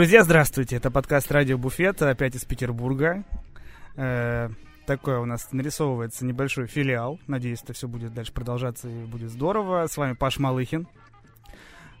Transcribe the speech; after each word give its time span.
Друзья, 0.00 0.24
здравствуйте. 0.24 0.76
Это 0.76 0.90
подкаст 0.90 1.30
«Радио 1.30 1.58
Буфет», 1.58 2.00
опять 2.00 2.34
из 2.34 2.46
Петербурга. 2.46 3.22
Э, 3.96 4.48
такой 4.86 5.18
у 5.18 5.26
нас 5.26 5.52
нарисовывается 5.52 6.24
небольшой 6.24 6.68
филиал. 6.68 7.20
Надеюсь, 7.26 7.62
это 7.62 7.74
все 7.74 7.86
будет 7.86 8.14
дальше 8.14 8.32
продолжаться 8.32 8.88
и 8.88 9.04
будет 9.04 9.28
здорово. 9.28 9.86
С 9.86 9.98
вами 9.98 10.14
Паш 10.14 10.38
Малыхин. 10.38 10.88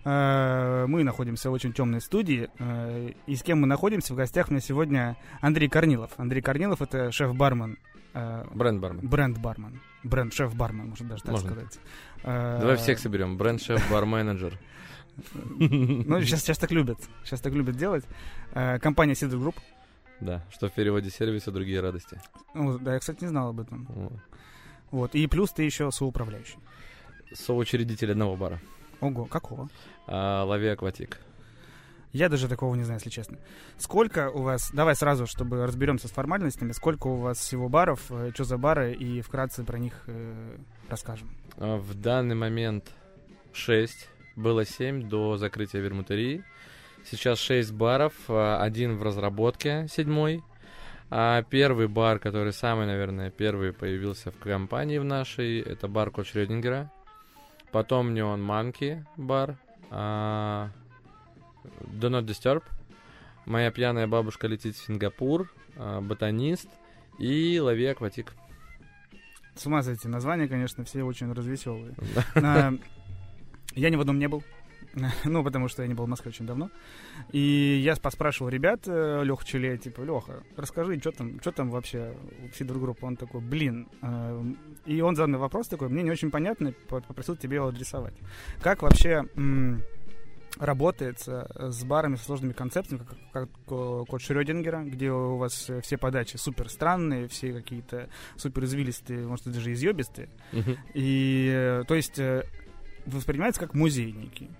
Э, 0.06 0.86
мы 0.88 1.04
находимся 1.04 1.50
в 1.50 1.52
очень 1.52 1.74
темной 1.74 2.00
студии. 2.00 2.48
Э, 2.58 3.10
и 3.26 3.36
с 3.36 3.42
кем 3.42 3.60
мы 3.60 3.66
находимся? 3.66 4.14
В 4.14 4.16
гостях 4.16 4.48
у 4.48 4.52
меня 4.52 4.62
сегодня 4.62 5.18
Андрей 5.42 5.68
Корнилов. 5.68 6.12
Андрей 6.16 6.40
Корнилов— 6.40 6.80
это 6.80 7.12
шеф-бармен. 7.12 7.76
э, 8.14 8.46
Бренд-бармен. 8.54 9.06
Бренд-бармен. 9.06 9.82
Бренд-шеф-бармен, 10.04 10.88
можно 10.88 11.06
даже 11.06 11.22
так 11.22 11.32
Можно. 11.32 11.50
сказать. 11.50 11.78
Давай 12.24 12.76
всех 12.76 12.98
соберем. 12.98 13.36
Бренд-шеф, 13.36 13.90
бар-менеджер. 13.90 14.58
Ну, 15.58 16.20
сейчас, 16.22 16.40
сейчас 16.42 16.58
так 16.58 16.70
любят. 16.70 16.98
Сейчас 17.24 17.40
так 17.40 17.52
любят 17.52 17.76
делать. 17.76 18.04
Э, 18.52 18.78
Компания 18.78 19.14
СИДР 19.14 19.36
Group. 19.36 19.56
Да, 20.20 20.44
что 20.50 20.68
в 20.68 20.72
переводе 20.72 21.10
сервис 21.10 21.44
и 21.44 21.50
другие 21.50 21.80
радости. 21.80 22.20
Ну, 22.54 22.78
да, 22.78 22.94
я, 22.94 22.98
кстати, 22.98 23.22
не 23.22 23.28
знал 23.28 23.48
об 23.50 23.60
этом. 23.60 23.86
Вот. 23.88 24.12
Вот. 24.90 25.14
И 25.14 25.26
плюс 25.26 25.50
ты 25.52 25.62
еще 25.62 25.90
соуправляющий. 25.90 26.58
Соучредитель 27.32 28.10
одного 28.12 28.36
бара. 28.36 28.60
Ого, 29.00 29.24
какого? 29.24 29.68
А, 30.06 30.44
Лови 30.44 30.66
Акватик. 30.68 31.18
Я 32.12 32.28
даже 32.28 32.48
такого 32.48 32.74
не 32.74 32.82
знаю, 32.82 32.98
если 32.98 33.08
честно. 33.08 33.38
Сколько 33.78 34.30
у 34.30 34.42
вас, 34.42 34.70
давай 34.72 34.96
сразу, 34.96 35.26
чтобы 35.28 35.64
разберемся 35.64 36.08
с 36.08 36.10
формальностями, 36.10 36.72
сколько 36.72 37.06
у 37.06 37.16
вас 37.16 37.38
всего 37.38 37.68
баров, 37.68 38.10
э, 38.10 38.32
что 38.34 38.42
за 38.44 38.58
бары, 38.58 38.92
и 38.92 39.20
вкратце 39.20 39.62
про 39.62 39.78
них 39.78 39.94
э, 40.08 40.56
расскажем. 40.88 41.30
А, 41.56 41.76
В 41.78 41.94
данный 41.94 42.34
момент 42.34 42.90
6. 43.52 44.08
Было 44.40 44.64
7 44.64 45.08
до 45.08 45.36
закрытия 45.36 45.80
вермутерии. 45.80 46.42
Сейчас 47.04 47.38
6 47.40 47.72
баров, 47.72 48.14
а, 48.28 48.62
один 48.62 48.96
в 48.96 49.02
разработке, 49.02 49.86
седьмой. 49.90 50.42
А 51.10 51.42
первый 51.42 51.88
бар, 51.88 52.18
который 52.18 52.52
самый, 52.52 52.86
наверное, 52.86 53.30
первый 53.30 53.72
появился 53.72 54.30
в 54.30 54.38
компании 54.38 54.98
в 54.98 55.04
нашей, 55.04 55.60
это 55.60 55.88
бар 55.88 56.10
Кот 56.10 56.26
Шрёдингера. 56.26 56.90
Потом 57.70 58.14
Neon 58.14 58.38
Monkey 58.38 59.04
бар. 59.16 59.56
а, 59.90 60.70
Do 61.80 62.08
Not 62.08 62.24
Disturb. 62.24 62.62
Моя 63.44 63.70
пьяная 63.70 64.06
бабушка 64.06 64.46
летит 64.46 64.76
в 64.76 64.86
Сингапур. 64.86 65.52
а, 65.76 66.00
Ботанист. 66.00 66.68
И 67.18 67.58
Лови 67.60 67.84
Акватик. 67.86 68.32
С 69.54 69.66
ума 69.66 69.82
сойти, 69.82 70.08
названия, 70.08 70.48
конечно, 70.48 70.84
все 70.84 71.02
очень 71.02 71.30
развеселые. 71.32 71.94
Я 73.74 73.90
ни 73.90 73.96
в 73.96 74.00
одном 74.00 74.18
не 74.18 74.28
был. 74.28 74.42
Ну, 75.24 75.44
потому 75.44 75.68
что 75.68 75.82
я 75.82 75.88
не 75.88 75.94
был 75.94 76.06
в 76.06 76.08
Москве 76.08 76.30
очень 76.30 76.46
давно. 76.46 76.68
И 77.30 77.80
я 77.84 77.94
поспрашивал 77.94 78.50
ребят, 78.50 78.86
Леха 78.88 79.44
Челе, 79.44 79.78
типа, 79.78 80.00
Леха, 80.00 80.42
расскажи, 80.56 80.98
что 80.98 81.12
там, 81.12 81.40
что 81.40 81.52
там 81.52 81.70
вообще 81.70 82.12
у 82.44 82.52
Сидор 82.56 82.78
Группы? 82.78 83.06
Он 83.06 83.16
такой, 83.16 83.40
блин. 83.40 83.86
э, 84.02 84.42
И 84.86 85.00
он 85.00 85.14
задал 85.14 85.38
вопрос 85.40 85.68
такой, 85.68 85.88
мне 85.90 86.02
не 86.02 86.10
очень 86.10 86.30
понятно, 86.32 86.72
по- 86.88 87.00
попросил 87.00 87.36
тебе 87.36 87.56
его 87.56 87.68
адресовать. 87.68 88.14
Как 88.62 88.82
вообще 88.82 89.24
работает 90.58 91.22
э, 91.28 91.70
с 91.70 91.84
барами 91.84 92.16
со 92.16 92.24
сложными 92.24 92.52
концепциями, 92.52 93.04
как, 93.04 93.18
как 93.32 93.48
э, 93.68 94.04
код 94.08 94.20
Шрёдингера, 94.20 94.82
где 94.82 95.12
у 95.12 95.36
вас 95.36 95.70
э, 95.70 95.80
все 95.80 95.96
подачи 95.96 96.36
супер 96.36 96.68
странные, 96.68 97.28
все 97.28 97.52
какие-то 97.52 98.08
супер 98.36 98.64
извилистые, 98.64 99.26
может, 99.28 99.44
даже 99.46 99.72
изъебистые. 99.72 100.28
И, 100.94 101.48
э, 101.54 101.84
то 101.86 101.94
есть, 101.94 102.18
э, 102.18 102.44
воспринимается 103.06 103.60
как 103.60 103.74
музейники. 103.74 104.50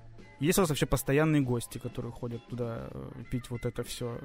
Есть 0.40 0.58
у 0.58 0.62
вас 0.62 0.70
вообще 0.70 0.86
постоянные 0.86 1.42
гости, 1.42 1.78
которые 1.78 2.12
ходят 2.12 2.46
туда 2.48 2.88
э, 2.90 3.10
пить 3.30 3.50
вот 3.50 3.66
это 3.66 3.82
все 3.82 4.18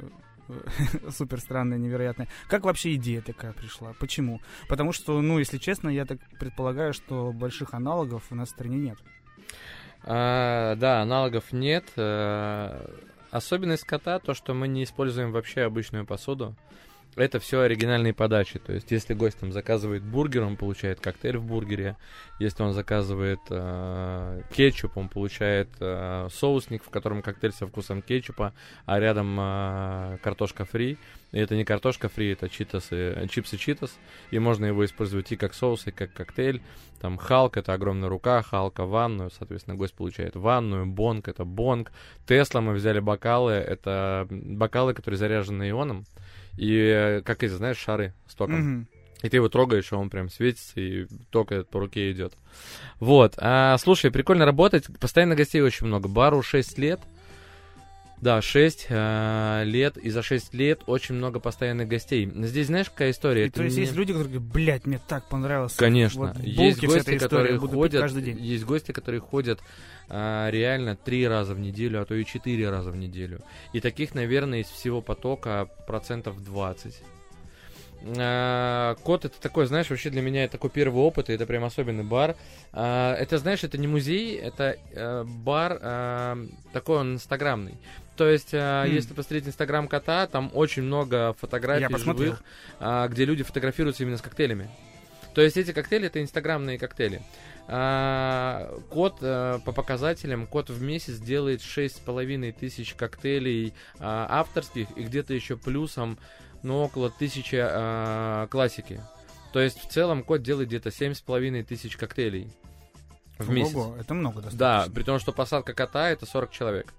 супер 1.10 1.42
странное, 1.42 1.78
невероятное. 1.78 2.30
Как 2.48 2.64
вообще 2.64 2.96
идея 2.96 3.22
такая 3.22 3.52
пришла? 3.52 3.94
Почему? 4.00 4.40
Потому 4.70 4.94
что, 4.94 5.22
ну, 5.22 5.40
если 5.40 5.58
честно, 5.58 5.90
я 5.90 6.06
так 6.06 6.20
предполагаю, 6.40 6.94
что 6.94 7.34
больших 7.34 7.74
аналогов 7.74 8.24
у 8.30 8.36
нас 8.36 8.48
в 8.48 8.52
стране 8.52 8.78
нет. 8.78 8.98
А, 10.04 10.76
да, 10.76 11.02
аналогов 11.02 11.52
нет. 11.52 11.92
Э, 11.98 12.88
Особенность 13.36 13.84
кота 13.84 14.20
то, 14.20 14.34
что 14.34 14.54
мы 14.54 14.70
не 14.70 14.86
используем 14.86 15.34
вообще 15.34 15.64
обычную 15.64 16.06
посуду. 16.06 16.56
Это 17.16 17.40
все 17.40 17.62
оригинальные 17.62 18.14
подачи. 18.14 18.60
То 18.60 18.74
есть, 18.74 18.92
если 18.92 19.14
гость 19.14 19.40
там 19.40 19.54
заказывает 19.54 20.04
бургер, 20.04 20.44
он 20.44 20.58
получает 20.58 21.00
коктейль 21.00 21.38
в 21.38 21.46
бургере. 21.46 21.96
Если 22.40 22.62
он 22.62 22.74
заказывает 22.74 23.40
э, 23.50 24.42
кетчуп, 24.52 24.98
он 24.98 25.08
получает 25.08 25.70
э, 25.80 26.28
соусник, 26.30 26.84
в 26.84 26.90
котором 26.90 27.22
коктейль 27.22 27.54
со 27.54 27.68
вкусом 27.68 28.02
кетчупа, 28.02 28.54
а 28.86 29.00
рядом 29.00 29.38
э, 29.40 30.18
картошка 30.22 30.66
фри. 30.66 30.98
И 31.32 31.40
это 31.40 31.56
не 31.56 31.64
картошка 31.64 32.10
фри, 32.10 32.34
это 32.34 32.50
читосы, 32.50 32.96
э, 32.96 33.28
чипсы 33.30 33.56
Cheetos. 33.56 33.98
И 34.32 34.40
можно 34.40 34.66
его 34.66 34.84
использовать 34.84 35.32
и 35.32 35.38
как 35.38 35.54
соус, 35.54 35.88
и 35.88 35.92
как 35.92 36.12
коктейль. 36.12 36.62
Там 37.00 37.18
Халк 37.18 37.56
это 37.56 37.74
огромная 37.74 38.10
рука, 38.10 38.42
Халка 38.42 38.86
ванную, 38.86 39.30
соответственно, 39.30 39.78
гость 39.78 39.94
получает 39.94 40.36
ванную, 40.36 40.86
Бонг 40.86 41.28
это 41.28 41.46
Бонг. 41.46 41.92
Тесла 42.26 42.62
мы 42.62 42.74
взяли 42.74 43.00
бокалы, 43.00 43.52
это 43.54 44.28
бокалы, 44.30 44.94
которые 44.94 45.18
заряжены 45.18 45.70
ионом. 45.70 46.06
И 46.58 46.78
э, 46.78 47.22
как 47.22 47.44
эти, 47.44 47.52
знаешь, 47.52 47.78
шары 47.78 48.14
с 48.28 48.36
током. 48.36 48.60
Мгм. 48.60 48.88
И 49.22 49.30
ты 49.30 49.38
его 49.38 49.50
трогаешь, 49.50 49.92
и 49.92 49.96
он 49.96 50.10
прям 50.10 50.30
светится, 50.30 50.80
и 50.80 51.08
ток 51.32 51.52
этот 51.52 51.70
по 51.70 51.80
руке 51.80 52.12
идет. 52.12 52.34
Вот. 53.00 53.36
А, 53.38 53.78
слушай, 53.78 54.12
прикольно 54.12 54.46
работать. 54.46 54.86
Постоянно 55.00 55.36
гостей 55.36 55.62
очень 55.62 55.88
много. 55.88 56.08
Бару 56.08 56.42
6 56.42 56.78
лет. 56.78 57.00
Да, 58.22 58.42
6 58.42 58.88
лет. 58.90 59.98
И 59.98 60.10
за 60.10 60.22
6 60.24 60.54
лет 60.54 60.82
очень 60.88 61.16
много 61.16 61.40
постоянных 61.40 61.88
гостей. 61.88 62.32
Здесь 62.34 62.68
знаешь, 62.68 62.90
какая 62.90 63.12
история? 63.12 63.48
И 63.48 63.50
то 63.50 63.64
есть 63.64 63.76
не- 63.76 63.84
есть 63.84 63.96
люди, 63.96 64.14
которые 64.14 64.34
говорят, 64.40 64.54
блядь, 64.54 64.86
мне 64.86 65.00
так 65.08 65.28
понравилось. 65.28 65.74
Конечно. 65.76 66.34
Вот 66.34 66.40
есть 66.40 66.84
гости, 66.84 67.18
которые 67.18 67.58
ходят, 67.58 68.02
каждый 68.02 68.24
день. 68.24 68.40
есть 68.40 68.64
гости, 68.66 68.92
которые 68.92 69.22
ходят 69.22 69.60
а, 70.08 70.50
реально 70.50 70.96
три 70.96 71.28
раза 71.28 71.54
в 71.54 71.60
неделю, 71.60 72.02
а 72.02 72.06
то 72.06 72.16
и 72.16 72.26
четыре 72.26 72.70
раза 72.70 72.92
в 72.92 72.96
неделю. 72.96 73.42
И 73.74 73.80
таких, 73.80 74.14
наверное, 74.14 74.62
из 74.62 74.68
всего 74.68 75.02
потока 75.02 75.68
процентов 75.88 76.44
20. 76.44 77.02
А, 78.18 78.96
Кот 79.04 79.26
это 79.26 79.40
такой, 79.42 79.66
знаешь, 79.66 79.90
вообще 79.90 80.10
для 80.10 80.22
меня 80.22 80.44
это 80.44 80.54
такой 80.54 80.70
первый 80.70 81.02
опыт, 81.02 81.30
и 81.30 81.34
это 81.34 81.46
прям 81.46 81.64
особенный 81.64 82.04
бар. 82.04 82.36
А, 82.72 83.16
это, 83.16 83.38
знаешь, 83.38 83.64
это 83.64 83.78
не 83.78 83.88
музей, 83.88 84.36
это 84.38 84.78
э, 84.92 85.24
бар 85.24 85.80
а, 85.82 86.38
такой 86.72 87.00
он 87.00 87.14
инстаграмный. 87.16 87.76
То 88.16 88.30
есть, 88.30 88.54
М. 88.54 88.90
если 88.90 89.14
посмотреть 89.14 89.48
инстаграм 89.48 89.88
кота, 89.88 90.28
там 90.28 90.50
очень 90.54 90.84
много 90.84 91.34
фотографий 91.34 91.88
Я 91.92 91.98
живых, 91.98 92.44
а, 92.80 93.08
где 93.08 93.26
люди 93.26 93.44
фотографируются 93.44 94.04
именно 94.04 94.18
с 94.18 94.22
коктейлями. 94.22 94.70
То 95.34 95.42
есть 95.42 95.58
эти 95.58 95.72
коктейли 95.72 96.08
это 96.08 96.22
инстаграмные 96.22 96.80
коктейли. 96.80 97.22
А, 97.68 98.80
кот 98.90 99.18
э, 99.22 99.60
по 99.66 99.72
показателям, 99.74 100.48
кот 100.48 100.70
в 100.70 100.82
месяц 100.82 101.18
делает 101.18 101.62
6,5 101.62 102.54
тысяч 102.54 102.94
коктейлей 102.94 103.74
а, 104.00 104.28
авторских 104.30 104.88
и 104.96 105.04
где-то 105.04 105.34
еще 105.34 105.58
плюсом, 105.58 106.18
ну, 106.66 106.82
около 106.82 107.10
тысячи 107.12 107.58
а, 107.62 108.48
классики. 108.48 109.00
То 109.54 109.60
есть 109.62 109.80
в 109.80 109.88
целом 109.88 110.24
кот 110.24 110.42
делает 110.42 110.68
где-то 110.68 110.90
7,5 110.90 111.64
тысяч 111.64 111.96
коктейлей 111.96 112.52
в 113.38 113.50
месяц. 113.50 113.76
Ого, 113.76 113.96
это 114.00 114.14
много 114.14 114.42
достаточно. 114.42 114.60
Да, 114.60 114.88
при 114.94 115.04
том, 115.04 115.20
что 115.20 115.32
посадка 115.32 115.74
кота 115.74 116.10
это 116.10 116.26
40 116.26 116.52
человек. 116.52 116.94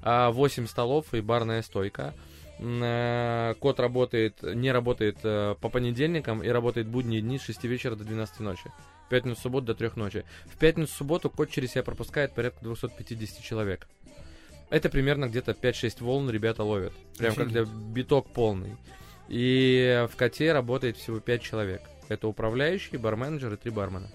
А, 0.00 0.30
8 0.30 0.66
столов 0.66 1.12
и 1.12 1.20
барная 1.20 1.62
стойка. 1.62 2.14
Э, 2.60 3.54
Кот 3.60 3.78
работает, 3.78 4.42
не 4.42 4.72
работает 4.72 5.18
э, 5.22 5.54
по 5.60 5.68
понедельникам 5.68 6.42
и 6.42 6.48
работает 6.48 6.88
будние 6.88 7.20
дни 7.20 7.38
с 7.38 7.42
6 7.42 7.64
вечера 7.64 7.94
до 7.94 8.04
12 8.04 8.40
ночи. 8.40 8.70
В 9.06 9.10
пятницу, 9.10 9.40
субботу 9.40 9.66
до 9.66 9.74
3 9.74 9.90
ночи. 9.96 10.24
В 10.46 10.56
пятницу, 10.58 10.92
субботу 10.92 11.30
кот 11.30 11.50
через 11.50 11.72
себя 11.72 11.82
пропускает 11.82 12.34
порядка 12.34 12.60
250 12.62 13.42
человек. 13.42 13.88
Это 14.70 14.88
примерно 14.88 15.28
где-то 15.28 15.52
5-6 15.52 16.02
волн 16.02 16.30
ребята 16.30 16.62
ловят. 16.62 16.92
Прям 17.16 17.32
Офигеть. 17.32 17.54
когда 17.54 17.70
биток 17.70 18.28
полный. 18.32 18.76
И 19.28 20.06
в 20.10 20.16
коте 20.16 20.52
работает 20.52 20.96
всего 20.96 21.20
5 21.20 21.42
человек. 21.42 21.82
Это 22.08 22.28
управляющий, 22.28 22.96
барменеджер 22.96 23.52
и 23.54 23.56
3 23.56 23.70
бармена. 23.70 24.08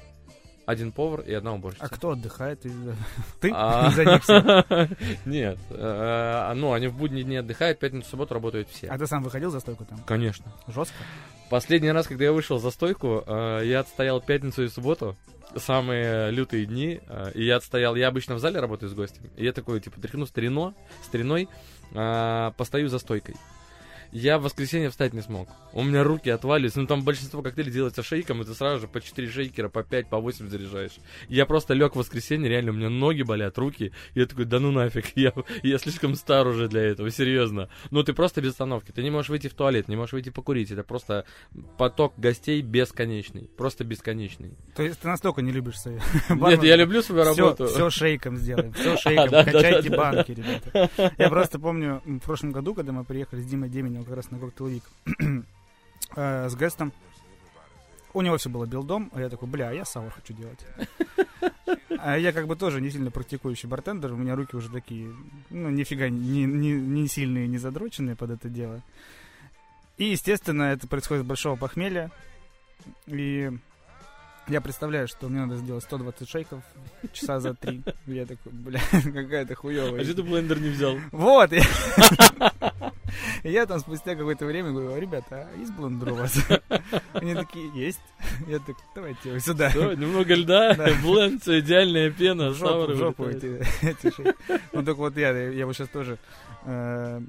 Один 0.65 0.93
повар 0.93 1.21
и 1.21 1.33
одна 1.33 1.53
уборщица. 1.53 1.85
А 1.85 1.89
кто 1.89 2.11
отдыхает? 2.11 2.61
Ты? 3.41 3.51
А, 3.53 3.89
За 3.91 4.05
них. 4.05 4.21
Нет. 5.25 5.59
э, 5.69 6.53
Ну, 6.55 6.71
они 6.71 6.87
в 6.87 6.95
будние 6.97 7.23
дни 7.25 7.35
отдыхают, 7.37 7.79
пятницу, 7.79 8.09
субботу 8.09 8.33
работают 8.33 8.69
все. 8.69 8.87
А 8.87 8.97
ты 8.97 9.05
сам 9.05 9.23
выходил 9.23 9.51
за 9.51 9.59
стойку 9.59 9.85
там? 9.85 9.99
Конечно. 10.05 10.53
Жестко? 10.67 10.95
Последний 11.49 11.91
раз, 11.91 12.07
когда 12.07 12.23
я 12.25 12.31
вышел 12.31 12.59
за 12.59 12.71
стойку, 12.71 13.23
э, 13.27 13.61
я 13.65 13.81
отстоял 13.81 14.21
пятницу 14.21 14.63
и 14.63 14.69
субботу, 14.69 15.17
самые 15.57 16.31
лютые 16.31 16.65
дни, 16.65 17.01
э, 17.07 17.31
и 17.35 17.43
я 17.43 17.57
отстоял, 17.57 17.95
я 17.95 18.07
обычно 18.07 18.35
в 18.35 18.39
зале 18.39 18.59
работаю 18.61 18.89
с 18.89 18.93
гостем, 18.93 19.29
и 19.35 19.43
я 19.43 19.51
такой, 19.51 19.81
типа, 19.81 19.99
тряхну 19.99 20.25
старино, 20.25 20.73
стариной, 21.03 21.47
постою 21.91 22.87
за 22.87 22.97
стойкой. 22.99 23.35
Я 24.13 24.37
в 24.37 24.43
воскресенье 24.43 24.91
встать 24.91 25.13
не 25.13 25.21
смог. 25.21 25.49
У 25.73 25.81
меня 25.81 26.03
руки 26.03 26.29
отвалились. 26.29 26.75
Ну, 26.75 26.85
там 26.85 27.03
большинство 27.03 27.41
коктейлей 27.41 27.71
делается 27.71 28.03
шейком, 28.03 28.41
и 28.41 28.45
ты 28.45 28.53
сразу 28.53 28.81
же 28.81 28.87
по 28.87 29.01
4 29.01 29.27
шейкера, 29.27 29.69
по 29.69 29.81
5, 29.83 30.07
по 30.07 30.19
8 30.19 30.49
заряжаешь. 30.49 30.97
Я 31.29 31.47
просто 31.47 31.73
лег 31.73 31.93
в 31.93 31.95
воскресенье, 31.95 32.47
реально, 32.47 32.71
у 32.71 32.75
меня 32.75 32.89
ноги 32.89 33.23
болят, 33.23 33.57
руки. 33.57 33.91
Я 34.13 34.27
такой, 34.27 34.45
да 34.45 34.59
ну 34.59 34.71
нафиг, 34.71 35.05
я, 35.15 35.33
я 35.63 35.79
слишком 35.79 36.13
стар 36.13 36.45
уже 36.45 36.67
для 36.67 36.83
этого, 36.83 37.09
серьезно. 37.09 37.69
Ну, 37.89 38.03
ты 38.03 38.13
просто 38.13 38.39
без 38.39 38.51
остановки. 38.51 38.91
Ты 38.91 39.01
не 39.01 39.09
можешь 39.09 39.29
выйти 39.29 39.47
в 39.47 39.55
туалет, 39.55 39.87
не 39.87 39.95
можешь 39.95 40.13
выйти 40.13 40.29
покурить. 40.29 40.69
Это 40.69 40.83
просто 40.83 41.25
поток 41.79 42.13
гостей 42.15 42.61
бесконечный. 42.61 43.49
Просто 43.57 43.83
бесконечный. 43.83 44.53
То 44.75 44.83
есть 44.83 44.99
ты 44.99 45.07
настолько 45.07 45.41
не 45.41 45.51
любишь 45.51 45.79
свои 45.79 45.97
Нет, 46.29 46.61
я 46.63 46.75
люблю 46.75 47.01
свою 47.01 47.23
работу. 47.23 47.65
Все 47.65 47.89
шейком 47.89 48.37
сделаем, 48.37 48.73
все 48.73 48.95
шейком, 48.97 49.43
качайте 49.43 49.89
банки, 49.89 50.33
ребята. 50.33 51.11
Я 51.17 51.29
просто 51.29 51.57
помню, 51.57 52.03
в 52.05 52.19
прошлом 52.19 52.51
году, 52.51 52.75
когда 52.75 52.91
мы 52.91 53.03
приехали 53.05 53.41
с 53.41 53.45
Димой 53.45 53.69
Деменем 53.69 54.02
как 54.03 54.15
раз 54.15 54.31
на 54.31 54.39
Cocktail 54.39 54.67
Week 54.67 54.83
э, 56.15 56.49
с 56.49 56.55
гестом, 56.55 56.91
у 58.13 58.21
него 58.21 58.37
все 58.37 58.49
было 58.49 58.65
билдом, 58.65 59.09
а 59.13 59.21
я 59.21 59.29
такой, 59.29 59.47
бля, 59.47 59.71
я 59.71 59.85
sour 59.85 60.11
хочу 60.11 60.33
делать. 60.33 60.59
А 61.97 62.17
я 62.17 62.31
как 62.33 62.47
бы 62.47 62.55
тоже 62.55 62.81
не 62.81 62.91
сильно 62.91 63.11
практикующий 63.11 63.69
бартендер, 63.69 64.11
у 64.11 64.17
меня 64.17 64.35
руки 64.35 64.55
уже 64.55 64.69
такие, 64.69 65.13
ну, 65.49 65.69
нифига 65.69 66.09
не, 66.09 66.43
не, 66.43 66.73
не 66.73 67.07
сильные, 67.07 67.47
не 67.47 67.57
задроченные 67.57 68.15
под 68.15 68.31
это 68.31 68.49
дело. 68.49 68.81
И, 69.97 70.05
естественно, 70.05 70.63
это 70.63 70.87
происходит 70.87 71.23
с 71.23 71.27
большого 71.27 71.55
похмелья. 71.55 72.11
И 73.07 73.51
я 74.47 74.61
представляю, 74.61 75.07
что 75.07 75.29
мне 75.29 75.45
надо 75.45 75.57
сделать 75.57 75.83
120 75.83 76.29
шейков 76.29 76.63
часа 77.11 77.39
за 77.39 77.53
три. 77.53 77.81
Я 78.05 78.25
такой, 78.25 78.51
бля, 78.51 78.81
какая-то 78.91 79.55
хуевая. 79.55 80.01
А 80.01 80.03
что 80.03 80.15
ты 80.15 80.23
блендер 80.23 80.59
не 80.59 80.69
взял? 80.69 80.97
Вот! 81.11 81.51
Я 83.43 83.65
там 83.65 83.79
спустя 83.79 84.15
какое-то 84.15 84.45
время 84.45 84.71
говорю, 84.71 84.99
ребята, 84.99 85.47
а 85.53 85.57
есть 85.57 85.73
блендер 85.73 86.13
у 86.13 86.15
вас? 86.15 86.37
Они 87.13 87.35
такие, 87.35 87.69
есть. 87.75 88.01
Я 88.47 88.59
такой, 88.59 88.75
давайте 88.95 89.39
сюда. 89.39 89.71
Немного 89.71 90.33
льда, 90.33 90.75
бленд, 91.03 91.47
идеальная 91.47 92.09
пена, 92.09 92.53
жопу, 92.53 92.93
жопу 92.95 93.25
эти, 93.25 93.61
эти 93.81 94.13
шейки. 94.13 94.35
Ну, 94.71 94.83
так 94.83 94.97
вот 94.97 95.15
я, 95.17 95.31
я 95.31 95.65
вот 95.65 95.75
сейчас 95.75 95.89
тоже 95.89 96.17
э, 96.65 97.21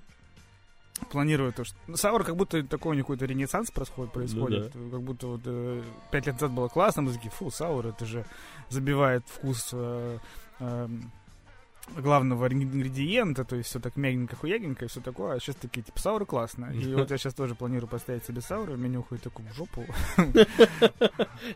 планирую 1.10 1.52
то, 1.52 1.64
что... 1.64 1.76
Ну, 1.86 1.96
Саур 1.96 2.24
как 2.24 2.36
будто 2.36 2.62
такой 2.62 2.92
у 2.92 2.94
них 2.94 3.04
какой-то 3.04 3.26
ренессанс 3.26 3.70
происходит, 3.70 4.12
происходит. 4.12 4.74
Ну, 4.74 4.84
да. 4.84 4.90
Как 4.96 5.02
будто 5.02 5.26
вот 5.26 5.40
э, 5.44 5.82
пять 6.10 6.26
лет 6.26 6.36
назад 6.36 6.52
было 6.52 6.68
классно, 6.68 7.02
мы 7.02 7.12
такие, 7.12 7.30
фу, 7.30 7.50
Саур, 7.50 7.86
это 7.86 8.04
же 8.06 8.24
забивает 8.68 9.24
вкус 9.26 9.70
э, 9.72 10.18
э, 10.60 10.88
главного 11.96 12.46
ингредиента, 12.48 13.44
то 13.44 13.56
есть 13.56 13.68
все 13.68 13.80
так 13.80 13.96
мягенько, 13.96 14.36
хуягенько 14.36 14.84
и 14.84 14.88
все 14.88 15.00
такое, 15.00 15.34
а 15.34 15.40
сейчас 15.40 15.56
такие, 15.56 15.82
типа, 15.82 15.98
сауры 15.98 16.26
классно. 16.26 16.72
И 16.72 16.94
вот 16.94 17.10
я 17.10 17.18
сейчас 17.18 17.34
тоже 17.34 17.54
планирую 17.54 17.88
поставить 17.88 18.24
себе 18.24 18.40
сауры, 18.40 18.76
меня 18.76 19.00
уходит 19.00 19.24
такую 19.24 19.48
в 19.48 19.54
жопу. 19.54 19.84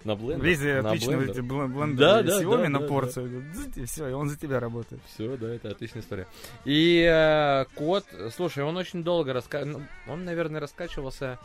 На 0.04 0.14
блендер? 0.14 0.44
Весь 0.44 0.60
отлично, 0.62 1.16
эти 1.20 1.40
блендеры 1.40 2.28
Xiaomi 2.28 2.68
на 2.68 2.80
порцию, 2.80 3.44
все, 3.86 4.08
и 4.08 4.12
он 4.12 4.28
за 4.28 4.36
тебя 4.36 4.60
работает. 4.60 5.02
Все, 5.06 5.36
да, 5.36 5.54
это 5.54 5.70
отличная 5.70 6.02
история. 6.02 6.26
И 6.64 7.02
э, 7.08 7.64
кот, 7.74 8.04
слушай, 8.34 8.62
он 8.62 8.76
очень 8.76 9.02
долго 9.02 9.32
раскачивался, 9.32 9.78
ну, 10.06 10.12
он, 10.12 10.24
наверное, 10.24 10.60
раскачивался 10.60 11.38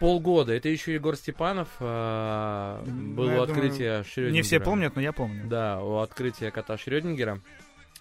полгода. 0.00 0.52
Это 0.52 0.68
еще 0.68 0.94
Егор 0.94 1.14
Степанов 1.14 1.68
э, 1.78 2.82
ну, 2.86 3.22
у 3.22 3.42
открытия 3.42 4.02
Шрёдингера. 4.02 4.32
Не 4.32 4.42
все 4.42 4.58
помнят, 4.58 4.96
но 4.96 5.02
я 5.02 5.12
помню. 5.12 5.46
Да, 5.46 5.80
у 5.80 5.98
открытия 5.98 6.50
кота 6.50 6.76
Шрёдингера. 6.76 7.40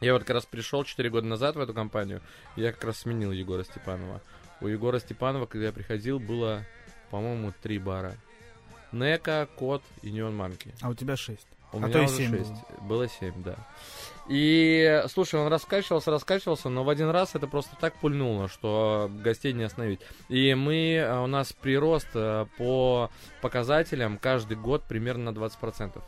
Я 0.02 0.14
вот 0.14 0.24
как 0.24 0.32
раз 0.32 0.46
пришел 0.46 0.84
4 0.84 1.10
года 1.10 1.28
назад 1.28 1.58
в 1.58 1.60
эту 1.60 1.74
компанию, 1.74 2.22
я 2.56 2.72
как 2.72 2.86
раз 2.86 3.00
сменил 3.00 3.32
Егора 3.32 3.64
Степанова. 3.64 4.22
У 4.62 4.68
Егора 4.68 5.00
Степанова, 5.00 5.46
когда 5.46 5.68
я 5.68 5.74
приходил, 5.74 6.20
было, 6.20 6.66
по-моему, 7.12 7.54
три 7.62 7.80
бара. 7.80 8.16
Нека, 8.94 9.48
Кот 9.58 9.84
и 10.02 10.10
Неон 10.10 10.36
Манки. 10.36 10.74
А 10.82 10.90
у 10.90 10.94
тебя 10.94 11.18
шесть. 11.18 11.48
У 11.74 11.78
а 11.78 11.80
меня 11.82 11.92
то 11.92 12.00
и 12.00 12.06
уже 12.06 12.16
7 12.16 12.38
6. 12.38 12.50
Было. 12.50 12.88
было 12.88 13.10
7, 13.10 13.44
да. 13.44 13.56
И, 14.30 15.04
слушай, 15.08 15.40
он 15.40 15.48
раскачивался, 15.48 16.12
раскачивался, 16.12 16.70
но 16.70 16.84
в 16.84 16.90
один 16.90 17.10
раз 17.10 17.34
это 17.34 17.48
просто 17.48 17.76
так 17.80 17.96
пульнуло, 17.96 18.48
что 18.48 19.10
гостей 19.24 19.54
не 19.54 19.64
остановить. 19.64 20.02
И 20.30 20.54
мы, 20.54 20.94
э, 20.94 21.20
у 21.20 21.26
нас 21.26 21.52
прирост 21.52 22.10
э, 22.14 22.46
по 22.60 23.10
показателям 23.42 24.20
каждый 24.20 24.56
год 24.56 24.84
примерно 24.84 25.32
на 25.32 25.36
20%. 25.36 26.00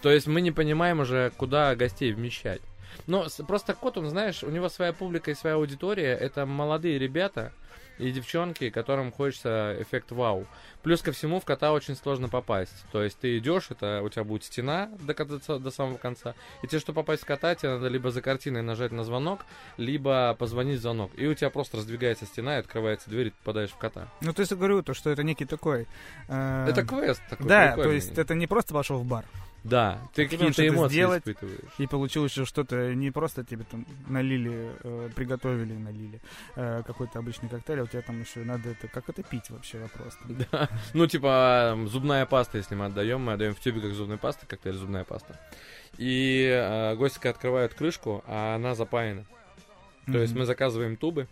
То 0.00 0.10
есть 0.10 0.26
мы 0.26 0.40
не 0.40 0.50
понимаем 0.50 1.00
уже, 1.00 1.30
куда 1.36 1.76
гостей 1.76 2.10
вмещать. 2.12 2.62
Но 3.06 3.26
просто 3.46 3.74
кот, 3.74 3.98
он, 3.98 4.08
знаешь, 4.08 4.42
у 4.42 4.50
него 4.50 4.70
своя 4.70 4.94
публика 4.94 5.30
и 5.30 5.34
своя 5.34 5.56
аудитория. 5.56 6.14
Это 6.14 6.46
молодые 6.46 6.98
ребята, 6.98 7.52
и 7.98 8.10
девчонки, 8.10 8.70
которым 8.70 9.12
хочется 9.12 9.76
эффект 9.78 10.12
вау. 10.12 10.46
Плюс 10.88 11.02
ко 11.02 11.12
всему 11.12 11.38
в 11.38 11.44
кота 11.44 11.72
очень 11.74 11.94
сложно 11.94 12.30
попасть. 12.30 12.72
То 12.92 13.02
есть 13.02 13.18
ты 13.18 13.36
идешь, 13.36 13.66
это 13.68 14.00
у 14.02 14.08
тебя 14.08 14.24
будет 14.24 14.44
стена 14.44 14.88
до, 15.00 15.12
до, 15.12 15.58
до 15.58 15.70
самого 15.70 15.98
конца. 15.98 16.34
И 16.62 16.66
тебе, 16.66 16.80
чтобы 16.80 17.02
попасть 17.02 17.24
в 17.24 17.26
кота, 17.26 17.54
тебе 17.54 17.72
надо 17.74 17.88
либо 17.88 18.10
за 18.10 18.22
картиной 18.22 18.62
нажать 18.62 18.90
на 18.90 19.04
звонок, 19.04 19.44
либо 19.76 20.34
позвонить 20.38 20.78
в 20.78 20.80
звонок. 20.80 21.10
И 21.14 21.26
у 21.26 21.34
тебя 21.34 21.50
просто 21.50 21.76
раздвигается 21.76 22.24
стена, 22.24 22.56
и 22.56 22.60
открывается 22.60 23.10
дверь, 23.10 23.26
и 23.26 23.30
ты 23.32 23.36
попадаешь 23.36 23.68
в 23.68 23.76
кота. 23.76 24.08
Ну, 24.22 24.32
то 24.32 24.40
есть 24.40 24.50
я 24.50 24.56
говорю, 24.56 24.82
то, 24.82 24.94
что 24.94 25.10
это 25.10 25.22
некий 25.22 25.44
такой... 25.44 25.86
Э... 26.26 26.68
Это 26.70 26.82
квест 26.86 27.20
такой. 27.28 27.46
Да, 27.46 27.74
то 27.76 27.92
есть 27.92 28.16
это 28.16 28.34
не 28.34 28.46
просто 28.46 28.72
пошел 28.72 28.96
в 28.96 29.04
бар. 29.04 29.26
Да, 29.64 29.98
ты 30.14 30.26
какие-то 30.26 30.66
эмоции 30.66 30.94
сделать, 30.94 31.22
испытываешь. 31.22 31.72
И 31.78 31.86
получилось, 31.86 32.32
что 32.32 32.44
что-то 32.44 32.94
не 32.94 33.10
просто 33.10 33.44
тебе 33.44 33.64
там 33.64 33.86
налили, 34.06 34.72
э, 34.82 35.10
приготовили, 35.14 35.74
налили 35.74 36.20
э, 36.54 36.82
какой-то 36.86 37.18
обычный 37.18 37.48
коктейль, 37.48 37.80
а 37.80 37.82
у 37.82 37.86
тебя 37.86 38.02
там 38.02 38.20
еще 38.20 38.40
надо 38.40 38.70
это, 38.70 38.88
как 38.88 39.08
это 39.08 39.22
пить 39.22 39.50
вообще 39.50 39.78
вопрос. 39.78 40.16
Да, 40.24 40.68
ну 40.94 41.06
типа 41.06 41.78
зубная 41.86 42.26
паста, 42.26 42.58
если 42.58 42.74
мы 42.74 42.86
отдаем, 42.86 43.20
мы 43.20 43.34
отдаем 43.34 43.54
в 43.54 43.60
тюбиках 43.60 43.92
зубной 43.92 44.18
пасты, 44.18 44.46
коктейль 44.46 44.74
зубная 44.74 45.04
паста. 45.04 45.38
И 45.96 46.48
э, 46.50 46.94
гости 46.94 47.26
открывают 47.26 47.74
крышку, 47.74 48.22
а 48.26 48.54
она 48.54 48.74
запаяна. 48.74 49.20
Mm-hmm. 49.20 50.12
То 50.12 50.18
есть 50.18 50.34
мы 50.34 50.44
заказываем 50.44 50.96
тубы, 50.96 51.26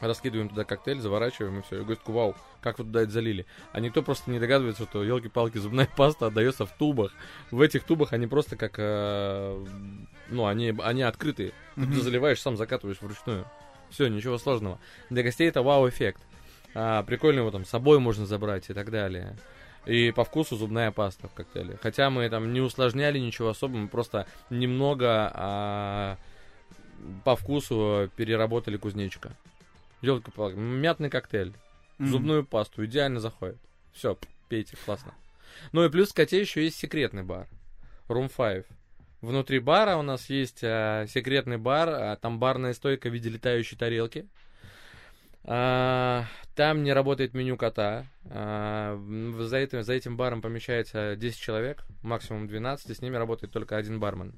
раскидываем 0.00 0.48
туда 0.48 0.64
коктейль, 0.64 1.00
заворачиваем 1.00 1.60
и 1.60 1.62
все. 1.62 1.82
И 1.82 1.84
такой, 1.84 2.14
вау, 2.14 2.36
как 2.60 2.78
вы 2.78 2.84
туда 2.84 3.02
это 3.02 3.12
залили? 3.12 3.46
А 3.72 3.80
никто 3.80 4.02
просто 4.02 4.30
не 4.30 4.38
догадывается, 4.38 4.84
что 4.84 5.04
елки-палки 5.04 5.58
зубная 5.58 5.88
паста 5.96 6.26
отдается 6.26 6.66
в 6.66 6.72
тубах. 6.72 7.12
В 7.50 7.60
этих 7.60 7.84
тубах 7.84 8.12
они 8.12 8.26
просто 8.26 8.56
как, 8.56 8.74
э, 8.78 9.66
ну, 10.30 10.46
они, 10.46 10.74
они 10.82 11.02
открытые. 11.02 11.52
Mm-hmm. 11.76 11.94
Ты 11.94 12.00
заливаешь, 12.00 12.40
сам 12.40 12.56
закатываешь 12.56 13.00
вручную. 13.00 13.46
Все, 13.90 14.08
ничего 14.08 14.38
сложного. 14.38 14.78
Для 15.10 15.22
гостей 15.22 15.48
это 15.48 15.62
вау-эффект. 15.62 16.22
А, 16.74 17.02
прикольно 17.02 17.40
его 17.40 17.50
там 17.50 17.64
с 17.64 17.70
собой 17.70 17.98
можно 17.98 18.26
забрать 18.26 18.70
и 18.70 18.74
так 18.74 18.90
далее. 18.90 19.36
И 19.86 20.12
по 20.12 20.24
вкусу 20.24 20.56
зубная 20.56 20.92
паста 20.92 21.28
в 21.28 21.34
коктейле. 21.34 21.76
Хотя 21.82 22.08
мы 22.08 22.28
там 22.28 22.52
не 22.52 22.60
усложняли 22.60 23.18
ничего 23.18 23.48
особого, 23.48 23.78
мы 23.78 23.88
просто 23.88 24.26
немного 24.48 25.30
а, 25.34 26.18
по 27.24 27.36
вкусу 27.36 28.10
переработали 28.16 28.76
кузнечика. 28.76 29.32
Елка-палка, 30.00 30.56
мятный 30.56 31.10
коктейль, 31.10 31.52
mm-hmm. 31.98 32.06
зубную 32.06 32.44
пасту, 32.44 32.84
идеально 32.84 33.20
заходит. 33.20 33.58
Все, 33.92 34.16
пейте, 34.48 34.76
классно. 34.84 35.14
Ну 35.72 35.84
и 35.84 35.90
плюс 35.90 36.10
в 36.10 36.14
коте 36.14 36.40
еще 36.40 36.64
есть 36.64 36.78
секретный 36.78 37.22
бар. 37.22 37.48
Room 38.08 38.30
5. 38.34 38.66
Внутри 39.20 39.60
бара 39.60 39.96
у 39.96 40.02
нас 40.02 40.28
есть 40.28 40.60
а, 40.62 41.06
секретный 41.06 41.58
бар, 41.58 41.88
а, 41.88 42.16
там 42.16 42.38
барная 42.38 42.72
стойка 42.72 43.08
в 43.08 43.12
виде 43.12 43.30
летающей 43.30 43.76
тарелки. 43.76 44.28
А, 45.44 46.24
там 46.54 46.82
не 46.82 46.92
работает 46.92 47.34
меню 47.34 47.56
кота. 47.56 48.06
А, 48.26 48.96
за, 49.38 49.56
этим, 49.56 49.82
за 49.82 49.92
этим 49.92 50.16
баром 50.16 50.42
помещается 50.42 51.16
10 51.16 51.38
человек, 51.38 51.84
максимум 52.02 52.46
12, 52.46 52.90
и 52.90 52.94
с 52.94 53.02
ними 53.02 53.16
работает 53.16 53.52
только 53.52 53.76
один 53.76 53.98
бармен. 53.98 54.34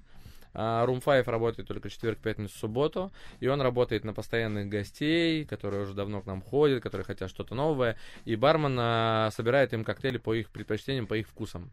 А 0.56 0.86
Room 0.86 1.02
5 1.04 1.26
работает 1.26 1.66
только 1.66 1.90
четверг, 1.90 2.18
пятницу, 2.18 2.56
субботу, 2.56 3.12
и 3.40 3.48
он 3.48 3.60
работает 3.60 4.04
на 4.04 4.14
постоянных 4.14 4.68
гостей, 4.68 5.44
которые 5.44 5.82
уже 5.82 5.94
давно 5.94 6.22
к 6.22 6.26
нам 6.26 6.40
ходят, 6.40 6.80
которые 6.82 7.04
хотят 7.04 7.28
что-то 7.28 7.56
новое, 7.56 7.96
и 8.24 8.36
бармен 8.36 8.76
а, 8.78 9.30
собирает 9.32 9.72
им 9.72 9.84
коктейли 9.84 10.18
по 10.18 10.32
их 10.32 10.50
предпочтениям, 10.50 11.08
по 11.08 11.14
их 11.14 11.28
вкусам. 11.28 11.72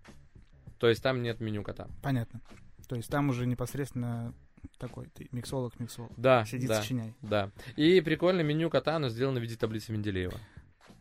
То 0.80 0.90
есть 0.90 1.04
там 1.04 1.22
нет 1.22 1.40
меню 1.40 1.62
кота. 1.62 1.88
Понятно. 2.02 2.42
То 2.90 2.96
есть 2.96 3.10
там 3.10 3.30
уже 3.30 3.46
непосредственно 3.46 4.34
такой 4.78 5.08
ты 5.14 5.28
миксолог, 5.32 5.80
миксолог. 5.80 6.12
Да, 6.18 6.46
Сиди, 6.46 6.68
да, 6.68 6.82
сочиняй. 6.82 7.14
Да. 7.22 7.52
И 7.76 8.02
прикольно 8.02 8.42
меню 8.42 8.70
кота, 8.70 8.96
оно 8.96 9.10
сделано 9.10 9.40
в 9.40 9.44
виде 9.44 9.56
таблицы 9.56 9.92
Менделеева. 9.92 10.40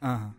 Ага. 0.00 0.34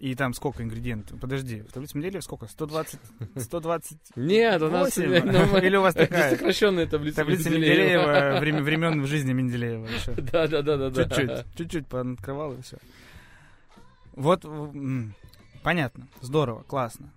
И 0.00 0.14
там 0.14 0.32
сколько 0.32 0.62
ингредиентов? 0.62 1.18
Подожди, 1.18 1.62
в 1.62 1.72
таблице 1.72 1.96
Менделеева 1.96 2.22
сколько? 2.22 2.46
120? 2.46 3.00
120? 3.36 3.98
Нет, 4.16 4.62
у 4.62 4.70
нас... 4.70 4.96
Или 4.98 5.76
у 5.76 5.82
вас 5.82 5.94
такая... 5.94 6.30
Сокращенная 6.30 6.86
таблица 6.86 7.16
Таблица 7.16 7.50
Менделеева, 7.50 8.38
времен 8.40 9.02
в 9.02 9.06
жизни 9.06 9.32
Менделеева 9.32 9.86
еще. 9.86 10.12
Да, 10.12 10.46
да, 10.46 10.62
да, 10.62 10.90
да. 10.90 11.04
Чуть-чуть, 11.04 11.56
чуть-чуть 11.56 11.86
пооткрывал 11.88 12.54
и 12.54 12.62
все. 12.62 12.78
Вот, 14.12 14.44
понятно, 15.62 16.08
здорово, 16.20 16.62
классно. 16.62 17.12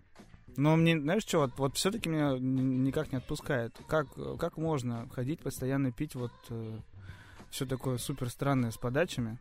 Но 0.58 0.76
мне, 0.76 1.00
знаешь 1.00 1.24
что, 1.24 1.40
вот, 1.40 1.52
вот 1.58 1.78
все-таки 1.78 2.10
меня 2.10 2.38
никак 2.40 3.12
не 3.12 3.18
отпускает. 3.18 3.74
Как, 3.88 4.08
как 4.38 4.58
можно 4.58 5.08
ходить, 5.14 5.40
постоянно 5.40 5.92
пить 5.92 6.16
вот 6.16 6.32
э, 6.50 6.80
все 7.50 7.66
такое 7.66 7.98
супер 7.98 8.30
странное 8.30 8.72
с 8.72 8.78
подачами. 8.78 9.38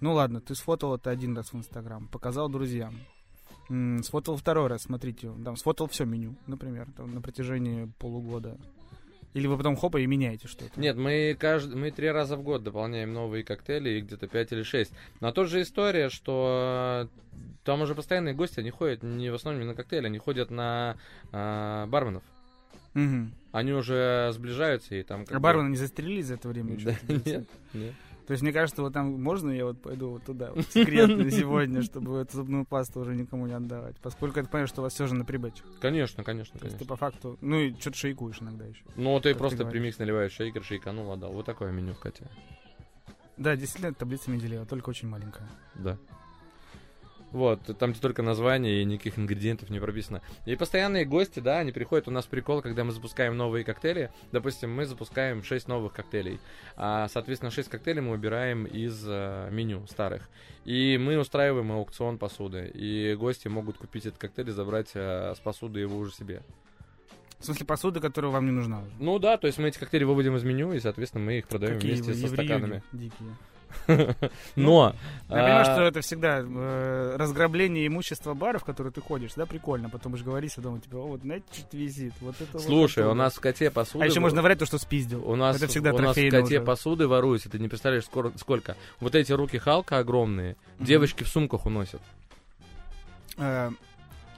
Ну 0.00 0.14
ладно, 0.14 0.40
ты 0.40 0.54
сфотал 0.54 0.96
это 0.96 1.10
один 1.10 1.36
раз 1.36 1.52
в 1.52 1.56
Инстаграм, 1.56 2.08
показал 2.08 2.48
друзьям. 2.48 2.94
М, 3.68 4.02
Сфотал 4.02 4.36
второй 4.36 4.66
раз, 4.66 4.82
смотрите, 4.82 5.32
там 5.44 5.56
сфотал 5.56 5.86
все 5.88 6.04
меню, 6.04 6.34
например, 6.46 6.88
там, 6.96 7.14
на 7.14 7.20
протяжении 7.20 7.86
полугода. 7.98 8.58
Или 9.34 9.46
вы 9.46 9.56
потом 9.56 9.76
хопа 9.76 9.98
и 9.98 10.06
меняете 10.06 10.46
что-то. 10.46 10.78
Нет, 10.78 10.96
мы, 10.96 11.34
каждый, 11.38 11.74
мы 11.76 11.90
три 11.90 12.10
раза 12.10 12.36
в 12.36 12.42
год 12.42 12.62
дополняем 12.62 13.12
новые 13.14 13.44
коктейли, 13.44 13.90
и 13.90 14.00
где-то 14.02 14.26
пять 14.28 14.52
или 14.52 14.62
шесть. 14.62 14.92
Но 15.20 15.32
тут 15.32 15.48
же 15.48 15.62
история, 15.62 16.10
что 16.10 17.08
э, 17.34 17.38
там 17.64 17.80
уже 17.80 17.94
постоянные 17.94 18.34
гости, 18.34 18.60
они 18.60 18.70
ходят 18.70 19.02
не 19.02 19.30
в 19.30 19.34
основном 19.34 19.62
не 19.62 19.68
на 19.68 19.74
коктейли, 19.74 20.06
они 20.06 20.18
ходят 20.18 20.50
на 20.50 20.96
э, 21.32 21.86
барменов. 21.88 22.22
Мгм. 22.94 23.32
Они 23.52 23.72
уже 23.72 24.30
сближаются 24.34 24.94
и 24.94 25.02
там... 25.02 25.24
как 25.24 25.36
А 25.36 25.38
бы- 25.38 25.42
бармены 25.44 25.70
не 25.70 25.76
застрелились 25.76 26.26
за 26.26 26.34
это 26.34 26.48
время? 26.48 26.76
Да, 26.84 26.94
нет, 27.24 27.46
нет. 27.72 27.94
То 28.26 28.32
есть 28.32 28.42
мне 28.42 28.52
кажется, 28.52 28.82
вот 28.82 28.92
там 28.92 29.20
можно 29.22 29.50
я 29.50 29.64
вот 29.64 29.82
пойду 29.82 30.10
вот 30.10 30.24
туда, 30.24 30.52
вот, 30.54 30.64
секретно 30.66 31.30
сегодня, 31.30 31.82
чтобы 31.82 32.18
эту 32.18 32.36
зубную 32.36 32.64
пасту 32.64 33.00
уже 33.00 33.14
никому 33.14 33.46
не 33.46 33.54
отдавать. 33.54 33.96
Поскольку 34.00 34.38
я 34.38 34.44
понимаю, 34.44 34.68
что 34.68 34.80
у 34.80 34.84
вас 34.84 34.94
все 34.94 35.06
же 35.06 35.14
на 35.14 35.24
прибытчик. 35.24 35.64
Конечно, 35.80 36.22
конечно, 36.22 36.58
То 36.58 36.66
есть 36.66 36.78
ты 36.78 36.84
по 36.84 36.96
факту, 36.96 37.36
ну 37.40 37.58
и 37.58 37.72
что-то 37.78 37.96
шейкуешь 37.96 38.40
иногда 38.40 38.64
еще. 38.64 38.82
Ну, 38.96 39.18
ты 39.20 39.34
просто 39.34 39.64
примикс 39.64 39.98
наливаешь 39.98 40.32
шейкер, 40.32 40.62
шейканул, 40.62 41.10
отдал. 41.10 41.32
Вот 41.32 41.46
такое 41.46 41.72
меню 41.72 41.94
в 41.94 41.98
Кате. 41.98 42.28
Да, 43.36 43.56
действительно, 43.56 43.92
таблица 43.92 44.30
Менделеева, 44.30 44.66
только 44.66 44.90
очень 44.90 45.08
маленькая. 45.08 45.48
Да. 45.74 45.98
Вот, 47.32 47.60
там 47.78 47.94
только 47.94 48.22
название 48.22 48.82
и 48.82 48.84
никаких 48.84 49.18
ингредиентов 49.18 49.70
не 49.70 49.80
прописано. 49.80 50.20
И 50.44 50.54
постоянные 50.54 51.04
гости, 51.06 51.40
да, 51.40 51.58
они 51.58 51.72
приходят. 51.72 52.06
У 52.08 52.10
нас 52.10 52.26
прикол, 52.26 52.60
когда 52.60 52.84
мы 52.84 52.92
запускаем 52.92 53.36
новые 53.36 53.64
коктейли. 53.64 54.10
Допустим, 54.32 54.74
мы 54.74 54.84
запускаем 54.84 55.42
6 55.42 55.68
новых 55.68 55.94
коктейлей. 55.94 56.40
А, 56.76 57.08
соответственно, 57.08 57.50
6 57.50 57.70
коктейлей 57.70 58.02
мы 58.02 58.12
убираем 58.12 58.66
из 58.66 59.02
э, 59.06 59.48
меню 59.50 59.86
старых. 59.86 60.28
И 60.64 60.98
мы 60.98 61.18
устраиваем 61.18 61.72
аукцион 61.72 62.18
посуды. 62.18 62.70
И 62.74 63.14
гости 63.18 63.48
могут 63.48 63.78
купить 63.78 64.06
этот 64.06 64.20
коктейль 64.20 64.50
и 64.50 64.52
забрать 64.52 64.90
э, 64.94 65.34
с 65.34 65.40
посуды 65.40 65.80
его 65.80 65.96
уже 65.96 66.12
себе. 66.12 66.42
В 67.38 67.44
смысле, 67.46 67.66
посуда, 67.66 68.00
которая 68.00 68.30
вам 68.30 68.44
не 68.44 68.52
нужна 68.52 68.82
уже. 68.82 68.92
Ну 69.00 69.18
да, 69.18 69.36
то 69.36 69.48
есть 69.48 69.58
мы 69.58 69.68
эти 69.68 69.78
коктейли 69.78 70.04
выводим 70.04 70.36
из 70.36 70.44
меню, 70.44 70.72
и, 70.74 70.80
соответственно, 70.80 71.24
мы 71.24 71.38
их 71.38 71.48
продаем 71.48 71.74
Какие 71.74 71.94
вместе 71.94 72.14
со 72.14 72.28
стаканами. 72.28 72.82
дикие. 72.92 73.36
Но... 74.56 74.94
Я 75.28 75.34
понимаю, 75.34 75.60
а, 75.60 75.64
что 75.64 75.82
это 75.82 76.00
всегда 76.00 76.40
э, 76.40 77.16
разграбление 77.16 77.86
имущества 77.86 78.34
баров, 78.34 78.62
в 78.62 78.64
которые 78.64 78.92
ты 78.92 79.00
ходишь, 79.00 79.32
да, 79.34 79.46
прикольно. 79.46 79.88
Потом 79.88 80.12
будешь 80.12 80.24
говорить 80.24 80.52
дома, 80.58 80.80
типа, 80.80 80.98
вот, 80.98 81.20
знаете, 81.22 81.44
что 81.52 81.76
визит, 81.76 82.14
вот 82.20 82.40
это 82.40 82.58
Слушай, 82.58 83.04
у 83.04 83.06
оттуда». 83.08 83.22
нас 83.22 83.34
в 83.34 83.40
коте 83.40 83.70
посуды... 83.70 84.04
А 84.04 84.06
еще 84.06 84.20
можно 84.20 84.42
врать 84.42 84.58
то, 84.58 84.66
что 84.66 84.78
спиздил. 84.78 85.28
У 85.28 85.36
нас, 85.36 85.56
это 85.56 85.66
всегда 85.66 85.92
у 85.92 85.98
нас 85.98 86.16
в 86.16 86.30
коте 86.30 86.40
уже. 86.40 86.60
посуды 86.60 87.08
воруются, 87.08 87.48
ты 87.50 87.58
не 87.58 87.68
представляешь, 87.68 88.04
сколько. 88.04 88.76
Вот 89.00 89.14
эти 89.14 89.32
руки 89.32 89.58
Халка 89.58 89.98
огромные, 89.98 90.56
девочки 90.78 91.24
в 91.24 91.28
сумках 91.28 91.66
уносят. 91.66 92.00
Э, 93.38 93.70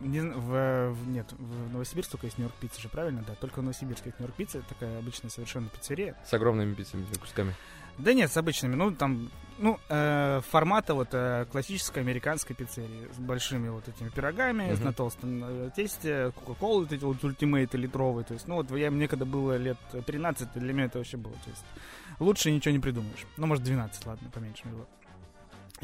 не 0.01 0.21
в, 0.21 0.91
в- 0.93 1.09
нет, 1.09 1.27
в 1.33 1.73
Новосибирске 1.73 2.13
только 2.13 2.27
есть 2.27 2.39
Нью-Йорк 2.39 2.55
пицца 2.61 2.81
же, 2.81 2.89
правильно? 2.89 3.25
Да, 3.27 3.35
только 3.35 3.61
в 3.61 3.63
Новосибирске 3.63 4.07
есть 4.07 4.19
Нью-Йорк 4.19 4.37
пицца, 4.37 4.63
такая 4.69 4.99
обычная 4.99 5.31
совершенно 5.31 5.69
пиццерия. 5.69 6.17
С 6.25 6.33
огромными 6.35 6.75
пиццами, 6.75 7.07
кусками. 7.21 7.55
Да 7.99 8.13
нет, 8.13 8.31
с 8.31 8.37
обычными, 8.37 8.75
ну 8.75 8.91
там, 8.93 9.31
ну, 9.59 9.79
э, 9.89 10.41
формата 10.51 10.95
вот 10.95 11.09
э, 11.13 11.47
классической 11.53 12.01
американской 12.03 12.57
пиццерии 12.57 13.09
с 13.15 13.19
большими 13.21 13.69
вот 13.69 13.87
этими 13.89 14.09
пирогами, 14.09 14.73
Мгм. 14.73 14.85
на 14.85 14.93
толстом 14.93 15.45
э, 15.45 15.71
тесте, 15.77 16.33
кока-колы 16.35 16.83
вот 16.83 16.93
эти 16.93 17.05
вот 17.05 17.23
ультимейты 17.23 17.79
литровые, 17.79 18.25
то 18.25 18.35
есть, 18.35 18.49
ну 18.49 18.57
вот 18.57 18.71
я, 18.73 18.91
мне 18.91 19.07
когда 19.07 19.25
было 19.25 19.57
лет 19.57 19.79
13, 20.07 20.49
для 20.55 20.73
меня 20.73 20.87
это 20.87 20.99
вообще 20.99 21.17
было, 21.17 21.35
то 21.35 21.51
есть, 21.51 21.65
лучше 22.19 22.51
ничего 22.51 22.73
не 22.73 22.81
придумаешь. 22.81 23.25
Ну, 23.37 23.47
может, 23.47 23.63
12, 23.63 24.07
ладно, 24.07 24.29
поменьше 24.35 24.65
было. 24.67 24.87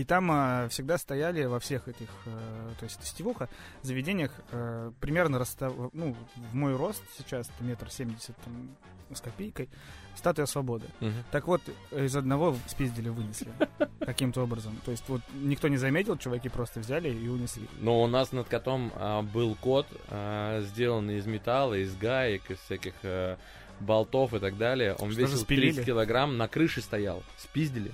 И 0.01 0.05
там 0.05 0.33
э, 0.33 0.69
всегда 0.71 0.97
стояли 0.97 1.45
во 1.45 1.61
всех 1.61 1.87
этих, 1.87 2.09
э, 2.25 2.71
то 2.79 2.85
есть 2.85 2.99
тестевуха, 3.01 3.51
заведениях 3.83 4.33
э, 4.51 4.93
примерно 4.99 5.39
расстав... 5.39 5.75
ну, 5.93 6.17
в 6.37 6.55
мой 6.55 6.75
рост 6.75 7.03
сейчас, 7.19 7.51
это 7.55 7.63
метр 7.65 7.91
семьдесят 7.91 8.35
там, 8.39 8.75
с 9.15 9.21
копейкой, 9.21 9.69
статуя 10.17 10.47
свободы. 10.47 10.87
Так 11.31 11.47
вот, 11.47 11.61
из 11.91 12.17
одного 12.17 12.57
спиздили, 12.67 13.11
вынесли. 13.11 13.53
Каким-то 14.01 14.43
образом. 14.43 14.75
То 14.87 14.91
есть 14.91 15.05
вот 15.09 15.21
никто 15.35 15.69
не 15.69 15.77
заметил, 15.77 16.17
чуваки 16.17 16.49
просто 16.49 16.81
взяли 16.81 17.11
и 17.11 17.29
унесли. 17.29 17.69
Но 17.81 18.03
у 18.03 18.07
нас 18.07 18.33
над 18.33 18.49
котом 18.49 18.93
а, 18.95 19.21
был 19.21 19.55
кот, 19.55 19.87
а, 20.09 20.63
сделанный 20.63 21.19
из 21.19 21.27
металла, 21.27 21.75
из 21.75 21.95
гаек, 21.95 22.51
из 22.51 22.59
всяких 22.61 22.95
а, 23.03 23.37
болтов 23.81 24.33
и 24.33 24.39
так 24.39 24.57
далее. 24.57 24.95
Он 24.95 25.13
Что 25.13 25.21
весил 25.21 25.37
спилили? 25.37 25.73
30 25.73 25.85
килограмм, 25.85 26.39
на 26.39 26.49
крыше 26.49 26.81
стоял. 26.81 27.23
Спиздили. 27.37 27.93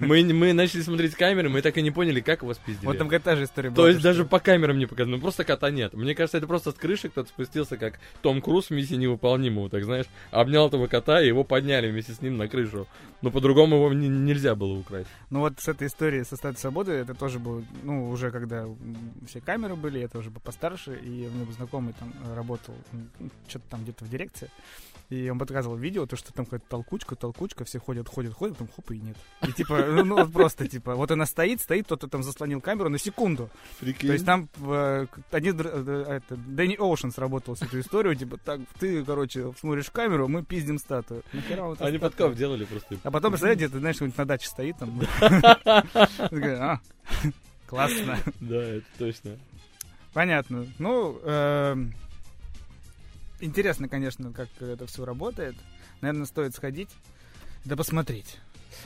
Мы, 0.00 0.24
мы 0.24 0.52
начали 0.52 0.80
смотреть 0.82 1.14
камеры, 1.14 1.48
мы 1.48 1.62
так 1.62 1.76
и 1.78 1.82
не 1.82 1.90
поняли, 1.90 2.20
как 2.20 2.42
его 2.42 2.54
спиздили. 2.54 2.86
Вот 2.86 2.98
там 2.98 3.08
какая 3.08 3.20
та 3.20 3.36
же 3.36 3.44
история 3.44 3.70
была. 3.70 3.84
То 3.84 3.88
есть 3.88 4.02
даже 4.02 4.24
по 4.24 4.40
камерам 4.40 4.78
не 4.78 4.86
показано. 4.86 5.16
Ну 5.16 5.22
просто 5.22 5.44
кота 5.44 5.70
нет. 5.70 5.94
Мне 5.94 6.14
кажется, 6.14 6.38
это 6.38 6.46
просто 6.46 6.72
с 6.72 6.74
крыши 6.74 7.08
кто-то 7.08 7.28
спустился, 7.28 7.76
как 7.76 8.00
Том 8.22 8.42
Круз 8.42 8.66
в 8.66 8.70
миссии 8.70 8.94
невыполнимого, 8.94 9.70
так 9.70 9.84
знаешь. 9.84 10.06
Обнял 10.30 10.66
этого 10.66 10.86
кота, 10.88 11.22
и 11.22 11.28
его 11.28 11.44
подняли 11.44 11.90
вместе 11.90 12.12
с 12.12 12.20
ним 12.20 12.36
на 12.36 12.48
крышу. 12.48 12.86
Но 13.22 13.30
по-другому 13.30 13.76
его 13.76 13.92
не- 13.92 14.08
нельзя 14.08 14.54
было 14.54 14.72
украсть. 14.72 15.08
Ну 15.30 15.40
вот 15.40 15.60
с 15.60 15.68
этой 15.68 15.86
историей 15.86 16.24
со 16.24 16.36
статуей 16.36 16.58
свободы, 16.60 16.92
это 16.92 17.14
тоже 17.14 17.38
было, 17.38 17.62
ну, 17.82 18.10
уже 18.10 18.30
когда 18.30 18.66
все 19.28 19.40
камеры 19.40 19.76
были, 19.76 20.06
тоже 20.06 20.30
был 20.30 20.40
постарше, 20.40 20.96
и 21.02 21.28
у 21.28 21.30
меня 21.30 21.46
знакомый 21.56 21.94
там 21.98 22.12
работал, 22.34 22.74
что-то 23.48 23.64
там 23.70 23.82
где-то 23.84 24.04
в 24.04 24.08
дирекции, 24.10 24.50
и 25.08 25.28
он 25.28 25.38
показывал 25.38 25.76
видео, 25.76 26.06
то, 26.06 26.16
что 26.16 26.32
там 26.32 26.44
какая-то 26.44 26.66
толкучка, 26.68 27.14
толкучка, 27.14 27.64
все 27.64 27.78
ходят, 27.78 28.08
ходят, 28.08 28.34
ходят, 28.34 28.56
потом 28.56 28.68
хоп, 28.74 28.90
и 28.90 28.98
нет. 28.98 29.16
И 29.46 29.52
типа, 29.52 29.84
ну, 29.88 30.04
ну, 30.04 30.16
вот 30.16 30.32
просто, 30.32 30.66
типа, 30.66 30.94
вот 30.94 31.10
она 31.10 31.26
стоит, 31.26 31.60
стоит, 31.60 31.86
кто-то 31.86 32.08
там 32.08 32.22
заслонил 32.22 32.60
камеру 32.60 32.88
на 32.88 32.98
секунду. 32.98 33.48
То 33.80 34.12
есть 34.12 34.26
там 34.26 34.48
э, 34.60 35.06
один, 35.30 35.56
др- 35.56 35.70
э, 35.72 36.04
это, 36.16 36.36
Дэнни 36.36 36.76
Оушенс 36.76 37.18
работал 37.18 37.56
с 37.56 37.62
эту 37.62 37.78
историю, 37.80 38.16
типа, 38.16 38.36
так, 38.38 38.60
ты, 38.80 39.04
короче, 39.04 39.52
смотришь 39.60 39.90
камеру, 39.90 40.28
мы 40.28 40.42
пиздим 40.44 40.78
статую. 40.78 41.22
Нахера 41.32 41.62
вот 41.62 41.80
Они 41.82 41.98
подкоп 41.98 42.34
делали 42.34 42.64
просто. 42.64 42.96
А 43.02 43.10
потом, 43.10 43.30
представляете, 43.32 43.68
ты 43.68 43.78
знаешь, 43.78 43.96
кто-нибудь 43.96 44.18
на 44.18 44.24
даче 44.24 44.48
стоит 44.48 44.76
там. 44.78 45.00
«А, 45.20 46.80
Классно. 47.66 48.18
Да, 48.40 48.62
это 48.62 48.86
точно. 48.98 49.36
Понятно. 50.12 50.66
Ну, 50.78 51.18
эм, 51.24 51.92
интересно, 53.40 53.88
конечно, 53.88 54.32
как 54.32 54.48
это 54.60 54.86
все 54.86 55.04
работает. 55.04 55.56
Наверное, 56.00 56.26
стоит 56.26 56.54
сходить, 56.54 56.90
да 57.64 57.76
посмотреть. 57.76 58.38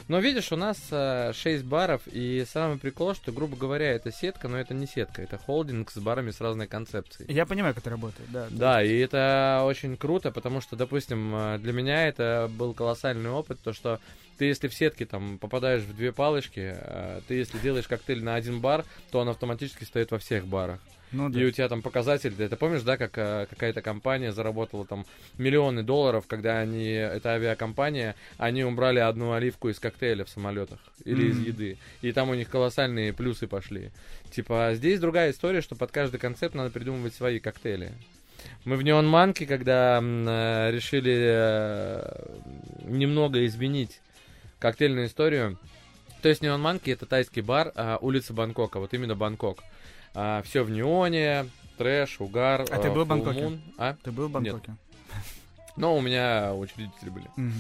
Но 0.09 0.19
видишь, 0.19 0.53
у 0.53 0.57
нас 0.57 0.79
6 0.89 1.65
баров, 1.65 2.03
и 2.07 2.45
самый 2.51 2.79
прикол, 2.79 3.15
что, 3.15 3.33
грубо 3.33 3.57
говоря, 3.57 3.93
это 3.93 4.13
сетка, 4.13 4.49
но 4.49 4.59
это 4.59 4.75
не 4.75 4.87
сетка, 4.87 5.23
это 5.23 5.39
холдинг 5.39 5.91
с 5.91 5.99
барами 5.99 6.31
с 6.31 6.41
разной 6.41 6.67
концепцией. 6.67 7.33
Я 7.33 7.47
понимаю, 7.47 7.75
как 7.75 7.83
это 7.83 7.91
работает, 7.91 8.31
да. 8.31 8.47
Да, 8.51 8.83
и 8.83 8.97
это 8.99 9.63
очень 9.65 9.97
круто, 9.97 10.31
потому 10.31 10.61
что, 10.61 10.77
допустим, 10.77 11.35
э, 11.35 11.59
для 11.59 11.73
меня 11.73 12.07
это 12.09 12.51
был 12.57 12.75
колоссальный 12.75 13.31
опыт, 13.31 13.61
то 13.63 13.73
что 13.73 14.01
ты, 14.41 14.47
если 14.47 14.69
в 14.69 14.75
сетке 14.75 15.05
там 15.05 15.37
попадаешь 15.37 15.83
в 15.83 15.95
две 15.95 16.13
палочки, 16.13 16.73
э, 16.75 17.21
ты, 17.29 17.35
если 17.35 17.59
делаешь 17.59 17.87
коктейль 17.87 18.25
на 18.25 18.37
один 18.37 18.61
бар, 18.61 18.87
то 19.11 19.19
он 19.19 19.29
автоматически 19.29 19.85
стоит 19.85 20.13
во 20.13 20.19
всех 20.19 20.47
барах. 20.47 20.81
Ну, 21.13 21.29
да. 21.29 21.39
И 21.39 21.45
у 21.45 21.51
тебя 21.51 21.69
там 21.69 21.83
показатель, 21.83 22.33
ты 22.33 22.45
это 22.45 22.57
помнишь, 22.57 22.81
да, 22.81 22.97
как 22.97 23.19
э, 23.19 23.47
какая-то 23.51 23.83
компания 23.83 24.33
заработала 24.33 24.87
там 24.87 25.05
миллионы 25.37 25.83
долларов, 25.83 26.25
когда 26.27 26.59
они, 26.59 26.91
эта 26.91 27.33
авиакомпания, 27.33 28.15
они 28.39 28.65
убрали 28.65 28.99
одну 28.99 29.35
оливку 29.35 29.69
из 29.69 29.79
коктейля 29.79 30.25
в 30.25 30.31
самолетах 30.31 30.79
или 31.05 31.27
из 31.27 31.37
Мгм. 31.37 31.47
еды. 31.47 31.79
И 32.01 32.11
там 32.13 32.31
у 32.31 32.35
них 32.35 32.49
колоссальные 32.49 33.13
плюсы 33.13 33.47
пошли. 33.47 33.91
Типа, 34.31 34.69
а 34.69 34.75
здесь 34.75 35.01
другая 35.01 35.33
история, 35.33 35.61
что 35.61 35.75
под 35.75 35.91
каждый 35.91 36.17
концепт 36.17 36.55
надо 36.55 36.71
придумывать 36.71 37.13
свои 37.13 37.41
коктейли. 37.41 37.93
Мы 38.65 38.77
в 38.77 38.83
Неон 38.83 39.07
Манке, 39.07 39.45
когда 39.45 40.01
э, 40.03 40.71
решили 40.73 41.15
э, 41.15 42.39
немного 42.85 43.45
изменить 43.45 44.01
коктейльную 44.61 45.09
историю, 45.09 45.59
то 46.23 46.29
есть 46.29 46.43
Неон 46.43 46.61
Манки 46.61 46.91
это 46.91 47.07
тайский 47.07 47.43
бар, 47.43 47.73
а, 47.75 47.99
улица 48.01 48.33
Бангкока, 48.33 48.79
вот 48.79 48.95
именно 48.95 49.17
Бангкок. 49.17 49.65
все 50.45 50.63
в 50.63 50.71
неоне, 50.71 51.47
трэш, 51.81 52.21
угар. 52.21 52.67
А 52.71 52.79
ты 52.79 52.89
э, 52.89 52.93
был 52.93 53.05
в 53.05 53.09
Бангкоке? 53.09 53.41
moon. 53.41 53.61
А? 53.79 53.97
Ты 54.03 54.13
был 54.13 54.29
в 54.29 54.31
Бангкоке? 54.31 54.77
Но 55.77 55.97
у 55.97 56.03
меня 56.03 56.53
учредители 56.55 57.09
были. 57.09 57.27
Мгм. 57.37 57.55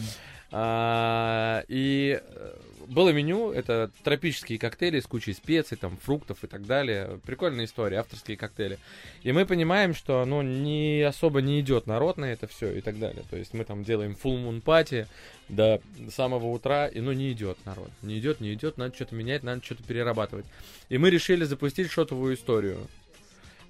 А, 0.53 1.65
и 1.69 2.21
э, 2.23 2.53
было 2.87 3.11
меню, 3.11 3.53
это 3.53 3.91
тропические 4.03 4.59
коктейли 4.59 5.01
с 5.01 5.07
кучей 5.07 5.33
специй, 5.33 5.77
там, 5.77 5.97
фруктов 5.97 6.45
и 6.45 6.47
так 6.47 6.67
далее. 6.67 7.21
Прикольная 7.25 7.65
история, 7.65 7.99
авторские 7.99 8.37
коктейли. 8.37 8.79
И 9.23 9.33
мы 9.33 9.47
понимаем, 9.47 9.95
что, 9.95 10.25
ну, 10.25 10.43
не 10.43 11.03
особо 11.03 11.41
не 11.41 11.61
идет 11.61 11.87
народ 11.87 12.17
на 12.17 12.27
это 12.27 12.47
все 12.47 12.73
и 12.73 12.81
так 12.81 12.99
далее. 12.99 13.25
То 13.31 13.37
есть 13.37 13.55
мы 13.55 13.65
там 13.65 13.85
делаем 13.85 14.17
full 14.23 14.45
moon 14.45 14.63
party 14.63 15.07
до 15.49 15.81
самого 16.11 16.47
утра, 16.47 16.87
и, 16.87 17.01
ну, 17.01 17.13
не 17.13 17.33
идет 17.33 17.59
народ. 17.65 17.91
Не 18.03 18.19
идет, 18.19 18.41
не 18.41 18.53
идет, 18.55 18.77
надо 18.79 18.95
что-то 18.95 19.15
менять, 19.15 19.43
надо 19.43 19.65
что-то 19.65 19.83
перерабатывать. 19.83 20.47
И 20.89 20.99
мы 20.99 21.11
решили 21.11 21.45
запустить 21.45 21.91
шотовую 21.91 22.35
историю. 22.35 22.87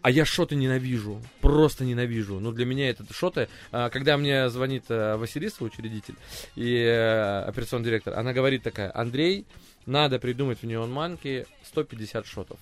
А 0.02 0.10
я 0.10 0.24
шоты 0.24 0.56
ненавижу, 0.56 1.20
просто 1.40 1.84
ненавижу. 1.84 2.40
Ну, 2.40 2.52
для 2.52 2.64
меня 2.64 2.88
это 2.88 3.04
шоты. 3.12 3.48
А, 3.70 3.90
когда 3.90 4.16
мне 4.16 4.48
звонит 4.48 4.84
а, 4.88 5.18
Василиса, 5.18 5.62
учредитель, 5.62 6.14
и 6.56 6.84
а, 6.86 7.44
операционный 7.46 7.84
директор, 7.84 8.18
она 8.18 8.32
говорит 8.32 8.62
такая, 8.62 8.90
Андрей, 8.94 9.46
надо 9.84 10.18
придумать 10.18 10.62
в 10.62 10.66
Неон 10.66 10.90
Манке 10.90 11.46
150 11.64 12.26
шотов. 12.26 12.58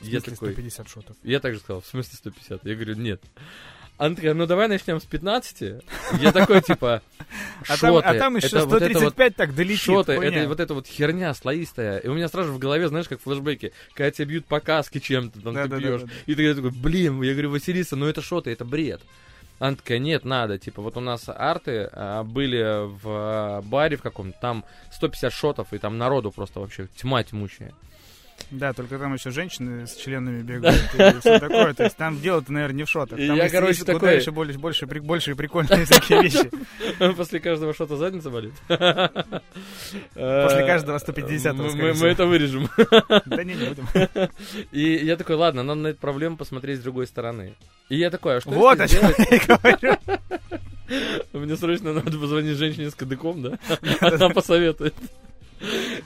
В 0.00 0.06
я 0.06 0.20
такой, 0.20 0.52
150 0.52 0.88
шотов. 0.88 1.16
Я 1.24 1.40
также 1.40 1.60
сказал, 1.60 1.80
в 1.80 1.86
смысле 1.86 2.16
150? 2.16 2.64
Я 2.64 2.74
говорю, 2.74 2.94
нет. 2.94 3.20
Такая, 4.00 4.32
ну 4.32 4.46
давай 4.46 4.66
начнем 4.66 4.98
с 4.98 5.04
15. 5.04 5.82
Я 6.20 6.32
такой, 6.32 6.62
типа, 6.62 7.02
а 7.68 7.76
шоты. 7.76 8.06
А 8.06 8.14
там 8.14 8.36
еще 8.36 8.48
135 8.48 9.36
так 9.36 9.54
долетит. 9.54 9.82
Шоты, 9.82 10.12
это 10.12 10.48
вот 10.48 10.58
эта 10.58 10.72
вот 10.72 10.86
херня 10.86 11.34
слоистая. 11.34 11.98
И 11.98 12.08
у 12.08 12.14
меня 12.14 12.28
сразу 12.28 12.52
в 12.52 12.58
голове, 12.58 12.88
знаешь, 12.88 13.08
как 13.08 13.20
флешбеки, 13.20 13.72
когда 13.92 14.10
тебя 14.10 14.24
бьют 14.24 14.46
по 14.46 14.60
каске 14.60 15.00
чем-то, 15.00 15.40
там 15.40 15.54
ты 15.54 15.76
бьешь. 15.76 16.02
И 16.24 16.34
ты 16.34 16.54
такой, 16.54 16.70
блин, 16.70 17.20
я 17.22 17.32
говорю, 17.32 17.50
Василиса, 17.50 17.94
ну 17.94 18.06
это 18.06 18.22
шоты, 18.22 18.50
это 18.50 18.64
бред. 18.64 19.02
Она 19.58 19.76
такая, 19.76 19.98
нет, 19.98 20.24
надо. 20.24 20.58
Типа, 20.58 20.80
вот 20.80 20.96
у 20.96 21.00
нас 21.00 21.28
арты 21.28 21.90
а, 21.92 22.24
были 22.24 22.86
в 22.86 23.02
а, 23.04 23.60
баре 23.60 23.98
в 23.98 24.02
каком-то, 24.02 24.38
там 24.40 24.64
150 24.92 25.30
шотов, 25.30 25.74
и 25.74 25.78
там 25.78 25.98
народу 25.98 26.30
просто 26.30 26.60
вообще 26.60 26.88
тьма 26.96 27.22
тьмущая. 27.22 27.74
Да, 28.50 28.72
только 28.72 28.98
там 28.98 29.14
еще 29.14 29.30
женщины 29.30 29.86
с 29.86 29.94
членами 29.94 30.42
бегают 30.42 30.76
и 30.94 31.20
все 31.20 31.38
такое. 31.38 31.72
То 31.74 31.84
есть 31.84 31.96
там 31.96 32.20
дело-то, 32.20 32.52
наверное, 32.52 32.76
не 32.76 32.84
в 32.84 32.90
шотах. 32.90 33.18
Там 33.18 33.36
я, 33.36 33.48
короче, 33.48 33.84
такой... 33.84 34.16
еще 34.16 34.32
больше, 34.32 34.58
больше, 34.58 34.86
больше 34.86 35.34
прикольные 35.36 35.84
всякие 35.84 36.22
вещи. 36.22 36.50
После 37.16 37.40
каждого 37.40 37.74
шота 37.74 37.96
задница 37.96 38.30
болит? 38.30 38.52
После 38.68 40.66
каждого 40.66 40.98
150 40.98 41.56
Мы 41.56 42.08
это 42.08 42.26
вырежем. 42.26 42.68
Да 43.26 43.44
не, 43.44 43.54
не 43.54 43.66
будем. 43.66 43.86
И 44.72 45.04
я 45.04 45.16
такой, 45.16 45.36
ладно, 45.36 45.62
надо 45.62 45.80
на 45.80 45.86
эту 45.88 46.00
проблему 46.00 46.36
посмотреть 46.36 46.80
с 46.80 46.82
другой 46.82 47.06
стороны. 47.06 47.54
И 47.88 47.96
я 47.96 48.10
такой, 48.10 48.36
а 48.36 48.40
что 48.40 48.50
Вот 48.50 48.80
о 48.80 48.88
чем 48.88 49.02
я 49.30 49.40
говорю. 49.46 49.96
Мне 51.32 51.56
срочно 51.56 51.92
надо 51.92 52.10
позвонить 52.18 52.56
женщине 52.56 52.90
с 52.90 52.94
кадыком, 52.94 53.42
да? 53.42 53.58
Она 54.00 54.30
посоветует. 54.30 54.94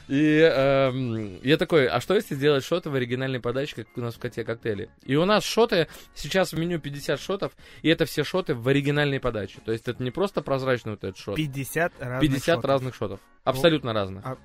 И 0.08 0.38
эм, 0.40 1.40
я 1.42 1.56
такой, 1.56 1.87
а 1.87 2.00
что 2.00 2.14
если 2.14 2.34
сделать 2.34 2.64
шоты 2.64 2.90
в 2.90 2.94
оригинальной 2.94 3.40
подаче, 3.40 3.76
как 3.76 3.87
у 3.96 4.00
нас 4.00 4.14
в 4.14 4.18
коте 4.18 4.44
коктейли? 4.44 4.90
И 5.04 5.16
у 5.16 5.25
нас 5.25 5.44
шоты, 5.44 5.88
сейчас 6.14 6.52
в 6.52 6.58
меню 6.58 6.80
50 6.80 7.20
шотов, 7.20 7.52
и 7.82 7.88
это 7.88 8.04
все 8.04 8.25
шоты 8.25 8.54
в 8.54 8.66
оригинальной 8.68 9.20
подаче. 9.20 9.58
То 9.64 9.73
есть 9.73 9.88
это 9.88 10.02
не 10.02 10.11
просто 10.11 10.42
прозрачный 10.42 10.92
вот 10.92 11.04
этот 11.04 11.18
шот. 11.18 11.37
50 11.37 11.92
разных 12.00 12.20
50 12.20 12.44
шотов. 12.44 12.64
разных 12.64 12.94
шотов. 12.94 13.20
Абсолютно 13.44 13.92
О, 13.92 13.94
разных. 13.94 14.26
А 14.26 14.38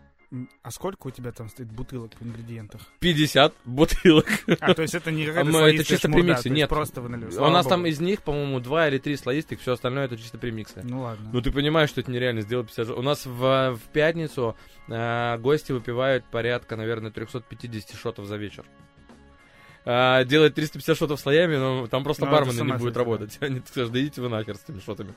а 0.61 0.71
сколько 0.71 1.07
у 1.07 1.11
тебя 1.11 1.31
там 1.31 1.49
стоит 1.49 1.71
бутылок 1.71 2.11
в 2.19 2.25
ингредиентах? 2.25 2.81
50 2.99 3.53
бутылок. 3.65 4.27
А, 4.59 4.73
то 4.73 4.81
есть 4.83 4.93
это 4.93 5.11
не 5.11 5.25
какая-то 5.25 5.49
Мы, 5.49 5.59
Это 5.59 5.83
чисто 5.83 6.07
шмурда, 6.07 6.23
премиксы, 6.23 6.49
нет. 6.49 6.69
просто 6.69 7.01
вы 7.01 7.09
налили. 7.09 7.35
У 7.35 7.49
нас 7.49 7.65
Богу. 7.65 7.69
там 7.69 7.85
из 7.85 7.99
них, 7.99 8.21
по-моему, 8.21 8.59
два 8.59 8.87
или 8.87 8.99
три 8.99 9.15
слоистых, 9.15 9.59
все 9.59 9.73
остальное 9.73 10.05
это 10.05 10.17
чисто 10.17 10.37
премиксы. 10.37 10.81
Ну 10.83 11.01
ладно. 11.01 11.29
Ну 11.33 11.41
ты 11.41 11.51
понимаешь, 11.51 11.89
что 11.89 12.01
это 12.01 12.11
нереально 12.11 12.41
сделать 12.41 12.67
50 12.67 12.95
У 12.97 13.01
нас 13.01 13.25
в, 13.25 13.75
в 13.75 13.81
пятницу 13.91 14.55
э, 14.87 15.37
гости 15.39 15.71
выпивают 15.71 16.25
порядка, 16.25 16.75
наверное, 16.75 17.11
350 17.11 17.97
шотов 17.97 18.25
за 18.25 18.37
вечер 18.37 18.65
а, 19.91 20.23
делать 20.23 20.53
350 20.53 20.95
шотов 20.95 21.19
слоями, 21.19 21.55
но 21.55 21.87
там 21.87 22.03
просто 22.03 22.25
ну, 22.25 22.31
бармены 22.31 22.61
не 22.61 22.77
будет 22.77 22.95
работать. 22.95 23.37
Они 23.41 23.59
скажут, 23.65 23.91
да 23.91 23.99
идите 23.99 24.21
вы 24.21 24.29
нахер 24.29 24.55
с 24.55 24.63
этими 24.63 24.79
шотами. 24.81 25.15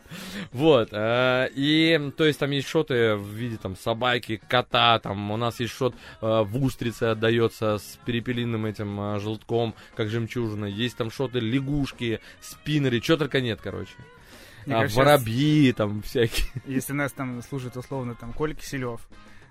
Вот. 0.51 0.89
А, 0.93 1.45
и, 1.45 2.11
то 2.17 2.25
есть, 2.25 2.39
там 2.39 2.51
есть 2.53 2.69
шоты 2.69 3.17
в 3.17 3.29
виде 3.29 3.59
там 3.59 3.77
собаки, 3.77 4.41
кота, 4.49 4.99
там 4.99 5.31
у 5.31 5.37
нас 5.37 5.61
есть 5.61 5.75
шот 5.75 5.95
а, 6.23 6.43
в 6.43 6.57
устрице 6.57 7.05
отдается 7.05 7.77
с 7.77 7.99
перепелиным 8.07 8.65
этим 8.65 8.99
а, 8.99 9.19
желтком, 9.19 9.75
как 9.95 10.09
жемчужина. 10.09 10.65
Есть 10.65 10.97
там 10.97 11.11
шоты 11.11 11.41
лягушки, 11.41 12.21
спиннеры, 12.41 13.03
что 13.03 13.19
только 13.19 13.43
нет, 13.43 13.61
короче. 13.63 13.93
а, 14.65 14.71
кажется, 14.71 14.99
воробьи 14.99 15.71
там 15.75 16.01
всякие. 16.01 16.47
Если 16.65 16.95
нас 16.95 17.13
там 17.13 17.43
служит 17.43 17.77
условно 17.77 18.15
там 18.15 18.33
Коля 18.33 18.55
Киселев, 18.55 19.03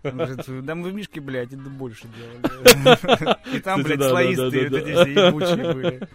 он 0.04 0.18
говорит, 0.18 0.66
да 0.66 0.76
мы 0.76 0.90
в 0.90 0.94
Мишке, 0.94 1.22
блядь, 1.22 1.54
это 1.54 1.70
больше 1.70 2.08
делали. 2.08 3.56
И 3.56 3.60
там, 3.60 3.84
блядь, 3.84 4.02
слоистые 4.02 4.70
вот 4.70 4.78
эти 4.80 4.92
все 4.92 5.28
ебучие 5.28 5.74
были. 5.74 6.10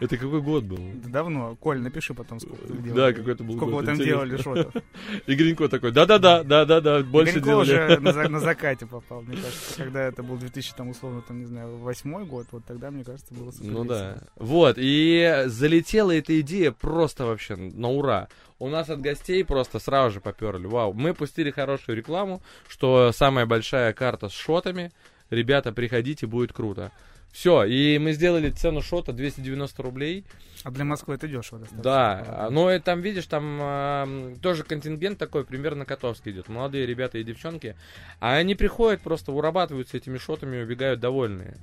Это 0.00 0.16
какой 0.16 0.42
год 0.42 0.64
был? 0.64 0.78
Давно. 1.06 1.56
Коль, 1.56 1.80
напиши 1.80 2.14
потом, 2.14 2.40
сколько 2.40 2.62
вы 2.66 2.82
делали. 2.82 3.00
Да, 3.00 3.12
какой 3.12 3.34
это 3.34 3.44
был 3.44 3.56
Сколько 3.56 3.74
вы 3.74 3.84
там 3.84 3.96
делали 3.96 4.36
шотов. 4.36 4.74
И 5.26 5.34
Гринько 5.34 5.68
такой, 5.68 5.92
да-да-да, 5.92 6.42
да-да-да, 6.42 7.02
больше 7.02 7.40
делали. 7.40 7.96
уже 8.00 8.28
на 8.28 8.40
закате 8.40 8.86
попал, 8.86 9.22
мне 9.22 9.36
кажется. 9.36 9.76
Когда 9.76 10.02
это 10.02 10.22
был 10.22 10.36
2000, 10.36 10.74
там, 10.74 10.88
условно, 10.88 11.22
там, 11.22 11.40
не 11.40 11.46
знаю, 11.46 11.78
восьмой 11.78 12.24
год, 12.24 12.46
вот 12.50 12.64
тогда, 12.64 12.90
мне 12.90 13.04
кажется, 13.04 13.32
было 13.34 13.50
супер 13.52 13.70
Ну 13.70 13.84
да. 13.84 14.18
Вот, 14.36 14.76
и 14.78 15.44
залетела 15.46 16.10
эта 16.10 16.40
идея 16.40 16.72
просто 16.72 17.24
вообще 17.26 17.56
на 17.56 17.88
ура 17.88 18.28
у 18.58 18.68
нас 18.68 18.88
от 18.90 19.00
гостей 19.00 19.44
просто 19.44 19.78
сразу 19.78 20.14
же 20.14 20.20
поперли. 20.20 20.66
Вау, 20.66 20.92
мы 20.92 21.14
пустили 21.14 21.50
хорошую 21.50 21.96
рекламу, 21.96 22.42
что 22.68 23.12
самая 23.12 23.46
большая 23.46 23.92
карта 23.92 24.28
с 24.28 24.32
шотами. 24.32 24.92
Ребята, 25.30 25.72
приходите, 25.72 26.26
будет 26.26 26.52
круто. 26.52 26.92
Все, 27.34 27.64
и 27.64 27.98
мы 27.98 28.12
сделали 28.12 28.48
цену 28.50 28.80
шота 28.80 29.12
290 29.12 29.82
рублей. 29.82 30.24
А 30.62 30.70
для 30.70 30.84
Москвы 30.84 31.16
это 31.16 31.26
дешево 31.26 31.58
достаточно. 31.58 31.82
Да, 31.82 32.48
но 32.50 32.70
ну, 32.70 32.80
там, 32.80 33.00
видишь, 33.00 33.26
там 33.26 33.58
э, 33.60 34.36
тоже 34.40 34.62
контингент 34.62 35.18
такой 35.18 35.44
примерно 35.44 35.84
котовский 35.84 36.30
идет. 36.30 36.48
Молодые 36.48 36.86
ребята 36.86 37.18
и 37.18 37.24
девчонки. 37.24 37.74
А 38.20 38.36
они 38.36 38.54
приходят, 38.54 39.00
просто 39.00 39.32
урабатываются 39.32 39.96
этими 39.96 40.16
шотами 40.16 40.58
и 40.58 40.62
убегают 40.62 41.00
довольные. 41.00 41.56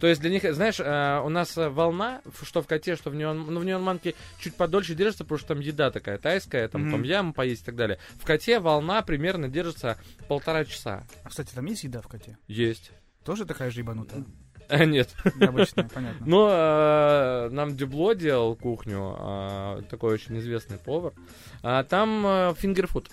То 0.00 0.06
есть 0.06 0.20
для 0.20 0.30
них, 0.30 0.42
знаешь, 0.54 0.78
э, 0.78 1.20
у 1.24 1.28
нас 1.28 1.56
э, 1.58 1.68
волна, 1.68 2.22
что 2.42 2.62
в 2.62 2.66
коте, 2.66 2.94
что 2.96 3.10
в 3.10 3.14
неон, 3.14 3.46
ну, 3.52 3.60
в 3.60 3.64
неонманке 3.64 4.14
чуть 4.38 4.54
подольше 4.54 4.94
держится, 4.94 5.24
потому 5.24 5.38
что 5.38 5.48
там 5.48 5.60
еда 5.60 5.90
такая 5.90 6.18
тайская, 6.18 6.68
там, 6.68 6.86
mm-hmm. 6.86 6.90
там 6.90 7.02
ям 7.02 7.32
поесть 7.32 7.62
и 7.62 7.66
так 7.66 7.76
далее. 7.76 7.98
В 8.20 8.24
коте 8.24 8.60
волна 8.60 9.02
примерно 9.02 9.48
держится 9.48 9.98
полтора 10.28 10.64
часа. 10.64 11.04
А, 11.24 11.28
кстати, 11.28 11.52
там 11.54 11.64
есть 11.66 11.84
еда 11.84 12.00
в 12.00 12.08
коте? 12.08 12.38
Есть. 12.46 12.92
Тоже 13.24 13.44
такая 13.44 13.70
же 13.70 13.80
ебанутая? 13.80 14.24
А, 14.68 14.84
нет. 14.84 15.08
Обычная, 15.40 15.88
понятно. 15.92 16.26
Но 16.26 16.48
э, 16.50 17.48
нам 17.50 17.76
Дюбло 17.76 18.14
делал 18.14 18.54
кухню, 18.54 19.16
э, 19.18 19.82
такой 19.90 20.14
очень 20.14 20.38
известный 20.38 20.76
повар. 20.78 21.14
А 21.62 21.84
там 21.84 22.24
э, 22.26 22.54
фингерфуд. 22.56 23.08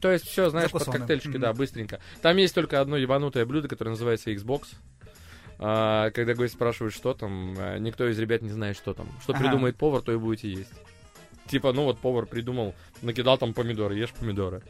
То 0.00 0.10
есть 0.10 0.26
все, 0.26 0.50
знаешь, 0.50 0.70
под 0.70 0.84
коктейльчики, 0.84 1.36
mm-hmm. 1.36 1.38
да, 1.38 1.52
быстренько. 1.54 2.00
Там 2.20 2.36
есть 2.36 2.54
только 2.54 2.80
одно 2.80 2.96
ебанутое 2.96 3.46
блюдо, 3.46 3.68
которое 3.68 3.90
называется 3.90 4.30
Xbox. 4.32 4.74
А, 5.58 6.10
когда 6.10 6.34
гость 6.34 6.54
спрашивает, 6.54 6.94
что 6.94 7.14
там, 7.14 7.54
а, 7.58 7.78
никто 7.78 8.08
из 8.08 8.18
ребят 8.18 8.42
не 8.42 8.50
знает, 8.50 8.76
что 8.76 8.94
там. 8.94 9.06
Что 9.22 9.32
ага. 9.32 9.42
придумает 9.42 9.76
повар, 9.76 10.02
то 10.02 10.12
и 10.12 10.16
будете 10.16 10.50
есть. 10.50 10.72
Типа, 11.46 11.72
ну 11.72 11.84
вот 11.84 11.98
повар 11.98 12.26
придумал, 12.26 12.74
накидал 13.02 13.38
там 13.38 13.52
помидоры, 13.52 13.94
ешь 13.96 14.12
помидоры. 14.12 14.62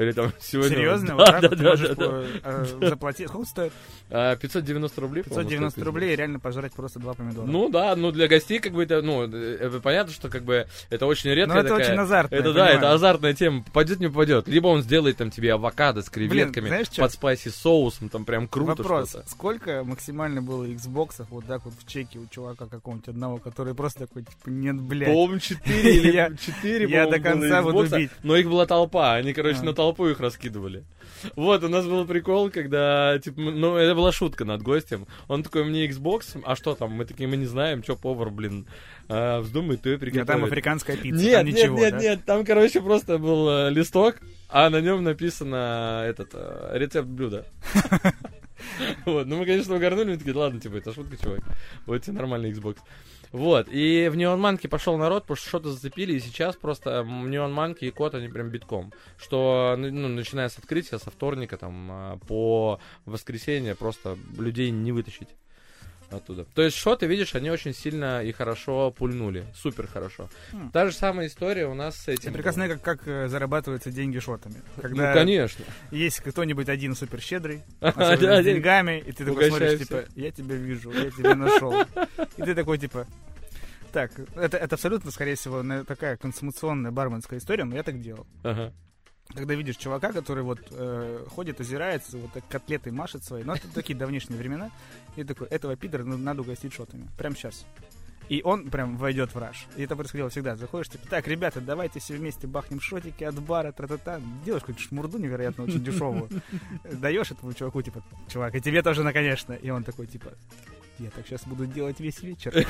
Или 0.00 0.12
там 0.12 0.32
сегодня... 0.40 0.76
Серьезно? 0.76 1.10
Да, 1.20 1.40
вот 1.40 1.40
да, 1.42 1.48
да, 1.48 1.76
да, 1.76 1.76
да, 1.76 1.94
да. 1.94 2.24
Э, 2.44 2.64
заплатить? 2.88 3.28
Сколько 3.28 3.46
стоит? 3.46 3.72
590 4.08 4.98
а, 4.98 5.00
рублей. 5.00 5.22
590 5.24 5.84
рублей 5.84 6.16
реально 6.16 6.40
пожрать 6.40 6.72
просто 6.72 6.98
два 6.98 7.14
помидора. 7.14 7.46
Ну 7.46 7.68
да, 7.68 7.94
ну 7.94 8.10
для 8.10 8.26
гостей 8.26 8.58
как 8.58 8.72
бы 8.72 8.84
это, 8.84 9.02
ну, 9.02 9.22
это 9.24 9.80
понятно, 9.80 10.12
что 10.12 10.28
как 10.28 10.44
бы 10.44 10.66
это 10.88 11.06
очень 11.06 11.30
редко. 11.30 11.54
Ну 11.54 11.60
это 11.60 11.68
такая, 11.68 11.90
очень 11.90 12.00
азартно. 12.00 12.34
Это 12.34 12.52
да, 12.52 12.70
это 12.70 12.92
азартная 12.92 13.34
тема. 13.34 13.62
Попадет, 13.62 14.00
не 14.00 14.08
попадет. 14.08 14.48
Либо 14.48 14.68
он 14.68 14.82
сделает 14.82 15.18
там 15.18 15.30
тебе 15.30 15.52
авокадо 15.52 16.02
с 16.02 16.08
креветками, 16.08 16.70
Блин, 16.70 16.86
под 16.96 17.12
спайси 17.12 17.48
соусом, 17.48 18.08
там 18.08 18.24
прям 18.24 18.48
круто 18.48 18.70
Вопрос, 18.70 19.16
сколько 19.26 19.84
максимально 19.84 20.40
было 20.40 20.64
Xbox 20.64 21.26
вот 21.28 21.44
так 21.46 21.64
вот 21.64 21.74
в 21.74 21.86
чеке 21.86 22.18
у 22.18 22.26
чувака 22.26 22.66
какого-нибудь 22.66 23.08
одного, 23.08 23.38
который 23.38 23.74
просто 23.74 24.06
такой, 24.06 24.22
типа, 24.22 24.48
нет, 24.48 24.80
блядь. 24.80 25.08
По-моему, 25.08 25.38
4 25.38 25.96
или 25.96 26.36
4, 26.36 26.88
Я 26.88 27.06
до 27.06 27.20
конца 27.20 27.62
буду 27.62 27.96
бить. 27.96 28.10
Но 28.22 28.36
их 28.36 28.48
была 28.48 28.66
толпа, 28.66 29.14
они, 29.14 29.32
короче, 29.32 29.60
на 29.62 29.74
толпу 29.74 29.89
их 29.98 30.20
раскидывали. 30.20 30.84
Вот, 31.36 31.62
у 31.64 31.68
нас 31.68 31.86
был 31.86 32.06
прикол, 32.06 32.50
когда, 32.50 33.18
типа, 33.18 33.40
ну, 33.40 33.76
это 33.76 33.94
была 33.94 34.12
шутка 34.12 34.44
над 34.44 34.62
гостем. 34.62 35.06
Он 35.28 35.42
такой, 35.42 35.64
мне 35.64 35.86
Xbox, 35.86 36.40
а 36.44 36.56
что 36.56 36.74
там? 36.74 36.92
Мы 36.92 37.04
такие, 37.04 37.28
мы 37.28 37.36
не 37.36 37.46
знаем, 37.46 37.82
что 37.82 37.96
повар, 37.96 38.30
блин, 38.30 38.66
а, 39.08 39.40
вздумает, 39.40 39.82
то 39.82 39.90
и 39.90 39.96
приготовит. 39.96 40.26
там 40.26 40.44
африканская 40.44 40.96
пицца, 40.96 41.22
нет, 41.22 41.34
там 41.34 41.46
нет, 41.46 41.54
ничего, 41.56 41.78
Нет, 41.78 41.90
да? 41.90 41.98
нет, 42.00 42.24
там, 42.24 42.44
короче, 42.44 42.80
просто 42.80 43.18
был 43.18 43.48
э, 43.48 43.70
листок, 43.70 44.16
а 44.48 44.70
на 44.70 44.80
нем 44.80 45.02
написано 45.02 46.04
этот 46.06 46.30
э, 46.32 46.70
рецепт 46.74 47.08
блюда. 47.08 47.46
Вот, 49.06 49.26
ну 49.26 49.38
мы, 49.38 49.46
конечно, 49.46 49.74
угорнули, 49.74 50.10
мы 50.10 50.16
такие, 50.18 50.34
ладно, 50.34 50.60
типа, 50.60 50.76
это 50.76 50.92
шутка, 50.92 51.16
чувак. 51.16 51.40
Вот 51.86 52.02
тебе 52.02 52.12
нормальный 52.12 52.52
Xbox. 52.52 52.76
Вот, 53.32 53.68
и 53.70 54.08
в 54.08 54.16
Неонманке 54.16 54.68
пошел 54.68 54.96
народ, 54.96 55.22
потому 55.22 55.36
что 55.36 55.48
что-то 55.48 55.70
зацепили, 55.70 56.14
и 56.14 56.20
сейчас 56.20 56.56
просто 56.56 57.04
Неонманки 57.04 57.84
и 57.84 57.90
Кот, 57.90 58.14
они 58.14 58.28
прям 58.28 58.50
битком. 58.50 58.92
Что, 59.18 59.76
ну, 59.78 59.90
ну, 59.90 60.08
начиная 60.08 60.48
с 60.48 60.58
открытия, 60.58 60.98
со 60.98 61.10
вторника, 61.10 61.56
там, 61.56 61.88
а, 61.90 62.18
по 62.26 62.80
воскресенье, 63.04 63.76
просто 63.76 64.18
людей 64.36 64.70
не 64.70 64.90
вытащить 64.90 65.28
оттуда. 66.10 66.44
То 66.54 66.62
есть 66.62 66.76
шоты, 66.76 67.06
видишь, 67.06 67.34
они 67.34 67.50
очень 67.50 67.74
сильно 67.74 68.22
и 68.22 68.32
хорошо 68.32 68.90
пульнули. 68.90 69.44
Супер 69.54 69.86
хорошо. 69.86 70.28
Хм. 70.52 70.70
Та 70.72 70.86
же 70.86 70.92
самая 70.92 71.26
история 71.26 71.66
у 71.66 71.74
нас 71.74 71.96
с 71.96 72.08
этим. 72.08 72.30
Я 72.30 72.32
прекрасно 72.32 72.64
знаю, 72.64 72.80
как, 72.80 72.98
как 72.98 73.08
э, 73.08 73.28
зарабатываются 73.28 73.90
деньги 73.90 74.18
шотами. 74.18 74.62
Когда 74.80 75.08
ну, 75.08 75.14
конечно. 75.14 75.64
Есть 75.90 76.20
кто-нибудь 76.20 76.68
один 76.68 76.94
супер 76.94 77.20
щедрый, 77.20 77.62
с 77.80 78.18
деньгами, 78.18 79.00
и 79.00 79.12
ты 79.12 79.24
такой 79.24 79.48
смотришь, 79.48 79.78
типа, 79.78 80.04
я 80.16 80.30
тебя 80.30 80.56
вижу, 80.56 80.90
я 80.92 81.10
тебя 81.10 81.34
нашел. 81.34 81.74
И 82.36 82.42
ты 82.42 82.54
такой, 82.54 82.78
типа, 82.78 83.06
Так, 83.92 84.12
это, 84.36 84.56
это 84.56 84.74
абсолютно, 84.74 85.10
скорее 85.10 85.34
всего, 85.34 85.64
такая 85.84 86.16
консумационная 86.16 86.90
барменская 86.90 87.38
история, 87.38 87.64
но 87.64 87.76
я 87.76 87.82
так 87.82 88.00
делал. 88.00 88.26
Ага. 88.42 88.72
Когда 89.34 89.54
видишь 89.54 89.76
чувака, 89.76 90.12
который 90.12 90.42
вот 90.42 90.60
э, 90.70 91.24
ходит, 91.30 91.60
озирается, 91.60 92.16
вот 92.16 92.32
так 92.32 92.46
котлетой 92.48 92.92
машет 92.92 93.24
свои, 93.24 93.44
ну 93.44 93.54
это 93.54 93.68
такие 93.74 93.98
давнишние 93.98 94.38
времена, 94.38 94.70
и 95.16 95.24
такой, 95.24 95.46
этого 95.48 95.76
пидора 95.76 96.04
надо 96.04 96.42
угостить 96.42 96.72
шотами, 96.72 97.08
прямо 97.16 97.34
сейчас. 97.34 97.64
И 98.28 98.42
он 98.44 98.70
прям 98.70 98.96
войдет 98.96 99.34
в 99.34 99.38
раж. 99.38 99.66
И 99.76 99.82
это 99.82 99.96
происходило 99.96 100.30
всегда. 100.30 100.54
Заходишь, 100.54 100.88
типа, 100.88 101.08
так, 101.08 101.26
ребята, 101.26 101.60
давайте 101.60 101.98
все 101.98 102.14
вместе 102.14 102.46
бахнем 102.46 102.80
шотики 102.80 103.24
от 103.24 103.34
бара, 103.42 103.72
тра-та-та. 103.72 104.20
Делаешь 104.44 104.62
какую-то 104.62 104.80
шмурду 104.80 105.18
невероятно 105.18 105.64
очень 105.64 105.82
дешевую. 105.82 106.28
Даешь 106.92 107.32
этому 107.32 107.52
чуваку, 107.54 107.82
типа, 107.82 108.04
чувак, 108.28 108.54
и 108.54 108.60
тебе 108.60 108.82
тоже, 108.82 109.02
конечно. 109.12 109.54
И 109.54 109.70
он 109.70 109.82
такой, 109.82 110.06
типа, 110.06 110.32
я 111.00 111.10
так 111.10 111.26
сейчас 111.26 111.42
буду 111.44 111.66
делать 111.66 111.98
весь 111.98 112.22
вечер. 112.22 112.54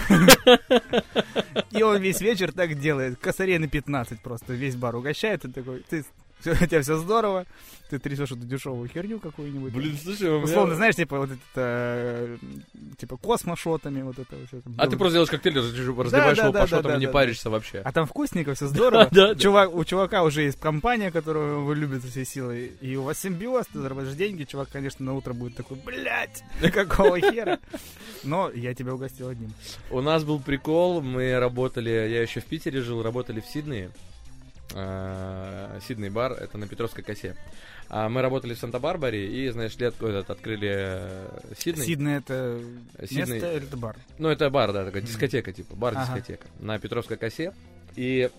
И 1.72 1.82
он 1.82 2.00
весь 2.00 2.20
вечер 2.20 2.52
так 2.52 2.78
делает. 2.78 3.18
Косарей 3.18 3.58
на 3.58 3.68
15 3.68 4.20
просто 4.20 4.54
весь 4.54 4.76
бар 4.76 4.94
угощает. 4.94 5.44
И 5.44 5.50
такой, 5.50 5.84
ты, 5.88 6.04
у 6.46 6.66
тебя 6.66 6.82
все 6.82 6.96
здорово. 6.96 7.46
Ты 7.90 7.98
трясешь 7.98 8.30
эту 8.30 8.42
дешевую 8.46 8.88
херню 8.88 9.18
какую-нибудь. 9.18 9.72
Блин, 9.72 9.98
слушай, 10.00 10.28
у 10.28 10.34
меня- 10.34 10.44
Условно, 10.44 10.76
знаешь, 10.76 10.94
типа 10.94 11.18
вот 11.18 11.30
это, 11.30 11.38
э, 11.56 12.36
типа 12.98 13.16
космошотами, 13.16 14.02
вот 14.02 14.16
это 14.16 14.36
всё 14.46 14.60
там. 14.60 14.74
А 14.78 14.86
ты 14.86 14.96
просто 14.96 15.14
делаешь 15.14 15.30
коктейль, 15.30 15.58
разливаешь 15.58 16.10
да, 16.10 16.44
его 16.44 16.52
да, 16.52 16.60
по 16.60 16.66
да, 16.70 16.76
шотам 16.76 16.92
да, 16.92 16.96
и 16.96 17.00
не 17.00 17.06
да, 17.06 17.12
паришься 17.12 17.50
вообще. 17.50 17.78
А 17.80 17.90
там 17.90 18.06
вкусненько, 18.06 18.54
все 18.54 18.68
здорово. 18.68 19.08
Да, 19.10 19.34
да. 19.34 19.34
Чувак, 19.34 19.74
у 19.74 19.84
чувака 19.84 20.22
уже 20.22 20.42
есть 20.42 20.60
компания, 20.60 21.10
которую 21.10 21.64
вы 21.64 21.74
любите 21.74 22.06
всей 22.06 22.24
силой, 22.24 22.72
и 22.80 22.94
у 22.94 23.02
вас 23.02 23.18
симбиоз, 23.18 23.66
ты 23.66 23.80
зарабатываешь 23.80 24.16
деньги, 24.16 24.44
чувак, 24.44 24.68
конечно, 24.70 25.04
на 25.04 25.14
утро 25.14 25.32
будет 25.32 25.56
такой, 25.56 25.76
блядь, 25.84 26.44
какого 26.72 27.18
хера? 27.18 27.58
Но 28.22 28.50
я 28.54 28.72
тебя 28.74 28.94
угостил 28.94 29.28
одним. 29.28 29.52
У 29.90 30.00
нас 30.00 30.22
был 30.22 30.38
прикол, 30.38 31.00
мы 31.02 31.36
работали, 31.40 31.90
я 31.90 32.22
еще 32.22 32.38
в 32.40 32.44
Питере 32.44 32.82
жил, 32.82 33.02
работали 33.02 33.40
в 33.40 33.46
Сиднее. 33.46 33.90
А, 34.74 35.78
Сидней 35.86 36.10
бар, 36.10 36.32
это 36.32 36.58
на 36.58 36.66
Петровской 36.68 37.02
косе. 37.02 37.36
А 37.88 38.08
мы 38.08 38.22
работали 38.22 38.54
в 38.54 38.58
Санта-Барбаре 38.58 39.26
и, 39.26 39.48
знаешь, 39.50 39.76
лет 39.78 40.00
этот, 40.00 40.30
открыли 40.30 40.68
э, 40.72 41.28
Сидней. 41.58 41.86
Сиднey 41.86 42.18
это 42.18 42.60
Сидней- 43.06 43.18
место 43.32 43.52
или 43.56 43.66
это 43.66 43.76
бар? 43.76 43.96
Ну, 44.18 44.28
это 44.28 44.48
бар, 44.48 44.72
да, 44.72 44.84
такая 44.84 45.02
дискотека, 45.02 45.52
типа, 45.52 45.74
бар-дискотека 45.74 46.46
на 46.60 46.78
Петровской 46.78 47.16
косе. 47.16 47.52
И 47.96 48.30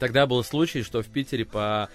тогда 0.00 0.26
был 0.26 0.42
случай, 0.42 0.82
что 0.82 1.02
в 1.02 1.06
Питере 1.06 1.44
по 1.44 1.88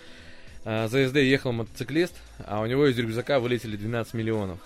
э, 0.64 0.88
ЗСД 0.88 1.18
ехал 1.18 1.52
мотоциклист, 1.52 2.16
а 2.46 2.62
у 2.62 2.66
него 2.66 2.88
из 2.88 2.98
рюкзака 2.98 3.40
вылетели 3.42 3.76
12 3.76 4.14
миллионов. 4.14 4.60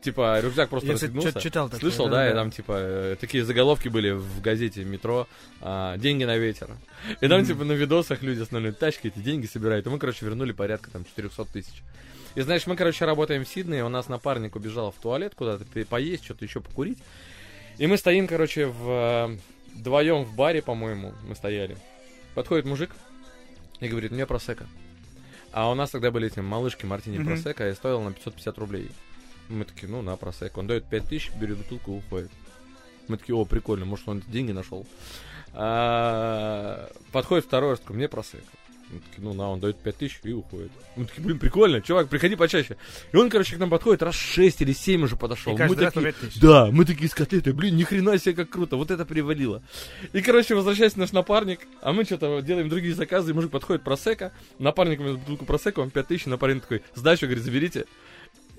Типа, 0.00 0.38
рюкзак 0.40 0.70
просто 0.70 0.88
Я, 0.88 0.94
кстати, 0.94 1.10
расстегнулся. 1.10 1.28
чё-то 1.32 1.40
читал 1.40 1.68
такое. 1.68 1.80
Слышал, 1.80 2.08
да, 2.08 2.30
и 2.30 2.32
там, 2.32 2.50
типа, 2.52 2.72
э, 2.78 3.16
такие 3.20 3.44
заголовки 3.44 3.88
были 3.88 4.10
в 4.10 4.40
газете 4.40 4.84
«Метро», 4.84 5.26
а, 5.60 5.96
«Деньги 5.98 6.22
на 6.22 6.36
ветер». 6.36 6.70
И 7.20 7.26
там, 7.26 7.44
типа, 7.44 7.64
на 7.64 7.72
видосах 7.72 8.22
люди 8.22 8.40
остановили 8.40 8.70
тачки, 8.72 9.08
эти 9.08 9.18
деньги 9.18 9.46
собирают. 9.46 9.86
И 9.86 9.90
мы, 9.90 9.98
короче, 9.98 10.24
вернули 10.24 10.52
порядка, 10.52 10.90
там, 10.92 11.04
400 11.04 11.44
тысяч. 11.46 11.82
И, 12.36 12.40
знаешь, 12.42 12.66
мы, 12.68 12.76
короче, 12.76 13.04
работаем 13.06 13.44
в 13.44 13.48
Сиднее, 13.48 13.84
у 13.84 13.88
нас 13.88 14.08
напарник 14.08 14.54
убежал 14.54 14.92
в 14.92 15.02
туалет 15.02 15.34
куда-то, 15.34 15.64
поесть, 15.86 16.24
что-то 16.24 16.44
еще 16.44 16.60
покурить. 16.60 16.98
И 17.78 17.86
мы 17.88 17.96
стоим, 17.96 18.28
короче, 18.28 18.66
в, 18.66 19.36
вдвоем 19.74 20.22
в 20.22 20.34
баре, 20.36 20.62
по-моему, 20.62 21.12
мы 21.26 21.34
стояли. 21.34 21.76
Подходит 22.36 22.66
мужик 22.66 22.90
и 23.80 23.88
говорит, 23.88 24.12
мне 24.12 24.26
просека. 24.26 24.66
А 25.50 25.70
у 25.70 25.74
нас 25.74 25.90
тогда 25.90 26.12
были 26.12 26.28
эти 26.28 26.38
малышки 26.38 26.86
Мартини 26.86 27.18
Мгм. 27.18 27.26
просека, 27.26 27.68
и 27.68 27.74
стоил 27.74 28.00
на 28.00 28.12
550 28.12 28.58
рублей. 28.58 28.90
Мы 29.48 29.64
такие, 29.64 29.88
ну, 29.88 30.02
на 30.02 30.16
просека. 30.16 30.58
Он 30.58 30.66
дает 30.66 30.84
5000, 30.84 31.32
берет 31.36 31.58
бутылку 31.58 31.92
и 31.92 31.96
уходит. 31.96 32.30
Мы 33.08 33.16
такие, 33.16 33.34
о, 33.34 33.44
прикольно, 33.44 33.86
может, 33.86 34.08
он 34.08 34.22
деньги 34.28 34.52
нашел. 34.52 34.86
А, 35.54 36.90
подходит 37.12 37.46
второй 37.46 37.70
раз, 37.70 37.80
такой, 37.80 37.96
мне 37.96 38.08
просека. 38.08 38.44
Мы 38.90 39.00
такие, 39.00 39.22
ну, 39.22 39.34
на, 39.34 39.50
он 39.50 39.60
дает 39.60 39.76
5000 39.78 40.20
и 40.24 40.32
уходит. 40.32 40.70
Мы 40.96 41.04
такие, 41.04 41.22
блин, 41.22 41.38
прикольно, 41.38 41.82
чувак, 41.82 42.08
приходи 42.08 42.36
почаще. 42.36 42.78
И 43.12 43.16
он, 43.16 43.28
короче, 43.28 43.56
к 43.56 43.58
нам 43.58 43.68
подходит, 43.68 44.02
раз 44.02 44.14
6 44.14 44.62
или 44.62 44.72
7 44.72 45.02
уже 45.02 45.16
подошел. 45.16 45.54
И 45.54 45.62
Мы 45.62 45.76
такие, 45.76 46.04
5 46.04 46.16
тысяч. 46.16 46.40
да, 46.40 46.66
мы 46.70 46.86
такие 46.86 47.10
с 47.10 47.14
котлетой, 47.14 47.52
блин, 47.52 47.76
ни 47.76 47.82
хрена 47.82 48.16
себе, 48.18 48.34
как 48.34 48.48
круто, 48.48 48.76
вот 48.76 48.90
это 48.90 49.04
привалило. 49.04 49.62
И, 50.14 50.22
короче, 50.22 50.54
возвращается 50.54 50.98
наш 50.98 51.12
напарник, 51.12 51.60
а 51.82 51.92
мы 51.92 52.04
что-то 52.04 52.40
делаем 52.40 52.70
другие 52.70 52.94
заказы, 52.94 53.32
и 53.32 53.34
мужик 53.34 53.50
подходит 53.50 53.82
просека, 53.82 54.32
напарник 54.58 55.00
ему 55.00 55.18
бутылку 55.18 55.44
просека, 55.44 55.80
он 55.80 55.90
5000, 55.90 56.26
напарник 56.26 56.62
такой, 56.62 56.82
сдачу, 56.94 57.26
говорит, 57.26 57.44
заберите. 57.44 57.84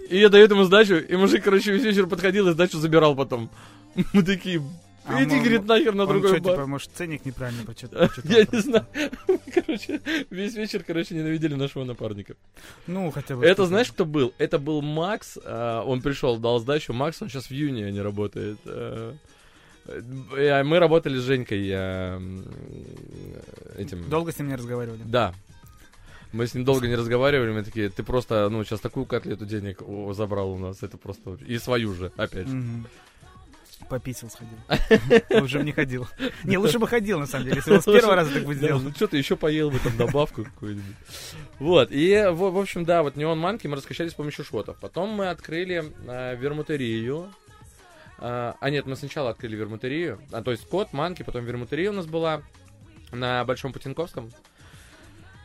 И 0.10 0.18
я 0.20 0.30
даю 0.30 0.48
ему 0.48 0.64
сдачу, 0.64 0.96
и 0.96 1.16
мужик, 1.16 1.44
короче, 1.44 1.72
весь 1.72 1.84
вечер 1.84 2.08
подходил 2.08 2.48
и 2.50 2.54
сдачу 2.54 2.78
забирал 2.80 3.16
потом. 3.16 3.50
Мы 4.14 4.24
такие, 4.24 4.62
А 5.06 5.24
иди, 5.24 5.36
он- 5.36 5.40
говорит, 5.40 5.66
нахер 5.66 5.94
на 5.94 6.06
другой 6.08 6.34
что, 6.36 6.42
бар. 6.42 6.54
типа, 6.56 6.66
может, 6.68 6.90
ценник 6.96 7.26
неправильно 7.26 7.64
почитал? 7.66 8.10
Я 8.24 8.46
не 8.52 8.60
знаю. 8.60 8.86
Короче, 9.54 10.02
весь 10.30 10.56
вечер, 10.56 10.84
короче, 10.86 11.16
ненавидели 11.16 11.54
нашего 11.56 11.84
напарника. 11.84 12.36
Ну, 12.88 13.12
хотя 13.12 13.36
бы. 13.36 13.46
Это 13.46 13.66
знаешь, 13.66 13.92
кто 13.92 14.06
был? 14.06 14.34
Это 14.40 14.58
был 14.60 14.82
Макс. 14.82 15.38
а, 15.44 15.84
Он 15.84 16.02
пришел, 16.02 16.38
дал 16.38 16.60
сдачу. 16.60 16.94
Макс, 16.94 17.22
он 17.22 17.30
сейчас 17.30 17.46
в 17.48 17.52
Юнионе 17.52 18.02
работает. 18.02 18.58
а, 18.66 19.14
э, 19.88 20.64
Мы 20.64 20.80
работали 20.80 21.18
с 21.18 21.24
Женькой 21.24 21.70
а, 21.74 22.20
этим. 23.78 24.10
Долго 24.10 24.32
с 24.32 24.40
ним 24.40 24.50
не 24.50 24.56
разговаривали? 24.56 25.02
Да. 25.06 25.34
Мы 26.32 26.46
с 26.46 26.54
ним 26.54 26.64
долго 26.64 26.88
не 26.88 26.96
разговаривали, 26.96 27.52
мы 27.52 27.64
такие, 27.64 27.90
ты 27.90 28.04
просто, 28.04 28.50
ну, 28.50 28.64
сейчас 28.64 28.80
такую 28.80 29.06
котлету 29.06 29.46
денег 29.46 29.82
о, 29.82 30.14
забрал 30.14 30.52
у 30.52 30.58
нас, 30.58 30.84
это 30.84 30.98
просто... 30.98 31.38
И 31.46 31.58
свою 31.58 31.94
же, 31.96 32.12
опять 32.18 32.48
же. 32.48 32.56
Мгм. 32.56 32.88
Пописал 33.88 34.30
сходил. 34.30 34.58
Лучше 35.42 35.60
бы 35.60 35.64
не 35.64 35.72
ходил. 35.72 36.08
Не, 36.44 36.58
лучше 36.58 36.78
бы 36.80 36.88
ходил, 36.88 37.18
на 37.20 37.26
самом 37.26 37.46
деле, 37.46 37.58
если 37.58 37.72
он 37.72 37.82
с 37.82 37.86
первого 37.86 38.16
раза 38.16 38.34
так 38.34 38.44
бы 38.44 38.54
Да, 38.54 38.60
сделал. 38.60 38.82
ну 38.82 38.92
что 38.92 39.08
ты 39.08 39.18
еще 39.18 39.36
поел 39.36 39.72
бы 39.72 39.80
там 39.80 39.96
добавку 39.98 40.44
какую-нибудь. 40.44 40.96
Вот, 41.60 41.90
и 41.92 42.28
в, 42.30 42.52
в 42.52 42.58
общем, 42.58 42.86
да, 42.86 43.02
вот 43.02 43.16
Неон 43.16 43.40
Манки 43.40 43.68
мы 43.68 43.78
раскачали 43.78 44.10
с 44.10 44.14
помощью 44.14 44.44
шотов. 44.46 44.78
Потом 44.80 45.10
мы 45.10 45.30
открыли 45.30 45.92
а, 46.08 46.36
вермутерию. 46.36 47.34
А, 48.20 48.56
а 48.60 48.70
нет, 48.70 48.86
мы 48.86 48.96
сначала 48.96 49.30
открыли 49.32 49.56
вермутерию. 49.56 50.20
А, 50.32 50.44
то 50.44 50.52
есть 50.52 50.68
кот, 50.68 50.94
манки, 50.94 51.24
потом 51.24 51.46
вермутерия 51.46 51.90
у 51.90 51.94
нас 51.94 52.06
была 52.06 52.44
на 53.12 53.44
Большом 53.46 53.74
Путинковском. 53.74 54.30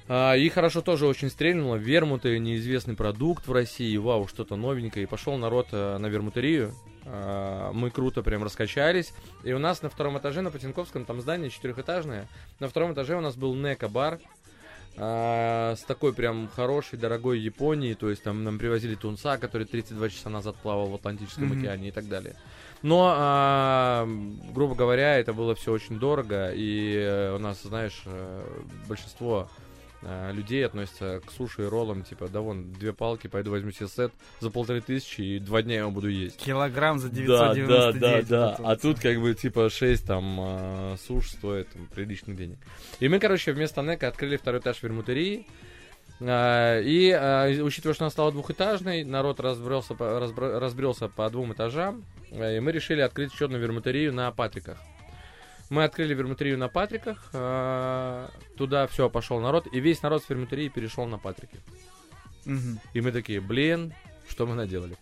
А, 0.06 0.34
и 0.34 0.48
хорошо 0.48 0.82
тоже 0.82 1.06
очень 1.06 1.30
стрельнуло. 1.30 1.76
Вермуты 1.76 2.38
неизвестный 2.38 2.94
продукт 2.94 3.46
в 3.46 3.52
России. 3.52 3.96
Вау, 3.96 4.28
что-то 4.28 4.56
новенькое. 4.56 5.04
И 5.04 5.08
пошел 5.08 5.36
народ 5.36 5.68
а, 5.72 5.98
на 5.98 6.06
вермутерию. 6.06 6.74
А, 7.06 7.72
мы 7.72 7.90
круто 7.90 8.22
прям 8.22 8.42
раскачались. 8.44 9.12
И 9.44 9.52
у 9.52 9.58
нас 9.58 9.82
на 9.82 9.88
втором 9.88 10.18
этаже, 10.18 10.42
на 10.42 10.50
Путинковском, 10.50 11.04
там 11.04 11.20
здание 11.20 11.50
четырехэтажное. 11.50 12.28
На 12.60 12.68
втором 12.68 12.92
этаже 12.92 13.16
у 13.16 13.20
нас 13.20 13.34
был 13.36 13.54
Нека 13.54 13.88
бар. 13.88 14.18
а, 14.96 15.74
с 15.76 15.82
такой 15.84 16.12
прям 16.12 16.48
хорошей, 16.54 16.98
дорогой 16.98 17.40
Японией. 17.40 17.94
То 17.94 18.10
есть 18.10 18.22
там 18.22 18.44
нам 18.44 18.58
привозили 18.58 18.94
тунца, 18.94 19.38
который 19.38 19.66
32 19.66 20.08
часа 20.10 20.28
назад 20.28 20.54
плавал 20.62 20.86
в 20.88 20.94
Атлантическом 20.94 21.46
Мгм. 21.48 21.58
океане 21.60 21.88
и 21.88 21.90
так 21.92 22.06
далее. 22.08 22.36
Но, 22.82 23.14
а, 23.16 24.06
грубо 24.52 24.74
говоря, 24.74 25.18
это 25.18 25.32
было 25.32 25.54
все 25.54 25.72
очень 25.72 25.98
дорого. 25.98 26.52
И 26.54 26.94
э, 26.94 27.34
у 27.34 27.38
нас, 27.38 27.62
знаешь, 27.62 28.02
э, 28.04 28.42
большинство 28.86 29.48
э, 29.58 29.63
людей 30.32 30.64
относятся 30.66 31.20
к 31.26 31.30
суши 31.30 31.62
и 31.62 31.66
роллам, 31.66 32.02
типа, 32.02 32.28
да 32.28 32.40
вон, 32.40 32.72
две 32.72 32.92
палки, 32.92 33.26
пойду 33.26 33.50
возьму 33.50 33.70
себе 33.70 33.88
сет 33.88 34.12
за 34.40 34.50
полторы 34.50 34.80
тысячи, 34.80 35.20
и 35.22 35.38
два 35.38 35.62
дня 35.62 35.78
его 35.78 35.90
буду 35.90 36.08
есть. 36.08 36.36
Килограмм 36.36 36.98
за 36.98 37.08
Да, 37.08 37.14
999. 37.54 37.68
да, 37.68 37.92
да, 37.92 38.22
да. 38.22 38.52
это 38.52 38.62
А 38.70 38.76
тут 38.76 39.00
как 39.00 39.20
бы 39.20 39.34
типа 39.34 39.70
6 39.70 40.04
там 40.06 40.36
э, 40.40 40.96
суш 41.06 41.30
стоит 41.30 41.68
там, 41.70 41.86
приличных 41.86 42.36
денег. 42.36 42.58
И 43.00 43.08
мы, 43.08 43.18
короче, 43.18 43.52
вместо 43.52 43.82
Нека 43.82 44.08
открыли 44.08 44.36
второй 44.36 44.60
этаж 44.60 44.82
вермутерии. 44.82 45.46
А, 46.20 46.80
И 46.80 47.60
учитывая, 47.60 47.94
что 47.94 48.04
она 48.04 48.10
стала 48.10 48.30
двухэтажной, 48.30 49.04
народ 49.04 49.40
разбрелся 49.40 49.94
разбрелся 49.98 51.08
по 51.08 51.28
двум 51.30 51.52
этажам, 51.52 52.04
э, 52.30 52.56
и 52.56 52.60
мы 52.60 52.72
решили 52.72 53.00
открыть 53.00 53.32
еще 53.32 53.46
одну 53.46 53.58
вермутерию 53.58 54.12
на 54.12 54.30
Патриках. 54.30 54.78
Мы 55.70 55.84
открыли 55.84 56.14
вермутерию 56.14 56.58
на 56.58 56.68
Патриках, 56.68 57.30
а, 57.32 58.30
туда 58.56 58.86
все, 58.86 59.08
пошел 59.08 59.40
народ, 59.40 59.66
и 59.72 59.80
весь 59.80 60.02
народ 60.02 60.22
с 60.22 60.28
вермутерии 60.28 60.68
перешел 60.68 61.06
на 61.06 61.18
Патрики. 61.18 61.58
Мгм. 62.44 62.78
И 62.92 63.00
мы 63.00 63.12
такие, 63.12 63.40
блин, 63.40 63.94
что 64.28 64.46
мы 64.46 64.54
наделали? 64.54 64.96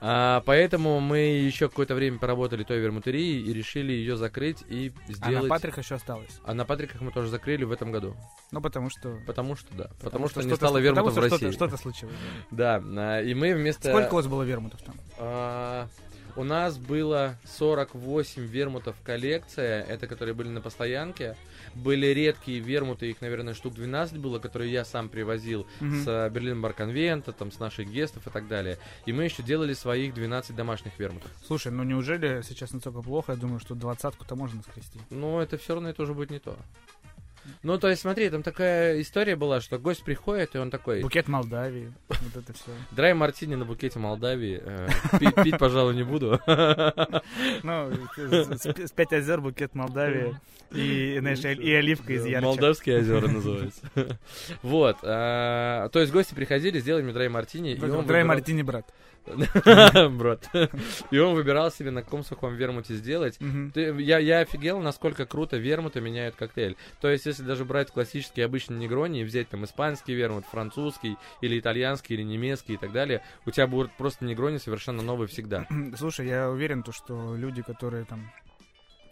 А, 0.00 0.42
поэтому 0.46 1.00
мы 1.00 1.18
еще 1.18 1.68
какое-то 1.68 1.96
время 1.96 2.18
поработали 2.18 2.62
той 2.62 2.78
вермутерией 2.78 3.42
и 3.42 3.52
решили 3.52 3.90
ее 3.92 4.16
закрыть 4.16 4.62
и 4.68 4.92
А 5.08 5.12
сделать... 5.12 5.42
на 5.44 5.48
Патрик 5.48 5.76
еще 5.78 5.96
осталось. 5.96 6.38
А 6.44 6.54
на 6.54 6.64
Патриках 6.64 7.00
мы 7.00 7.10
тоже 7.10 7.28
закрыли 7.30 7.64
в 7.64 7.72
этом 7.72 7.90
году. 7.90 8.14
Ну, 8.52 8.60
потому 8.60 8.90
что... 8.90 9.18
Потому 9.26 9.56
что 9.56 9.66
да. 9.74 9.90
Потому, 10.00 10.28
что, 10.28 10.40
не 10.40 10.46
что-то- 10.48 10.66
стало 10.66 10.78
вермутов 10.78 11.12
в 11.12 11.14
потому 11.16 11.26
что 11.28 11.36
России. 11.46 11.50
что-то- 11.56 11.76
Что-то 11.76 11.82
случилось. 11.82 12.14
Да, 12.52 12.80
а, 12.84 13.22
и 13.22 13.34
мы 13.34 13.54
вместо... 13.54 13.88
Сколько 13.90 14.12
у 14.12 14.16
вас 14.16 14.26
было 14.28 14.44
вермутов 14.44 14.80
там? 14.82 14.94
У 16.38 16.44
нас 16.44 16.78
было 16.78 17.36
48 17.58 18.42
вермутов 18.46 18.94
коллекция, 19.02 19.82
это 19.82 20.06
которые 20.06 20.34
были 20.36 20.46
на 20.46 20.60
постоянке. 20.60 21.36
Были 21.74 22.06
редкие 22.06 22.60
вермуты, 22.60 23.10
их, 23.10 23.20
наверное, 23.20 23.54
штук 23.54 23.74
12 23.74 24.18
было, 24.18 24.38
которые 24.38 24.70
я 24.70 24.84
сам 24.84 25.08
привозил 25.08 25.66
Мгм. 25.80 26.04
с 26.04 26.06
э, 26.06 26.30
Берлин 26.30 26.62
Барконвента, 26.62 27.32
там, 27.32 27.50
с 27.50 27.58
наших 27.58 27.90
гестов 27.90 28.28
и 28.28 28.30
так 28.30 28.46
далее. 28.46 28.78
И 29.04 29.12
мы 29.12 29.24
еще 29.24 29.42
делали 29.42 29.74
своих 29.74 30.14
12 30.14 30.54
домашних 30.54 30.96
вермутов. 30.96 31.28
Слушай, 31.44 31.72
ну 31.72 31.82
неужели 31.82 32.40
сейчас 32.48 32.70
настолько 32.72 33.02
плохо? 33.02 33.32
Я 33.32 33.38
думаю, 33.38 33.58
что 33.58 33.74
двадцатку-то 33.74 34.36
можно 34.36 34.62
скрести. 34.62 35.00
Но 35.10 35.42
это 35.42 35.58
все 35.58 35.74
равно 35.74 35.88
это 35.88 36.04
уже 36.04 36.14
будет 36.14 36.30
не 36.30 36.38
то. 36.38 36.56
Ну, 37.62 37.78
то 37.78 37.88
есть, 37.88 38.02
смотри, 38.02 38.30
там 38.30 38.42
такая 38.42 39.00
история 39.00 39.36
была, 39.36 39.60
что 39.60 39.78
гость 39.78 40.04
приходит, 40.04 40.54
и 40.54 40.58
он 40.58 40.70
такой, 40.70 41.02
Букет 41.02 41.28
Молдавии, 41.28 41.92
вот 42.08 42.18
это 42.36 42.52
все. 42.52 42.70
драй 42.90 43.14
мартини 43.14 43.54
на 43.54 43.64
букете 43.64 43.98
Молдавии, 43.98 44.60
э, 44.64 44.88
пи- 45.18 45.32
пить, 45.44 45.58
пожалуй, 45.58 45.94
не 45.94 46.02
буду. 46.04 46.40
Ну, 47.62 47.90
с- 48.16 48.92
пять 48.92 49.12
озер, 49.12 49.40
букет 49.40 49.74
Молдавии 49.74 50.34
и, 50.72 51.16
знаешь, 51.20 51.44
и 51.44 51.72
оливка 51.72 52.12
из 52.12 52.26
ярче. 52.26 52.44
Молдавские 52.46 52.98
озера 52.98 53.26
называется. 53.28 53.82
Вот. 54.62 54.96
а, 55.02 55.88
То 55.88 56.00
есть 56.00 56.12
гости 56.12 56.34
приходили, 56.34 56.78
сделали 56.80 57.02
мне 57.02 57.12
драй 57.12 57.28
мартини. 57.28 57.74
Драй 57.74 58.24
Мартини, 58.24 58.62
брат. 58.62 58.86
Брат. 60.10 60.50
И 61.10 61.18
он 61.18 61.34
выбирал 61.34 61.70
себе, 61.70 61.90
на 61.90 62.02
каком 62.02 62.24
сухом 62.24 62.54
вермуте 62.54 62.94
сделать. 62.94 63.38
Я, 63.74 64.18
я 64.18 64.40
офигел, 64.40 64.80
насколько 64.80 65.26
круто 65.26 65.56
вермуты 65.56 66.00
меняют 66.00 66.34
коктейль. 66.34 66.76
То 67.00 67.08
есть, 67.08 67.26
если 67.26 67.42
даже 67.42 67.64
брать 67.64 67.90
классический 67.90 68.42
обычный 68.42 68.78
негрони 68.78 69.20
и 69.20 69.24
взять 69.24 69.48
там 69.48 69.64
испанский 69.64 70.14
вермут, 70.14 70.44
французский, 70.46 71.16
или 71.40 71.58
итальянский, 71.58 72.14
или 72.14 72.22
немецкий 72.22 72.74
и 72.74 72.76
так 72.76 72.92
далее, 72.92 73.22
у 73.46 73.50
тебя 73.50 73.66
будет 73.66 73.92
просто 73.92 74.24
негрони 74.24 74.58
совершенно 74.58 75.02
новый 75.02 75.28
всегда. 75.28 75.66
Слушай, 75.96 76.28
я 76.28 76.50
уверен, 76.50 76.82
то, 76.82 76.92
что 76.92 77.34
люди, 77.36 77.62
которые 77.62 78.04
там 78.04 78.30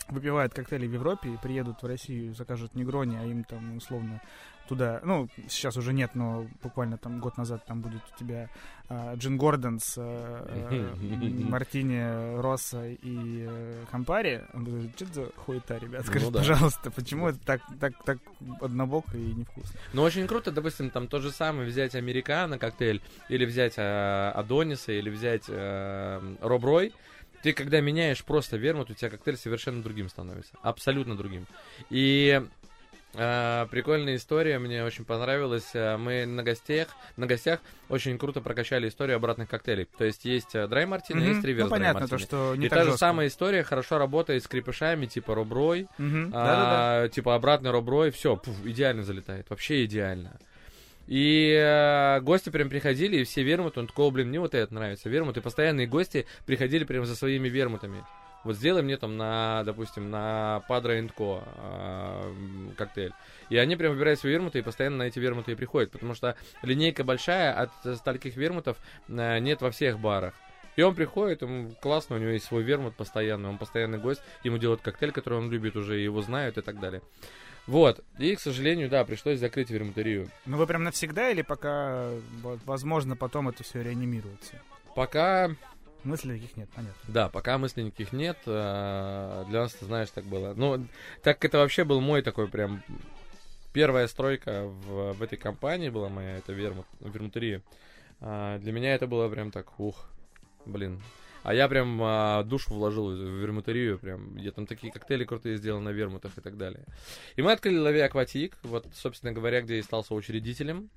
выпивают 0.08 0.54
коктейли 0.54 0.86
в 0.86 0.92
Европе 0.92 1.30
и 1.30 1.36
приедут 1.36 1.82
в 1.82 1.86
Россию, 1.86 2.34
закажут 2.34 2.74
негрони, 2.74 3.16
а 3.16 3.24
им 3.24 3.44
там 3.44 3.76
условно 3.76 4.20
туда, 4.68 5.00
ну, 5.04 5.28
сейчас 5.48 5.76
уже 5.76 5.92
нет, 5.92 6.14
но 6.14 6.46
буквально 6.62 6.98
там 6.98 7.20
год 7.20 7.36
назад 7.36 7.64
там 7.66 7.80
будет 7.80 8.02
у 8.14 8.18
тебя 8.18 8.48
а, 8.88 9.14
джин 9.16 9.36
Gordon's, 9.36 9.94
а, 9.98 10.68
э, 10.70 10.94
Martini 11.48 12.40
Rosso 12.40 12.86
и 12.86 13.46
э, 13.48 13.84
Campari. 13.90 14.44
Он 14.52 14.64
говорит, 14.64 14.92
что 14.96 15.06
за 15.06 15.30
хуета, 15.36 15.78
ребят? 15.78 16.06
Скажите, 16.06 16.26
Ну 16.26 16.30
да. 16.30 16.38
пожалуйста, 16.38 16.90
почему 16.90 17.28
это 17.28 17.38
так, 17.44 17.60
так, 17.80 17.92
так 18.04 18.18
однобоко 18.60 19.16
и 19.16 19.32
невкусно? 19.32 19.78
Но 19.92 20.02
очень 20.02 20.26
круто, 20.26 20.52
допустим, 20.52 20.90
там 20.90 21.08
то 21.08 21.20
же 21.20 21.32
самое 21.32 21.68
взять 21.68 21.94
американо 21.94 22.58
коктейль, 22.58 23.02
или 23.28 23.44
взять 23.44 23.74
э, 23.76 24.30
Адониса, 24.34 24.92
или 24.92 25.10
взять 25.10 25.44
э, 25.48 26.36
Роб 26.40 26.64
Рой. 26.64 26.92
Ты 27.42 27.52
когда 27.52 27.80
меняешь 27.80 28.24
просто 28.24 28.56
вермут, 28.56 28.90
у 28.90 28.94
тебя 28.94 29.10
коктейль 29.10 29.36
совершенно 29.36 29.82
другим 29.82 30.08
становится. 30.08 30.52
Абсолютно 30.62 31.16
другим. 31.16 31.46
И 31.90 32.40
э, 32.42 32.46
прикольная 33.70 34.16
история, 34.16 34.58
мне 34.58 34.84
очень 34.84 35.04
понравилась. 35.04 35.70
Э, 35.74 35.96
Мы 35.96 36.26
на 36.26 36.42
гостях, 36.42 36.88
на 37.16 37.26
гостях 37.26 37.60
очень 37.88 38.18
круто 38.18 38.40
прокачали 38.40 38.88
историю 38.88 39.16
обратных 39.16 39.48
коктейлей. 39.48 39.86
То 39.98 40.04
есть 40.04 40.24
есть 40.24 40.54
э, 40.54 40.66
драй 40.68 40.86
мартини, 40.86 41.18
Мгм. 41.20 41.28
есть 41.28 41.44
реверс 41.44 41.64
Ну, 41.64 41.70
понятно, 41.70 42.00
драй 42.00 42.08
то, 42.08 42.14
мартини. 42.14 42.28
что 42.28 42.56
не 42.56 42.66
И 42.66 42.68
так 42.68 42.78
та 42.78 42.84
же 42.84 42.90
жестко. 42.90 42.98
самая 43.06 43.26
история 43.28 43.62
хорошо 43.62 43.98
работает 43.98 44.42
с 44.44 44.46
крепышами, 44.48 45.06
типа 45.06 45.34
Роб 45.34 45.52
Рой, 45.52 45.86
Мгм. 45.98 46.30
а, 46.34 46.44
Да-да-да. 46.44 47.08
типа 47.08 47.34
обратный 47.34 47.70
роброй, 47.70 48.10
все, 48.10 48.40
идеально 48.64 49.02
залетает, 49.02 49.46
вообще 49.50 49.84
идеально. 49.84 50.38
И 51.06 51.54
э, 51.56 52.20
гости 52.20 52.50
прям 52.50 52.68
приходили, 52.68 53.18
и 53.18 53.24
все 53.24 53.42
вермуты, 53.44 53.78
он 53.80 53.86
такой, 53.86 54.06
«О, 54.06 54.10
блин, 54.10 54.28
мне 54.28 54.40
вот 54.40 54.54
это 54.54 54.74
нравится, 54.74 55.08
вермут, 55.08 55.36
и 55.36 55.40
постоянные 55.40 55.86
гости 55.86 56.26
приходили 56.46 56.82
прям 56.84 57.06
за 57.06 57.14
своими 57.14 57.48
вермутами. 57.48 58.04
Вот 58.46 58.56
сделай 58.56 58.82
мне 58.82 58.96
там 58.96 59.16
на, 59.16 59.62
допустим, 59.64 60.10
на 60.10 60.62
Падро 60.68 60.96
Ко 61.16 61.42
коктейль. 62.76 63.12
И 63.50 63.56
они 63.56 63.76
прям 63.76 63.92
выбирают 63.92 64.20
свои 64.20 64.32
вермуты 64.32 64.60
и 64.60 64.62
постоянно 64.62 64.98
на 64.98 65.02
эти 65.04 65.18
вермуты 65.18 65.52
и 65.52 65.54
приходят, 65.54 65.90
потому 65.90 66.14
что 66.14 66.36
линейка 66.62 67.04
большая, 67.04 67.52
от 67.52 67.70
э, 67.84 67.96
стольких 67.96 68.36
вермутов 68.36 68.76
э, 69.08 69.38
нет 69.40 69.60
во 69.60 69.70
всех 69.70 69.98
барах. 69.98 70.34
И 70.76 70.82
он 70.82 70.94
приходит, 70.94 71.42
ему 71.42 71.70
классно, 71.80 72.16
у 72.16 72.18
него 72.18 72.30
есть 72.30 72.44
свой 72.44 72.62
вермут 72.62 72.94
постоянный, 72.94 73.48
он 73.48 73.58
постоянный 73.58 73.98
гость, 73.98 74.22
ему 74.44 74.58
делают 74.58 74.82
коктейль, 74.82 75.12
который 75.12 75.38
он 75.38 75.50
любит 75.50 75.74
уже, 75.74 75.98
его 75.98 76.22
знают 76.22 76.58
и 76.58 76.62
так 76.62 76.78
далее. 76.78 77.02
Вот. 77.66 78.04
И, 78.18 78.36
к 78.36 78.40
сожалению, 78.40 78.88
да, 78.88 79.04
пришлось 79.04 79.40
закрыть 79.40 79.70
вермутерию. 79.70 80.28
Ну 80.44 80.56
вы 80.56 80.66
прям 80.66 80.84
навсегда 80.84 81.30
или 81.30 81.42
пока, 81.42 82.10
возможно, 82.64 83.16
потом 83.16 83.48
это 83.48 83.64
все 83.64 83.82
реанимируется? 83.82 84.60
Пока, 84.94 85.50
Мыслей 86.06 86.38
таких 86.38 86.56
нет, 86.56 86.68
понятно. 86.74 87.00
да, 87.08 87.28
пока 87.28 87.58
мыслей 87.58 87.84
никаких 87.84 88.12
нет, 88.12 88.38
э, 88.46 89.44
для 89.48 89.60
нас, 89.62 89.74
ты 89.74 89.84
знаешь, 89.84 90.08
так 90.10 90.24
было. 90.24 90.54
Ну, 90.54 90.86
так 91.22 91.44
это 91.44 91.58
вообще 91.58 91.84
был 91.84 92.00
мой 92.00 92.22
такой 92.22 92.46
прям 92.46 92.82
первая 93.72 94.06
стройка 94.06 94.62
в, 94.64 95.14
в 95.14 95.22
этой 95.22 95.36
компании 95.36 95.90
была 95.90 96.08
моя, 96.08 96.38
это 96.38 96.52
вермут, 96.52 96.86
вермутерия. 97.00 97.60
А, 98.20 98.58
для 98.58 98.72
меня 98.72 98.94
это 98.94 99.06
было 99.06 99.28
прям 99.28 99.50
так, 99.50 99.78
ух, 99.80 100.08
блин. 100.64 101.02
А 101.42 101.52
я 101.52 101.68
прям 101.68 102.00
а, 102.02 102.42
душу 102.44 102.72
вложил 102.72 103.08
в 103.08 103.18
вермутерию, 103.18 103.98
прям, 103.98 104.36
я 104.36 104.52
там 104.52 104.66
такие 104.66 104.92
коктейли 104.92 105.24
крутые 105.24 105.58
сделал 105.58 105.80
на 105.80 105.90
вермутах 105.90 106.38
и 106.38 106.40
так 106.40 106.56
далее. 106.56 106.84
И 107.34 107.42
мы 107.42 107.52
открыли 107.52 107.78
Лави 107.78 108.00
Акватик, 108.00 108.56
вот, 108.62 108.86
собственно 108.94 109.32
говоря, 109.32 109.60
где 109.60 109.76
я 109.76 109.82
стал 109.82 110.04
соучредителем. 110.04 110.88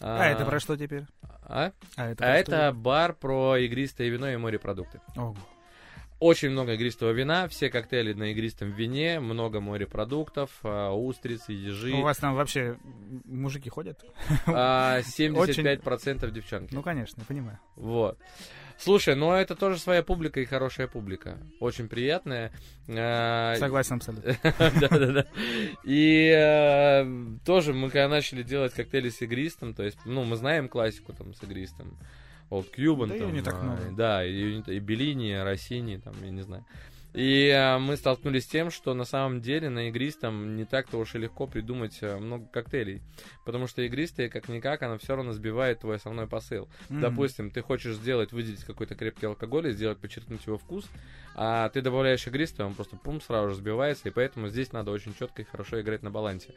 А, 0.00 0.24
это 0.26 0.44
про 0.44 0.60
что 0.60 0.76
теперь? 0.76 1.04
А? 1.42 1.72
А 1.96 2.10
это, 2.10 2.24
А 2.24 2.28
это 2.28 2.72
бар 2.72 3.12
про 3.14 3.56
игристое 3.58 4.08
вино 4.08 4.28
и 4.28 4.36
морепродукты. 4.36 5.00
Ого. 5.16 5.36
Очень 6.20 6.50
много 6.50 6.74
игристого 6.74 7.12
вина, 7.12 7.48
все 7.48 7.70
коктейли 7.70 8.12
на 8.12 8.30
игристом 8.32 8.70
вине, 8.72 9.20
много 9.20 9.60
морепродуктов, 9.60 10.50
а, 10.62 10.92
устрицы, 10.92 11.52
ежи. 11.52 11.94
У 11.94 12.02
вас 12.02 12.18
там 12.18 12.34
вообще 12.34 12.76
мужики 13.24 13.70
ходят? 13.70 14.04
а, 14.46 15.00
75% 15.18 16.30
девчонки. 16.30 16.74
Ну, 16.74 16.82
конечно, 16.82 17.24
понимаю. 17.26 17.58
Вот. 17.74 18.18
Слушай, 18.76 19.14
ну 19.14 19.32
это 19.32 19.56
тоже 19.56 19.78
своя 19.78 20.02
публика 20.02 20.40
и 20.40 20.44
хорошая 20.44 20.88
публика. 20.88 21.38
Очень 21.58 21.88
приятная. 21.88 22.52
А, 22.88 23.54
Согласен 23.56 23.96
абсолютно. 23.96 24.36
Да-да-да. 24.58 25.26
И 25.84 26.34
э, 26.34 27.04
тоже 27.46 27.72
мы 27.72 27.88
когда 27.88 28.08
начали 28.08 28.42
делать 28.42 28.74
коктейли 28.74 29.08
с 29.08 29.22
игристом, 29.22 29.74
то 29.74 29.82
есть, 29.82 29.98
ну, 30.04 30.24
мы 30.24 30.36
знаем 30.36 30.68
классику 30.68 31.14
там 31.14 31.34
с 31.34 31.42
игристом. 31.42 31.98
Old 32.50 32.74
Cuban, 32.76 33.06
Да 33.08 33.18
там, 33.18 33.32
не 33.32 33.42
так 33.42 33.54
а, 33.54 33.62
много. 33.62 33.82
да, 33.96 34.24
и, 34.24 34.60
и 34.60 34.78
Беллини, 34.80 35.32
и 35.32 35.36
Россини, 35.36 35.98
там, 35.98 36.14
я 36.22 36.30
не 36.30 36.42
знаю. 36.42 36.64
И 37.12 37.48
э, 37.48 37.78
мы 37.78 37.96
столкнулись 37.96 38.44
с 38.44 38.48
тем, 38.48 38.70
что 38.70 38.94
на 38.94 39.04
самом 39.04 39.40
деле 39.40 39.68
на 39.68 39.88
игристом 39.88 40.56
не 40.56 40.64
так-то 40.64 40.96
уж 40.98 41.16
и 41.16 41.18
легко 41.18 41.48
придумать 41.48 41.98
э, 42.02 42.16
много 42.18 42.46
коктейлей. 42.46 43.02
Потому 43.44 43.66
что 43.66 43.82
игристые, 43.82 44.30
как-никак, 44.30 44.82
она 44.82 44.96
все 44.96 45.16
равно 45.16 45.32
сбивает 45.32 45.80
твой 45.80 45.96
основной 45.96 46.28
посыл. 46.28 46.68
М. 46.88 47.00
Допустим, 47.00 47.50
ты 47.50 47.62
хочешь 47.62 47.96
сделать, 47.96 48.30
выделить 48.32 48.62
какой-то 48.62 48.94
крепкий 48.94 49.26
алкоголь 49.26 49.68
и 49.68 49.72
сделать, 49.72 49.98
подчеркнуть 49.98 50.46
его 50.46 50.56
вкус, 50.56 50.86
а 51.34 51.68
ты 51.70 51.82
добавляешь 51.82 52.26
игристый, 52.28 52.64
он 52.64 52.74
просто 52.74 52.96
пум, 52.96 53.20
сразу 53.20 53.50
же 53.50 53.54
сбивается, 53.56 54.08
и 54.08 54.12
поэтому 54.12 54.48
здесь 54.48 54.72
надо 54.72 54.92
очень 54.92 55.14
четко 55.18 55.42
и 55.42 55.44
хорошо 55.44 55.80
играть 55.80 56.04
на 56.04 56.12
балансе. 56.12 56.54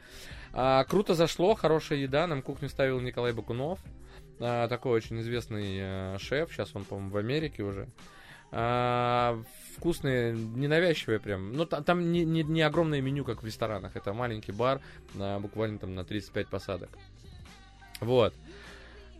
А, 0.52 0.84
круто 0.84 1.14
зашло, 1.14 1.54
хорошая 1.54 1.98
еда, 1.98 2.28
нам 2.28 2.42
кухню 2.42 2.68
ставил 2.68 3.00
Николай 3.00 3.32
Бакунов, 3.32 3.80
а, 4.40 4.68
такой 4.68 4.92
очень 4.92 5.20
известный 5.20 5.78
э, 5.78 6.18
шеф, 6.18 6.50
сейчас 6.52 6.74
он, 6.74 6.84
по-моему, 6.84 7.10
в 7.10 7.16
Америке 7.16 7.62
уже. 7.62 7.88
А, 8.52 9.42
вкусные, 9.76 10.32
ненавязчивые 10.32 11.18
прям. 11.20 11.52
Ну, 11.52 11.66
та- 11.66 11.82
там 11.82 12.12
не, 12.12 12.24
не, 12.24 12.42
не 12.42 12.62
огромное 12.62 13.00
меню, 13.00 13.24
как 13.24 13.42
в 13.42 13.46
ресторанах. 13.46 13.96
Это 13.96 14.12
маленький 14.12 14.52
бар, 14.52 14.80
буквально 15.40 15.78
там 15.78 15.94
на 15.94 16.04
35 16.04 16.48
посадок. 16.48 16.90
Вот. 18.00 18.34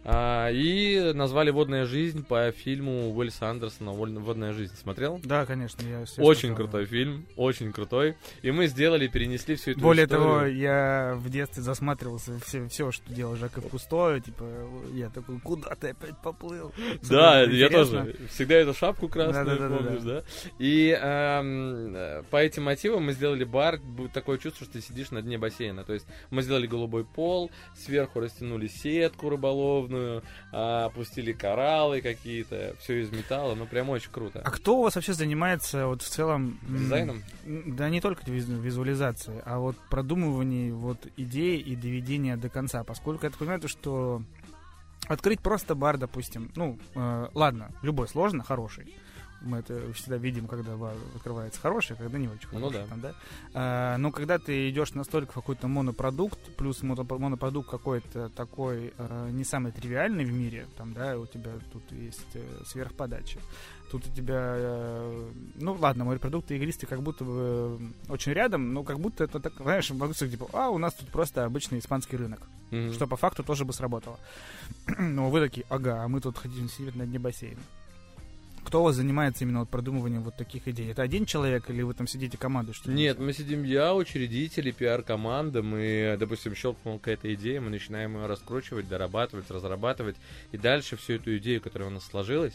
А, 0.07 0.51
и 0.51 1.13
назвали 1.15 1.51
«Водная 1.51 1.87
жизнь» 1.87 2.25
по 2.25 2.51
фильму 2.53 3.11
Уэльса 3.15 3.49
Андерсона 3.49 3.93
«Воль- 3.93 4.19
«Водная 4.19 4.53
жизнь». 4.53 4.75
Смотрел? 4.77 5.19
Да, 5.25 5.47
конечно, 5.47 5.81
я 5.87 6.01
Очень 6.19 6.51
смотрел, 6.51 6.57
крутой 6.57 6.83
да. 6.85 6.91
фильм, 6.91 7.27
очень 7.37 7.73
крутой. 7.73 8.17
И 8.43 8.51
мы 8.51 8.67
сделали, 8.67 9.07
перенесли 9.09 9.57
всю 9.57 9.71
эту 9.71 9.81
Более 9.81 10.05
историю. 10.05 10.25
того, 10.27 10.45
я 10.47 11.15
в 11.17 11.31
детстве 11.31 11.63
засматривался 11.63 12.39
все, 12.45 12.69
все, 12.69 12.93
что 12.93 13.13
делал 13.15 13.37
Жаков 13.37 13.67
Кустой, 13.69 14.21
типа, 14.21 14.45
я 14.93 15.09
такой, 15.09 15.41
куда 15.41 15.75
ты 15.75 15.89
опять 15.89 16.21
поплыл? 16.23 16.73
Да, 17.09 17.43
я 17.43 17.71
тоже. 17.71 18.15
Всегда 18.29 18.57
эту 18.57 18.75
шапку 18.75 19.09
красную, 19.09 19.47
Да-да-да-да-да. 19.47 19.85
помнишь, 19.85 20.03
да? 20.03 20.23
И 20.59 20.91
эм, 20.91 21.95
э, 21.97 22.23
по 22.31 22.37
этим 22.37 22.65
мотивам 22.65 23.05
мы 23.05 23.13
сделали 23.13 23.45
бар. 23.45 23.81
Такое 24.13 24.37
чувство, 24.39 24.65
что 24.65 24.75
ты 24.75 24.81
сидишь 24.83 25.11
на 25.11 25.23
дне 25.23 25.39
бассейна. 25.39 25.85
То 25.85 25.95
есть 25.95 26.07
мы 26.31 26.43
сделали 26.43 26.67
голубой 26.67 27.05
пол, 27.05 27.51
сверху 27.75 28.21
растянули 28.21 28.67
сетку 28.67 29.31
рыболовную, 29.31 29.94
а, 30.53 30.87
опустили 30.87 31.33
кораллы 31.33 32.01
какие-то, 32.01 32.75
все 32.81 33.03
из 33.03 33.11
металла. 33.11 33.55
Ну, 33.55 33.67
прям 33.67 33.91
очень 33.91 34.11
круто. 34.11 34.41
А 34.45 34.51
кто 34.51 34.79
у 34.79 34.83
вас 34.83 34.95
вообще 34.95 35.13
занимается 35.13 35.87
вот 35.87 36.03
в 36.03 36.09
целом... 36.09 36.59
Дизайном? 36.69 37.23
Да 37.45 37.89
не 37.89 38.01
только 38.01 38.25
визу- 38.25 38.61
визуализацией, 38.61 39.41
а 39.45 39.59
вот 39.59 39.77
продумывание 39.91 40.73
вот 40.73 40.99
идей 41.17 41.59
и 41.59 41.77
доведения 41.77 42.37
до 42.37 42.49
конца. 42.49 42.85
Поскольку 42.85 43.27
я 43.27 43.31
так 43.31 43.39
понимаю, 43.39 43.61
то, 43.61 43.69
что 43.69 44.23
открыть 45.07 45.41
просто 45.41 45.75
бар, 45.75 45.99
допустим, 45.99 46.51
ну, 46.57 46.79
э, 46.95 47.29
ладно, 47.35 47.71
любой 47.83 48.09
сложно, 48.09 48.43
хороший. 48.43 48.95
Мы 49.45 49.59
это 49.59 49.93
всегда 49.93 50.17
видим, 50.17 50.47
когда 50.47 50.77
бар 50.77 50.95
открывается 51.15 51.61
хороший, 51.61 51.93
а 51.93 51.97
когда 51.97 52.19
не 52.19 52.29
очень 52.29 52.49
Ну 52.53 52.59
хороший. 52.61 52.79
да. 52.81 52.87
там, 52.87 53.01
да? 53.01 53.15
А, 53.55 53.97
но 53.99 54.11
когда 54.11 54.39
ты 54.39 54.69
идешь 54.71 54.95
настолько 54.95 55.33
в 55.33 55.35
какой-то 55.35 55.69
монопродукт, 55.69 56.39
плюс 56.57 56.83
моно- 56.83 57.05
монопродукт 57.19 57.71
какой-то 57.71 58.31
такой 58.31 58.93
э, 58.97 59.29
не 59.33 59.45
самый 59.45 59.73
тривиальный 59.73 60.25
в 60.25 60.33
мире, 60.33 60.67
там, 60.77 60.93
да, 60.95 61.19
у 61.19 61.27
тебя 61.27 61.53
тут 61.73 61.83
есть 61.93 62.27
э, 62.35 62.43
сверхподача. 62.67 63.39
Тут 63.91 64.07
у 64.09 64.11
тебя, 64.15 64.55
э, 64.57 65.31
ну 65.57 65.75
ладно, 65.79 66.05
морепродукты 66.05 66.55
и 66.55 66.57
игристы 66.57 66.87
как 66.87 67.03
будто 67.03 67.23
бы 67.25 67.79
очень 68.09 68.33
рядом, 68.33 68.73
но 68.73 68.83
как 68.83 68.99
будто 68.99 69.23
это 69.25 69.39
так, 69.41 69.53
знаешь, 69.61 69.91
могу 69.91 70.15
сказать, 70.15 70.33
типа, 70.33 70.49
а, 70.53 70.71
у 70.71 70.79
нас 70.79 70.95
тут 70.95 71.11
просто 71.11 71.45
обычный 71.45 71.79
испанский 71.79 72.17
рынок, 72.17 72.41
Мгм. 72.71 72.93
что 72.93 73.07
по 73.07 73.17
факту 73.17 73.45
тоже 73.45 73.65
бы 73.65 73.73
сработало. 73.73 74.19
Но 74.99 75.31
вы 75.31 75.41
такие, 75.41 75.65
ага, 75.69 76.03
а 76.03 76.09
мы 76.09 76.21
тут 76.21 76.39
хотим 76.39 76.69
сидеть 76.69 76.97
на 76.97 77.07
дне 77.07 77.19
бассейна. 77.19 77.61
Кто 78.65 78.81
у 78.81 78.85
вас 78.85 78.97
занимается 78.97 79.45
именно 79.45 79.61
вот 79.61 79.69
продумыванием 79.69 80.23
вот 80.23 80.37
таких 80.37 80.67
идей? 80.69 80.91
Это 80.91 81.03
один 81.03 81.27
человек 81.27 81.69
или 81.71 81.83
вы 81.83 81.95
там 81.95 82.07
сидите 82.07 82.39
командой? 82.39 82.73
Что? 82.73 82.91
Нет, 82.91 83.19
мы 83.19 83.33
сидим 83.33 83.63
я, 83.63 83.95
учредители, 83.95 84.71
пиар-команда, 84.71 85.63
мы, 85.63 86.17
допустим, 86.19 86.55
щелкнула 86.55 86.99
какая-то 86.99 87.33
идея, 87.35 87.61
мы 87.61 87.71
начинаем 87.71 88.17
ее 88.17 88.27
раскручивать, 88.27 88.89
дорабатывать, 88.89 89.51
разрабатывать, 89.51 90.17
и 90.53 90.59
дальше 90.59 90.97
всю 90.97 91.15
эту 91.15 91.37
идею, 91.39 91.61
которая 91.61 91.91
у 91.91 91.93
нас 91.93 92.05
сложилась, 92.05 92.55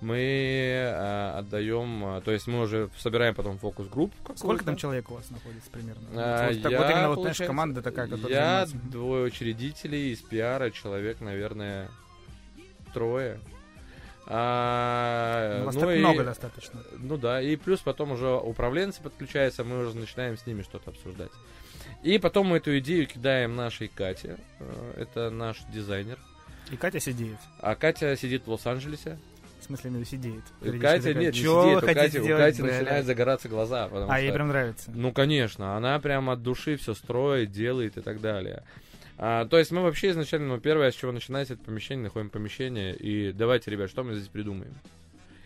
мы 0.00 0.18
э, 0.18 1.38
отдаем, 1.38 2.16
э, 2.16 2.20
то 2.22 2.32
есть 2.32 2.48
мы 2.48 2.62
уже 2.62 2.90
собираем 2.98 3.36
потом 3.36 3.58
фокус-группу. 3.58 4.14
Сколько 4.34 4.64
там 4.64 4.76
человек 4.76 5.10
у 5.10 5.14
вас 5.14 5.30
находится 5.30 5.70
примерно? 5.70 6.02
А, 6.14 6.48
вот, 6.48 6.62
так 6.62 6.72
я, 6.72 6.78
вот 6.78 6.90
именно 6.90 7.08
вот, 7.08 7.20
знаешь, 7.20 7.36
получается, 7.36 7.46
команда 7.46 7.82
такая, 7.82 8.08
которая 8.08 8.32
Я, 8.32 8.66
занимается. 8.66 8.90
двое 8.90 9.24
учредителей 9.26 10.12
из 10.12 10.18
пиара, 10.20 10.70
человек, 10.70 11.20
наверное, 11.20 11.88
трое. 12.92 13.38
А, 14.26 15.62
Ну, 15.72 15.80
ну 15.80 15.90
и- 15.90 15.98
много 15.98 16.24
достаточно. 16.24 16.80
Ну 16.98 17.16
да, 17.16 17.40
и 17.40 17.56
плюс 17.56 17.80
потом 17.80 18.12
уже 18.12 18.28
управленцы 18.28 19.02
подключаются, 19.02 19.64
мы 19.64 19.84
уже 19.86 19.96
начинаем 19.96 20.36
с 20.36 20.46
ними 20.46 20.62
что-то 20.62 20.90
обсуждать. 20.90 21.30
И 22.02 22.18
потом 22.18 22.48
мы 22.48 22.56
эту 22.58 22.76
идею 22.78 23.06
кидаем 23.06 23.54
нашей 23.56 23.88
Кате, 23.88 24.38
э, 24.60 24.92
это 24.96 25.30
наш 25.30 25.58
дизайнер. 25.72 26.18
И 26.70 26.76
Катя 26.76 27.00
сидит. 27.00 27.36
А 27.60 27.74
Катя 27.74 28.16
сидит 28.16 28.46
в 28.46 28.50
Лос-Анджелесе. 28.50 29.18
В 29.60 29.64
смысле, 29.64 29.90
именно 29.90 30.04
сидит. 30.04 30.42
И 30.62 30.70
Катя 30.78 31.14
нет, 31.14 31.34
не 31.34 31.40
«Чё 31.40 31.62
сидит, 31.64 31.76
у 31.82 31.86
Кати, 31.86 32.20
у 32.20 32.36
Кати 32.36 32.62
бля?» 32.62 32.72
начинают 32.78 33.06
загораться 33.06 33.48
глаза. 33.48 33.88
А, 33.92 34.04
что- 34.06 34.16
ей 34.16 34.32
прям 34.32 34.48
нравится. 34.48 34.90
Ну, 34.92 35.12
конечно, 35.12 35.76
она 35.76 35.98
прям 36.00 36.30
от 36.30 36.42
души 36.42 36.76
все 36.76 36.94
строит, 36.94 37.52
делает 37.52 37.96
и 37.96 38.00
так 38.00 38.20
далее. 38.20 38.64
А, 39.18 39.46
то 39.46 39.58
есть 39.58 39.70
мы 39.70 39.82
вообще 39.82 40.10
изначально, 40.10 40.48
ну, 40.48 40.60
первое, 40.60 40.90
с 40.90 40.94
чего 40.94 41.12
начинается, 41.12 41.54
это 41.54 41.62
помещение, 41.64 42.04
находим 42.04 42.30
помещение, 42.30 42.94
и 42.94 43.32
давайте, 43.32 43.70
ребят, 43.70 43.90
что 43.90 44.02
мы 44.02 44.14
здесь 44.14 44.28
придумаем? 44.28 44.74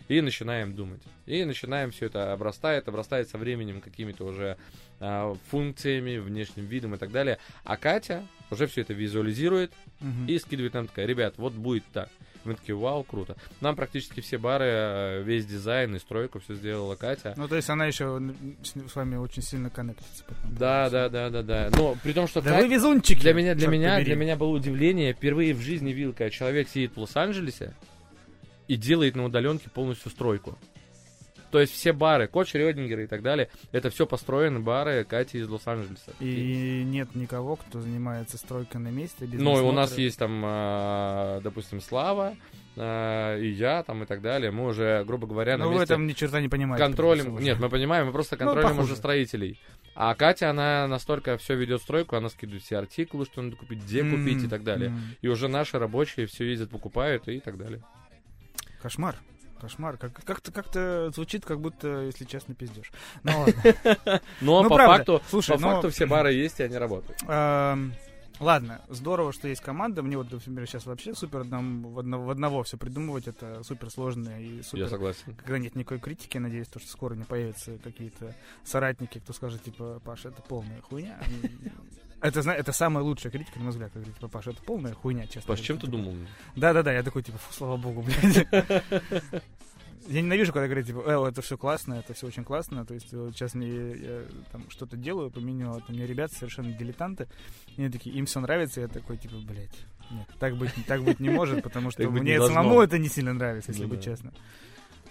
И 0.07 0.21
начинаем 0.21 0.73
думать. 0.73 1.01
И 1.25 1.43
начинаем 1.43 1.91
все 1.91 2.05
это 2.05 2.31
обрастает, 2.31 2.87
обрастает 2.87 3.27
со 3.27 3.37
временем 3.37 3.81
какими-то 3.81 4.23
уже 4.23 4.57
а, 5.01 5.35
функциями, 5.51 6.17
внешним 6.17 6.65
видом 6.65 6.95
и 6.95 6.97
так 6.97 7.11
далее. 7.11 7.39
А 7.65 7.75
Катя 7.75 8.25
уже 8.49 8.67
все 8.67 8.81
это 8.81 8.93
визуализирует 8.93 9.73
Мгм. 9.99 10.27
и 10.27 10.39
скидывает 10.39 10.73
нам 10.73 10.87
такая, 10.87 11.05
ребят, 11.07 11.33
вот 11.37 11.53
будет 11.53 11.83
так. 11.91 12.09
Мы 12.47 12.55
такие, 12.55 12.75
вау, 12.75 13.03
круто. 13.03 13.35
Нам 13.61 13.75
практически 13.75 14.21
все 14.21 14.37
бары, 14.37 14.65
э, 14.65 15.23
весь 15.23 15.45
дизайн 15.45 15.95
и 15.95 15.99
стройку 15.99 16.39
все 16.39 16.55
сделала 16.55 16.95
Катя. 16.95 17.33
Ну, 17.35 17.47
то 17.47 17.55
есть 17.55 17.69
она 17.69 17.85
еще 17.85 18.21
с 18.63 18.95
вами 18.95 19.17
очень 19.17 19.41
сильно 19.41 19.69
коннектится. 19.69 20.23
потом. 20.25 20.55
Да, 20.55 20.89
да, 20.89 21.09
да, 21.09 21.29
да, 21.29 21.43
да. 21.43 21.69
Но 21.75 21.95
при 22.01 22.13
том, 22.13 22.27
что 22.27 22.41
Да 22.41 22.51
Катя- 22.51 22.63
вы 22.67 22.73
везунчики! 22.73 23.19
Для 23.19 23.33
меня, 23.33 23.53
для 23.53 23.67
меня, 23.67 23.95
побери. 23.95 24.05
для 24.05 24.15
меня 24.15 24.35
было 24.37 24.49
удивление. 24.49 25.13
Впервые 25.13 25.53
в 25.53 25.59
жизни 25.61 25.91
видел, 25.91 26.13
когда 26.13 26.29
человек 26.29 26.69
сидит 26.69 26.95
в 26.95 26.99
Лос-Анджелесе 27.01 27.73
и 28.67 28.75
делает 28.75 29.15
на 29.15 29.25
удаленке 29.25 29.69
полностью 29.69 30.09
стройку. 30.11 30.57
То 31.51 31.59
есть 31.59 31.73
все 31.73 31.93
бары, 31.93 32.27
Коч, 32.27 32.53
Рёдингер 32.53 32.99
и 33.01 33.07
так 33.07 33.21
далее, 33.21 33.49
это 33.71 33.89
все 33.89 34.05
построены 34.05 34.59
бары 34.59 35.03
Кати 35.03 35.39
из 35.39 35.47
Лос-Анджелеса. 35.49 36.11
И 36.19 36.83
нет 36.85 37.15
никого, 37.15 37.55
кто 37.55 37.79
занимается 37.81 38.37
стройкой 38.37 38.81
на 38.81 38.89
месте. 38.89 39.25
без 39.25 39.39
Ну, 39.39 39.57
и 39.57 39.61
у 39.61 39.71
нас 39.71 39.97
есть 39.97 40.19
там, 40.19 40.41
а, 40.45 41.39
допустим, 41.41 41.79
Слава, 41.81 42.35
а, 42.75 43.37
и 43.37 43.47
я 43.49 43.83
там 43.83 44.03
и 44.03 44.05
так 44.05 44.21
далее. 44.21 44.51
Мы 44.51 44.65
уже, 44.65 45.03
грубо 45.05 45.25
говоря, 45.27 45.57
на 45.57 45.65
Ну, 45.65 45.71
вы 45.73 45.85
там 45.85 46.05
ни 46.05 46.13
черта 46.13 46.41
не 46.41 46.49
понимаете. 46.49 46.83
контролем. 46.83 47.25
просто 47.27 47.43
Нет, 47.43 47.59
мы 47.59 47.69
понимаем, 47.69 48.07
мы 48.07 48.11
просто 48.11 48.35
Ну, 48.35 48.39
контролем 48.39 48.69
похуже. 48.69 48.85
уже 48.85 48.95
строителей. 48.95 49.59
А 49.95 50.13
Катя, 50.13 50.51
она 50.51 50.87
настолько 50.87 51.37
все 51.37 51.55
ведет 51.55 51.81
стройку, 51.81 52.15
она 52.17 52.29
скидывает 52.29 52.61
все 52.63 52.77
артикулы, 52.77 53.25
что 53.25 53.41
надо 53.41 53.55
купить, 53.55 53.79
где 53.79 54.03
купить 54.03 54.43
и 54.43 54.47
так 54.47 54.63
далее. 54.63 54.89
м. 54.89 55.01
И 55.21 55.27
уже 55.27 55.47
наши 55.47 55.79
рабочие 55.79 56.27
все 56.27 56.45
ездят, 56.45 56.69
покупают 56.69 57.27
и 57.27 57.39
так 57.39 57.57
далее. 57.57 57.81
Кошмар. 58.81 59.15
Кошмар. 59.59 59.97
Как- 59.97 60.23
Как-то 60.23 60.51
как 60.51 61.13
звучит, 61.13 61.45
как 61.45 61.59
будто, 61.59 62.01
если 62.03 62.25
честно, 62.25 62.55
пиздешь. 62.55 62.91
Ну 63.23 63.31
ладно. 63.39 64.21
Но 64.41 64.63
Ну, 64.63 64.69
по 64.69 64.75
правда. 64.75 64.97
факту, 64.97 65.21
Слушай, 65.29 65.53
по 65.57 65.63
факту 65.63 65.89
все 65.89 66.05
бары 66.05 66.33
есть, 66.33 66.59
и 66.59 66.63
они 66.63 66.77
работают. 66.77 67.19
Эм, 67.27 67.93
Ладно, 68.39 68.81
здорово, 68.87 69.33
что 69.33 69.47
есть 69.47 69.61
команда. 69.61 70.03
Мне 70.03 70.15
вот, 70.15 70.31
например, 70.31 70.67
сейчас 70.67 70.85
вообще 70.85 71.15
супер 71.15 71.43
нам 71.43 71.81
в 71.91 71.97
одного, 71.97 72.25
в 72.25 72.29
одного 72.29 72.61
все 72.61 72.77
придумывать. 72.77 73.27
Это 73.27 73.63
супер 73.63 73.89
сложно 73.89 74.29
и 74.39 74.57
Я 74.57 74.63
супер. 74.63 74.89
согласен. 74.89 75.33
Когда 75.37 75.57
нет 75.57 75.75
никакой 75.75 75.97
критики, 75.99 76.37
надеюсь, 76.37 76.67
то, 76.67 76.79
что 76.79 76.87
скоро 76.87 77.15
не 77.15 77.23
появятся 77.23 77.79
какие-то 77.83 78.35
соратники, 78.63 79.17
кто 79.17 79.33
скажет, 79.33 79.63
типа, 79.63 79.99
Паша, 80.05 80.29
это 80.29 80.43
полная 80.43 80.81
хуйня. 80.81 81.19
Это, 82.21 82.41
зна- 82.41 82.55
это 82.55 82.71
самая 82.71 83.03
лучшая 83.03 83.31
критика, 83.31 83.57
на 83.59 83.65
мой 83.65 83.71
взгляд, 83.71 83.91
как 83.91 84.01
говорит, 84.01 84.15
типа, 84.15 84.27
Паша, 84.27 84.51
это 84.51 84.61
полная 84.63 84.93
хуйня, 84.93 85.27
честно. 85.27 85.47
Паш, 85.47 85.59
чем 85.59 85.77
ты 85.79 85.87
думал? 85.87 86.15
Да-да-да, 86.55 86.91
я 86.93 87.03
такой, 87.03 87.21
типа, 87.23 87.37
фу, 87.37 87.53
слава 87.53 87.77
богу, 87.77 88.01
блядь. 88.01 88.47
Я 90.09 90.21
ненавижу, 90.21 90.53
когда 90.53 90.67
говорят, 90.67 90.85
типа, 90.85 91.03
э, 91.05 91.27
это 91.29 91.41
все 91.41 91.57
классно, 91.57 91.95
это 91.95 92.13
все 92.13 92.27
очень 92.27 92.45
классно. 92.45 92.85
То 92.85 92.93
есть, 92.93 93.11
вот 93.11 93.33
сейчас 93.35 93.53
мне 93.55 93.67
я, 93.67 94.21
там 94.53 94.69
что-то 94.69 94.95
делаю, 94.95 95.29
поменял, 95.31 95.81
там, 95.81 95.95
мне 95.97 96.05
ребята 96.07 96.33
совершенно 96.33 96.71
дилетанты. 96.71 97.27
И 97.75 97.81
они 97.81 97.91
такие, 97.91 98.15
им 98.15 98.25
все 98.25 98.39
нравится, 98.39 98.79
я 98.79 98.87
такой, 98.87 99.17
типа, 99.17 99.35
блядь, 99.45 99.75
нет, 100.09 100.27
так 100.39 100.55
быть, 100.55 100.71
так 100.87 101.03
быть 101.03 101.19
не 101.19 101.27
может, 101.29 101.61
потому 101.61 101.91
что 101.91 102.09
мне 102.09 102.39
самому 102.39 102.79
это 102.81 102.97
не 102.97 103.09
сильно 103.09 103.33
нравится, 103.33 103.71
если 103.71 103.83
Ну 103.83 103.89
быть 103.89 104.03
честно. 104.05 104.31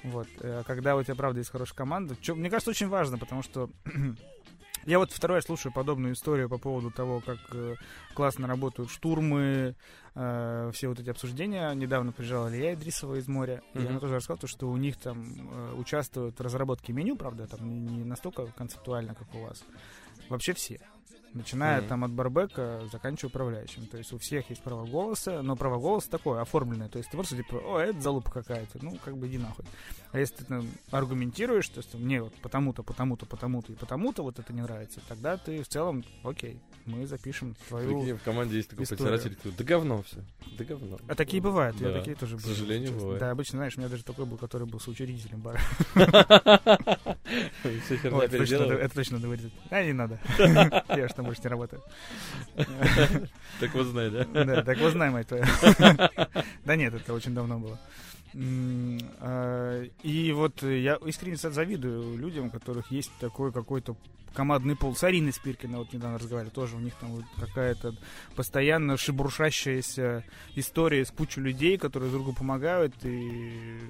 Вот. 0.02 0.28
э, 0.40 0.60
А 0.60 0.64
когда 0.64 0.96
у 0.96 1.02
тебя, 1.02 1.14
правда, 1.14 1.40
есть 1.40 1.50
хорошая 1.50 1.76
команда, 1.76 2.16
мне 2.28 2.48
кажется, 2.48 2.70
очень 2.70 2.88
важно, 2.88 3.18
потому 3.18 3.42
что 3.42 3.68
я 4.86 4.98
вот 4.98 5.10
второй 5.12 5.42
слушаю 5.42 5.72
подобную 5.72 6.14
историю 6.14 6.48
по 6.48 6.58
поводу 6.58 6.90
того, 6.90 7.20
как 7.20 7.38
э, 7.52 7.74
классно 8.14 8.46
работают 8.46 8.90
штурмы, 8.90 9.74
э, 10.14 10.70
все 10.72 10.88
вот 10.88 11.00
эти 11.00 11.10
обсуждения. 11.10 11.70
Недавно 11.74 12.12
приезжала 12.12 12.48
Илья 12.48 12.74
Идрисова 12.74 13.16
из 13.16 13.28
моря, 13.28 13.62
и 13.74 13.78
Мгм. 13.78 13.88
она 13.88 14.00
тоже 14.00 14.14
рассказала, 14.14 14.38
то, 14.40 14.46
что 14.46 14.68
у 14.70 14.76
них 14.76 14.96
там 14.96 15.48
э, 15.50 15.74
участвуют 15.74 16.38
в 16.38 16.42
разработке 16.42 16.92
меню, 16.92 17.16
правда, 17.16 17.46
там 17.46 17.86
не 17.86 18.04
настолько 18.04 18.46
концептуально, 18.46 19.14
как 19.14 19.34
у 19.34 19.42
вас. 19.42 19.62
Вообще 20.28 20.54
все. 20.54 20.80
Начиная 21.34 21.80
Мгм. 21.80 21.88
там 21.88 22.04
от 22.04 22.12
барбека, 22.12 22.80
заканчивая 22.90 23.28
управляющим. 23.30 23.86
То 23.86 23.98
есть 23.98 24.12
у 24.12 24.18
всех 24.18 24.48
есть 24.50 24.62
право 24.62 24.86
голоса, 24.86 25.42
но 25.42 25.54
право 25.56 25.78
голоса 25.78 26.10
такое, 26.10 26.40
оформленное. 26.40 26.88
То 26.88 26.98
есть 26.98 27.10
ты 27.10 27.16
просто 27.16 27.36
типа, 27.36 27.56
о, 27.56 27.78
это 27.78 28.00
залупа 28.00 28.30
какая-то. 28.30 28.78
Ну, 28.82 28.96
как 29.04 29.16
бы 29.18 29.26
иди 29.28 29.36
нахуй. 29.38 29.64
А 30.12 30.18
если 30.18 30.36
ты 30.36 30.44
там 30.44 30.66
аргументируешь, 30.90 31.68
то 31.68 31.78
есть 31.78 31.92
мне 31.94 32.22
вот 32.22 32.32
потому-то, 32.36 32.82
потому-то, 32.82 33.26
потому-то 33.26 33.72
и 33.72 33.76
потому-то 33.76 34.22
вот 34.22 34.38
это 34.38 34.52
не 34.54 34.62
нравится, 34.62 35.00
тогда 35.08 35.36
ты 35.36 35.62
в 35.62 35.68
целом, 35.68 36.04
окей, 36.24 36.58
мы 36.86 37.06
запишем 37.06 37.54
твою... 37.68 38.00
Прикинь, 38.00 38.16
в 38.16 38.22
команде 38.22 38.56
есть 38.56 38.70
такой 38.70 38.84
историю. 38.84 39.08
председатель, 39.08 39.36
который, 39.36 39.54
да 39.58 39.64
говно 39.64 40.02
все, 40.04 40.24
да 40.56 40.64
говно. 40.64 40.98
А 41.08 41.14
такие 41.14 41.42
бывают, 41.42 41.78
я 41.80 41.88
Да, 41.88 41.98
такие 41.98 42.16
тоже 42.16 42.38
к 42.38 42.40
были, 42.42 42.54
сожалению, 42.54 42.88
честно. 42.88 43.00
бывает. 43.02 43.20
Да, 43.20 43.30
обычно, 43.30 43.58
знаешь, 43.58 43.76
у 43.76 43.80
меня 43.80 43.90
даже 43.90 44.04
такой 44.04 44.24
был, 44.24 44.38
который 44.38 44.66
был 44.66 44.80
соучредителем 44.80 45.40
бара. 45.40 45.60
Это 47.64 48.88
точно 48.94 49.16
надо 49.16 49.28
вырезать. 49.28 49.52
А, 49.70 49.82
не 49.84 49.92
надо. 49.92 50.18
Я 50.88 51.08
там 51.16 51.26
больше 51.26 51.42
не 51.42 51.48
работаю. 51.48 51.82
Так 53.60 53.74
вот 53.74 53.86
знай, 53.86 54.10
да? 54.10 54.24
Да, 54.24 54.62
так 54.62 54.78
вот 54.78 54.92
знай, 54.92 55.10
мать 55.10 55.28
твою. 55.28 55.44
Да 56.64 56.76
нет, 56.76 56.94
это 56.94 57.14
очень 57.14 57.34
давно 57.34 57.58
было. 57.58 57.78
А, 59.20 59.82
И 60.02 60.32
вот 60.32 60.62
я 60.62 60.96
искренне 61.06 61.36
завидую 61.36 62.18
людям, 62.18 62.46
у 62.46 62.50
которых 62.50 62.90
есть 62.90 63.10
такой 63.18 63.52
какой-то 63.52 63.96
командный 64.34 64.76
пол. 64.76 64.94
С 64.94 65.02
Ариной 65.02 65.32
Спиркиной 65.32 65.78
вот 65.78 65.92
недавно 65.94 66.18
разговаривали, 66.18 66.52
тоже 66.52 66.76
у 66.76 66.80
них 66.80 66.94
там 67.00 67.10
вот 67.10 67.24
какая-то 67.40 67.94
постоянно 68.34 68.98
шебуршащаяся 68.98 70.24
история 70.54 71.06
с 71.06 71.10
кучей 71.10 71.40
людей, 71.40 71.78
которые 71.78 72.10
друг 72.10 72.24
другу 72.24 72.38
помогают, 72.38 72.94
и... 73.04 73.80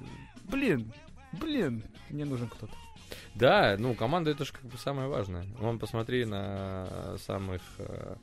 Блин, 0.45 0.93
блин, 1.33 1.83
мне 2.09 2.23
нужен 2.23 2.47
кто-то. 2.47 2.73
Да, 3.37 3.75
ну, 3.77 3.93
команда 3.93 4.31
это 4.31 4.45
же 4.45 4.51
как 4.51 4.63
бы 4.63 4.77
самое 4.77 5.07
важное. 5.07 5.45
Вон, 5.59 5.77
посмотри 5.77 6.25
на 6.25 7.17
самых 7.19 7.61
э, 7.77 8.15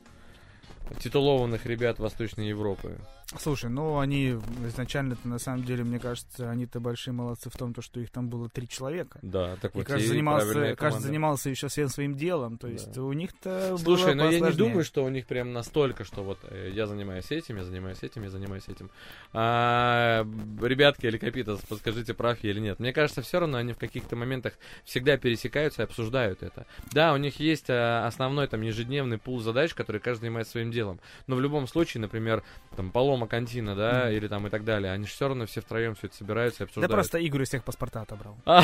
титулованных 0.99 1.65
ребят 1.65 1.99
Восточной 1.99 2.49
Европы. 2.49 2.97
Слушай, 3.39 3.71
ну 3.71 3.97
они 3.97 4.37
изначально-то 4.67 5.27
на 5.27 5.39
самом 5.39 5.63
деле, 5.63 5.83
мне 5.83 5.99
кажется, 5.99 6.49
они-то 6.49 6.79
большие 6.79 7.13
молодцы 7.13 7.49
в 7.49 7.57
том, 7.57 7.73
то, 7.73 7.81
что 7.81 7.99
их 7.99 8.11
там 8.11 8.29
было 8.29 8.49
три 8.49 8.67
человека. 8.67 9.17
Да, 9.23 9.55
так 9.55 9.73
И 9.73 9.79
вот 9.79 9.87
каждый 9.87 10.05
и 10.05 10.07
занимался, 10.09 10.45
правильная 10.45 10.75
каждый 10.75 11.01
занимался 11.01 11.49
еще 11.49 11.67
всем 11.67 11.89
своим 11.89 12.15
делом. 12.15 12.59
То 12.59 12.67
есть 12.67 12.93
Да. 12.93 13.01
у 13.01 13.13
них-то 13.13 13.77
Слушай, 13.77 14.13
было 14.13 14.25
но 14.25 14.31
я 14.31 14.39
не 14.39 14.51
думаю, 14.51 14.83
что 14.83 15.03
у 15.03 15.09
них 15.09 15.25
прям 15.25 15.53
настолько, 15.53 16.03
что 16.03 16.23
вот 16.23 16.37
э, 16.43 16.69
я 16.73 16.85
занимаюсь 16.85 17.31
этим, 17.31 17.57
я 17.57 17.63
занимаюсь 17.63 18.03
этим, 18.03 18.23
я 18.23 18.29
занимаюсь 18.29 18.67
этим. 18.67 18.91
А, 19.33 20.25
ребятки 20.61 21.07
или 21.07 21.17
Капитас, 21.17 21.59
подскажите, 21.61 22.13
прав 22.13 22.37
я 22.43 22.51
или 22.51 22.59
нет. 22.59 22.79
Мне 22.79 22.93
кажется, 22.93 23.23
все 23.23 23.39
равно 23.39 23.57
они 23.57 23.73
в 23.73 23.77
каких-то 23.77 24.15
моментах 24.15 24.53
всегда 24.83 25.17
пересекаются 25.17 25.81
и 25.81 25.85
обсуждают 25.85 26.43
это. 26.43 26.67
Да, 26.91 27.13
у 27.13 27.17
них 27.17 27.39
есть 27.39 27.69
а, 27.69 28.05
основной 28.05 28.47
там 28.47 28.61
ежедневный 28.61 29.17
пул 29.17 29.39
задач, 29.39 29.73
который 29.73 29.99
каждый 29.99 30.21
занимается 30.21 30.51
своим 30.51 30.69
делом. 30.69 30.99
Но 31.25 31.35
в 31.35 31.41
любом 31.41 31.67
случае, 31.67 32.01
например, 32.01 32.43
там 32.75 32.91
Палома 33.15 33.27
Кантина, 33.27 33.75
да, 33.75 34.11
или 34.11 34.27
там 34.27 34.45
и 34.45 34.49
так 34.49 34.65
далее, 34.65 34.91
они 34.91 35.05
же 35.05 35.11
все 35.11 35.27
равно 35.29 35.45
все 35.45 35.61
втроем 35.61 35.95
все 35.95 36.07
это 36.07 36.17
собираются 36.17 36.57
и 36.63 36.65
Да 36.65 36.69
обсуждают. 36.69 36.91
просто 36.91 37.17
Игорь 37.19 37.43
из 37.43 37.47
всех 37.47 37.63
паспорта 37.63 38.01
отобрал. 38.01 38.35
А, 38.45 38.61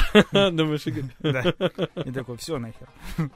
Думаешь, 0.51 0.85
Игорь? 0.87 1.05
Да. 1.19 1.41
И 2.03 2.11
такой, 2.11 2.35
все 2.37 2.57
нахер. 2.57 2.89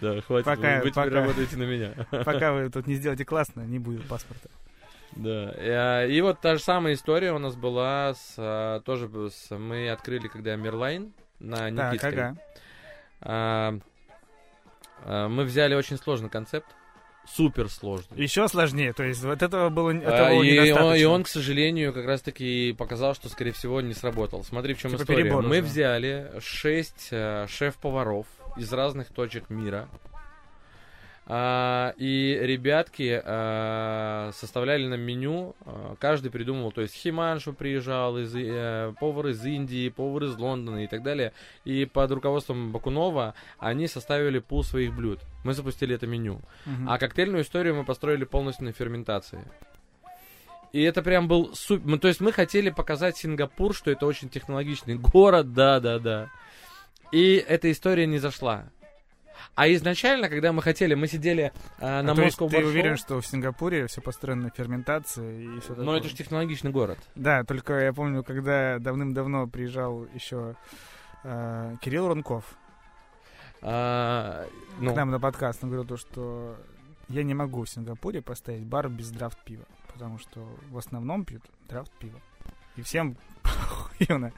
Да, 0.00 0.20
хватит, 0.20 0.44
Пока- 0.44 0.80
вы 0.80 0.90
теперь 0.90 1.08
работаете 1.12 1.56
на 1.56 1.64
меня. 1.64 1.94
Пока 2.24 2.52
вы 2.52 2.70
тут 2.70 2.86
не 2.86 2.94
сделаете 2.94 3.24
классно, 3.24 3.62
не 3.62 3.78
будет 3.80 4.06
паспорта. 4.06 4.48
Да. 5.16 6.06
И 6.06 6.20
вот 6.20 6.40
та 6.40 6.54
же 6.54 6.62
самая 6.62 6.94
история 6.94 7.32
у 7.32 7.38
нас 7.38 7.56
была 7.56 8.14
с 8.14 8.34
а, 8.38 8.78
тоже 8.80 9.10
с, 9.30 9.50
мы 9.56 9.90
открыли 9.90 10.28
когда 10.28 10.54
Мирлайн 10.54 11.12
на 11.40 11.56
Так, 11.56 11.92
Никитской. 11.94 12.12
ага. 12.12 12.36
А, 13.22 13.78
а, 15.04 15.28
мы 15.28 15.42
взяли 15.44 15.74
очень 15.74 15.96
сложный 15.96 16.30
концепт, 16.30 16.68
супер 17.34 17.68
сложный. 17.68 18.22
Еще 18.22 18.46
сложнее, 18.48 18.92
то 18.92 19.02
есть 19.02 19.22
вот 19.22 19.42
этого 19.42 19.68
было 19.70 19.90
А, 19.90 20.32
этого 20.32 20.42
и, 20.42 20.72
он, 20.72 20.94
и 20.94 21.04
он, 21.04 21.24
к 21.24 21.28
сожалению, 21.28 21.92
как 21.92 22.06
раз 22.06 22.20
таки 22.22 22.72
показал, 22.72 23.14
что, 23.14 23.28
скорее 23.28 23.52
всего, 23.52 23.80
не 23.80 23.94
сработал. 23.94 24.44
Смотри, 24.44 24.74
в 24.74 24.80
чем 24.80 24.90
Типа 24.92 25.02
история. 25.02 25.32
Мы 25.32 25.58
уже. 25.58 25.62
взяли 25.62 26.32
шесть 26.40 27.08
э, 27.10 27.46
шеф-поваров 27.48 28.26
из 28.56 28.72
разных 28.72 29.08
точек 29.08 29.50
мира. 29.50 29.88
А, 31.32 31.94
и 31.96 32.36
ребятки 32.42 33.22
а, 33.24 34.32
составляли 34.34 34.88
нам 34.88 35.00
меню, 35.00 35.54
а, 35.64 35.94
каждый 36.00 36.32
придумывал, 36.32 36.72
то 36.72 36.80
есть 36.80 36.92
Химаншу 36.96 37.52
приезжал, 37.52 38.18
из, 38.18 38.34
э, 38.34 38.92
повар 38.98 39.28
из 39.28 39.44
Индии, 39.44 39.90
повар 39.90 40.24
из 40.24 40.36
Лондона 40.36 40.82
и 40.82 40.88
так 40.88 41.04
далее. 41.04 41.32
И 41.64 41.84
под 41.84 42.10
руководством 42.10 42.72
Бакунова 42.72 43.34
они 43.60 43.86
составили 43.86 44.40
пул 44.40 44.64
своих 44.64 44.92
блюд. 44.92 45.20
Мы 45.44 45.54
запустили 45.54 45.94
это 45.94 46.08
меню. 46.08 46.40
Мгм. 46.66 46.90
А 46.90 46.98
коктейльную 46.98 47.44
историю 47.44 47.76
мы 47.76 47.84
построили 47.84 48.24
полностью 48.24 48.64
на 48.64 48.72
ферментации. 48.72 49.44
И 50.72 50.82
это 50.82 51.00
прям 51.00 51.28
был 51.28 51.54
супер... 51.54 51.96
То 52.00 52.08
есть 52.08 52.20
мы 52.20 52.32
хотели 52.32 52.70
показать 52.70 53.16
Сингапур, 53.16 53.72
что 53.72 53.92
это 53.92 54.04
очень 54.04 54.30
технологичный 54.30 54.96
город, 54.96 55.52
да-да-да. 55.52 56.28
И 57.12 57.36
эта 57.36 57.70
история 57.70 58.08
не 58.08 58.18
зашла. 58.18 58.64
А 59.54 59.68
изначально, 59.72 60.28
когда 60.28 60.52
мы 60.52 60.62
хотели, 60.62 60.94
мы 60.94 61.06
сидели 61.06 61.52
а, 61.78 62.02
на 62.02 62.12
А 62.12 62.14
Moscow 62.14 62.48
ты 62.48 62.64
уверен, 62.64 62.96
что 62.96 63.20
в 63.20 63.26
Сингапуре 63.26 63.86
все 63.86 64.00
построено 64.00 64.44
на 64.44 64.50
ферментации 64.50 65.56
и 65.56 65.60
все 65.60 65.70
такое? 65.70 65.84
Но 65.84 65.96
это 65.96 66.08
же 66.08 66.14
технологичный 66.14 66.70
город. 66.70 66.98
Да, 67.14 67.44
только 67.44 67.78
я 67.80 67.92
помню, 67.92 68.22
когда 68.22 68.78
давным-давно 68.78 69.46
приезжал 69.46 70.06
еще 70.14 70.56
э, 71.24 71.76
Кирилл 71.80 72.08
Рунков 72.08 72.44
А, 73.62 74.46
ну, 74.78 74.92
к 74.92 74.96
нам 74.96 75.10
на 75.10 75.20
подкаст, 75.20 75.62
он 75.62 75.70
говорил 75.70 75.86
то, 75.86 75.96
что 75.96 76.56
я 77.08 77.22
не 77.22 77.34
могу 77.34 77.64
в 77.64 77.68
Сингапуре 77.68 78.22
поставить 78.22 78.64
бар 78.64 78.88
без 78.88 79.10
драфт 79.10 79.38
пива, 79.44 79.64
потому 79.92 80.18
что 80.18 80.48
в 80.70 80.78
основном 80.78 81.24
пьют 81.24 81.42
драфт 81.68 81.92
пива. 81.98 82.20
И 82.80 82.82
всем 82.82 83.16
охуенно. 83.42 84.32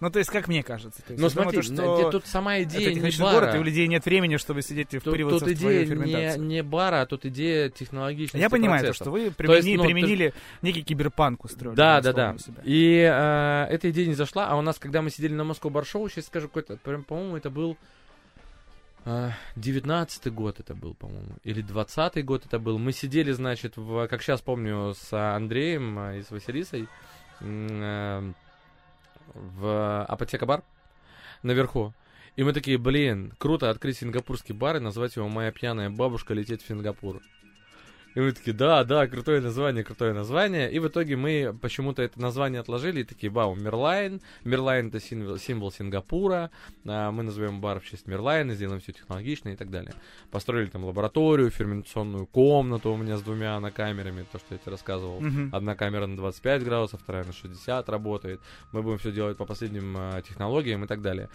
Ну, 0.00 0.08
то 0.10 0.18
есть, 0.18 0.30
как 0.30 0.48
мне 0.48 0.62
кажется. 0.62 1.02
То 1.02 1.12
есть, 1.12 1.20
ну 1.22 1.28
я 1.28 1.34
думаю, 1.34 1.62
смотри, 1.62 1.76
то, 1.76 1.98
что 2.02 2.10
тут 2.10 2.26
сама 2.26 2.56
это 2.56 2.70
идея 2.70 2.88
не 2.88 2.94
технический 2.94 3.22
бара. 3.22 3.34
город, 3.40 3.54
и 3.54 3.58
у 3.58 3.62
людей 3.62 3.86
нет 3.86 4.02
времени, 4.06 4.38
чтобы 4.38 4.62
сидеть 4.62 4.94
и 4.94 4.98
Тут, 4.98 5.08
впариваться 5.08 5.40
тут 5.40 5.48
в 5.48 5.52
идея 5.58 5.80
не, 5.80 5.86
ферментацию. 5.86 6.42
не 6.46 6.62
бара, 6.62 7.02
а 7.02 7.06
тут 7.06 7.26
идея 7.26 7.68
технологичности 7.68 8.38
Я 8.38 8.48
понимаю, 8.48 8.80
то, 8.80 8.86
процессов. 8.86 9.04
что 9.04 9.10
вы 9.10 9.20
есть, 9.20 9.36
примени- 9.36 9.76
ну, 9.76 9.82
ты- 9.82 9.88
применили 9.88 10.34
некий 10.62 10.82
киберпанк 10.82 11.44
устроили. 11.44 11.76
Да, 11.76 12.00
да, 12.00 12.14
да, 12.14 12.38
себя. 12.38 12.62
И 12.64 12.94
э, 12.96 13.66
эта 13.74 13.90
идея 13.90 14.06
не 14.06 14.14
зашла, 14.14 14.48
а 14.48 14.56
у 14.56 14.62
нас, 14.62 14.78
когда 14.78 15.02
мы 15.02 15.10
сидели 15.10 15.34
на 15.34 15.44
Москву 15.44 15.68
Баршоу, 15.68 16.08
сейчас 16.08 16.26
скажу 16.26 16.48
какой-то, 16.48 16.78
прям, 16.78 17.04
по-моему, 17.04 17.36
это 17.36 17.50
был 17.50 17.76
э, 19.04 19.30
19-й 19.56 20.30
год 20.30 20.60
это 20.60 20.74
был, 20.74 20.94
по-моему, 20.94 21.36
или 21.44 21.62
20-й 21.62 22.22
год 22.22 22.46
это 22.46 22.58
был. 22.58 22.78
Мы 22.78 22.92
сидели, 22.92 23.32
значит, 23.32 23.76
в, 23.76 24.06
как 24.08 24.22
сейчас 24.22 24.40
помню, 24.40 24.94
с 24.94 25.12
Андреем 25.12 25.98
э, 25.98 26.18
и 26.20 26.22
с 26.22 26.30
Василисой 26.30 26.88
в 27.40 28.34
Апотека-бар 30.04 30.62
наверху. 31.42 31.94
И 32.36 32.42
мы 32.42 32.52
такие, 32.52 32.78
блин, 32.78 33.34
круто 33.38 33.70
открыть 33.70 33.98
сингапурский 33.98 34.54
бар 34.54 34.76
и 34.76 34.80
назвать 34.80 35.16
его 35.16 35.28
«Моя 35.28 35.50
пьяная 35.50 35.90
бабушка 35.90 36.34
лететь 36.34 36.62
в 36.62 36.68
Сингапур». 36.68 37.20
И 38.14 38.20
мы 38.20 38.32
такие, 38.32 38.52
да, 38.52 38.84
да, 38.84 39.06
крутое 39.06 39.40
название, 39.40 39.84
крутое 39.84 40.12
название. 40.12 40.70
И 40.70 40.78
в 40.78 40.88
итоге 40.88 41.16
мы 41.16 41.56
почему-то 41.60 42.02
это 42.02 42.20
название 42.20 42.60
отложили 42.60 43.00
и 43.00 43.04
такие, 43.04 43.30
вау, 43.30 43.54
Мерлайн. 43.54 44.20
Мерлайн 44.44 44.88
это 44.88 45.00
символ, 45.00 45.38
символ 45.38 45.70
Сингапура. 45.70 46.50
А, 46.86 47.12
мы 47.12 47.22
назовем 47.22 47.60
бар 47.60 47.80
в 47.80 47.86
честь 47.86 48.06
Мерлайна, 48.06 48.54
сделаем 48.54 48.80
все 48.80 48.92
технологично 48.92 49.50
и 49.50 49.56
так 49.56 49.70
далее. 49.70 49.94
Построили 50.30 50.68
там 50.68 50.84
лабораторию, 50.84 51.50
ферментационную 51.50 52.26
комнату 52.26 52.92
у 52.92 52.96
меня 52.96 53.16
с 53.16 53.22
двумя 53.22 53.58
на 53.60 53.70
камерами, 53.70 54.26
то, 54.30 54.38
что 54.38 54.54
я 54.54 54.58
тебе 54.58 54.72
рассказывал. 54.72 55.20
Мгм. 55.20 55.50
Одна 55.54 55.76
камера 55.76 56.06
на 56.06 56.16
25 56.16 56.64
градусов, 56.64 57.00
вторая 57.02 57.24
на 57.24 57.32
60 57.32 57.88
работает. 57.88 58.40
Мы 58.72 58.82
будем 58.82 58.98
все 58.98 59.12
делать 59.12 59.36
по 59.36 59.44
последним 59.44 59.94
а, 59.96 60.22
технологиям 60.22 60.84
и 60.84 60.86
так 60.88 61.00
далее. 61.00 61.28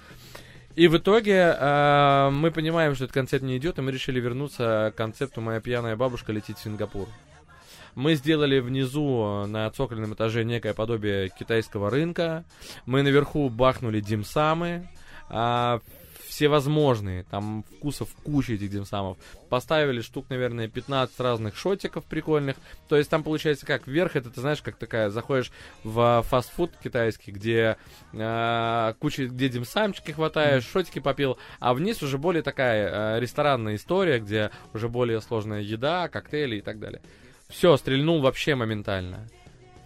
И 0.75 0.89
в 0.89 0.97
итоге 0.97 1.55
а, 1.57 2.29
мы 2.31 2.51
понимаем, 2.51 2.95
что 2.95 3.05
этот 3.05 3.13
концепт 3.13 3.43
не 3.43 3.57
идет, 3.57 3.79
и 3.79 3.81
мы 3.81 3.91
решили 3.91 4.19
вернуться 4.19 4.91
к 4.93 4.97
концепту 4.97 5.39
«Моя 5.39 5.61
пьяная 5.61 5.95
бабушка 5.95 6.33
летит 6.33 6.57
в 6.57 6.63
Сингапур». 6.63 7.07
Мы 7.95 8.15
сделали 8.15 8.59
внизу 8.59 9.23
а, 9.23 9.45
на 9.47 9.69
цокольном 9.71 10.15
этаже 10.15 10.43
некое 10.43 10.73
подобие 10.73 11.29
китайского 11.29 11.89
рынка. 11.89 12.43
Мы 12.85 13.03
наверху 13.03 13.49
бахнули 13.49 14.01
димсамы. 14.01 14.89
а, 15.29 15.79
всевозможные, 16.35 17.23
там 17.23 17.63
вкусов 17.77 18.09
куча 18.23 18.53
этих 18.53 18.69
димсамов. 18.69 19.17
Поставили 19.49 20.01
штук, 20.01 20.25
наверное, 20.29 20.67
15 20.67 21.17
разных 21.21 21.55
шотиков 21.55 22.03
прикольных. 22.03 22.57
То 22.89 22.97
есть 22.97 23.09
там 23.09 23.23
получается 23.23 23.65
как, 23.65 23.87
вверх 23.87 24.17
это, 24.17 24.29
ты 24.29 24.41
знаешь, 24.41 24.61
как 24.61 24.75
такая, 24.75 25.09
заходишь 25.09 25.51
в 25.85 26.25
фастфуд 26.27 26.71
китайский, 26.83 27.31
где 27.31 27.77
э, 28.11 28.93
куча, 28.99 29.27
где 29.27 29.47
димсамчики 29.47 30.11
хватаешь, 30.11 30.65
шотики 30.65 30.99
попил, 30.99 31.37
а 31.61 31.73
вниз 31.73 32.03
уже 32.03 32.17
более 32.17 32.43
такая 32.43 33.15
э, 33.15 33.19
ресторанная 33.21 33.75
история, 33.75 34.19
где 34.19 34.51
уже 34.73 34.89
более 34.89 35.21
сложная 35.21 35.61
еда, 35.61 36.09
коктейли 36.09 36.57
и 36.57 36.61
так 36.61 36.79
далее. 36.79 37.01
Все, 37.47 37.77
стрельнул 37.77 38.19
вообще 38.19 38.55
моментально. 38.55 39.29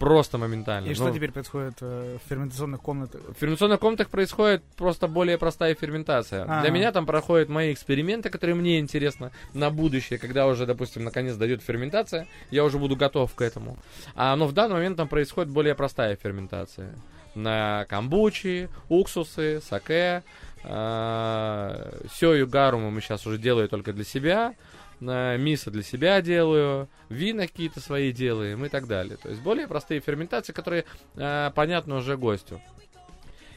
Просто 0.00 0.38
моментально. 0.38 0.86
И 0.86 0.88
Ну, 0.88 0.94
что 0.94 1.10
теперь 1.10 1.30
происходит 1.30 1.74
э, 1.82 2.16
в 2.24 2.28
ферментационных 2.28 2.80
комнатах? 2.80 3.20
в 3.20 3.34
ферментационных 3.34 3.78
комнатах 3.80 4.08
происходит 4.08 4.62
просто 4.76 5.08
более 5.08 5.36
простая 5.36 5.74
ферментация. 5.74 6.44
Ага. 6.44 6.62
Для 6.62 6.70
меня 6.70 6.90
там 6.90 7.04
проходят 7.04 7.50
мои 7.50 7.70
эксперименты, 7.74 8.30
которые 8.30 8.56
мне 8.56 8.80
интересны 8.80 9.30
на 9.52 9.68
будущее, 9.70 10.18
когда 10.18 10.46
уже, 10.46 10.64
допустим, 10.64 11.04
наконец 11.04 11.36
дойдет 11.36 11.62
ферментация, 11.62 12.26
я 12.50 12.64
уже 12.64 12.78
буду 12.78 12.96
готов 12.96 13.34
к 13.34 13.42
этому. 13.42 13.76
А, 14.16 14.34
но 14.36 14.46
в 14.46 14.52
данный 14.52 14.76
момент 14.76 14.96
там 14.96 15.06
происходит 15.06 15.52
более 15.52 15.74
простая 15.74 16.16
ферментация. 16.16 16.94
На 17.34 17.84
камбучи, 17.90 18.70
уксусы, 18.88 19.60
саке, 19.60 20.22
а, 20.64 21.92
сёю 22.12 22.48
гаруму 22.48 22.90
мы 22.90 23.02
сейчас 23.02 23.26
уже 23.26 23.36
делаю 23.36 23.68
только 23.68 23.92
для 23.92 24.04
себя, 24.04 24.54
мисо 25.00 25.70
для 25.70 25.82
себя 25.82 26.20
делаю, 26.20 26.88
вина 27.08 27.46
какие-то 27.46 27.80
свои 27.80 28.12
делаем 28.12 28.64
и 28.64 28.68
так 28.68 28.86
далее. 28.86 29.16
То 29.16 29.28
есть 29.28 29.40
более 29.40 29.66
простые 29.66 30.00
ферментации, 30.00 30.52
которые 30.52 30.84
а, 31.16 31.50
понятны 31.50 31.94
уже 31.94 32.16
гостю. 32.16 32.60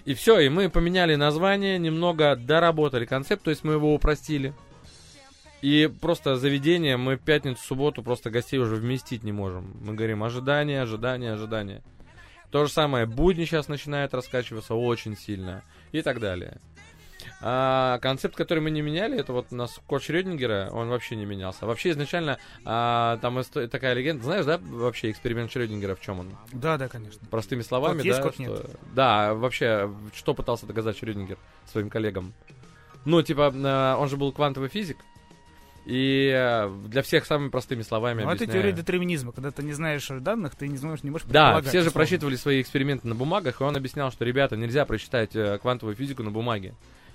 И 0.06 0.14
все, 0.14 0.39
и 0.39 0.50
мы 0.50 0.70
поменяли 0.70 1.16
название, 1.16 1.80
немного 1.80 2.36
доработали 2.36 3.06
концепт, 3.06 3.44
то 3.44 3.50
есть 3.52 3.64
мы 3.64 3.74
его 3.74 3.94
упростили. 3.94 4.54
И 5.62 5.89
просто 6.02 6.36
заведение 6.36 6.98
мы 6.98 7.16
пятницу, 7.16 7.64
субботу 7.64 8.04
просто 8.04 8.30
гостей 8.30 8.60
уже 8.60 8.76
вместить 8.76 9.24
не 9.24 9.32
можем. 9.32 9.78
Мы 9.82 9.94
говорим 9.94 10.22
ожидание, 10.24 10.82
ожидание, 10.82 11.34
ожидание. 11.34 11.82
То 12.52 12.66
же 12.66 12.72
самое, 12.72 13.06
будни 13.06 13.46
сейчас 13.46 13.70
начинают 13.70 14.14
раскачиваться 14.14 14.76
очень 14.76 15.18
сильно 15.18 15.64
и 15.94 16.02
так 16.02 16.20
далее. 16.20 16.60
А, 17.46 18.00
концепт, 18.00 18.36
который 18.38 18.60
мы 18.60 18.72
не 18.72 18.82
меняли, 18.82 19.20
это 19.20 19.34
вот 19.34 19.48
у 19.52 19.56
нас 19.56 19.78
код 19.86 20.02
Шрёдингера, 20.02 20.70
он 20.72 20.88
вообще 20.88 21.18
не 21.18 21.26
менялся. 21.26 21.66
Вообще 21.66 21.89
изначально 21.91 22.38
а, 22.64 23.18
там 23.18 23.38
исто- 23.39 23.68
такая 23.68 23.94
легенда, 23.96 24.24
знаешь, 24.24 24.46
да, 24.46 24.58
вообще 24.64 25.12
эксперимент 25.12 25.52
Шрёдингера 25.52 25.96
в 25.96 26.00
чем 26.00 26.20
он? 26.22 26.30
Да, 26.54 26.78
да, 26.78 26.88
конечно. 26.88 27.20
Простыми 27.30 27.62
словами, 27.62 28.02
есть, 28.02 28.18
да, 28.20 28.24
код 28.24 28.34
что- 28.36 28.41
нет. 28.44 28.66
да, 28.96 29.34
вообще, 29.34 29.91
что 30.16 30.34
пытался 30.34 30.66
доказать 30.66 30.98
Шрёдингер 30.98 31.38
своим 31.70 31.89
коллегам? 31.89 32.34
Ну, 33.04 33.22
типа, 33.22 33.52
э, 33.54 33.96
он 34.00 34.08
же 34.08 34.16
был 34.16 34.32
квантовый 34.32 34.70
физик, 34.70 34.98
И 35.86 36.32
э, 36.34 36.74
для 36.88 37.02
всех 37.02 37.26
самыми 37.26 37.50
простыми 37.50 37.82
словами 37.82 38.20
Ну, 38.24 38.30
это 38.30 38.46
объясняю. 38.46 38.62
теория 38.62 38.72
детерминизма. 38.72 39.34
Когда 39.34 39.52
ты 39.52 39.64
не 39.64 39.74
знаешь 39.74 40.08
данных, 40.08 40.56
ты 40.56 40.70
не 40.70 40.78
знаешь, 40.78 41.04
не 41.04 41.12
можешь 41.12 41.28
Да, 41.28 41.60
все 41.60 41.72
же 41.72 41.78
условно. 41.80 41.91
просчитывали 41.91 42.36
свои 42.38 42.62
эксперименты 42.62 43.06
на 43.06 43.16
бумагах, 43.16 43.60
и 43.60 43.64
он 43.66 43.76
объяснял, 43.76 44.10
что, 44.10 44.24
ребята, 44.24 44.56
нельзя 44.56 44.86
просчитать 44.86 45.36
э, 45.36 45.58
квантовую 45.62 45.98
физику 45.98 46.24
на 46.24 46.32
бумаге. 46.32 46.74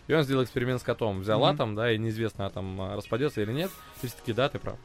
И 0.08 0.12
он 0.14 0.22
сделал 0.24 0.42
эксперимент 0.42 0.80
с 0.80 0.84
котом. 0.84 1.20
Взял 1.20 1.38
Мгм. 1.38 1.48
атом, 1.48 1.74
да, 1.76 1.92
и 1.92 1.98
неизвестно, 1.98 2.46
атом 2.46 2.80
а, 2.80 2.96
распадется 2.96 3.40
или 3.42 3.52
нет. 3.52 3.70
Есть 4.02 4.16
такие, 4.16 4.34
да, 4.34 4.48
ты 4.48 4.58
прав. 4.58 4.76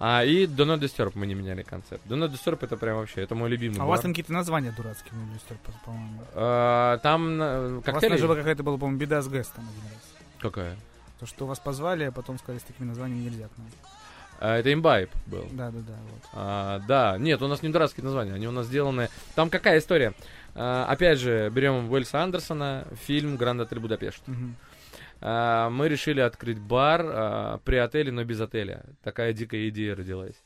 А, 0.00 0.24
и 0.24 0.46
Do 0.46 0.64
Not 0.64 0.80
Disturb 0.80 1.12
мы 1.14 1.26
не 1.26 1.34
меняли 1.34 1.62
концепт. 1.62 2.00
Do 2.06 2.16
Not 2.16 2.32
Disturb 2.32 2.58
это 2.62 2.76
прям 2.78 2.96
вообще, 2.96 3.20
это 3.22 3.34
мой 3.34 3.50
любимый 3.50 3.78
А 3.78 3.84
у 3.84 3.88
вас 3.88 3.98
бар. 3.98 4.02
там 4.04 4.10
какие-то 4.12 4.32
названия 4.32 4.72
дурацкие, 4.76 5.12
ну, 5.12 5.32
Мистер, 5.34 5.56
по- 5.64 5.72
по-моему. 5.84 6.22
А, 6.34 6.98
Там 6.98 7.40
э, 7.42 7.68
У 7.68 7.74
вас 7.76 7.84
коктейли... 7.84 8.12
даже 8.18 8.34
какая-то 8.34 8.62
была, 8.62 8.78
по-моему, 8.78 8.98
беда 8.98 9.20
с 9.20 9.28
Гэстом 9.28 9.64
один 9.68 9.82
раз. 9.92 10.14
Какая? 10.40 10.76
То, 11.20 11.26
что 11.26 11.46
вас 11.46 11.58
позвали, 11.58 12.04
а 12.04 12.12
потом 12.12 12.38
сказали, 12.38 12.58
с 12.60 12.62
такими 12.64 12.86
названиями 12.86 13.24
нельзя 13.24 13.48
к 13.48 13.58
нам. 13.58 13.66
А, 14.42 14.56
это 14.56 14.72
имбайб 14.72 15.10
был. 15.26 15.46
Да, 15.52 15.70
да, 15.70 15.80
да, 15.80 15.92
вот. 16.10 16.22
А, 16.32 16.78
да, 16.88 17.18
нет, 17.18 17.42
у 17.42 17.48
нас 17.48 17.62
не 17.62 17.68
дурацкие 17.68 18.02
названия, 18.04 18.32
они 18.32 18.48
у 18.48 18.52
нас 18.52 18.64
сделаны... 18.64 19.10
Там 19.34 19.50
какая 19.50 19.78
история? 19.78 20.14
А, 20.54 20.86
опять 20.88 21.18
же, 21.18 21.50
берем 21.50 21.90
Уэльса 21.92 22.22
Андерсона, 22.22 22.86
фильм 23.06 23.36
«Гранд 23.36 23.60
Отель 23.60 23.78
Будапешт». 23.80 24.22
Мгм. 24.26 24.56
А, 25.20 25.70
мы 25.70 25.88
решили 25.88 26.20
открыть 26.20 26.58
бар 26.58 27.02
а, 27.04 27.58
при 27.64 27.76
отеле, 27.76 28.12
но 28.12 28.24
без 28.24 28.40
отеля. 28.40 28.84
Такая 29.02 29.32
дикая 29.32 29.68
идея 29.68 29.94
родилась. 29.94 30.42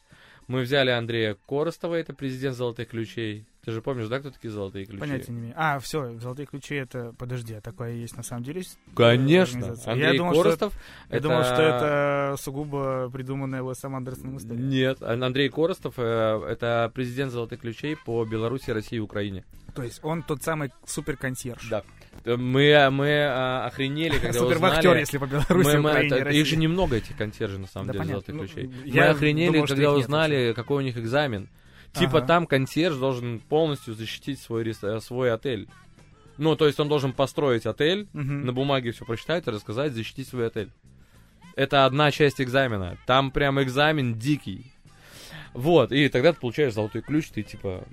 Мы 0.47 0.63
взяли 0.63 0.91
Андрея 0.91 1.37
Коростова, 1.47 1.97
это 1.97 2.13
президент 2.13 2.57
«Золотых 2.57 2.89
ключей». 2.89 3.47
Ты 3.65 3.73
же 3.73 3.81
помнишь, 3.81 4.09
да, 4.09 4.21
кто 4.21 4.31
такие 4.31 4.51
«Золотые 4.51 4.85
ключи»? 4.85 5.01
Понятия 5.01 5.33
не 5.33 5.39
имею. 5.41 5.55
А, 5.57 5.79
все, 5.79 6.19
золотые 6.19 6.47
ключи 6.47 6.75
это. 6.75 7.15
Подожди, 7.19 7.55
а 7.55 7.61
такое 7.63 7.93
есть 7.93 8.17
на 8.17 8.23
самом 8.23 8.43
деле? 8.45 8.63
Конечно. 8.95 9.75
Андрей 9.87 10.13
Я 10.13 10.19
думал, 10.19 10.35
что 10.35 10.43
Коростов. 10.43 10.73
Я 11.11 11.21
думал, 11.21 11.45
что 11.45 11.63
это 11.63 12.37
сугубо 12.39 13.09
придуманная 13.11 13.63
Уэсом 13.63 13.97
Андерсоном 13.97 14.37
история. 14.37 14.61
Нет, 14.61 15.03
Андрей 15.03 15.49
Коростов 15.49 15.95
э, 15.97 16.47
это 16.49 16.91
президент 16.95 17.33
«Золотых 17.33 17.61
ключей» 17.61 17.97
по 17.97 18.25
Беларуси, 18.25 18.71
России 18.71 18.97
и 18.97 19.01
Украине. 19.01 19.45
То 19.75 19.83
есть 19.83 20.01
он 20.05 20.23
тот 20.23 20.43
самый 20.43 20.71
супер-консьерж. 20.87 21.69
Да. 21.69 21.83
Мы, 22.25 22.89
мы 22.91 23.25
а, 23.27 23.67
охренели, 23.67 24.19
когда 24.19 24.39
Супер-вахтер, 24.39 24.91
узнали... 24.91 25.01
если 25.01 25.19
по 25.19 25.27
Беларуси, 25.27 25.67
Мы- 25.77 25.81
мы- 25.81 25.91
Украине, 25.91 26.15
это- 26.17 26.25
России. 26.27 26.41
их 26.41 26.47
же 26.47 26.57
немного, 26.57 26.97
этих 26.97 27.17
консьержей, 27.17 27.59
на 27.59 27.67
самом 27.67 27.89
Да, 27.89 27.93
деле, 27.95 28.05
понятно. 28.05 28.21
«Золотых 28.21 28.35
Ну, 28.37 28.47
ключей». 28.47 28.93
Мы 28.95 29.01
охренели, 29.01 29.53
думал, 29.53 29.67
когда 29.67 29.83
их 29.83 29.89
нет 29.91 29.99
узнали, 29.99 30.53
какой 30.55 30.83
у 30.83 30.87
них 30.87 30.97
экзамен. 30.97 31.49
Типа 31.95 32.19
Ага. 32.19 32.27
там 32.27 32.47
консьерж 32.47 32.97
должен 32.97 33.39
полностью 33.41 33.95
защитить 33.95 34.41
свой, 34.41 34.69
э, 34.69 35.01
свой 35.01 35.33
отель. 35.33 35.69
Ну, 36.39 36.57
то 36.57 36.67
есть 36.67 36.81
он 36.81 36.89
должен 36.89 37.13
построить 37.13 37.65
отель, 37.67 38.09
Мгм. 38.13 38.45
на 38.47 38.53
бумаге 38.53 38.91
все 38.91 39.05
прочитать, 39.05 39.47
рассказать, 39.47 39.93
защитить 39.93 40.27
свой 40.29 40.49
отель. 40.49 40.71
Это 41.55 41.85
одна 41.87 42.11
часть 42.11 42.41
экзамена. 42.41 42.99
Там 43.07 43.31
прям 43.31 43.63
экзамен 43.63 44.15
дикий. 44.19 44.73
Вот, 45.53 45.93
и 45.93 46.09
тогда 46.09 46.33
ты 46.33 46.41
получаешь 46.41 46.73
золотой 46.75 47.01
ключ, 47.03 47.29
ты 47.29 47.45
типа, 47.45 47.85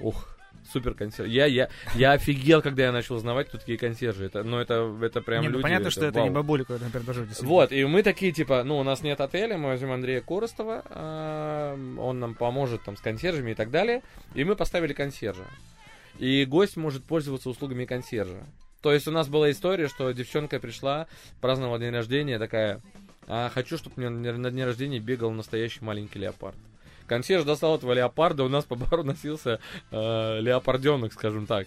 ух, 0.00 0.33
супер 0.72 0.94
консьерж. 0.94 1.28
Я, 1.28 1.46
я, 1.46 1.68
я 1.94 2.12
офигел, 2.12 2.62
когда 2.62 2.84
я 2.84 2.92
начал 2.92 3.16
узнавать, 3.16 3.48
кто 3.48 3.58
такие 3.58 3.78
консьержи. 3.78 4.26
Это, 4.26 4.42
ну, 4.42 4.58
это, 4.58 4.96
это 5.02 5.20
прям 5.20 5.42
Не, 5.42 5.48
ну, 5.48 5.54
люди. 5.54 5.62
понятно, 5.62 5.90
что 5.90 6.04
это 6.04 6.20
не 6.20 6.30
вау. 6.30 6.36
бабуля, 6.36 6.64
когда, 6.64 6.84
например, 6.86 7.06
действительно. 7.06 7.48
Вот, 7.48 7.72
и 7.72 7.84
мы 7.84 8.02
такие, 8.02 8.32
типа, 8.32 8.62
ну, 8.64 8.78
у 8.78 8.82
нас 8.82 9.02
нет 9.02 9.20
отеля, 9.20 9.56
мы 9.56 9.68
возьмем 9.68 9.92
Андрея 9.92 10.20
Коростова, 10.20 10.82
а, 10.86 11.74
он 11.98 12.20
нам 12.20 12.34
поможет 12.34 12.82
там 12.82 12.96
с 12.96 13.00
консьержами 13.00 13.52
и 13.52 13.54
так 13.54 13.70
далее, 13.70 14.02
и 14.34 14.44
мы 14.44 14.56
поставили 14.56 14.92
консьержа. 14.92 15.46
И 16.18 16.44
гость 16.44 16.76
может 16.76 17.04
пользоваться 17.04 17.50
услугами 17.50 17.84
консьержа. 17.84 18.44
То 18.82 18.92
есть 18.92 19.08
у 19.08 19.10
нас 19.10 19.28
была 19.28 19.50
история, 19.50 19.88
что 19.88 20.12
девчонка 20.12 20.60
пришла, 20.60 21.06
праздновала 21.40 21.78
день 21.78 21.92
рождения, 21.92 22.38
такая, 22.38 22.80
а, 23.26 23.50
хочу, 23.52 23.78
чтобы 23.78 23.94
мне 23.96 24.10
на 24.10 24.38
на 24.38 24.50
дне 24.50 24.64
рождения 24.64 24.98
бегал 24.98 25.30
настоящий 25.30 25.82
маленький 25.82 26.18
леопард. 26.18 26.56
Консьерж 27.06 27.44
достал 27.44 27.76
этого 27.76 27.92
леопарда, 27.92 28.44
у 28.44 28.48
нас 28.48 28.64
по 28.64 28.74
бару 28.76 29.02
носился 29.04 29.60
э, 29.90 30.40
леопарденок, 30.40 31.12
скажем 31.12 31.46
так. 31.46 31.66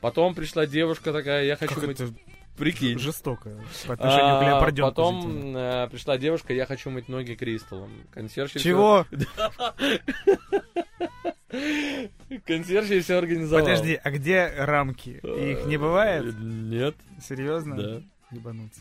Потом 0.00 0.34
пришла 0.34 0.66
девушка 0.66 1.12
такая, 1.12 1.44
я 1.44 1.56
хочу 1.56 1.74
Как 1.74 1.84
мыть... 1.86 2.00
это 2.00 2.12
Прикинь. 2.56 2.98
жестоко 2.98 3.50
по 3.86 3.94
отношению 3.94 4.38
к 4.38 4.42
А, 4.42 4.44
леопарденку. 4.44 4.90
Потом 4.90 5.56
э, 5.56 5.88
пришла 5.90 6.18
девушка, 6.18 6.52
я 6.54 6.66
хочу 6.66 6.88
мыть 6.90 7.08
ноги 7.08 7.34
кристаллом. 7.34 7.90
Консьерж 8.12 8.52
Чего? 8.52 9.06
Консьерж 12.46 13.02
все 13.02 13.16
организовал. 13.18 13.64
Подожди, 13.64 13.98
а 14.02 14.10
где 14.10 14.46
рамки? 14.56 15.20
Их 15.22 15.66
не 15.66 15.76
бывает? 15.76 16.24
Э, 16.26 16.32
Нет, 16.38 16.94
Серьезно? 17.20 17.76
да. 17.76 18.02
Ебануться. 18.30 18.80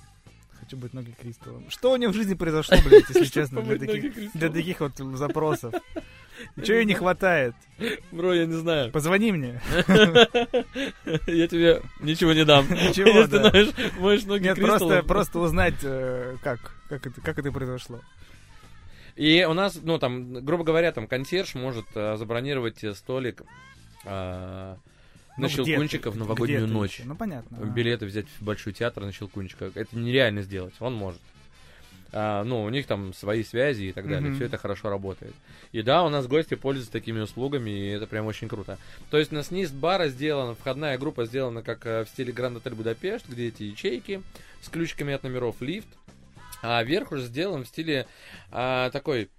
Хочу 0.64 0.78
быть 0.78 0.94
ноги 0.94 1.14
кристаллом. 1.20 1.70
Что 1.70 1.92
у 1.92 1.98
него 1.98 2.14
в 2.14 2.16
жизни 2.16 2.36
произошло, 2.36 2.78
блядь, 2.86 3.10
если 3.10 3.26
честно, 3.34 3.62
для 3.62 3.78
таких, 3.78 4.32
для 4.34 4.50
таких 4.50 4.80
вот 4.80 4.94
запросов? 4.98 5.74
Чего 6.64 6.78
ей 6.78 6.86
не 6.86 6.94
хватает? 6.94 7.54
Бро, 8.12 8.34
я 8.34 8.46
не 8.46 8.54
знаю. 8.54 8.92
Позвони 8.92 9.34
мне. 9.34 9.62
Я 11.28 11.48
тебе 11.48 11.82
ничего 12.00 12.32
не 12.32 12.46
дам. 12.46 12.66
Ничего, 12.70 13.10
Если 13.10 13.32
да. 13.32 13.50
ты 13.50 13.58
моешь- 13.58 14.00
моешь 14.00 14.24
ноги 14.24 14.44
Нет, 14.44 14.58
просто, 14.60 15.04
просто 15.04 15.40
узнать, 15.40 15.76
э, 15.84 16.38
как, 16.42 16.60
как 16.88 17.08
это, 17.08 17.20
как 17.22 17.38
это 17.40 17.52
произошло. 17.52 18.00
И 19.18 19.46
у 19.48 19.54
нас, 19.54 19.80
ну, 19.84 20.00
там, 20.00 20.46
грубо 20.46 20.64
говоря, 20.64 20.92
там 20.94 21.08
консьерж 21.08 21.56
может 21.56 21.86
э, 21.94 22.16
забронировать 22.16 22.84
э, 22.84 22.94
столик 22.94 23.44
э, 24.06 24.76
Ну, 25.38 25.44
на 25.44 25.50
Щелкунчика 25.50 26.04
ты? 26.04 26.10
в 26.12 26.18
новогоднюю 26.18 26.60
Где 26.62 26.68
ты 26.68 26.74
ночь. 26.74 26.94
еще? 27.00 27.04
Ну, 27.06 27.16
понятно. 27.16 27.56
билеты 27.66 28.06
взять 28.06 28.28
в 28.40 28.44
Большой 28.44 28.74
театр 28.74 29.04
на 29.04 29.12
Щелкунчика. 29.12 29.72
Это 29.74 29.98
нереально 29.98 30.42
сделать, 30.44 30.74
он 30.80 30.94
может. 30.94 31.20
А, 32.16 32.44
ну, 32.44 32.62
у 32.64 32.70
них 32.70 32.86
там 32.86 33.12
свои 33.16 33.44
связи 33.44 33.86
и 33.86 33.92
так 33.92 34.06
далее, 34.08 34.28
Мгм. 34.30 34.36
все 34.36 34.46
это 34.46 34.60
хорошо 34.60 34.90
работает. 34.92 35.34
И 35.72 35.82
да, 35.82 36.04
у 36.04 36.10
нас 36.10 36.28
гости 36.28 36.54
пользуются 36.54 36.92
такими 36.92 37.20
услугами, 37.20 37.72
и 37.72 37.88
это 37.88 38.06
прям 38.06 38.28
очень 38.28 38.48
круто. 38.48 38.78
То 39.10 39.18
есть 39.18 39.32
на 39.32 39.42
низ 39.50 39.72
бара 39.72 40.08
сделана, 40.10 40.54
входная 40.54 41.00
группа 41.00 41.26
сделана 41.26 41.64
как 41.64 41.84
э, 41.88 42.06
в 42.06 42.10
стиле 42.10 42.32
Гранд 42.32 42.58
Отель 42.58 42.76
Будапешт, 42.76 43.28
где 43.28 43.48
эти 43.48 43.64
ячейки 43.64 44.22
с 44.62 44.70
ключиками 44.70 45.12
от 45.16 45.24
номеров, 45.24 45.60
лифт. 45.62 45.88
А 46.64 46.82
верх 46.82 47.12
уже 47.12 47.24
сделан 47.24 47.66
в 47.66 47.68
стиле 47.68 48.08
а, 48.50 48.90
такой 48.92 49.30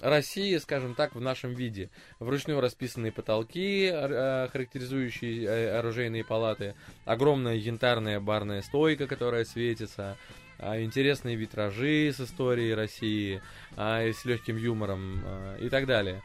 России, 0.00 0.56
скажем 0.58 0.96
так, 0.96 1.14
в 1.14 1.20
нашем 1.20 1.54
виде. 1.54 1.88
Вручную 2.18 2.60
расписанные 2.60 3.12
потолки, 3.12 3.88
а, 3.92 4.48
характеризующие 4.52 5.44
э, 5.44 5.78
оружейные 5.78 6.24
палаты, 6.24 6.74
огромная 7.04 7.54
янтарная 7.54 8.18
барная 8.18 8.60
стойка, 8.62 9.06
которая 9.06 9.44
светится, 9.44 10.18
а, 10.58 10.82
интересные 10.82 11.36
витражи 11.36 12.12
с 12.12 12.20
историей 12.20 12.74
России, 12.74 13.40
а, 13.76 14.02
с 14.02 14.24
легким 14.24 14.56
юмором 14.56 15.22
а, 15.24 15.56
и 15.58 15.68
так 15.68 15.86
далее. 15.86 16.22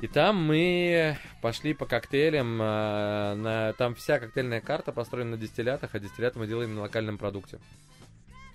И 0.00 0.06
там 0.06 0.36
мы 0.36 1.16
пошли 1.40 1.74
по 1.74 1.86
коктейлям, 1.86 2.58
а, 2.60 3.34
на, 3.34 3.72
там 3.72 3.96
вся 3.96 4.20
коктейльная 4.20 4.60
карта 4.60 4.92
построена 4.92 5.32
на 5.32 5.36
дистиллятах, 5.36 5.96
а 5.96 5.98
дистилляты 5.98 6.38
мы 6.38 6.46
делаем 6.46 6.76
на 6.76 6.82
локальном 6.82 7.18
продукте. 7.18 7.58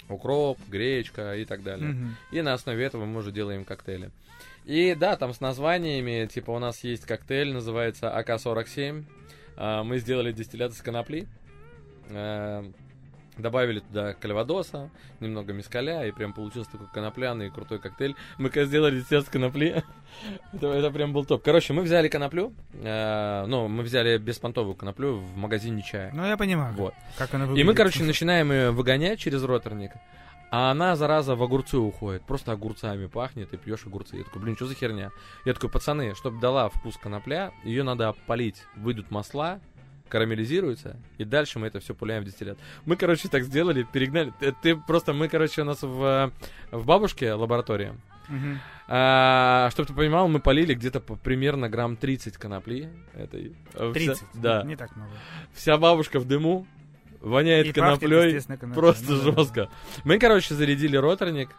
Укроп, 0.10 0.58
гречка 0.68 1.36
и 1.36 1.46
так 1.46 1.64
далее. 1.64 1.90
Мгм. 1.90 2.16
И 2.32 2.42
на 2.42 2.54
основе 2.54 2.84
этого 2.84 3.06
мы 3.06 3.20
уже 3.20 3.32
делаем 3.32 3.66
коктейли. 3.66 4.12
И 4.66 4.96
да, 4.96 5.16
там 5.16 5.34
с 5.34 5.40
названиями, 5.40 6.28
типа 6.28 6.52
у 6.52 6.60
нас 6.60 6.84
есть 6.84 7.06
коктейль, 7.06 7.54
называется 7.54 8.10
АК-47. 8.18 9.06
А, 9.56 9.84
Мы 9.84 9.98
сделали 10.00 10.32
дистиллят 10.32 10.72
из 10.72 10.82
конопли. 10.82 11.28
Добавили 13.38 13.80
туда 13.80 14.14
кальвадоса, 14.14 14.90
немного 15.20 15.54
мискаля, 15.54 16.06
и 16.08 16.12
прям 16.12 16.34
получился 16.34 16.72
такой 16.72 16.88
конопляный 16.94 17.52
крутой 17.52 17.80
коктейль. 17.80 18.16
Мы 18.38 18.50
когда 18.50 18.66
сделали 18.66 19.00
дистиллят 19.00 19.26
из 19.26 19.30
конопли, 19.30 19.84
это, 20.54 20.68
это 20.68 20.90
прям 20.92 21.14
был 21.14 21.24
топ. 21.26 21.44
Короче, 21.44 21.74
мы 21.74 21.84
взяли 21.84 22.08
коноплю, 22.08 22.54
а, 22.84 23.46
ну, 23.46 23.68
мы 23.68 23.84
взяли 23.84 24.18
беспонтовую 24.18 24.76
коноплю 24.76 25.18
в 25.18 25.38
магазине 25.38 25.84
чая. 25.84 26.12
Ну, 26.14 26.26
я 26.26 26.36
понимаю, 26.38 26.74
Вот. 26.76 26.94
как 27.18 27.34
она 27.36 27.46
И 27.46 27.48
выглядит. 27.48 27.68
мы, 27.68 27.74
короче, 27.76 28.04
начинаем 28.04 28.52
ее 28.52 28.72
выгонять 28.72 29.20
через 29.20 29.44
роторник, 29.44 29.92
а 30.50 30.72
она, 30.72 30.96
зараза, 30.96 31.36
в 31.36 31.44
огурцы 31.44 31.78
уходит. 31.78 32.24
Просто 32.24 32.54
огурцами 32.54 33.06
пахнет, 33.08 33.54
и 33.54 33.58
пьешь 33.58 33.86
огурцы. 33.86 34.16
Я 34.18 34.24
такой, 34.24 34.42
блин, 34.42 34.56
что 34.56 34.66
за 34.66 34.74
херня? 34.76 35.12
Я 35.46 35.54
такой, 35.54 35.70
пацаны, 35.70 36.16
чтобы 36.16 36.40
дала 36.40 36.70
вкус 36.70 36.98
конопля, 36.98 37.52
ее 37.64 37.84
надо 37.84 38.14
полить. 38.28 38.64
Выйдут 38.78 39.12
масла, 39.12 39.60
карамелизируется, 40.08 40.98
и 41.18 41.24
дальше 41.24 41.60
мы 41.60 41.68
это 41.68 41.80
все 41.80 41.94
пуляем 41.94 42.24
в 42.24 42.26
дистиллят. 42.26 42.58
Мы, 42.86 42.96
короче, 42.96 43.28
так 43.28 43.44
сделали, 43.44 43.84
перегнали. 43.92 44.34
Ты, 44.40 44.54
ты 44.62 44.76
просто, 44.76 45.14
мы, 45.14 45.28
короче, 45.28 45.62
у 45.62 45.66
нас 45.66 45.82
в, 45.82 46.32
в 46.72 46.86
бабушке 46.86 47.34
лаборатория. 47.34 47.96
Мгм. 48.30 48.60
А, 48.90 49.70
чтобы 49.72 49.88
ты 49.88 49.94
понимал, 49.94 50.28
мы 50.28 50.40
полили 50.40 50.74
где-то 50.74 51.00
по 51.00 51.16
примерно 51.16 51.70
грамм 51.70 51.96
30 51.96 52.38
конопли. 52.38 52.90
Этой. 53.14 53.56
Э, 53.74 53.92
вся- 53.92 53.94
30. 53.94 54.24
да. 54.34 54.64
Не 54.64 54.76
так 54.76 54.96
много. 54.96 55.12
Вся 55.54 55.78
бабушка 55.78 56.20
в 56.20 56.26
дыму, 56.26 56.68
воняет 57.22 57.68
И 57.68 57.74
пахнет, 57.74 58.00
коноплей. 58.02 58.40
коноплей. 58.42 58.74
Просто 58.74 59.12
Ну 59.14 59.32
да. 59.32 59.38
жестко. 59.42 59.70
Мы, 60.04 60.20
короче, 60.20 60.56
зарядили 60.56 60.98
роторник, 60.98 61.50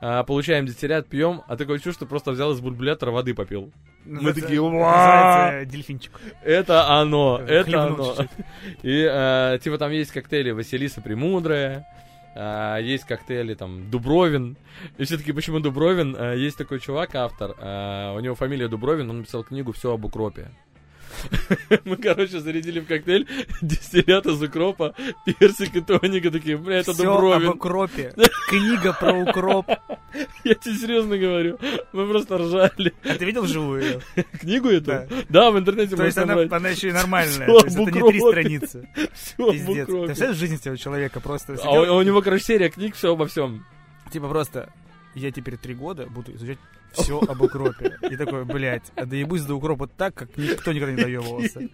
а, 0.00 0.22
получаем 0.24 0.66
дистиллят, 0.66 1.08
пьем, 1.08 1.42
а 1.48 1.56
такое 1.56 1.76
чувство, 1.78 1.92
что 1.92 2.06
просто 2.06 2.30
взял 2.32 2.52
из 2.52 2.60
бульбулятора 2.60 3.10
воды 3.10 3.34
попил. 3.34 3.72
Называется- 4.04 4.40
такие, 4.42 4.60
«Уа!» 4.60 4.70
Называется 4.70 5.70
дельфинчик. 5.72 6.12
Это 6.42 6.88
оно, 6.88 7.40
это 7.46 7.64
Хлебнул 7.64 8.12
оно. 8.12 8.28
И, 8.82 9.06
э, 9.10 9.58
типа, 9.62 9.76
там 9.78 9.90
есть 9.90 10.12
коктейли 10.12 10.52
Василиса 10.52 11.00
Премудрая, 11.00 11.86
А, 12.40 12.78
есть 12.78 13.04
коктейли 13.04 13.54
там 13.54 13.90
Дубровин. 13.90 14.56
И 14.96 15.02
все-таки 15.04 15.32
почему 15.32 15.58
Дубровин? 15.58 16.14
А, 16.16 16.34
есть 16.34 16.56
такой 16.56 16.78
чувак, 16.78 17.16
автор, 17.16 17.56
а, 17.58 18.14
у 18.14 18.20
него 18.20 18.36
фамилия 18.36 18.68
Дубровин, 18.68 19.10
он 19.10 19.18
написал 19.18 19.42
книгу 19.42 19.72
«Все 19.72 19.92
об 19.92 20.04
укропе». 20.04 20.48
Мы, 21.84 21.96
короче, 21.96 22.40
зарядили 22.40 22.80
в 22.80 22.86
коктейль 22.86 23.26
дистиллят 23.62 24.26
из 24.26 24.40
укропа, 24.42 24.94
персик 25.24 25.76
и 25.76 25.80
тоника 25.80 26.30
такие, 26.30 26.56
бля, 26.56 26.78
это 26.78 26.96
Дубровин. 26.96 27.48
об 27.48 27.56
укропе. 27.56 28.12
Книга 28.48 28.92
про 28.92 29.12
укроп. 29.12 29.66
Я 30.44 30.54
тебе 30.54 30.74
серьезно 30.74 31.18
говорю. 31.18 31.58
Мы 31.92 32.06
просто 32.08 32.38
ржали. 32.38 32.94
А 33.04 33.14
ты 33.14 33.24
видел 33.24 33.42
вживую 33.42 33.82
ее? 33.82 34.00
Книгу 34.40 34.68
эту? 34.68 34.86
Да. 34.86 35.06
Да, 35.28 35.50
в 35.50 35.58
интернете 35.58 35.96
То 35.96 36.04
есть 36.04 36.18
она, 36.18 36.34
она 36.34 36.68
еще 36.68 36.88
и 36.88 36.92
нормальная. 36.92 37.46
То 37.46 37.64
есть 37.64 37.76
это 37.76 37.90
не 37.90 38.10
три 38.10 38.20
страницы. 38.20 38.88
Об 39.38 39.52
Пиздец. 39.52 39.86
Ты 39.86 40.04
представляешь 40.04 40.36
жизнь 40.36 40.56
этого 40.56 40.76
человека 40.76 41.20
просто? 41.20 41.56
А 41.62 41.70
у, 41.70 41.96
у 41.98 42.02
него, 42.02 42.22
короче, 42.22 42.44
серия 42.44 42.70
книг, 42.70 42.94
все 42.94 43.12
обо 43.12 43.26
всем. 43.26 43.64
Типа 44.10 44.28
просто, 44.28 44.72
я 45.14 45.30
теперь 45.30 45.56
три 45.56 45.74
года 45.74 46.06
буду 46.06 46.34
изучать 46.34 46.58
все 46.92 47.20
об 47.20 47.40
укропе. 47.40 47.98
И 48.10 48.16
такой, 48.16 48.44
блядь, 48.44 48.90
а 48.96 49.06
доебусь 49.06 49.42
до 49.42 49.54
укропа 49.54 49.86
так, 49.86 50.14
как 50.14 50.36
никто 50.36 50.72
никогда 50.72 50.92
не 50.94 51.02
доебывался. 51.02 51.68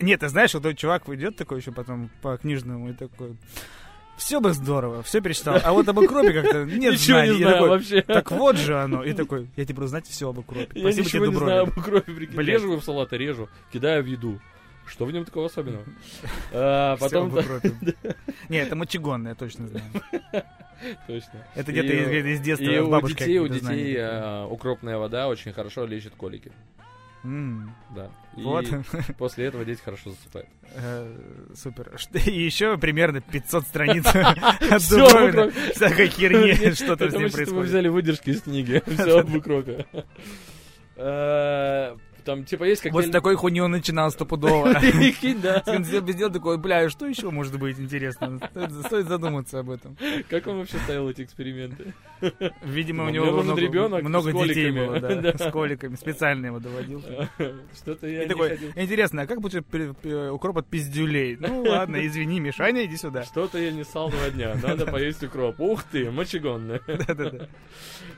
Нет, 0.00 0.20
ты 0.20 0.28
знаешь, 0.28 0.54
вот 0.54 0.62
тот 0.62 0.76
чувак 0.76 1.08
идет 1.08 1.36
такой 1.36 1.58
еще 1.60 1.72
потом 1.72 2.10
по 2.22 2.36
книжному 2.36 2.90
и 2.90 2.92
такой... 2.92 3.36
Все 4.16 4.40
бы 4.40 4.52
здорово, 4.52 5.04
все 5.04 5.20
перечитал. 5.20 5.60
А 5.62 5.72
вот 5.72 5.88
об 5.88 5.98
укропе 5.98 6.32
как-то 6.32 6.64
нет 6.64 6.94
Ничего 6.94 7.18
знаний. 7.18 7.30
не 7.34 7.36
знаю 7.38 7.52
такой, 7.54 7.68
вообще. 7.68 8.02
Так 8.02 8.30
вот 8.32 8.56
же 8.56 8.76
оно. 8.76 9.04
И 9.04 9.12
такой, 9.12 9.48
я 9.56 9.62
теперь 9.62 9.76
буду 9.76 9.86
знать 9.86 10.08
все 10.08 10.28
об 10.30 10.38
укропе. 10.38 10.68
Я 10.74 10.80
Спасибо 10.90 11.06
ничего 11.06 11.26
тебе, 11.26 11.34
не 11.34 11.38
знаю 11.38 11.66
Дубровин. 11.66 11.72
об 11.72 11.78
укропе, 11.78 12.12
прикинь. 12.12 12.36
Блядь. 12.36 12.48
Режу 12.56 12.76
в 12.76 12.84
салаты, 12.84 13.16
режу, 13.16 13.48
кидаю 13.72 14.02
в 14.02 14.06
еду. 14.06 14.40
Что 14.88 15.04
в 15.04 15.12
нем 15.12 15.24
такого 15.24 15.46
особенного? 15.46 15.84
А, 16.52 16.96
Потом... 16.96 17.30
Не, 18.48 18.58
это 18.58 18.74
мочегонное, 18.74 19.34
точно 19.34 19.68
знаю. 19.68 19.84
Точно. 21.08 21.44
Это 21.56 21.72
где-то 21.72 21.92
из, 21.92 22.26
из 22.26 22.40
детства 22.40 22.64
И 22.64 22.78
у 22.78 23.08
детей, 23.08 23.38
у 23.38 23.48
детей 23.48 23.96
а, 23.98 24.46
укропная 24.46 24.96
вода 24.96 25.26
очень 25.28 25.52
хорошо 25.52 25.84
лечит 25.86 26.14
колики. 26.14 26.52
Да. 27.24 28.10
И 28.36 28.42
Вот. 28.42 28.64
после 29.18 29.46
этого 29.46 29.64
дети 29.64 29.80
хорошо 29.84 30.10
засыпают. 30.10 30.48
Э, 30.74 31.18
Супер. 31.54 31.98
И 32.26 32.30
еще 32.44 32.78
примерно 32.78 33.20
500 33.20 33.64
страниц. 33.64 34.04
Всякой 35.74 36.08
херни, 36.08 36.72
что-то 36.74 37.10
с 37.10 37.12
ним 37.12 37.28
что-то 37.28 37.28
мы 37.28 37.30
происходит. 37.30 37.68
взяли 37.68 37.88
выдержки 37.88 38.30
из 38.30 38.42
книги. 38.42 38.82
Все 38.86 39.18
об 39.18 39.34
укропе. 39.34 39.84
Там, 42.28 42.44
типа, 42.44 42.64
есть 42.64 42.82
как 42.82 42.92
Вот 42.92 43.06
с 43.06 43.10
такой 43.10 43.36
хуйни 43.36 43.62
он 43.62 43.70
начинал 43.70 44.10
стопудово. 44.10 44.74
Да. 45.42 45.62
Сделал 45.82 46.30
такой, 46.30 46.58
бля, 46.58 46.90
что 46.90 47.06
еще 47.06 47.30
может 47.30 47.58
быть 47.58 47.78
интересно? 47.80 48.38
Стоит, 48.84 49.08
задуматься 49.08 49.60
об 49.60 49.70
этом. 49.70 49.96
Как 50.28 50.46
он 50.46 50.58
вообще 50.58 50.76
ставил 50.78 51.08
эти 51.08 51.22
эксперименты? 51.22 51.94
Видимо, 52.62 53.06
у 53.06 53.08
него 53.08 53.42
много, 53.42 54.00
много 54.00 54.32
детей 54.32 54.70
было, 54.70 55.00
да, 55.22 55.38
с 55.38 55.50
коликами. 55.50 55.94
Специально 55.94 56.46
его 56.46 56.58
доводил. 56.58 57.02
Что-то 57.74 58.06
я 58.06 58.24
не 58.24 58.28
такой, 58.28 58.58
интересно, 58.74 59.22
а 59.22 59.26
как 59.26 59.40
будет 59.40 59.64
укроп 60.04 60.58
от 60.58 60.66
пиздюлей? 60.66 61.36
Ну 61.40 61.62
ладно, 61.62 62.06
извини, 62.06 62.40
Мишаня, 62.40 62.84
иди 62.84 62.98
сюда. 62.98 63.24
Что-то 63.24 63.58
я 63.58 63.70
не 63.70 63.84
ссал 63.84 64.10
два 64.10 64.28
дня. 64.28 64.54
Надо 64.62 64.84
поесть 64.84 65.22
укроп. 65.22 65.58
Ух 65.60 65.82
ты, 65.84 66.10
мочегонная. 66.10 66.82
Да-да-да. 66.86 67.48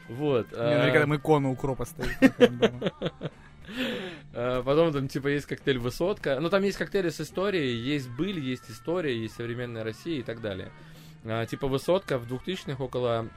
Вот. 0.09 0.49
У 0.53 0.57
меня 0.57 0.79
наверняка 0.79 0.99
а, 0.99 1.01
там 1.03 1.17
икона 1.17 1.51
укропа 1.51 1.85
стоит. 1.85 2.19
А, 4.35 4.63
Потом 4.63 4.93
там, 4.93 5.09
типа, 5.09 5.29
есть 5.29 5.47
коктейль 5.47 5.79
«Высотка». 5.79 6.39
Ну, 6.41 6.49
там 6.51 6.63
есть 6.63 6.79
коктейли 6.79 7.09
с 7.11 7.21
историей, 7.21 7.77
есть 7.77 8.09
быль, 8.11 8.39
есть 8.39 8.71
история, 8.71 9.17
есть 9.17 9.35
современная 9.37 9.85
Россия 9.85 10.21
и 10.21 10.23
так 10.23 10.41
далее. 10.41 10.71
А, 11.25 11.47
Типа 11.47 11.67
«Высотка» 11.67 12.19
в 12.19 12.31
2000-х 12.31 12.83
около 12.83 13.29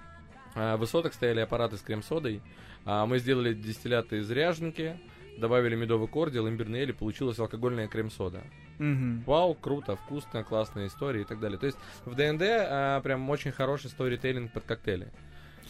а, 0.56 0.78
«Высоток» 0.78 1.14
стояли 1.14 1.40
аппараты 1.40 1.78
с 1.78 1.82
крем-содой. 1.82 2.42
А, 2.86 3.06
Мы 3.06 3.20
сделали 3.20 3.54
дистилляты 3.54 4.18
из 4.18 4.30
ряженки, 4.32 5.00
добавили 5.38 5.76
медовый 5.76 6.08
кордил, 6.08 6.48
имбирный 6.48 6.82
эль, 6.82 6.90
и 6.90 6.94
получилась 6.94 7.40
алкогольная 7.40 7.88
крем-сода. 7.88 8.44
Мгм. 8.80 9.24
Вау, 9.26 9.54
круто, 9.54 9.96
вкусно, 9.96 10.44
классная 10.44 10.88
история 10.88 11.22
и 11.22 11.26
так 11.26 11.40
далее. 11.40 11.58
То 11.60 11.68
есть 11.68 11.78
в 12.06 12.16
ДНД 12.16 12.42
а, 12.44 13.02
прям 13.02 13.30
очень 13.30 13.52
хороший 13.52 13.90
сторителлинг 13.90 14.52
под 14.52 14.64
коктейли. 14.66 15.12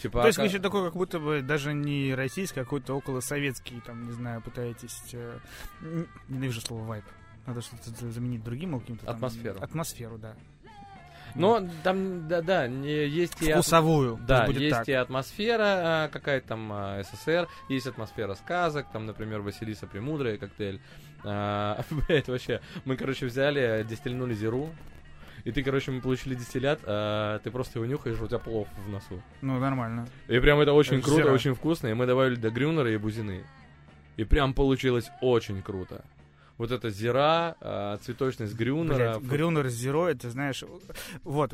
Типа, 0.01 0.21
То 0.21 0.27
есть 0.27 0.37
вы 0.37 0.45
ака- 0.45 0.49
еще 0.53 0.59
такой, 0.61 0.83
как 0.85 0.93
будто 0.95 1.19
бы 1.19 1.41
даже 1.41 1.73
не 1.73 2.13
российский, 2.15 2.59
а 2.59 2.63
какой-то 2.63 2.93
около 2.95 3.19
советский, 3.21 3.81
там, 3.85 4.05
не 4.05 4.11
знаю, 4.11 4.41
пытаетесь... 4.41 5.01
э, 5.13 5.37
Ненавижу 6.29 6.61
слово 6.61 6.83
вайп. 6.83 7.05
Надо 7.45 7.61
что-то 7.61 7.89
за- 7.89 8.11
заменить 8.11 8.43
другим 8.43 8.79
каким-то 8.79 9.05
там- 9.05 9.15
Атмосферу. 9.15 9.59
Атмосферу, 9.61 10.17
да. 10.17 10.35
Но 11.35 11.67
там, 11.83 12.27
да-да, 12.27 12.67
не- 12.67 13.07
есть 13.07 13.41
и... 13.41 13.51
Вкусовую. 13.51 14.19
Да, 14.27 14.41
пусть 14.45 14.53
будет 14.57 14.61
есть 14.61 14.77
так. 14.77 14.89
и 14.89 14.93
атмосфера 14.93 15.63
а, 15.65 16.07
какая-то 16.09 16.49
там 16.49 16.69
а, 16.71 17.01
СССР, 17.03 17.47
есть 17.69 17.87
атмосфера 17.87 18.35
сказок, 18.35 18.85
там, 18.93 19.07
например, 19.07 19.41
Василиса 19.41 19.87
Премудрая 19.87 20.37
коктейль. 20.37 20.79
А, 21.23 21.83
Блять, 22.07 22.27
вообще, 22.27 22.61
мы, 22.85 22.97
короче, 22.97 23.25
взяли, 23.25 23.83
дистильнули 23.89 24.35
зиру, 24.35 24.69
и 25.43 25.51
ты, 25.51 25.63
короче, 25.63 25.91
мы 25.91 26.01
получили 26.01 26.35
дистиллят, 26.35 26.79
а 26.85 27.39
ты 27.39 27.51
просто 27.51 27.79
его 27.79 27.85
нюхаешь, 27.85 28.19
у 28.19 28.27
тебя 28.27 28.39
плов 28.39 28.67
в 28.85 28.89
носу. 28.89 29.21
Ну, 29.41 29.59
нормально. 29.59 30.07
И 30.27 30.39
прям 30.39 30.59
это 30.59 30.73
очень 30.73 30.97
Это 30.97 31.05
круто, 31.05 31.23
зира. 31.23 31.33
очень 31.33 31.53
вкусно, 31.53 31.87
и 31.87 31.93
мы 31.93 32.05
добавили 32.05 32.35
до 32.35 32.49
грюнера 32.49 32.91
и 32.91 32.97
бузины. 32.97 33.43
И 34.15 34.23
прям 34.23 34.53
получилось 34.53 35.09
очень 35.21 35.61
круто. 35.61 36.05
Вот 36.57 36.71
эта 36.71 36.89
зира, 36.91 37.55
а, 37.59 37.97
цветочность 37.97 38.53
грюнера. 38.53 39.19
Блядь, 39.19 39.31
Грюнер 39.31 39.69
с 39.69 39.83
это 39.83 40.29
знаешь... 40.29 40.63
Вот, 41.23 41.53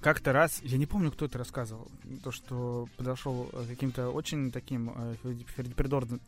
как-то 0.00 0.32
раз, 0.32 0.60
я 0.62 0.78
не 0.78 0.86
помню, 0.86 1.10
кто 1.10 1.26
это 1.26 1.38
рассказывал, 1.38 1.90
то, 2.22 2.30
что 2.30 2.88
подошел 2.96 3.48
э, 3.52 3.64
каким-то 3.68 4.10
очень 4.10 4.52
таким 4.52 4.92
э, 4.94 5.14
фердипердозным 5.56 6.20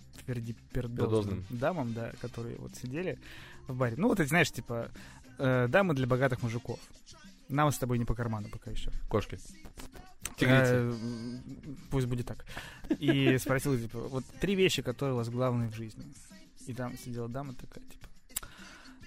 Пердозным. 0.73 1.45
дамам, 1.49 1.93
да, 1.95 2.13
которые 2.21 2.57
вот 2.59 2.75
сидели 2.75 3.19
в 3.69 3.77
баре. 3.77 3.95
Ну, 3.97 4.09
вот 4.09 4.19
эти, 4.19 4.29
знаешь, 4.29 4.51
типа, 4.51 4.91
э, 5.43 5.69
дамы 5.69 5.95
для 5.95 6.07
богатых 6.07 6.43
мужиков. 6.43 6.79
Нам 7.49 7.71
с 7.71 7.79
тобой 7.79 7.99
не 7.99 8.05
по 8.05 8.15
карману 8.15 8.49
пока 8.49 8.71
еще. 8.71 8.91
Кошки. 9.09 9.39
Тигрицы. 10.37 10.73
Э, 10.75 10.93
Пусть 11.91 12.07
будет 12.07 12.27
так. 12.27 12.45
И 12.99 13.37
спросил, 13.39 13.77
типа, 13.79 13.99
вот 13.99 14.25
три 14.41 14.55
вещи, 14.55 14.83
которые 14.83 15.15
у 15.15 15.17
вас 15.19 15.29
главные 15.29 15.69
в 15.69 15.75
жизни. 15.75 16.05
И 16.67 16.75
там 16.75 16.97
сидела 16.97 17.29
дама 17.29 17.55
такая, 17.55 17.85
типа, 17.85 18.07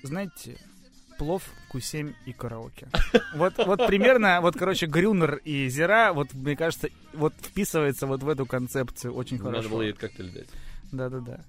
знаете, 0.03 0.57
плов, 1.17 1.43
Q7 1.73 2.13
и 2.25 2.33
караоке. 2.33 2.87
Вот, 3.33 3.53
вот 3.65 3.87
примерно, 3.87 4.41
вот, 4.41 4.55
короче, 4.57 4.85
Грюнер 4.85 5.35
и 5.45 5.69
Зира, 5.69 6.11
вот, 6.13 6.33
мне 6.33 6.55
кажется, 6.57 6.89
вот 7.13 7.33
вписывается 7.41 8.07
вот 8.07 8.23
в 8.23 8.27
эту 8.29 8.45
концепцию 8.45 9.13
очень 9.13 9.37
Надо 9.37 9.49
хорошо. 9.51 9.69
было 9.69 9.81
ей 9.83 9.93
коктейль 9.93 10.31
дать. 10.31 10.49
Да-да-да. 10.91 11.39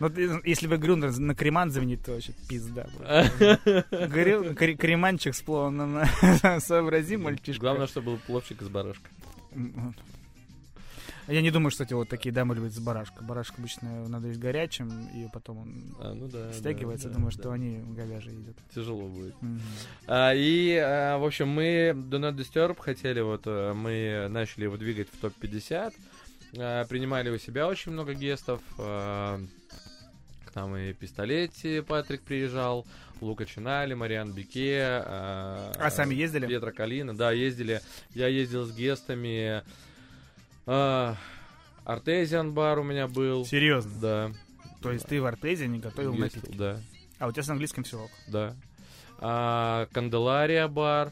Ну, 0.00 0.08
ты- 0.10 0.40
если 0.44 0.66
бы 0.68 0.76
Грюнер 0.76 1.16
на 1.18 1.34
креман 1.34 1.70
заменить, 1.70 2.04
то 2.04 2.12
вообще 2.12 2.32
пизда. 2.48 2.86
кре- 3.38 4.74
Креманчик 4.76 5.34
с 5.34 5.42
пловом, 5.42 6.00
сообрази, 6.60 7.16
мальчишка. 7.16 7.60
Главное, 7.60 7.86
чтобы 7.86 8.12
был 8.12 8.18
пловчик 8.26 8.62
из 8.62 8.68
барашка. 8.68 9.08
Я 11.26 11.42
не 11.42 11.50
думаю, 11.50 11.70
что 11.70 11.84
эти 11.84 11.92
вот 11.92 12.08
такие 12.08 12.32
дамы 12.32 12.54
любят 12.54 12.72
с 12.72 12.78
барашка. 12.78 13.22
Барашек 13.22 13.58
обычно 13.58 14.08
надо 14.08 14.28
есть 14.28 14.40
горячим, 14.40 14.88
и 15.14 15.28
потом 15.30 15.58
он 15.58 15.94
А, 16.00 16.14
ну 16.14 16.26
да. 16.26 16.50
стягивается. 16.54 17.08
да, 17.08 17.14
Думаю, 17.16 17.32
да. 17.32 17.38
что 17.38 17.52
они 17.52 17.80
говяжьи 17.94 18.32
едят. 18.32 18.56
Тяжело 18.74 19.06
будет. 19.06 19.34
Мгм. 19.42 19.60
А, 20.06 20.32
и, 20.34 20.74
а, 20.76 21.18
в 21.18 21.24
общем, 21.26 21.48
мы 21.48 21.90
Do 21.94 22.18
Not 22.18 22.34
Disturb 22.36 22.78
хотели, 22.80 23.20
вот, 23.20 23.42
э, 23.44 23.74
мы 23.74 24.28
начали 24.30 24.64
его 24.64 24.78
двигать 24.78 25.08
в 25.12 25.18
топ-50. 25.20 25.92
а, 26.56 26.84
принимали 26.86 27.28
у 27.28 27.36
себя 27.36 27.68
очень 27.68 27.92
много 27.92 28.14
гестов. 28.14 28.62
а, 28.78 29.38
к 30.50 30.54
нам 30.54 30.76
и 30.76 30.92
Пистолетти 30.92 31.80
Патрик 31.80 32.22
приезжал, 32.22 32.86
Лука 33.20 33.44
Чинали, 33.46 33.94
Мариан 33.94 34.32
Бике. 34.32 34.80
А, 35.04 35.72
А 35.78 35.90
сами 35.90 36.14
ездили? 36.14 36.46
Петра 36.46 36.70
Калина, 36.72 37.16
да, 37.16 37.32
ездили. 37.32 37.80
Я 38.14 38.28
ездил 38.28 38.64
с 38.64 38.72
гестами. 38.72 39.62
а, 40.66 41.16
Артезиан 41.84 42.52
бар 42.52 42.78
у 42.78 42.82
меня 42.82 43.08
был. 43.08 43.44
Серьезно? 43.46 43.92
Да. 44.00 44.30
То 44.82 44.92
есть 44.92 45.06
ты 45.06 45.20
в 45.20 45.26
Артезе 45.26 45.66
не 45.66 45.78
готовил 45.78 46.12
Есть, 46.12 46.36
напитки? 46.36 46.56
Да, 46.56 46.80
А 47.18 47.26
у 47.28 47.32
тебя 47.32 47.42
с 47.42 47.48
английским 47.48 47.82
все 47.84 48.02
ок. 48.04 48.10
да. 48.28 48.54
А, 49.20 49.86
Канделария 49.92 50.68
бар, 50.68 51.10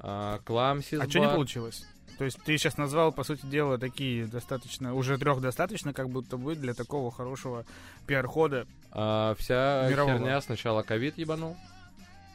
а, 0.00 0.40
Кламсис 0.44 0.94
А 0.98 1.02
бар. 1.04 1.08
что 1.10 1.18
не 1.20 1.28
получилось? 1.28 1.86
То 2.18 2.24
есть 2.24 2.38
ты 2.42 2.58
сейчас 2.58 2.76
назвал, 2.76 3.12
по 3.12 3.22
сути 3.22 3.46
дела, 3.46 3.78
такие 3.78 4.26
достаточно, 4.26 4.92
уже 4.94 5.16
трех 5.18 5.40
достаточно, 5.40 5.92
как 5.92 6.10
будто 6.10 6.36
бы 6.36 6.56
для 6.56 6.74
такого 6.74 7.10
хорошего 7.12 7.64
пиар-хода. 8.06 8.66
А, 8.90 9.36
вся 9.38 9.86
Мирового. 9.88 10.18
херня 10.18 10.40
сначала 10.40 10.82
ковид 10.82 11.16
ебанул, 11.16 11.56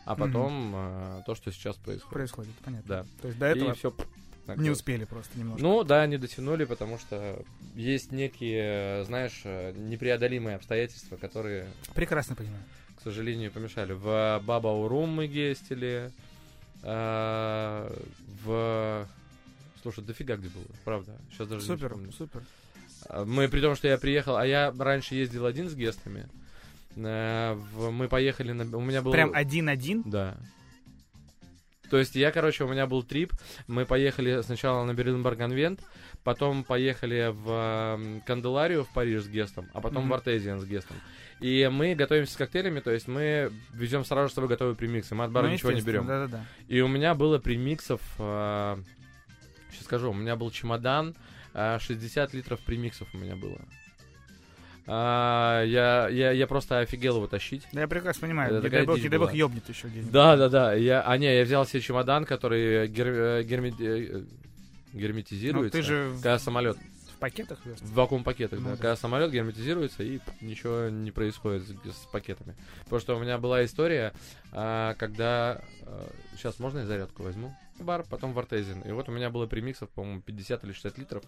а 0.06 0.16
потом 0.16 0.72
а, 0.74 1.22
то, 1.26 1.36
что 1.36 1.52
сейчас 1.52 1.76
происходит. 1.76 2.10
Происходит, 2.14 2.54
понятно. 2.64 2.88
Да. 2.88 3.06
То 3.22 3.28
есть 3.28 3.38
до 3.40 3.46
этого 3.48 3.72
И 3.72 3.76
все. 3.76 3.94
не 4.56 4.70
успели 4.70 5.04
просто 5.04 5.38
немножко. 5.38 5.62
Ну 5.62 5.84
да, 5.84 6.08
не 6.08 6.18
дотянули, 6.18 6.64
потому 6.64 6.98
что 6.98 7.44
есть 7.76 8.14
некие, 8.14 9.04
знаешь, 9.04 9.42
непреодолимые 9.44 10.56
обстоятельства, 10.56 11.18
которые, 11.18 11.68
Прекрасно 11.94 12.36
понимаю. 12.36 12.64
к 12.98 13.02
сожалению, 13.04 13.52
помешали. 13.52 13.92
В 13.92 14.42
Баба 14.46 14.70
Урум 14.70 15.10
мы 15.10 15.28
гестили, 15.28 16.10
А, 16.84 17.94
в... 18.46 19.08
Слушай, 19.84 20.04
дофига 20.04 20.38
где 20.38 20.50
было, 20.50 20.64
правда. 20.86 21.18
Сейчас 21.32 21.48
даже 21.48 21.62
не 21.62 21.68
Супер, 21.68 21.90
вспомню. 21.90 22.12
супер. 22.14 22.42
А, 23.08 23.26
Мы, 23.26 23.48
при 23.50 23.60
том, 23.62 23.76
что 23.76 23.88
я 23.88 23.98
приехал, 23.98 24.38
а 24.38 24.46
я 24.48 24.74
раньше 24.78 25.14
ездил 25.14 25.46
один 25.46 25.70
с 25.70 25.76
гестами. 25.76 26.28
Э, 26.96 27.56
Мы 27.92 28.08
поехали 28.08 28.54
на... 28.54 28.78
У 28.78 28.82
меня 28.82 29.02
был... 29.02 29.12
Прям 29.12 29.32
один-один. 29.34 30.04
Да. 30.06 30.38
То 31.90 32.00
есть 32.00 32.16
я, 32.16 32.32
короче, 32.32 32.64
у 32.64 32.68
меня 32.68 32.88
был 32.88 33.04
трип. 33.04 33.34
Мы 33.68 33.86
поехали 33.86 34.42
сначала 34.42 34.84
на 34.84 34.94
Берлин-Барганвент, 34.94 35.80
потом 36.24 36.64
поехали 36.64 37.30
в 37.32 38.00
Канделарию 38.26 38.84
в 38.86 38.94
Париж 38.94 39.24
с 39.24 39.28
Гестом, 39.28 39.68
а 39.74 39.82
потом 39.82 40.04
Мгм. 40.04 40.10
в 40.12 40.14
Артезиан 40.16 40.60
с 40.60 40.66
Гестом. 40.66 40.98
И 41.40 41.70
мы 41.72 41.94
готовимся 41.94 42.34
с 42.34 42.38
коктейлями, 42.38 42.80
то 42.80 42.90
есть 42.90 43.08
мы 43.08 43.52
везем 43.74 44.06
сразу 44.06 44.30
с 44.32 44.34
собой 44.34 44.50
готовые 44.50 44.76
премиксы, 44.76 45.14
мы 45.14 45.26
от 45.26 45.32
бара 45.32 45.48
Ну, 45.48 45.54
ничего 45.54 45.72
не 45.72 45.82
берем. 45.82 46.08
Да-да-да. 46.08 46.46
И 46.68 46.80
у 46.82 46.88
меня 46.88 47.14
было 47.16 47.38
премиксов, 47.38 48.02
сейчас 49.74 49.86
скажу, 49.86 50.12
у 50.12 50.14
меня 50.14 50.36
был 50.36 50.50
чемодан, 50.52 51.16
э, 51.54 51.78
60 51.80 52.34
литров 52.34 52.60
премиксов 52.62 53.08
у 53.14 53.18
меня 53.18 53.36
было. 53.36 53.60
А, 54.86 55.64
я, 55.64 56.10
я, 56.10 56.32
я 56.32 56.46
просто 56.48 56.80
офигел 56.80 57.16
его 57.18 57.28
тащить. 57.28 57.66
Да 57.72 57.82
я 57.82 57.88
прекрасно 57.88 58.28
понимаю. 58.28 58.62
Не 58.62 58.70
дай 58.70 58.86
бог, 58.86 59.00
не 59.00 59.08
дай 59.10 59.18
бог, 59.20 59.34
ёбнет 59.34 59.68
еще 59.70 59.88
где-нибудь. 59.88 60.12
Да, 60.12 60.36
да, 60.36 60.50
да. 60.50 60.74
Я, 60.74 61.02
а 61.04 61.18
не, 61.18 61.34
я 61.38 61.44
взял 61.46 61.66
себе 61.66 61.80
чемодан, 61.82 62.26
который 62.26 62.88
гер, 62.88 63.08
э, 63.08 63.44
герме- 63.44 63.74
э, 63.80 64.24
Ну, 64.94 65.00
герметизируется. 65.00 65.78
ты 65.78 65.84
же 65.84 66.10
в 66.10 66.16
Когда 66.16 66.38
самолет 66.38 66.78
в 67.16 67.18
пакетах 67.18 67.66
вез. 67.66 67.80
в 67.80 67.94
вакуум 67.94 68.26
пакетах, 68.26 68.60
Ну 68.60 68.66
да. 68.66 68.72
да. 68.72 68.78
Когда 68.78 68.96
самолет 68.98 69.32
герметизируется 69.32 70.04
и 70.04 70.20
ничего 70.42 70.90
не 70.90 71.12
происходит 71.12 71.64
с, 71.64 71.70
с 71.70 72.06
пакетами. 72.12 72.54
Потому 72.84 73.00
что 73.00 73.16
у 73.16 73.22
меня 73.22 73.38
была 73.38 73.64
история, 73.64 74.12
а, 74.52 74.96
когда 74.96 75.62
сейчас 76.36 76.60
можно 76.60 76.80
я 76.80 76.86
зарядку 76.86 77.24
возьму? 77.24 77.56
Бар, 77.80 78.04
потом 78.10 78.34
в 78.34 78.40
Артезин. 78.40 78.82
И 78.82 78.92
вот 78.92 79.10
у 79.10 79.12
меня 79.12 79.30
было 79.30 79.48
премиксов, 79.48 79.90
по-моему, 79.90 80.22
50 80.22 80.64
или 80.64 80.72
60 80.72 80.98
литров. 80.98 81.24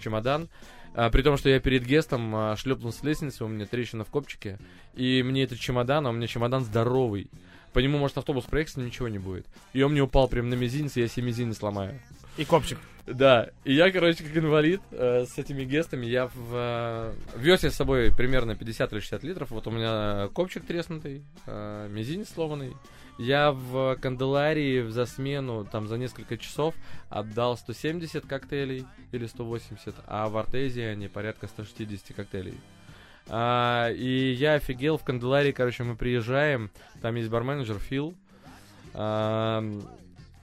Чемодан. 0.00 0.48
А, 0.94 1.10
при 1.10 1.22
том, 1.22 1.36
что 1.36 1.48
я 1.48 1.60
перед 1.60 1.84
гестом 1.84 2.34
а, 2.34 2.56
шлепнул 2.56 2.92
с 2.92 3.02
лестницы, 3.02 3.44
у 3.44 3.48
меня 3.48 3.66
трещина 3.66 4.04
в 4.04 4.10
копчике. 4.10 4.58
И 4.94 5.22
мне 5.22 5.44
этот 5.44 5.58
чемодан, 5.58 6.06
а 6.06 6.10
у 6.10 6.12
меня 6.12 6.26
чемодан 6.26 6.64
здоровый. 6.64 7.30
По 7.72 7.80
нему 7.80 7.98
может 7.98 8.18
автобус 8.18 8.44
проехать, 8.44 8.76
ничего 8.78 9.08
не 9.08 9.18
будет. 9.18 9.46
И 9.72 9.82
он 9.82 9.92
мне 9.92 10.02
упал 10.02 10.28
прям 10.28 10.48
на 10.48 10.54
мизинец, 10.54 10.96
и 10.96 11.00
я 11.00 11.08
себе 11.08 11.26
мизинец 11.26 11.60
ломаю. 11.62 12.00
И 12.36 12.44
копчик. 12.44 12.78
Да, 13.06 13.50
и 13.64 13.74
я, 13.74 13.90
короче, 13.90 14.22
как 14.22 14.36
инвалид 14.36 14.80
э, 14.90 15.24
с 15.24 15.38
этими 15.38 15.64
гестами, 15.64 16.06
я 16.06 16.26
в, 16.26 16.52
э, 16.52 17.14
вез 17.36 17.64
я 17.64 17.70
с 17.70 17.74
собой 17.74 18.12
примерно 18.14 18.54
50 18.54 18.92
или 18.92 19.00
60 19.00 19.22
литров. 19.24 19.50
Вот 19.50 19.66
у 19.66 19.70
меня 19.70 20.28
копчик 20.34 20.64
треснутый, 20.64 21.24
э, 21.46 21.88
мизинец 21.90 22.28
сломанный. 22.30 22.74
Я 23.18 23.50
в 23.50 23.96
Канделарии 24.00 24.88
за 24.88 25.04
смену, 25.04 25.64
там, 25.64 25.88
за 25.88 25.98
несколько 25.98 26.38
часов 26.38 26.74
отдал 27.10 27.56
170 27.56 28.24
коктейлей 28.26 28.86
или 29.10 29.26
180, 29.26 29.94
а 30.06 30.28
в 30.28 30.36
Артезиане 30.36 31.08
порядка 31.08 31.48
160 31.48 32.14
коктейлей. 32.14 32.54
А, 33.28 33.90
и 33.90 34.30
я 34.32 34.54
офигел 34.54 34.96
в 34.98 35.04
Канделарии, 35.04 35.52
короче, 35.52 35.82
мы 35.82 35.96
приезжаем, 35.96 36.70
там 37.02 37.16
есть 37.16 37.28
барменеджер 37.28 37.78
Фил. 37.78 38.14
А, 38.94 39.62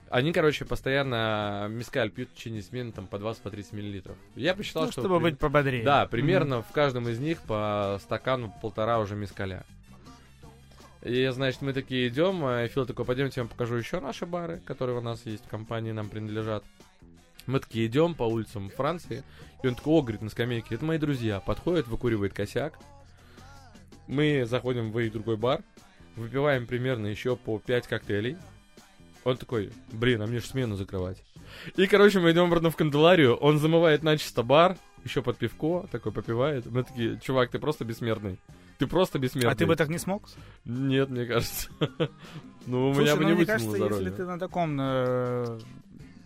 они, 0.10 0.34
короче, 0.34 0.66
постоянно 0.66 1.68
мискаль 1.70 2.10
пьют 2.12 2.30
в 2.30 2.36
течение 2.36 2.62
смены 2.62 2.92
там 2.92 3.08
по 3.08 3.16
20-30 3.16 3.76
миллилитров. 3.76 4.18
Я 4.36 4.54
посчитал, 4.54 4.86
Ну, 4.86 4.92
что... 4.92 5.02
чтобы 5.02 5.18
при- 5.20 5.32
быть 5.32 5.40
пободрее. 5.40 5.84
Да, 5.84 6.06
примерно 6.08 6.62
в 6.62 6.72
каждом 6.72 7.10
из 7.10 7.20
них 7.20 7.42
по 7.42 7.98
стакану 8.04 8.54
полтора 8.62 9.00
уже 9.00 9.16
мискаля. 9.16 9.64
И, 11.06 11.28
значит, 11.28 11.62
мы 11.62 11.72
такие 11.72 12.08
идем, 12.08 12.43
а 12.43 12.68
Фил 12.68 12.88
такой, 12.88 13.06
пойдемте 13.06 13.39
я 13.39 13.43
вам 13.43 13.51
покажу 13.51 13.76
еще 13.76 13.99
наши 13.99 14.26
бары, 14.26 14.60
которые 14.66 14.97
у 14.97 15.01
нас 15.01 15.24
есть, 15.26 15.47
компании 15.47 15.91
нам 15.91 16.10
принадлежат. 16.10 16.64
Мы 17.45 17.60
такие 17.60 17.86
идем 17.86 18.16
по 18.16 18.24
улицам 18.24 18.70
Франции, 18.70 19.24
и 19.62 19.68
он 19.68 19.76
такой, 19.76 19.93
о, 19.93 20.01
говорит, 20.01 20.24
на 20.24 20.32
скамейке, 20.32 20.74
это 20.74 20.84
мои 20.84 20.97
друзья. 20.97 21.39
Подходит, 21.39 21.88
выкуривает 21.88 22.34
косяк. 22.34 22.80
Мы 24.08 24.45
заходим 24.47 24.91
в 24.91 25.12
другой 25.12 25.38
бар, 25.38 25.62
выпиваем 26.16 26.66
примерно 26.66 27.06
еще 27.06 27.36
по 27.36 27.60
5 27.60 27.86
коктейлей. 27.86 28.38
Он 29.24 29.38
такой, 29.38 29.72
блин, 29.91 30.24
а 30.24 30.26
мне 30.26 30.39
же 30.39 30.47
смену 30.47 30.76
закрывать. 30.76 31.22
И, 31.76 31.86
короче, 31.86 32.20
мы 32.20 32.32
идем 32.32 32.45
обратно 32.45 32.72
в 32.72 32.76
Канделарию, 32.76 33.36
он 33.36 33.60
замывает 33.60 34.01
начисто 34.01 34.41
бар, 34.41 34.76
еще 35.03 35.22
под 35.22 35.38
пивко, 35.38 35.88
такой 35.91 36.12
попивает. 36.12 36.66
Мы 36.66 36.84
такие, 36.84 37.20
чувак, 37.20 37.51
ты 37.51 37.60
просто 37.60 37.86
бессмертный. 37.86 38.39
Ты 38.78 38.88
просто 38.88 39.20
бессмертный. 39.20 39.52
А 39.52 39.56
ты 39.56 39.66
бы 39.66 39.76
так 39.76 39.90
не 39.90 39.98
смог? 39.98 40.28
Нет, 40.66 41.10
мне 41.10 41.26
кажется. 41.26 41.70
Ну, 42.68 42.90
у 42.90 42.94
Слушай, 42.96 43.06
меня 43.06 43.16
бы 43.16 43.22
ну, 43.22 43.30
не 43.30 43.36
мне 43.36 43.46
кажется, 43.46 43.78
если 43.78 44.10
ты 44.10 44.26
на 44.26 44.40
таком 44.40 44.76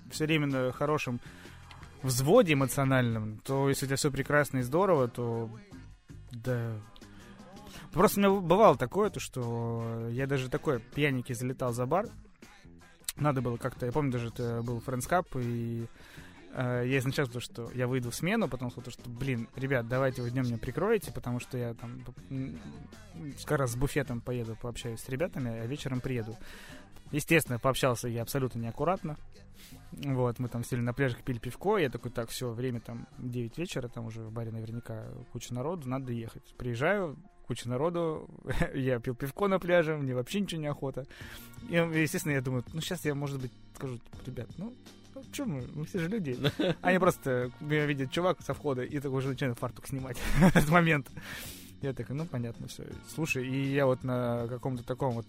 все 0.09 0.25
время 0.25 0.71
хорошем 0.71 1.19
взводе 2.01 2.53
эмоциональном, 2.53 3.39
то 3.43 3.67
если 3.67 3.85
у 3.85 3.87
тебя 3.87 3.97
все 3.97 4.09
прекрасно 4.09 4.59
и 4.59 4.61
здорово, 4.61 5.09
то 5.09 5.49
да. 6.31 6.71
Просто 7.91 8.19
у 8.19 8.23
меня 8.23 8.41
бывало 8.41 8.77
такое, 8.77 9.09
то 9.09 9.19
что 9.19 10.07
я 10.11 10.27
даже 10.27 10.49
такой 10.49 10.79
пьяненький 10.79 11.35
залетал 11.35 11.73
за 11.73 11.85
бар. 11.85 12.07
Надо 13.17 13.41
было 13.41 13.57
как-то, 13.57 13.85
я 13.85 13.91
помню, 13.91 14.11
даже 14.13 14.27
это 14.29 14.61
был 14.63 14.77
Friends 14.77 15.09
Cup, 15.09 15.25
и 15.43 15.87
э, 16.53 16.83
я 16.87 16.97
изначально 16.99 17.29
сказал, 17.29 17.41
что 17.41 17.71
я 17.73 17.87
выйду 17.87 18.11
в 18.11 18.15
смену, 18.15 18.47
потом 18.47 18.71
сказал, 18.71 18.91
что, 18.91 19.09
блин, 19.09 19.47
ребят, 19.55 19.87
давайте 19.87 20.21
вы 20.21 20.31
днем 20.31 20.45
меня 20.45 20.57
прикроете, 20.57 21.11
потому 21.11 21.39
что 21.39 21.57
я 21.57 21.73
там 21.73 22.03
раз 23.49 23.71
с 23.71 23.75
буфетом 23.75 24.21
поеду, 24.21 24.57
пообщаюсь 24.61 24.99
с 25.01 25.09
ребятами, 25.09 25.51
а 25.51 25.65
вечером 25.65 26.01
приеду. 26.01 26.37
Естественно, 27.11 27.57
пообщался 27.57 28.07
я 28.07 28.21
абсолютно 28.21 28.59
неаккуратно. 28.59 29.17
Вот, 29.91 30.39
мы 30.39 30.47
там 30.47 30.63
сели 30.63 30.79
на 30.79 30.93
пляжах, 30.93 31.23
пили 31.23 31.39
пивко, 31.39 31.77
я 31.77 31.89
такой, 31.89 32.11
так, 32.11 32.29
все, 32.29 32.51
время 32.51 32.79
там 32.79 33.07
9 33.17 33.57
вечера, 33.57 33.87
там 33.87 34.05
уже 34.05 34.21
в 34.21 34.31
баре 34.31 34.51
наверняка 34.51 35.07
куча 35.31 35.53
народу, 35.53 35.89
надо 35.89 36.13
ехать. 36.13 36.53
Приезжаю, 36.57 37.17
куча 37.47 37.67
народу, 37.67 38.29
я 38.75 38.99
пил 38.99 39.15
пивко 39.15 39.47
на 39.47 39.59
пляже, 39.59 39.97
мне 39.97 40.13
вообще 40.13 40.39
ничего 40.39 40.61
не 40.61 40.67
охота. 40.67 41.07
И, 41.67 41.73
естественно, 41.73 42.33
я 42.33 42.41
думаю, 42.41 42.63
ну, 42.73 42.79
сейчас 42.79 43.03
я, 43.05 43.15
может 43.15 43.41
быть, 43.41 43.51
скажу, 43.75 43.99
ребят, 44.25 44.49
ну, 44.57 44.75
что 45.31 45.45
мы, 45.45 45.67
мы 45.73 45.85
все 45.85 45.99
же 45.99 46.07
люди. 46.07 46.37
Они 46.81 46.99
просто 46.99 47.51
меня 47.59 47.85
видят 47.85 48.11
чувак 48.11 48.41
со 48.41 48.53
входа 48.53 48.83
и 48.83 48.99
такой 48.99 49.19
уже 49.19 49.29
начинают 49.29 49.59
фартук 49.59 49.87
снимать 49.87 50.17
этот 50.41 50.69
момент. 50.69 51.07
Я 51.81 51.93
такой, 51.93 52.15
ну, 52.15 52.25
понятно, 52.25 52.67
все. 52.67 52.83
Слушай, 53.13 53.47
и 53.47 53.73
я 53.73 53.85
вот 53.85 54.03
на 54.03 54.47
каком-то 54.47 54.83
таком 54.83 55.13
вот 55.13 55.25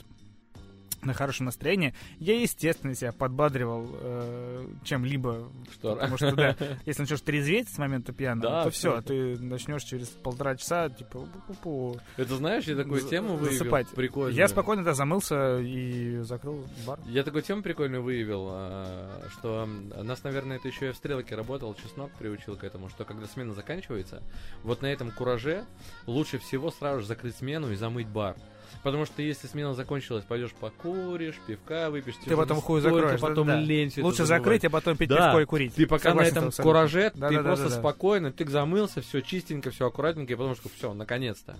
на 1.02 1.14
хорошем 1.14 1.46
настроении, 1.46 1.94
я, 2.18 2.38
естественно, 2.40 2.94
себя 2.94 3.12
подбадривал 3.12 3.88
э, 3.92 4.66
чем-либо, 4.84 5.50
Что? 5.72 5.94
потому 5.96 6.16
что, 6.16 6.32
да, 6.34 6.56
если 6.86 7.02
начнешь 7.02 7.20
трезветь 7.20 7.68
с 7.68 7.78
момента 7.78 8.12
пьяного, 8.12 8.50
Да, 8.50 8.64
то 8.64 8.70
все, 8.70 9.00
ты 9.00 9.38
начнешь 9.38 9.82
через 9.84 10.08
полтора 10.08 10.56
часа, 10.56 10.88
типа, 10.90 11.18
пу-пу-пу. 11.48 12.00
Это 12.16 12.36
знаешь, 12.36 12.64
я 12.64 12.76
такую 12.76 13.00
тему 13.02 13.36
выявил. 13.36 13.52
засыпать. 13.58 13.88
Прикольную. 13.88 14.34
Я 14.34 14.48
спокойно, 14.48 14.84
да, 14.84 14.94
замылся 14.94 15.58
и 15.58 16.18
закрыл 16.18 16.66
бар. 16.86 16.98
Я 17.06 17.22
такую 17.22 17.42
тему 17.42 17.62
прикольную 17.62 18.02
выявил, 18.02 18.48
а, 18.50 19.26
что 19.32 19.66
нас, 19.66 20.22
наверное, 20.24 20.56
это 20.56 20.68
еще 20.68 20.88
и 20.88 20.92
в 20.92 20.96
стрелке 20.96 21.34
работал, 21.34 21.74
чеснок 21.74 22.10
приучил 22.18 22.56
к 22.56 22.64
этому, 22.64 22.88
что 22.88 23.04
когда 23.04 23.26
смена 23.26 23.54
заканчивается, 23.54 24.22
вот 24.62 24.82
на 24.82 24.86
этом 24.86 25.10
кураже 25.10 25.64
лучше 26.06 26.38
всего 26.38 26.70
сразу 26.70 27.00
же 27.00 27.06
закрыть 27.06 27.36
смену 27.36 27.70
и 27.70 27.76
замыть 27.76 28.08
бар. 28.08 28.36
Потому 28.82 29.04
что 29.04 29.20
если 29.22 29.46
смена 29.46 29.74
закончилась, 29.74 30.24
пойдешь 30.24 30.52
покуришь, 30.52 31.36
пивка 31.46 31.90
выпьешь, 31.90 32.14
Ты 32.24 32.36
потом 32.36 32.60
хуй 32.60 32.80
закроешь. 32.80 33.20
потом 33.20 33.46
да, 33.46 33.54
да. 33.56 33.60
лень 33.60 33.88
это 33.88 34.02
Лучше 34.02 34.24
закрыть, 34.24 34.64
а 34.64 34.70
потом 34.70 34.96
пить 34.96 35.08
Да. 35.08 35.28
пивко 35.28 35.40
и 35.40 35.44
курить. 35.44 35.74
Ты 35.74 35.86
пока 35.86 36.10
Согласен 36.10 36.34
на 36.34 36.38
этом 36.38 36.48
абсолютно. 36.48 36.70
кураже, 36.72 37.12
Да, 37.14 37.28
ты 37.28 37.34
да, 37.36 37.42
да, 37.42 37.48
просто 37.48 37.68
да, 37.68 37.74
да. 37.74 37.80
спокойно, 37.80 38.32
ты 38.32 38.48
замылся, 38.48 39.00
все 39.02 39.20
чистенько, 39.20 39.70
все 39.70 39.86
аккуратненько, 39.86 40.32
и 40.32 40.36
потому 40.36 40.54
что 40.54 40.68
все, 40.68 40.94
наконец-то. 40.94 41.56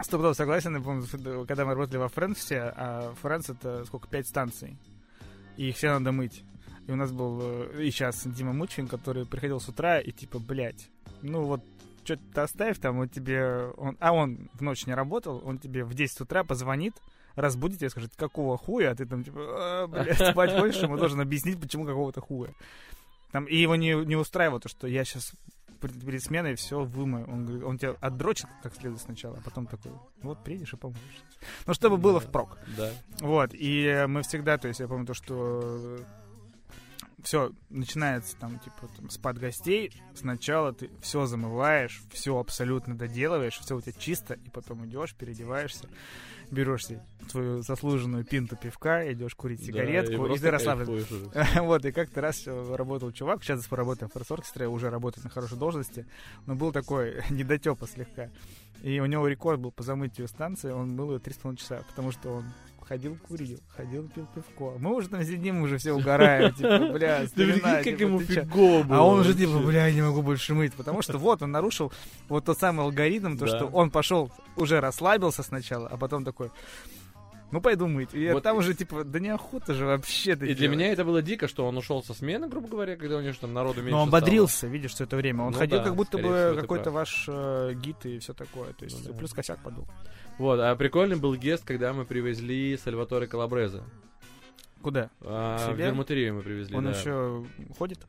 Стопудово 0.00 0.32
согласен. 0.32 0.74
Я 0.76 0.82
помню, 0.82 1.04
когда 1.46 1.64
мы 1.64 1.74
работали 1.74 1.98
во 1.98 2.08
Фрэнсе, 2.08 2.72
а 2.76 3.14
Фрэнс 3.22 3.50
это 3.50 3.84
сколько, 3.84 4.08
пять 4.08 4.26
станций. 4.26 4.76
И 5.56 5.68
их 5.68 5.76
все 5.76 5.90
надо 5.90 6.12
мыть. 6.12 6.42
И 6.88 6.90
у 6.92 6.96
нас 6.96 7.12
был 7.12 7.38
э, 7.42 7.84
и 7.84 7.90
сейчас 7.92 8.26
Дима 8.26 8.52
Мучин, 8.52 8.88
который 8.88 9.26
приходил 9.26 9.60
с 9.60 9.68
утра 9.68 10.00
и 10.00 10.10
типа, 10.10 10.40
блядь, 10.40 10.88
ну 11.20 11.44
вот 11.44 11.60
что-то 12.04 12.42
оставь 12.42 12.78
там, 12.78 12.98
он 12.98 13.08
тебе... 13.08 13.72
Он, 13.76 13.96
а 14.00 14.12
он 14.12 14.48
в 14.54 14.62
ночь 14.62 14.86
не 14.86 14.94
работал, 14.94 15.42
он 15.44 15.58
тебе 15.58 15.84
в 15.84 15.94
10 15.94 16.20
утра 16.20 16.44
позвонит, 16.44 16.94
разбудит 17.34 17.78
тебя 17.78 17.86
и 17.88 17.90
скажет, 17.90 18.12
какого 18.16 18.56
хуя, 18.58 18.90
а 18.90 18.94
ты 18.94 19.06
там 19.06 19.24
типа, 19.24 19.40
«А, 19.40 19.86
блядь, 19.86 20.16
спать 20.30 20.58
хочешь, 20.58 20.82
ему 20.82 20.96
должен 20.96 21.20
объяснить, 21.20 21.60
почему 21.60 21.84
какого-то 21.84 22.20
хуя. 22.20 22.50
Там, 23.30 23.44
и 23.44 23.56
его 23.56 23.76
не, 23.76 23.94
не 24.04 24.16
устраивало 24.16 24.60
то, 24.60 24.68
что 24.68 24.86
я 24.86 25.04
сейчас 25.04 25.32
перед 25.80 26.22
сменой 26.22 26.54
все 26.54 26.84
вымою. 26.84 27.28
Он, 27.30 27.44
говорит, 27.44 27.64
он 27.64 27.78
тебя 27.78 27.96
отдрочит 28.00 28.46
как 28.62 28.74
следует 28.74 29.00
сначала, 29.00 29.38
а 29.38 29.40
потом 29.42 29.66
такой, 29.66 29.92
вот 30.22 30.42
приедешь 30.44 30.72
и 30.72 30.76
поможешь. 30.76 31.02
Ну, 31.66 31.74
чтобы 31.74 31.96
было 31.96 32.20
впрок. 32.20 32.58
Да. 32.76 32.92
Вот, 33.20 33.50
и 33.52 34.04
мы 34.08 34.22
всегда, 34.22 34.58
то 34.58 34.68
есть 34.68 34.80
я 34.80 34.88
помню 34.88 35.06
то, 35.06 35.14
что 35.14 35.98
все 37.22 37.52
начинается 37.70 38.36
там, 38.36 38.58
типа, 38.58 38.88
там, 38.96 39.10
спад 39.10 39.38
гостей, 39.38 39.92
сначала 40.14 40.72
ты 40.72 40.90
все 41.00 41.26
замываешь, 41.26 42.02
все 42.10 42.38
абсолютно 42.38 42.96
доделываешь, 42.96 43.58
все 43.58 43.76
у 43.76 43.80
тебя 43.80 43.92
чисто, 43.92 44.34
и 44.34 44.50
потом 44.50 44.84
идешь, 44.86 45.14
переодеваешься, 45.14 45.88
берешь 46.50 46.86
себе 46.86 47.02
твою 47.30 47.62
заслуженную 47.62 48.24
пинту 48.24 48.56
пивка, 48.56 49.10
идешь 49.12 49.34
курить 49.34 49.60
Да, 49.60 49.66
сигаретку, 49.66 50.12
и, 50.12 50.16
просто 50.16 50.40
ты 50.40 50.50
расслаблен. 50.50 51.06
Вот, 51.62 51.84
и 51.84 51.92
как-то 51.92 52.20
раз 52.20 52.42
э, 52.46 52.74
работал 52.74 53.12
чувак, 53.12 53.42
сейчас 53.42 53.64
поработал 53.66 54.08
в 54.08 54.12
форс-оркестре, 54.12 54.66
уже 54.66 54.90
работает 54.90 55.24
на 55.24 55.30
хорошей 55.30 55.56
должности, 55.56 56.06
но 56.46 56.54
был 56.54 56.72
такой 56.72 57.22
недотепа 57.30 57.86
слегка. 57.86 58.30
И 58.82 58.98
у 58.98 59.06
него 59.06 59.28
рекорд 59.28 59.60
был 59.60 59.70
по 59.70 59.84
замытию 59.84 60.26
станции, 60.26 60.70
он 60.70 60.96
был 60.96 61.14
3,5 61.16 61.56
часа, 61.56 61.84
потому 61.88 62.10
что 62.10 62.30
он 62.30 62.44
ходил, 62.86 63.16
курил, 63.28 63.60
ходил, 63.68 64.08
пил 64.08 64.26
пивко. 64.34 64.78
Мы 64.78 64.94
уже 64.94 65.08
там 65.08 65.22
сидим, 65.24 65.62
уже 65.62 65.78
все 65.78 65.92
угораем, 65.92 66.52
типа, 66.54 66.78
бля, 66.92 67.26
старина, 67.26 67.74
как 67.76 67.84
типа, 67.84 68.02
ему 68.02 68.20
фигово 68.20 68.82
было. 68.82 68.98
А 68.98 69.02
он 69.02 69.20
уже 69.20 69.34
типа, 69.34 69.58
бля, 69.58 69.86
я 69.86 69.94
не 69.94 70.02
могу 70.02 70.22
больше 70.22 70.54
мыть, 70.54 70.74
потому 70.74 71.02
что 71.02 71.18
вот 71.18 71.42
он 71.42 71.50
нарушил 71.50 71.92
вот 72.28 72.44
тот 72.44 72.58
самый 72.58 72.84
алгоритм, 72.84 73.36
то, 73.36 73.46
что 73.46 73.66
он 73.66 73.90
пошел, 73.90 74.30
уже 74.56 74.80
расслабился 74.80 75.42
сначала, 75.42 75.88
а 75.88 75.96
потом 75.96 76.24
такой, 76.24 76.50
ну 77.52 77.60
пойду 77.60 77.86
мыть. 77.86 78.12
И 78.12 78.30
Вот 78.32 78.42
там 78.42 78.56
уже 78.56 78.74
типа, 78.74 79.04
да 79.04 79.20
неохота 79.20 79.74
же 79.74 79.86
вообще 79.86 80.32
И 80.32 80.54
для 80.54 80.68
меня 80.68 80.88
это 80.92 81.04
было 81.04 81.22
дико, 81.22 81.46
что 81.46 81.66
он 81.66 81.76
ушел 81.76 82.02
со 82.02 82.14
смены, 82.14 82.48
грубо 82.48 82.66
говоря, 82.68 82.96
когда 82.96 83.18
у 83.18 83.20
него 83.20 83.32
там 83.40 83.52
народу 83.54 83.80
меньше 83.80 83.92
Но 83.92 84.02
он 84.02 84.08
стало. 84.08 84.20
бодрился, 84.20 84.66
видишь, 84.66 84.92
все 84.92 85.04
это 85.04 85.16
время. 85.16 85.44
Он 85.44 85.52
Ну 85.52 85.58
ходил 85.58 85.78
да, 85.78 85.84
как 85.84 85.94
будто 85.94 86.18
бы 86.18 86.56
какой-то 86.60 86.90
ваш 86.90 87.26
э, 87.28 87.74
гид 87.74 88.04
и 88.06 88.18
все 88.18 88.32
такое. 88.32 88.72
То 88.72 88.84
есть 88.84 89.06
Ну 89.06 89.12
да. 89.12 89.18
плюс 89.18 89.32
косяк 89.32 89.58
подул. 89.62 89.86
Вот, 90.38 90.58
а 90.60 90.74
прикольный 90.74 91.16
был 91.16 91.36
гест, 91.36 91.64
когда 91.64 91.92
мы 91.92 92.04
привезли 92.04 92.76
Сальваторе 92.76 93.26
Калабреза. 93.26 93.84
Куда? 94.80 95.10
А, 95.20 95.72
в? 95.72 95.76
Вермутерию 95.76 96.34
мы 96.34 96.42
привезли, 96.42 96.74
Он 96.76 96.84
да. 96.84 96.90
еще 96.90 97.44
ходит? 97.78 98.00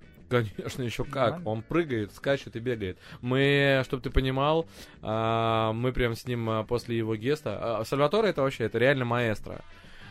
Конечно, 0.41 0.81
еще 0.83 1.03
как. 1.03 1.13
Нормально. 1.31 1.49
Он 1.49 1.61
прыгает, 1.61 2.13
скачет 2.13 2.55
и 2.55 2.59
бегает. 2.59 2.97
Мы, 3.21 3.81
чтобы 3.85 4.01
ты 4.03 4.09
понимал, 4.09 4.65
а, 5.01 5.71
мы 5.73 5.91
прям 5.93 6.15
с 6.15 6.25
ним 6.25 6.49
а, 6.49 6.63
после 6.63 6.97
его 6.97 7.15
геста... 7.15 7.79
а, 7.79 7.85
Сальваторе 7.85 8.29
это 8.29 8.41
вообще, 8.41 8.65
это 8.65 8.77
реально 8.77 9.05
маэстро. 9.05 9.61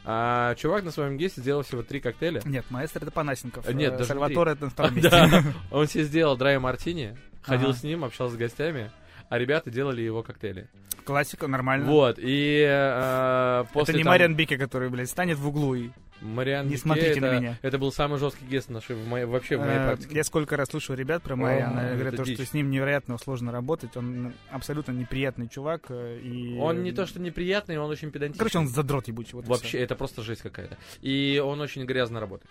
А, 0.04 0.54
чувак 0.56 0.82
на 0.84 0.90
своем 0.90 1.16
гесте 1.16 1.40
сделал 1.40 1.62
всего 1.62 1.82
три 1.82 2.00
коктейля. 2.00 2.42
Нет, 2.44 2.64
маэстро 2.70 3.00
это 3.02 3.10
Панасенков. 3.12 3.68
Нет, 3.72 3.94
Э, 3.94 3.96
даже 3.98 4.08
Сальватор 4.08 4.48
это 4.48 4.64
на 4.64 4.70
втором 4.70 4.96
месте. 4.96 5.44
Он 5.70 5.86
себе 5.86 6.04
сделал 6.04 6.36
драй 6.36 6.58
мартини, 6.58 7.16
ходил 7.42 7.72
с 7.72 7.82
ним, 7.84 8.04
общался 8.04 8.34
с 8.34 8.38
гостями, 8.38 8.90
а 9.33 9.39
ребята 9.39 9.70
делали 9.70 10.03
его 10.03 10.22
коктейли. 10.22 10.68
Классика, 11.05 11.47
нормально. 11.49 11.87
Вот, 11.87 12.18
и 12.18 12.64
э, 12.68 13.64
после 13.72 13.93
это 13.93 13.99
не 13.99 14.05
там- 14.05 14.11
Мариан 14.12 14.37
Бике, 14.37 14.59
который, 14.59 14.91
блядь, 14.91 15.09
станет 15.09 15.39
в 15.39 15.49
углу 15.49 15.74
и... 15.74 15.89
Мариан 16.20 16.66
Не 16.66 16.72
Бике 16.74 16.83
смотрите 16.83 17.20
на 17.20 17.26
это- 17.26 17.41
меня. 17.41 17.59
Это 17.62 17.78
был 17.78 17.91
самый 17.91 18.18
жесткий 18.20 18.45
гест 18.45 18.68
нашей, 18.70 18.95
в 18.95 19.09
моей- 19.09 19.24
вообще 19.24 19.57
в 19.57 19.61
моей 19.61 19.78
Э, 19.80 19.87
практике. 19.89 20.14
Я 20.14 20.22
сколько 20.22 20.57
раз 20.57 20.68
слушал 20.68 20.95
ребят 20.95 21.22
про 21.22 21.35
Мариана, 21.35 21.91
О, 21.91 21.95
говорят, 21.95 22.14
то, 22.16 22.24
что 22.24 22.45
с 22.47 22.53
ним 22.53 22.70
невероятно 22.70 23.16
сложно 23.18 23.51
работать, 23.51 23.97
он 23.97 24.33
абсолютно 24.51 24.93
неприятный 24.93 25.49
чувак. 25.49 25.87
э, 25.89 26.20
И... 26.22 26.59
Он 26.59 26.83
не 26.85 26.93
то 26.93 27.07
что 27.07 27.18
неприятный, 27.20 27.78
он 27.78 27.91
очень 27.91 28.11
педантичный. 28.12 28.39
Короче, 28.39 28.59
он 28.59 28.68
задрот 28.68 29.09
ебучий. 29.09 29.33
Вот 29.33 29.47
Вообще, 29.49 29.78
это 29.78 29.97
просто 29.97 30.22
жесть 30.22 30.43
какая-то. 30.43 30.76
И 31.01 31.43
он 31.45 31.61
очень 31.61 31.85
грязно 31.87 32.20
работает. 32.20 32.51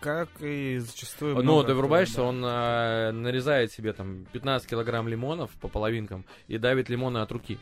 Как 0.00 0.28
и 0.40 0.78
зачастую 0.78 1.34
ну, 1.36 1.42
много 1.42 1.68
ты 1.68 1.74
врубаешься, 1.74 2.18
да. 2.18 2.22
он 2.24 2.44
э, 2.44 3.10
нарезает 3.12 3.72
себе 3.72 3.92
там 3.92 4.26
15 4.32 4.68
килограмм 4.68 5.08
лимонов 5.08 5.50
по 5.60 5.68
половинкам 5.68 6.24
и 6.46 6.56
давит 6.56 6.88
лимоны 6.88 7.18
от 7.18 7.32
руки. 7.32 7.58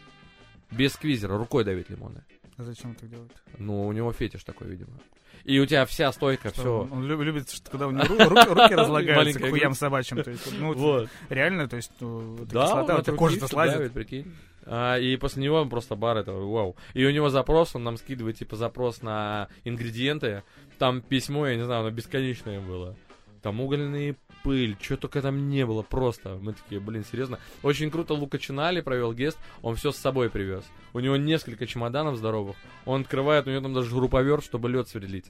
Без 0.70 0.92
сквизера, 0.92 1.38
рукой 1.38 1.64
давит 1.64 1.88
лимоны. 1.88 2.24
А 2.58 2.64
зачем 2.64 2.90
он 2.90 2.96
так 2.96 3.08
делает? 3.08 3.32
Ну, 3.58 3.86
у 3.86 3.92
него 3.92 4.12
фетиш 4.12 4.44
такой, 4.44 4.68
видимо. 4.68 4.98
И 5.44 5.60
у 5.60 5.66
тебя 5.66 5.86
вся 5.86 6.10
стойка, 6.12 6.50
все. 6.50 6.80
Он, 6.80 6.92
он 6.92 7.04
люб- 7.06 7.22
любит, 7.22 7.50
что 7.50 7.70
когда 7.70 7.86
у 7.86 7.90
него 7.90 8.02
ру- 8.02 8.28
руки, 8.28 8.48
руки 8.48 8.74
разлагаются 8.74 9.38
к 9.38 9.48
хуям 9.48 9.74
собачьим. 9.74 10.22
То 10.22 10.30
есть, 10.30 10.58
ну, 10.58 10.72
Вот. 10.74 11.08
реально, 11.28 11.68
то 11.68 11.76
есть, 11.76 11.92
ну, 12.00 12.36
Да, 12.46 12.64
кислота, 12.66 12.96
у 12.96 13.02
тебя 13.02 13.16
кожа-то 13.16 13.46
слазит. 13.46 13.76
давит, 13.78 13.92
прикинь. 13.92 14.34
А, 14.66 14.98
и 14.98 15.16
после 15.16 15.44
него 15.44 15.60
он 15.60 15.68
просто 15.68 15.94
бар 15.94 16.18
это 16.18 16.32
вау. 16.32 16.76
И 16.92 17.04
у 17.04 17.10
него 17.10 17.28
запрос, 17.30 17.74
он 17.74 17.84
нам 17.84 17.96
скидывает 17.96 18.38
типа 18.38 18.56
запрос 18.56 19.00
на 19.02 19.48
ингредиенты. 19.64 20.42
Там 20.78 21.00
письмо, 21.00 21.46
я 21.46 21.56
не 21.56 21.64
знаю, 21.64 21.82
оно 21.82 21.90
бесконечное 21.90 22.60
было. 22.60 22.96
Там 23.42 23.60
угольные 23.60 24.16
пыль, 24.42 24.76
что 24.80 24.96
только 24.96 25.22
там 25.22 25.48
не 25.48 25.64
было, 25.64 25.82
просто. 25.82 26.38
Мы 26.40 26.52
такие, 26.52 26.80
блин, 26.80 27.04
серьезно. 27.04 27.38
Очень 27.62 27.90
круто 27.90 28.14
Лука 28.14 28.38
Чинали 28.38 28.80
провел 28.80 29.12
гест, 29.12 29.38
он 29.62 29.76
все 29.76 29.92
с 29.92 29.96
собой 29.96 30.30
привез. 30.30 30.64
У 30.92 31.00
него 31.00 31.16
несколько 31.16 31.66
чемоданов 31.66 32.16
здоровых. 32.16 32.56
Он 32.84 33.02
открывает, 33.02 33.46
у 33.46 33.50
него 33.50 33.62
там 33.62 33.72
даже 33.72 33.90
шуруповерт, 33.90 34.44
чтобы 34.44 34.68
лед 34.68 34.88
сверлить. 34.88 35.26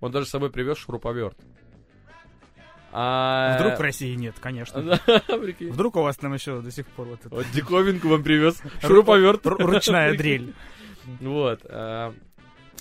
Он 0.00 0.12
даже 0.12 0.26
с 0.26 0.30
собой 0.30 0.50
привез 0.50 0.78
шуруповерт. 0.78 1.36
А... 2.92 3.56
Вдруг 3.58 3.78
в 3.78 3.82
России 3.82 4.14
нет, 4.14 4.34
конечно. 4.40 4.98
Вдруг 5.60 5.96
у 5.96 6.02
вас 6.02 6.16
там 6.16 6.34
еще 6.34 6.60
до 6.60 6.70
сих 6.70 6.86
пор 6.88 7.06
вот 7.08 7.20
это 7.24 7.34
Вот 7.34 7.46
диковинку 7.52 8.08
вам 8.08 8.22
привез. 8.22 8.60
Шуруповерт. 8.82 9.46
ру- 9.46 9.62
ручная 9.62 10.16
дрель. 10.16 10.54
Вот. 11.20 11.60
а, 11.64 12.14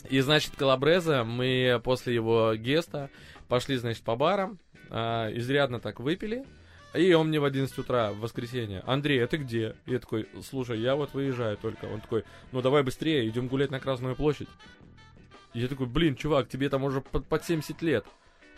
И, 0.10 0.20
значит, 0.22 0.54
Калабреза 0.56 1.24
мы 1.24 1.80
после 1.84 2.16
его 2.16 2.56
геста 2.56 3.10
пошли, 3.48 3.78
значит, 3.78 4.04
по 4.04 4.16
барам, 4.16 4.60
а, 4.90 5.30
изрядно 5.34 5.80
так 5.80 6.00
выпили. 6.00 6.46
И 6.96 7.14
он 7.14 7.28
мне 7.28 7.40
в 7.40 7.44
11 7.46 7.78
утра 7.78 8.12
в 8.12 8.20
воскресенье, 8.20 8.82
Андрей, 8.88 9.24
а 9.24 9.28
ты 9.28 9.38
где? 9.38 9.76
И 9.86 9.92
я 9.92 10.00
такой, 10.00 10.28
слушай, 10.44 10.80
я 10.80 10.96
вот 10.96 11.14
выезжаю 11.14 11.56
только. 11.56 11.86
Он 11.86 12.02
такой, 12.02 12.24
ну 12.52 12.62
давай 12.64 12.82
быстрее, 12.82 13.28
идем 13.30 13.48
гулять 13.48 13.70
на 13.70 13.80
Красную 13.80 14.16
площадь. 14.16 14.50
Я 15.54 15.68
такой, 15.68 15.86
блин, 15.86 16.16
чувак, 16.16 16.48
тебе 16.50 16.68
там 16.70 16.84
уже 16.84 17.02
под, 17.02 17.28
под 17.28 17.44
70 17.44 17.80
лет. 17.84 18.06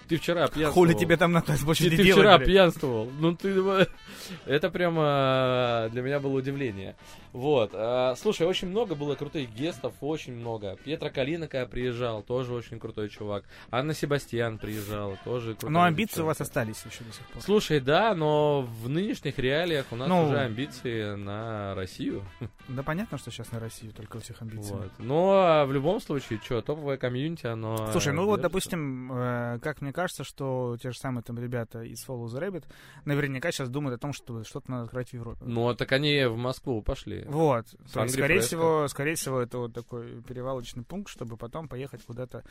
Ты 0.07 0.17
вчера 0.17 0.47
пьянствовал. 0.47 0.73
Хули 0.73 0.93
тебе 0.93 1.17
там 1.17 1.31
на 1.31 1.41
Ты, 1.41 1.57
площади 1.57 1.95
ты 1.97 2.03
делать, 2.03 2.19
вчера 2.21 2.37
блядь? 2.37 2.47
пьянствовал. 2.47 3.09
Ну 3.19 3.35
ты... 3.35 3.49
Это 4.45 4.69
прямо 4.69 5.89
для 5.91 6.01
меня 6.01 6.19
было 6.19 6.33
удивление. 6.37 6.95
Вот. 7.33 7.71
а, 7.73 8.15
Слушай, 8.15 8.47
очень 8.47 8.67
много 8.69 8.95
было 8.95 9.15
крутых 9.15 9.53
гестов, 9.53 9.93
очень 10.01 10.33
много. 10.35 10.77
Петра 10.83 11.09
Калинака 11.09 11.65
приезжал, 11.65 12.23
тоже 12.23 12.53
очень 12.53 12.79
крутой 12.79 13.09
чувак. 13.09 13.45
Анна 13.69 13.93
Себастьян 13.93 14.57
приезжала, 14.57 15.17
тоже 15.23 15.51
крутой 15.53 15.69
Но 15.71 15.83
амбиции 15.83 16.21
у 16.21 16.25
вас 16.25 16.41
остались 16.41 16.83
еще 16.85 17.03
до 17.03 17.13
сих 17.13 17.25
пор. 17.27 17.41
Слушай, 17.41 17.79
да, 17.79 18.13
но 18.15 18.61
в 18.61 18.89
нынешних 18.89 19.37
реалиях 19.39 19.85
у 19.91 19.95
нас 19.95 20.07
Ну. 20.09 20.27
уже 20.27 20.39
амбиции 20.39 21.15
на 21.15 21.75
Россию. 21.75 22.23
Да 22.67 22.83
понятно, 22.83 23.17
что 23.17 23.31
сейчас 23.31 23.51
на 23.51 23.59
Россию 23.59 23.91
только 23.91 24.17
у 24.17 24.19
всех 24.21 24.41
амбиции. 24.41 24.71
Вот. 24.71 24.91
Но 24.99 25.31
а, 25.33 25.65
в 25.65 25.73
любом 25.73 25.99
случае, 25.99 26.39
что, 26.41 26.61
топовое 26.61 26.95
комьюнити, 26.97 27.45
оно... 27.45 27.91
Слушай, 27.91 28.13
ну 28.13 28.25
вот, 28.25 28.39
допустим, 28.39 29.11
э, 29.11 29.59
как 29.61 29.81
мне 29.81 29.91
кажется, 29.91 30.23
что 30.23 30.77
те 30.81 30.91
же 30.91 30.97
самые 30.97 31.23
там 31.23 31.37
ребята 31.37 31.83
из 31.83 32.05
Follow 32.07 32.27
the 32.27 32.39
Rabbit 32.39 32.63
наверняка 33.03 33.51
сейчас 33.51 33.69
думают 33.69 33.97
о 33.97 34.01
том, 34.01 34.13
что 34.13 34.43
что-то 34.45 34.71
надо 34.71 34.83
открыть 34.85 35.09
в 35.09 35.13
Европе. 35.13 35.43
Ну, 35.45 35.73
так 35.75 35.91
они 35.91 36.25
в 36.25 36.37
Москву 36.37 36.81
пошли. 36.81 37.20
Вот. 37.27 37.67
С 37.85 37.91
То 37.91 38.03
есть, 38.03 38.13
скорее 38.15 38.35
Фреско. 38.35 38.47
всего, 38.47 38.87
скорее 38.87 39.15
всего, 39.15 39.39
это 39.39 39.57
вот 39.57 39.73
такой 39.73 40.21
перевалочный 40.23 40.83
пункт, 40.83 41.09
чтобы 41.09 41.37
потом 41.37 41.67
поехать 41.67 42.03
куда-то. 42.03 42.43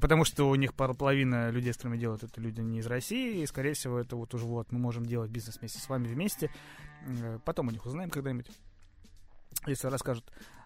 Потому 0.00 0.24
что 0.24 0.48
у 0.48 0.54
них 0.54 0.74
пол- 0.74 0.94
половина 0.94 1.50
людей, 1.50 1.72
с 1.72 1.76
которыми 1.76 1.98
делают 1.98 2.22
это 2.22 2.40
люди 2.40 2.60
не 2.60 2.78
из 2.78 2.86
России, 2.86 3.42
и, 3.42 3.46
скорее 3.46 3.74
всего, 3.74 3.98
это 3.98 4.16
вот 4.16 4.34
уже 4.34 4.44
вот 4.46 4.72
мы 4.72 4.78
можем 4.78 5.04
делать 5.06 5.30
бизнес 5.30 5.58
вместе 5.60 5.78
с 5.80 5.88
вами 5.88 6.06
вместе. 6.08 6.50
Э, 7.06 7.38
Потом 7.44 7.68
у 7.68 7.70
них 7.70 7.84
узнаем 7.84 8.10
когда-нибудь, 8.10 8.46
если 9.66 9.88
расскажут. 9.88 10.24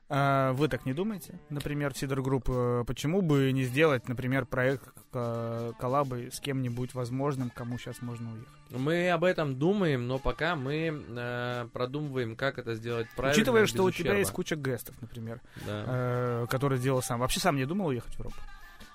А 0.08 0.52
вы 0.52 0.68
так 0.68 0.86
не 0.86 0.92
думаете? 0.92 1.40
Например, 1.50 1.92
СИДР 1.94 2.22
Group, 2.22 2.48
э, 2.48 2.84
почему 2.86 3.22
бы 3.22 3.50
не 3.52 3.64
сделать, 3.64 4.08
например, 4.08 4.46
проект 4.46 4.84
коллабы 5.10 6.28
с 6.30 6.40
кем-нибудь 6.40 6.92
возможным, 6.94 7.50
кому 7.50 7.78
сейчас 7.78 8.02
можно 8.02 8.32
уехать? 8.32 8.48
Мы 8.70 9.10
об 9.10 9.24
этом 9.24 9.56
думаем, 9.58 10.06
но 10.06 10.18
пока 10.18 10.54
мы 10.56 11.02
э, 11.08 11.68
продумываем, 11.72 12.36
как 12.36 12.58
это 12.58 12.74
сделать 12.74 13.08
правильно. 13.16 13.32
Учитывая, 13.36 13.66
что 13.66 13.84
у 13.84 13.90
тебя 13.90 14.02
ущерба. 14.10 14.18
есть 14.18 14.32
куча 14.32 14.56
гестов, 14.56 14.94
например, 15.00 15.40
Да. 15.66 15.84
э, 15.86 16.46
который 16.50 16.78
сделал 16.78 17.00
сам. 17.02 17.20
Вообще 17.20 17.40
сам 17.40 17.56
не 17.56 17.64
думал 17.64 17.86
уехать 17.86 18.14
в 18.14 18.18
Европу. 18.18 18.36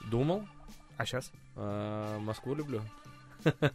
Думал. 0.10 0.46
А 0.98 1.06
сейчас? 1.06 1.32
Э, 1.56 2.20
Москву 2.20 2.54
люблю. 2.54 2.82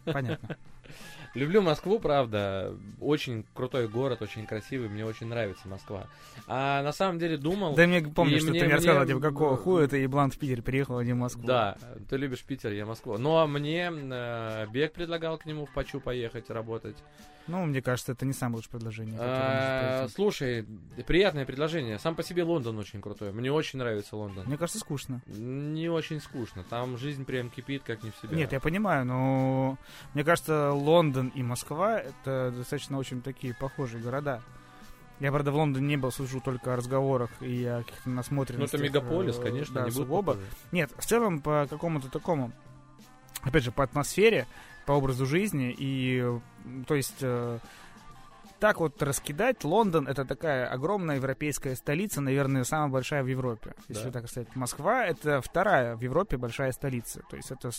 Понятно. 0.05 0.55
Люблю 1.33 1.61
Москву, 1.61 1.99
правда. 1.99 2.75
Очень 2.99 3.45
крутой 3.53 3.87
город, 3.87 4.21
очень 4.21 4.45
красивый. 4.45 4.89
Мне 4.89 5.05
очень 5.05 5.27
нравится 5.27 5.67
Москва. 5.67 6.07
А 6.47 6.81
на 6.83 6.91
самом 6.91 7.19
деле 7.19 7.37
думал... 7.37 7.75
Да 7.75 7.85
мне 7.85 8.01
помню, 8.01 8.39
что 8.39 8.51
мне- 8.51 8.61
ты 8.61 8.65
мне 8.65 8.75
рассказывал, 8.75 9.05
типа, 9.07 9.19
какого 9.19 9.57
хуя 9.57 9.87
ты 9.87 9.97
еблан 9.97 10.31
в 10.31 10.37
Питер 10.37 10.61
переехал, 10.61 10.97
а 10.97 11.03
не 11.03 11.13
в 11.13 11.17
Москву. 11.17 11.45
Да, 11.45 11.77
ты 12.09 12.17
любишь 12.17 12.43
Питер, 12.43 12.71
я 12.71 12.85
Москву. 12.85 13.17
Но 13.17 13.45
мне 13.47 13.91
э, 13.91 14.67
Бег 14.71 14.93
предлагал 14.93 15.37
к 15.37 15.45
нему 15.45 15.65
в 15.65 15.73
Пачу 15.73 15.99
поехать 15.99 16.49
работать. 16.49 16.97
Ну, 17.47 17.65
мне 17.65 17.81
кажется, 17.81 18.11
это 18.11 18.25
не 18.25 18.33
самое 18.33 18.57
лучшее 18.57 18.71
предложение. 18.71 19.17
А. 19.19 20.07
Слушай, 20.13 20.65
приятное 21.05 21.45
предложение. 21.45 21.97
Сам 21.97 22.13
по 22.15 22.21
себе 22.21 22.43
Лондон 22.43 22.77
очень 22.77 23.01
крутой. 23.01 23.31
Мне 23.31 23.51
очень 23.51 23.79
нравится 23.79 24.17
Лондон. 24.17 24.45
Мне 24.47 24.57
кажется, 24.57 24.79
скучно. 24.79 25.21
Не 25.27 25.89
очень 25.89 26.19
скучно. 26.19 26.65
Там 26.69 26.97
жизнь 26.97 27.23
прям 27.23 27.49
кипит, 27.49 27.83
как 27.83 28.03
не 28.03 28.11
в 28.11 28.17
себя. 28.17 28.35
Нет, 28.35 28.51
я 28.51 28.59
понимаю, 28.59 29.05
но 29.05 29.77
мне 30.13 30.25
кажется, 30.25 30.71
Лондон 30.71 31.16
и 31.25 31.43
Москва 31.43 31.99
это 31.99 32.53
достаточно 32.55 32.97
очень 32.97 33.21
такие 33.21 33.53
похожие 33.53 34.01
города. 34.01 34.41
Я, 35.19 35.31
правда, 35.31 35.51
в 35.51 35.55
Лондоне 35.55 35.87
не 35.87 35.97
был, 35.97 36.11
слышу 36.11 36.39
только 36.41 36.73
о 36.73 36.75
разговорах 36.77 37.31
и 37.41 37.65
о 37.65 37.79
каких-то 37.83 38.09
Ну, 38.09 38.15
насмотренностях. 38.15 38.79
это 38.79 38.83
мегаполис, 38.87 39.39
э, 39.39 39.41
конечно, 39.41 39.73
да, 39.81 39.85
не 39.85 39.91
сугубо. 39.91 40.37
Нет, 40.71 40.91
в 40.95 41.05
целом 41.05 41.41
по 41.41 41.65
какому-то 41.67 42.09
такому, 42.09 42.51
опять 43.41 43.63
же, 43.63 43.71
по 43.71 43.83
атмосфере, 43.83 44.45
по 44.85 44.91
образу 44.91 45.25
жизни 45.25 45.73
и, 45.75 46.23
то 46.87 46.93
есть, 46.95 47.17
э, 47.21 47.57
так 48.59 48.79
вот 48.79 49.01
раскидать, 49.03 49.63
Лондон 49.63 50.07
это 50.07 50.25
такая 50.25 50.67
огромная 50.67 51.17
европейская 51.17 51.75
столица, 51.75 52.21
наверное, 52.21 52.63
самая 52.63 52.89
большая 52.89 53.23
в 53.23 53.27
Европе. 53.27 53.73
Если 53.87 54.05
Да. 54.05 54.11
так 54.11 54.29
сказать. 54.29 54.55
Москва 54.55 55.05
это 55.05 55.41
вторая 55.41 55.95
в 55.95 56.01
Европе 56.01 56.37
большая 56.37 56.71
столица. 56.71 57.21
То 57.29 57.35
есть 57.37 57.51
это, 57.51 57.69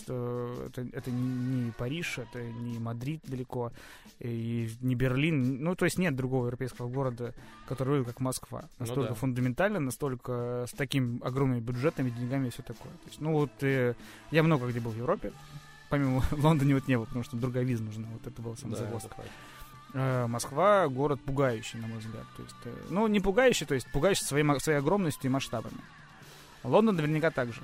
это, 0.66 0.86
это 0.92 1.10
не 1.10 1.72
Париж, 1.72 2.18
это 2.18 2.42
не 2.42 2.78
Мадрид 2.78 3.20
далеко, 3.24 3.72
и 4.20 4.70
не 4.80 4.94
Берлин. 4.94 5.62
Ну, 5.62 5.74
то 5.74 5.84
есть 5.84 5.98
нет 5.98 6.14
другого 6.16 6.46
европейского 6.46 6.88
города, 6.88 7.34
который 7.66 7.88
выглядит 7.90 8.14
как 8.14 8.20
Москва. 8.20 8.62
Ну 8.78 8.86
Настолько 8.86 9.10
да. 9.10 9.14
фундаментально, 9.14 9.80
настолько 9.80 10.64
с 10.68 10.72
таким 10.72 11.20
огромными 11.24 11.60
бюджетами, 11.60 12.10
деньгами 12.10 12.48
и 12.48 12.50
все 12.50 12.62
такое. 12.62 12.92
То 12.92 13.06
есть, 13.08 13.20
ну 13.20 13.32
вот 13.32 13.50
э, 13.62 13.94
я 14.30 14.42
много 14.42 14.66
где 14.68 14.80
был 14.80 14.90
в 14.92 14.96
Европе. 14.96 15.32
Помимо 15.90 16.22
Лондона 16.32 16.74
вот 16.74 16.86
не 16.88 16.96
был, 16.96 17.06
потому 17.06 17.24
что 17.24 17.36
другая 17.36 17.64
виза 17.64 17.82
нужна. 17.82 18.06
Вот 18.12 18.26
это 18.26 18.42
был 18.42 18.56
сам 18.56 18.70
Да, 18.70 18.76
загвоздка. 18.76 19.08
это 19.08 19.16
факт. 19.22 19.30
Москва 19.94 20.86
город 20.88 21.20
пугающий, 21.24 21.78
на 21.78 21.86
мой 21.86 21.98
взгляд. 21.98 22.24
То 22.36 22.42
есть, 22.42 22.54
э, 22.64 22.74
ну, 22.90 23.06
не 23.06 23.20
пугающий, 23.20 23.66
то 23.66 23.74
есть 23.74 23.90
пугающий 23.92 24.24
своей, 24.24 24.60
своей 24.60 24.78
огромностью 24.78 25.30
и 25.30 25.32
масштабами. 25.32 25.78
Лондон 26.64 26.96
наверняка 26.96 27.30
так 27.30 27.52
же. 27.52 27.62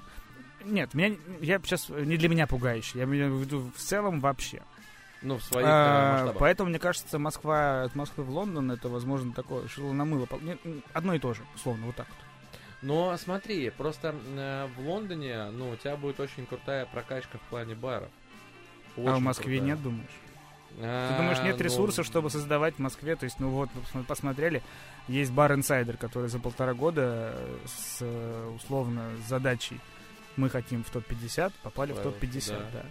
Нет, 0.64 0.95
меня, 0.95 1.16
я 1.41 1.59
сейчас 1.61 1.89
не 1.91 2.16
для 2.16 2.29
меня 2.31 2.47
пугающий, 2.47 2.99
я 3.01 3.05
имею 3.05 3.35
в 3.37 3.41
виду 3.43 3.70
в 3.77 3.79
целом 3.79 4.20
вообще. 4.20 4.62
Ну, 5.20 5.39
в 5.39 5.45
своих 5.45 5.66
э, 5.66 5.70
А, 5.70 6.12
масштабах. 6.12 6.39
поэтому, 6.39 6.70
мне 6.70 6.79
кажется, 6.79 7.18
Москва 7.18 7.83
от 7.85 7.95
Москвы 7.95 8.25
в 8.25 8.31
Лондон 8.31 8.70
это, 8.70 8.89
возможно, 8.89 9.33
такое 9.33 9.68
шило 9.68 9.93
на 9.93 10.05
мыло. 10.05 10.27
Одно 10.93 11.14
и 11.14 11.18
то 11.18 11.33
же, 11.35 11.43
условно, 11.55 11.87
вот 11.87 11.97
так 11.97 12.07
вот. 12.09 12.18
Но 12.83 13.16
смотри, 13.16 13.70
просто 13.70 14.14
э, 14.37 14.68
в 14.77 14.81
Лондоне, 14.87 15.51
ну, 15.51 15.70
у 15.70 15.77
тебя 15.77 15.97
будет 15.97 16.20
очень 16.20 16.45
крутая 16.47 16.85
прокачка 16.87 17.39
в 17.39 17.43
плане 17.51 17.75
баров. 17.75 18.11
а 18.97 19.01
в 19.01 19.05
Очень 19.05 19.22
Москве 19.25 19.59
крутая. 19.59 19.75
нет, 19.77 19.83
думаешь? 19.83 20.11
Ты 20.77 20.83
А, 20.83 21.16
думаешь, 21.16 21.41
нет 21.43 21.57
ну, 21.59 21.64
ресурсов, 21.64 22.05
чтобы 22.05 22.31
создавать 22.31 22.75
в 22.77 22.79
Москве? 22.81 23.14
То 23.16 23.25
есть, 23.25 23.39
ну 23.39 23.51
вот, 23.51 23.70
мы 23.93 24.03
посмотрели, 24.03 24.62
есть 25.07 25.31
бар 25.31 25.53
Insider, 25.53 25.97
который 25.97 26.29
за 26.29 26.41
полтора 26.41 26.75
года 26.75 27.33
э, 27.35 27.59
с, 27.66 27.99
э, 28.01 28.53
условно, 28.57 29.11
задачей 29.29 29.81
мы 30.37 30.51
хотим 30.51 30.83
в 30.83 30.91
топ-50, 30.91 31.53
попали 31.62 31.93
в 31.93 31.97
Попали, 31.97 32.14
топ-50, 32.14 32.72
да. 32.72 32.85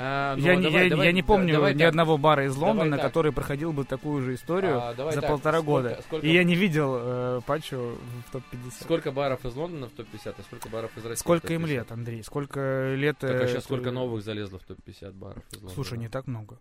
А, 0.00 0.36
ну, 0.36 0.42
я, 0.46 0.54
не- 0.54 0.62
давай- 0.62 0.84
я, 0.84 0.90
давай- 0.90 1.06
я 1.06 1.12
не 1.12 1.22
помню 1.24 1.54
давай 1.54 1.74
ни 1.74 1.78
так. 1.80 1.88
одного 1.88 2.16
бара 2.18 2.44
из 2.46 2.54
Лондона, 2.56 2.96
так. 2.96 3.06
который 3.06 3.32
проходил 3.32 3.72
бы 3.72 3.84
такую 3.84 4.22
же 4.22 4.34
историю 4.34 4.80
А, 4.80 4.94
давай 4.94 5.12
за 5.14 5.20
так, 5.20 5.30
полтора 5.30 5.58
сколько- 5.58 5.66
года. 5.88 6.00
сколько- 6.06 6.26
И 6.26 6.32
я 6.32 6.44
не 6.44 6.54
видел 6.54 6.94
э, 6.98 7.40
Пачо 7.46 7.96
в 8.28 8.32
топ-50. 8.32 8.82
Сколько 8.84 9.10
баров 9.10 9.44
из 9.44 9.54
Лондона 9.56 9.88
в 9.88 9.92
топ-50, 9.92 10.34
а 10.38 10.42
сколько 10.42 10.68
баров 10.68 10.96
из 10.96 11.04
России? 11.04 11.20
Сколько 11.20 11.52
им 11.52 11.62
топ-50? 11.62 11.72
лет, 11.72 11.92
Андрей? 11.92 12.22
Сколько 12.22 12.94
лет... 12.94 13.18
Так 13.18 13.30
а 13.30 13.34
э, 13.34 13.38
сейчас 13.46 13.50
это- 13.56 13.64
сколько 13.64 13.90
новых 13.90 14.22
залезло 14.22 14.58
в 14.60 14.62
топ-50 14.64 15.12
баров 15.12 15.42
из 15.50 15.54
Лондона? 15.56 15.74
Слушай, 15.74 15.98
не 15.98 16.08
так 16.08 16.26
много. 16.28 16.58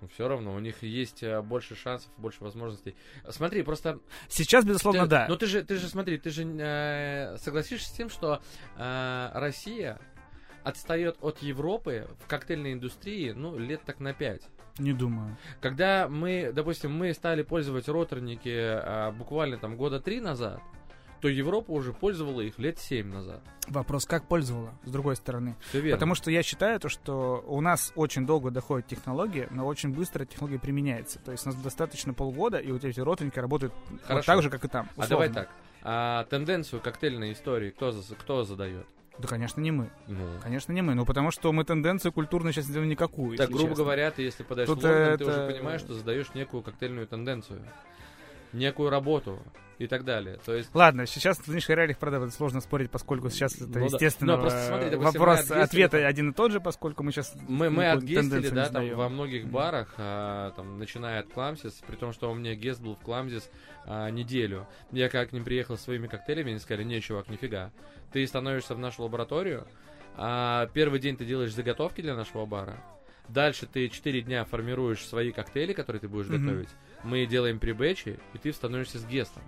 Ну, 0.00 0.08
все 0.08 0.28
равно, 0.28 0.52
у 0.54 0.58
них 0.58 0.82
есть 0.82 1.22
э, 1.22 1.40
больше 1.40 1.76
шансов, 1.76 2.10
больше 2.18 2.42
возможностей. 2.44 2.94
Смотри, 3.30 3.62
просто... 3.62 4.00
Сейчас, 4.28 4.64
безусловно, 4.66 5.04
ты- 5.04 5.08
да. 5.08 5.26
Ну, 5.28 5.36
ты 5.36 5.46
же, 5.46 5.62
ты 5.62 5.76
же, 5.76 5.88
смотри, 5.88 6.18
ты 6.18 6.28
же 6.30 6.42
э, 6.44 7.38
согласишься 7.38 7.88
с 7.88 7.92
тем, 7.92 8.10
что 8.10 8.42
э, 8.76 9.30
Россия 9.32 9.98
отстает 10.64 11.16
от 11.20 11.38
Европы 11.38 12.08
в 12.18 12.26
коктейльной 12.26 12.72
индустрии, 12.72 13.32
ну, 13.32 13.56
лет 13.56 13.82
так 13.84 14.00
на 14.00 14.12
5. 14.12 14.42
Не 14.78 14.92
думаю. 14.92 15.36
Когда 15.60 16.08
мы, 16.08 16.50
допустим, 16.52 16.92
мы 16.92 17.14
стали 17.14 17.42
пользовать 17.42 17.88
роторники 17.88 18.50
а, 18.52 19.12
буквально 19.12 19.58
там 19.58 19.76
года 19.76 20.00
три 20.00 20.20
назад, 20.20 20.60
то 21.20 21.28
Европа 21.28 21.70
уже 21.70 21.92
пользовала 21.92 22.42
их 22.42 22.58
лет 22.58 22.78
семь 22.78 23.08
назад. 23.08 23.40
Вопрос, 23.68 24.04
как 24.04 24.28
пользовала, 24.28 24.74
с 24.84 24.90
другой 24.90 25.16
стороны. 25.16 25.56
Все 25.68 25.80
верно. 25.80 25.96
Потому 25.96 26.14
что 26.14 26.30
я 26.30 26.42
считаю, 26.42 26.78
то, 26.80 26.88
что 26.90 27.42
у 27.46 27.62
нас 27.62 27.92
очень 27.94 28.26
долго 28.26 28.50
доходит 28.50 28.88
технология, 28.88 29.48
но 29.50 29.66
очень 29.66 29.90
быстро 29.90 30.26
технология 30.26 30.58
применяется. 30.58 31.18
То 31.20 31.32
есть 31.32 31.46
у 31.46 31.50
нас 31.50 31.56
достаточно 31.56 32.12
полгода, 32.12 32.58
и 32.58 32.70
вот 32.72 32.84
эти 32.84 33.00
родственники 33.00 33.38
работают 33.38 33.72
вот 33.88 34.02
Хорошо. 34.02 34.26
так 34.26 34.42
же, 34.42 34.50
как 34.50 34.64
и 34.66 34.68
там. 34.68 34.86
А 34.96 35.04
условно. 35.04 35.08
давай 35.08 35.28
так. 35.30 35.50
А, 35.82 36.24
тенденцию 36.24 36.82
коктейльной 36.82 37.32
истории 37.32 37.70
кто, 37.70 37.94
кто 38.18 38.44
задает? 38.44 38.86
Да, 39.18 39.28
конечно, 39.28 39.60
не 39.60 39.70
мы. 39.70 39.90
Ну, 40.08 40.26
Конечно, 40.42 40.72
не 40.72 40.82
мы. 40.82 40.94
Ну, 40.94 41.06
потому 41.06 41.30
что 41.30 41.52
мы 41.52 41.64
тенденцию 41.64 42.12
культурно 42.12 42.52
сейчас 42.52 42.66
делаем 42.66 42.88
никакую. 42.90 43.36
так, 43.36 43.48
грубо 43.48 43.68
честно. 43.68 43.84
говоря, 43.84 44.10
ты 44.10 44.22
если 44.22 44.42
подаешь 44.42 44.68
Тут 44.68 44.80
в 44.80 44.82
Лондон, 44.82 45.02
это- 45.02 45.18
ты 45.18 45.24
уже 45.30 45.46
понимаешь, 45.52 45.80
что 45.80 45.94
задаешь 45.94 46.34
некую 46.34 46.62
коктейльную 46.62 47.06
тенденцию. 47.06 47.60
Некую 48.52 48.90
работу 48.90 49.38
и 49.78 49.86
так 49.86 50.04
далее. 50.04 50.38
То 50.44 50.54
есть 50.54 50.70
Ладно, 50.74 51.06
сейчас 51.06 51.38
в 51.38 51.48
нынешних 51.48 51.76
реалиях, 51.76 51.98
правда, 51.98 52.18
это 52.18 52.30
сложно 52.30 52.60
спорить, 52.60 52.90
поскольку 52.90 53.28
сейчас 53.30 53.54
это, 53.56 53.66
Ну 53.66 53.72
да. 53.72 53.80
естественно, 53.86 54.36
Но 54.36 54.42
просто 54.42 54.66
смотри, 54.68 54.90
допустим, 54.90 55.20
вопрос 55.20 55.50
ответа 55.50 55.98
там- 55.98 56.06
один 56.06 56.30
и 56.30 56.32
тот 56.32 56.52
же, 56.52 56.60
поскольку 56.60 57.02
мы 57.02 57.12
сейчас 57.12 57.34
Мы, 57.48 57.70
мы 57.70 57.82
тенденцию 58.00 58.52
да, 58.52 58.64
не 58.66 58.70
там 58.70 58.96
во 58.96 59.08
многих 59.08 59.46
барах, 59.46 59.94
а, 59.98 60.52
там, 60.52 60.78
начиная 60.78 61.20
от 61.20 61.28
Кламсис, 61.32 61.72
при 61.86 61.96
том, 61.96 62.12
что 62.12 62.30
у 62.30 62.34
меня 62.34 62.54
гест 62.54 62.80
был 62.80 62.94
в 62.94 63.00
Кламсис 63.00 63.50
а, 63.86 64.08
неделю. 64.10 64.66
Я 64.92 65.08
как 65.08 65.30
к 65.30 65.32
ним 65.32 65.44
приехал 65.44 65.76
своими 65.76 66.06
коктейлями, 66.06 66.50
они 66.50 66.58
сказали, 66.60 66.84
не, 66.84 67.00
чувак, 67.00 67.28
нифига. 67.28 67.70
Ты 68.12 68.26
становишься 68.26 68.74
в 68.74 68.78
нашу 68.78 69.02
лабораторию, 69.02 69.66
а, 70.16 70.66
первый 70.72 71.00
день 71.00 71.16
ты 71.16 71.24
делаешь 71.24 71.52
заготовки 71.52 72.00
для 72.00 72.14
нашего 72.14 72.46
бара, 72.46 72.76
дальше 73.28 73.66
ты 73.66 73.88
4 73.88 74.20
дня 74.22 74.44
формируешь 74.44 75.04
свои 75.04 75.32
коктейли, 75.32 75.72
которые 75.72 76.00
ты 76.00 76.08
будешь 76.08 76.28
Мгм. 76.28 76.46
готовить, 76.46 76.68
мы 77.04 77.26
делаем 77.26 77.58
прибэчи, 77.58 78.18
и 78.32 78.38
ты 78.38 78.52
становишься 78.52 78.98
с 78.98 79.06
гестом. 79.06 79.42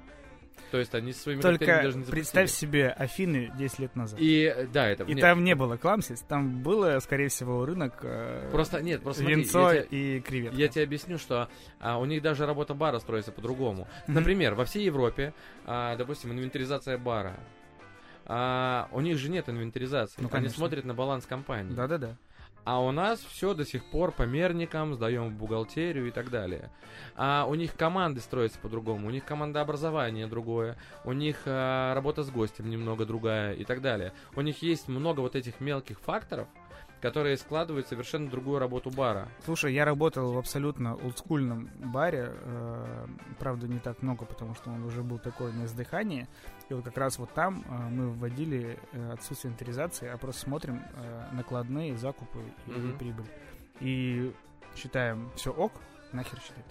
То 0.71 0.79
есть 0.79 0.95
они 0.95 1.13
со 1.13 1.21
своими 1.21 1.41
коктейлями 1.41 1.83
даже 1.83 1.99
не 1.99 2.05
Только 2.05 2.17
представь 2.17 2.51
себе 2.51 2.89
Афины 2.89 3.53
10 3.57 3.79
лет 3.79 3.97
назад. 3.97 4.19
И, 4.21 4.69
да, 4.73 4.89
это... 4.89 5.05
И 5.05 5.15
нет, 5.15 5.21
там 5.21 5.45
не 5.45 5.55
было 5.55 5.77
Кламсис, 5.77 6.21
там 6.23 6.63
было, 6.63 6.99
скорее 7.01 7.29
всего, 7.29 7.65
рынок 7.65 8.01
э, 8.03 8.49
Просто, 8.51 8.83
нет, 8.83 9.03
просто 9.03 9.23
смотри, 9.23 9.45
я 9.45 9.83
те- 9.83 9.87
и 9.91 10.21
креветка. 10.21 10.57
Я 10.57 10.69
тебе 10.69 10.85
объясню, 10.85 11.19
что 11.19 11.49
а, 11.79 11.99
у 11.99 12.05
них 12.05 12.21
даже 12.23 12.47
работа 12.47 12.75
бара 12.75 12.99
строится 12.99 13.31
по-другому. 13.31 13.87
Например, 14.09 14.55
во 14.55 14.65
всей 14.65 14.85
Европе, 14.85 15.35
а, 15.65 15.97
допустим, 15.97 16.33
инвентаризация 16.33 16.99
бара. 16.99 17.39
А, 18.25 18.89
у 18.91 19.01
них 19.01 19.19
же 19.19 19.31
нет 19.31 19.49
инвентаризации. 19.49 20.21
Ну, 20.21 20.29
Они 20.33 20.49
смотрят 20.49 20.85
на 20.85 20.95
баланс 20.95 21.27
компании. 21.27 21.73
Да-да-да. 21.75 22.17
А 22.67 22.81
у 22.81 22.91
нас 22.91 23.21
все 23.21 23.55
до 23.55 23.65
сих 23.65 23.85
пор 23.85 24.11
по 24.11 24.25
мерникам, 24.25 24.93
сдаем 24.93 25.29
в 25.29 25.39
бухгалтерию 25.39 26.09
и 26.09 26.11
так 26.11 26.31
далее. 26.31 26.69
А 27.15 27.47
у 27.49 27.55
них 27.55 27.77
команды 27.77 28.21
строятся 28.21 28.59
по-другому, 28.59 29.07
у 29.07 29.11
них 29.11 29.25
командообразование 29.25 30.27
другое, 30.27 30.77
у 31.05 31.13
них 31.13 31.43
а, 31.47 31.95
работа 31.95 32.25
с 32.25 32.31
гостем 32.31 32.69
немного 32.69 33.07
другая 33.07 33.55
и 33.55 33.65
так 33.65 33.83
далее. 33.83 34.13
У 34.35 34.41
них 34.41 34.63
есть 34.63 34.89
много 34.89 35.21
вот 35.21 35.37
этих 35.37 35.61
мелких 35.61 36.01
факторов, 36.01 36.49
которые 37.01 37.37
складывают 37.37 37.87
совершенно 37.89 38.29
другую 38.31 38.59
работу 38.59 38.91
бара. 38.91 39.29
Слушай, 39.45 39.75
я 39.75 39.85
работал 39.85 40.33
в 40.33 40.39
абсолютно 40.39 40.95
олдскульном 40.95 41.69
баре, 41.93 42.33
э, 42.33 43.07
правда 43.39 43.69
не 43.69 43.79
так 43.79 44.03
много, 44.03 44.25
потому 44.25 44.55
что 44.55 44.71
он 44.71 44.83
уже 44.85 45.03
был 45.03 45.19
такой 45.19 45.53
на 45.53 45.65
издыхании, 45.67 46.27
и 46.69 46.75
вот 46.75 46.85
как 46.85 46.97
раз 46.97 47.19
вот 47.19 47.31
там 47.33 47.65
э, 47.69 47.89
мы 47.91 48.09
вводили 48.11 48.79
э, 48.93 49.13
отсутствие 49.13 49.51
инвентаризации, 49.51 50.09
а 50.09 50.17
просто 50.17 50.43
смотрим 50.43 50.83
э, 50.95 51.25
накладные, 51.33 51.97
закупы 51.97 52.41
и 52.67 52.71
Мгм. 52.71 52.99
прибыль. 52.99 53.27
И 53.81 54.33
считаем 54.75 55.31
все 55.37 55.51
ок, 55.53 55.73
нахер 56.13 56.39
считать. 56.41 56.65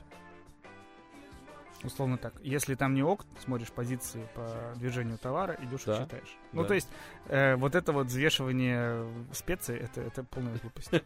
Условно 1.85 2.17
так. 2.17 2.33
Если 2.41 2.75
там 2.75 2.93
не 2.93 3.03
ок, 3.03 3.25
смотришь 3.39 3.71
позиции 3.71 4.27
по 4.33 4.73
движению 4.75 5.17
товара, 5.17 5.57
идешь 5.61 5.83
Да, 5.83 5.97
и 5.97 5.99
считаешь. 6.01 6.37
Ну, 6.51 6.63
да. 6.63 6.67
то 6.69 6.73
есть, 6.73 6.89
э, 7.27 7.55
вот 7.55 7.75
это 7.75 7.91
вот 7.93 8.07
взвешивание 8.07 9.07
специй, 9.31 9.77
это, 9.77 10.01
это 10.01 10.23
полная 10.23 10.57
глупость. 10.57 10.91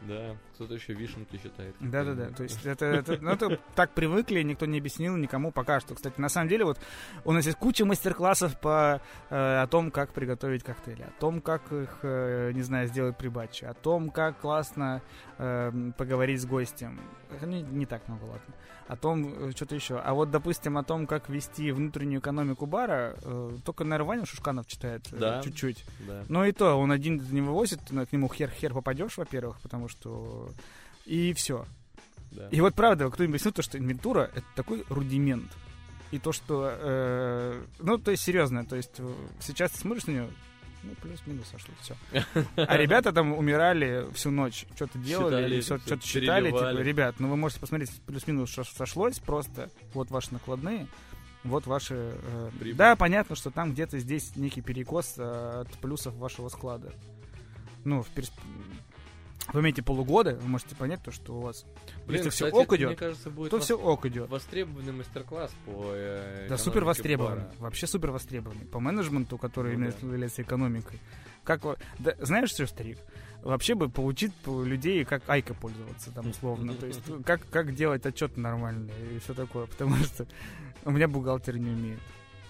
Да, 0.00 0.36
кто-то 0.58 0.74
еще 0.74 0.92
вишенки 0.92 1.36
считает. 1.40 1.76
Да-да-да, 1.78 2.30
то 2.30 2.42
есть 2.42 2.66
это, 2.66 2.86
это, 2.86 3.16
ну, 3.20 3.30
это 3.30 3.60
так 3.76 3.92
привыкли, 3.92 4.42
никто 4.42 4.66
не 4.66 4.78
объяснил 4.78 5.16
никому 5.16 5.52
пока 5.52 5.78
что. 5.78 5.94
Кстати, 5.94 6.20
на 6.20 6.28
самом 6.28 6.48
деле 6.48 6.64
вот 6.64 6.80
у 7.24 7.30
нас 7.30 7.46
есть 7.46 7.58
куча 7.58 7.84
мастер-классов 7.84 8.58
по 8.58 9.00
э, 9.30 9.36
о 9.62 9.66
том, 9.68 9.92
как 9.92 10.12
приготовить 10.12 10.64
коктейли, 10.64 11.02
о 11.02 11.20
том, 11.20 11.40
как 11.40 11.72
их, 11.72 12.00
э, 12.02 12.50
не 12.54 12.62
знаю, 12.62 12.88
сделать 12.88 13.16
при 13.16 13.28
батче, 13.28 13.68
о 13.68 13.74
том, 13.74 14.10
как 14.10 14.40
классно 14.40 15.00
э, 15.38 15.92
поговорить 15.96 16.42
с 16.42 16.44
гостем. 16.44 17.00
Не, 17.40 17.62
не 17.62 17.86
так 17.86 18.08
много, 18.08 18.24
ладно. 18.24 18.54
О 18.88 18.96
том, 18.96 19.48
э, 19.48 19.50
что-то 19.54 19.74
еще. 19.74 19.98
А 19.98 20.14
вот, 20.14 20.30
допустим, 20.30 20.76
о 20.78 20.82
том, 20.82 21.06
как 21.06 21.28
вести 21.28 21.70
внутреннюю 21.70 22.20
экономику 22.20 22.66
бара, 22.66 23.14
э, 23.22 23.58
только, 23.64 23.84
наверное, 23.84 24.08
Ваня 24.08 24.26
Шушканов 24.26 24.66
читает 24.66 25.06
э, 25.12 25.16
Да. 25.18 25.42
чуть-чуть. 25.42 25.84
Да. 26.06 26.24
Но 26.28 26.44
и 26.46 26.52
то, 26.52 26.74
он 26.74 26.90
один 26.90 27.22
не 27.30 27.42
вывозит, 27.42 27.80
но 27.90 28.06
к 28.06 28.12
нему 28.12 28.28
хер-хер 28.28 28.72
попадешь, 28.72 29.16
во-первых, 29.18 29.60
потому 29.60 29.88
что... 29.88 30.47
И 31.06 31.32
все. 31.32 31.66
да. 32.30 32.48
И 32.50 32.60
вот 32.60 32.74
правда, 32.74 33.08
кто-нибудь 33.10 33.34
объяснил 33.36 33.52
то, 33.52 33.62
что 33.62 33.78
инвентура— 33.78 34.30
это 34.34 34.46
такой 34.54 34.84
рудимент. 34.88 35.50
И 36.10 36.18
то, 36.18 36.32
что... 36.32 36.70
э, 36.72 37.64
ну, 37.80 37.98
то 37.98 38.10
есть, 38.10 38.22
серьезно, 38.22 38.64
то 38.64 38.76
есть, 38.76 38.92
э, 38.98 39.14
сейчас 39.40 39.72
ты 39.72 39.78
смотришь 39.78 40.06
на 40.06 40.12
нее, 40.12 40.28
ну, 40.84 40.94
плюс-минус 41.02 41.46
сошло, 41.48 41.74
все. 41.82 41.96
А 42.56 42.76
ребята 42.78 43.12
там 43.12 43.32
умирали 43.32 44.06
всю 44.14 44.30
ночь, 44.30 44.64
что-то 44.74 44.98
делали, 44.98 45.60
всё 45.60 45.78
что-то 45.78 46.06
считали, 46.06 46.50
типа, 46.50 46.80
ребят, 46.80 47.16
ну 47.18 47.28
вы 47.28 47.36
можете 47.36 47.60
посмотреть, 47.60 47.90
плюс-минус 48.06 48.48
что 48.50 48.64
сошлось, 48.64 49.18
просто 49.18 49.70
вот 49.92 50.10
ваши 50.10 50.32
накладные, 50.32 50.86
вот 51.44 51.66
ваши... 51.66 51.94
э, 51.94 52.50
Прибыль. 52.58 52.76
да, 52.76 52.96
понятно, 52.96 53.36
что 53.36 53.50
там 53.50 53.72
где-то 53.72 53.98
здесь 53.98 54.34
некий 54.36 54.62
перекос 54.62 55.14
э, 55.18 55.62
от 55.62 55.70
плюсов 55.78 56.14
вашего 56.14 56.48
склада. 56.48 56.92
Ну, 57.84 58.02
в 58.02 58.08
персп- 58.10 58.32
вы 59.52 59.60
имеете 59.60 59.82
полугода, 59.82 60.34
вы 60.36 60.48
можете 60.48 60.74
понять 60.76 61.02
то, 61.02 61.10
что 61.10 61.34
у 61.36 61.40
вас, 61.40 61.64
Блин, 62.06 62.18
если 62.18 62.30
все 62.30 62.46
кстати, 62.46 62.54
ок 62.62 62.66
это, 62.68 62.76
идет, 62.76 62.88
мне 62.88 62.96
кажется, 62.96 63.30
будет 63.30 63.50
то 63.50 63.56
вос- 63.58 63.60
все 63.60 63.78
ок 63.78 64.06
идет. 64.06 64.28
востребованный 64.28 64.92
мастер-класс 64.92 65.50
по 65.64 65.84
э, 65.94 66.46
Да, 66.48 66.58
супер 66.58 66.84
востребованный. 66.84 67.36
бара. 67.44 67.52
Вообще 67.58 67.86
супер 67.86 68.10
востребованный. 68.10 68.66
По 68.66 68.80
менеджменту, 68.80 69.38
который 69.38 69.72
Ну 69.76 69.80
имеет- 69.84 69.96
да. 70.00 70.06
является 70.06 70.42
экономикой. 70.42 70.98
Как, 71.44 71.62
да, 71.98 72.14
знаешь 72.20 72.50
что, 72.50 72.66
старик? 72.66 72.98
Вообще 73.42 73.74
бы 73.74 73.88
поучить 73.88 74.34
по- 74.34 74.62
людей, 74.64 75.04
как 75.04 75.22
Айка 75.28 75.54
пользоваться, 75.54 76.10
там, 76.10 76.28
условно. 76.30 76.74
То 76.74 76.86
есть, 76.86 77.00
как, 77.24 77.40
как 77.50 77.74
делать 77.74 78.04
отчет 78.04 78.36
нормально 78.36 78.90
и 79.14 79.18
все 79.20 79.32
такое. 79.32 79.66
Потому 79.66 79.94
что 80.04 80.26
у 80.84 80.90
меня 80.90 81.08
бухгалтер 81.08 81.56
не 81.56 81.70
умеет. 81.70 82.00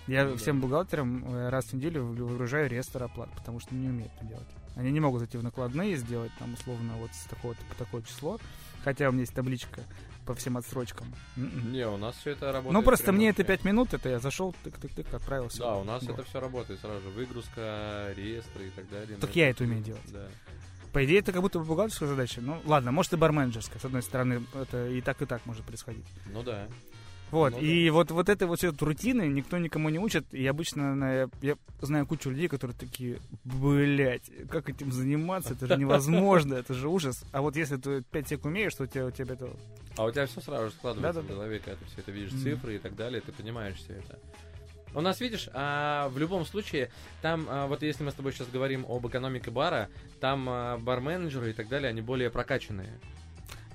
Я 0.09 0.25
Ну 0.25 0.31
да. 0.33 0.37
всем 0.39 0.61
бухгалтерам 0.61 1.25
э, 1.33 1.49
раз 1.51 1.67
в 1.67 1.73
неделю 1.75 2.07
вы- 2.07 2.25
выгружаю 2.25 2.69
реестр 2.69 3.03
оплат, 3.05 3.31
потому 3.37 3.61
что 3.61 3.75
не 3.75 3.89
умеют 3.89 4.11
это 4.17 4.25
делать. 4.27 4.49
Они 4.79 4.93
не 4.93 5.01
могут 5.01 5.19
зайти 5.19 5.37
в 5.37 5.43
накладные 5.43 5.93
и 5.93 5.97
сделать 5.97 6.31
там 6.39 6.55
условно 6.55 6.95
вот 6.99 7.11
с 7.13 7.25
такого-то 7.25 7.61
по 7.69 7.75
такое 7.75 8.01
число. 8.03 8.39
Хотя 8.85 9.09
у 9.09 9.13
меня 9.13 9.23
есть 9.23 9.35
табличка 9.35 9.83
по 10.25 10.37
всем 10.37 10.57
отсрочкам. 10.57 11.13
М-м. 11.37 11.73
Не, 11.73 11.89
у 11.89 11.97
нас 11.97 12.15
все 12.17 12.31
это 12.31 12.53
работает. 12.53 12.73
Ну, 12.73 12.83
просто 12.83 13.11
мне 13.13 13.31
это 13.31 13.43
вообще. 13.43 13.57
5 13.57 13.65
минут, 13.65 13.93
это 13.93 14.09
я 14.09 14.21
зашел, 14.21 14.55
тык-тык-тык, 14.65 15.17
отправился. 15.17 15.59
Да, 15.59 15.77
у 15.79 15.85
нас 15.85 16.05
Вот. 16.05 16.13
это 16.13 16.23
все 16.23 16.39
работает 16.39 16.81
сразу 16.81 17.03
же. 17.03 17.09
Выгрузка, 17.09 18.13
реестры 18.17 18.69
и 18.69 18.71
так 18.71 18.89
далее. 18.89 19.17
Так 19.19 19.31
Мы 19.35 19.41
я 19.41 19.51
это 19.51 19.65
умею 19.65 19.83
делать. 19.83 20.13
Да. 20.13 20.29
По 20.93 21.05
идее, 21.05 21.19
это 21.19 21.33
как 21.33 21.43
будто 21.43 21.59
бы 21.59 21.65
бухгалтерская 21.65 22.09
задача. 22.09 22.41
Ну, 22.41 22.63
ладно, 22.65 22.93
может 22.93 23.13
и 23.13 23.17
барменджерская. 23.17 23.81
С 23.81 23.85
одной 23.85 24.03
стороны, 24.03 24.45
это 24.55 24.89
и 24.89 25.01
так, 25.01 25.21
и 25.21 25.27
так 25.27 25.45
может 25.45 25.65
происходить. 25.65 26.07
Ну 26.27 26.45
да. 26.45 26.69
Вот, 27.31 27.53
Ну 27.53 27.59
и 27.61 27.91
вот, 27.91 28.11
вот 28.11 28.29
этой 28.31 28.49
вот 28.49 28.63
вот 28.63 28.83
рутины 28.83 29.29
никто 29.29 29.59
никому 29.59 29.91
не 29.91 29.99
учит. 29.99 30.25
И 30.33 30.47
обычно 30.47 30.95
на- 30.95 31.13
я, 31.15 31.29
я 31.43 31.57
знаю 31.83 32.07
кучу 32.07 32.31
людей, 32.31 32.49
которые 32.49 32.77
такие, 32.77 33.19
блять, 33.45 34.31
как 34.51 34.71
этим 34.71 34.91
заниматься? 34.93 35.53
Это 35.53 35.67
же 35.67 35.77
невозможно, 35.77 36.55
это 36.55 36.73
же 36.73 36.89
ужас. 36.89 37.25
А 37.33 37.43
вот 37.43 37.55
если 37.57 37.77
ты 37.77 38.03
5 38.03 38.29
сек 38.29 38.45
умеешь, 38.47 38.75
то 38.75 38.85
у 38.85 38.87
тебя, 38.87 39.07
у 39.07 39.11
тебя 39.11 39.35
это... 39.35 39.51
А 39.97 40.05
у 40.05 40.11
тебя 40.11 40.27
все 40.27 40.41
сразу 40.41 40.67
же 40.67 40.73
складывается 40.73 41.21
Да-да-да. 41.21 41.35
в 41.35 41.37
голове, 41.37 41.59
когда 41.59 41.77
ты 41.77 41.85
все 41.87 42.01
это 42.01 42.13
видишь, 42.13 42.33
Мгм. 42.33 42.43
цифры 42.43 42.77
и 42.77 42.79
так 42.79 42.95
далее, 42.97 43.21
ты 43.21 43.33
понимаешь 43.33 43.77
все 43.77 43.95
это. 43.95 44.19
У 44.95 45.01
нас, 45.03 45.21
видишь, 45.21 45.51
а, 45.53 46.09
в 46.09 46.17
любом 46.19 46.47
случае, 46.47 46.91
там, 47.21 47.47
а, 47.51 47.67
вот 47.67 47.83
если 47.83 48.05
мы 48.05 48.11
с 48.11 48.15
тобой 48.15 48.33
сейчас 48.33 48.49
говорим 48.49 48.87
об 48.89 49.07
экономике 49.07 49.51
бара, 49.51 49.91
там 50.21 50.49
а, 50.49 50.79
бар-менеджеры 50.79 51.51
и 51.51 51.53
так 51.53 51.69
далее, 51.69 51.91
они 51.91 52.01
более 52.01 52.31
прокачанные. 52.31 52.99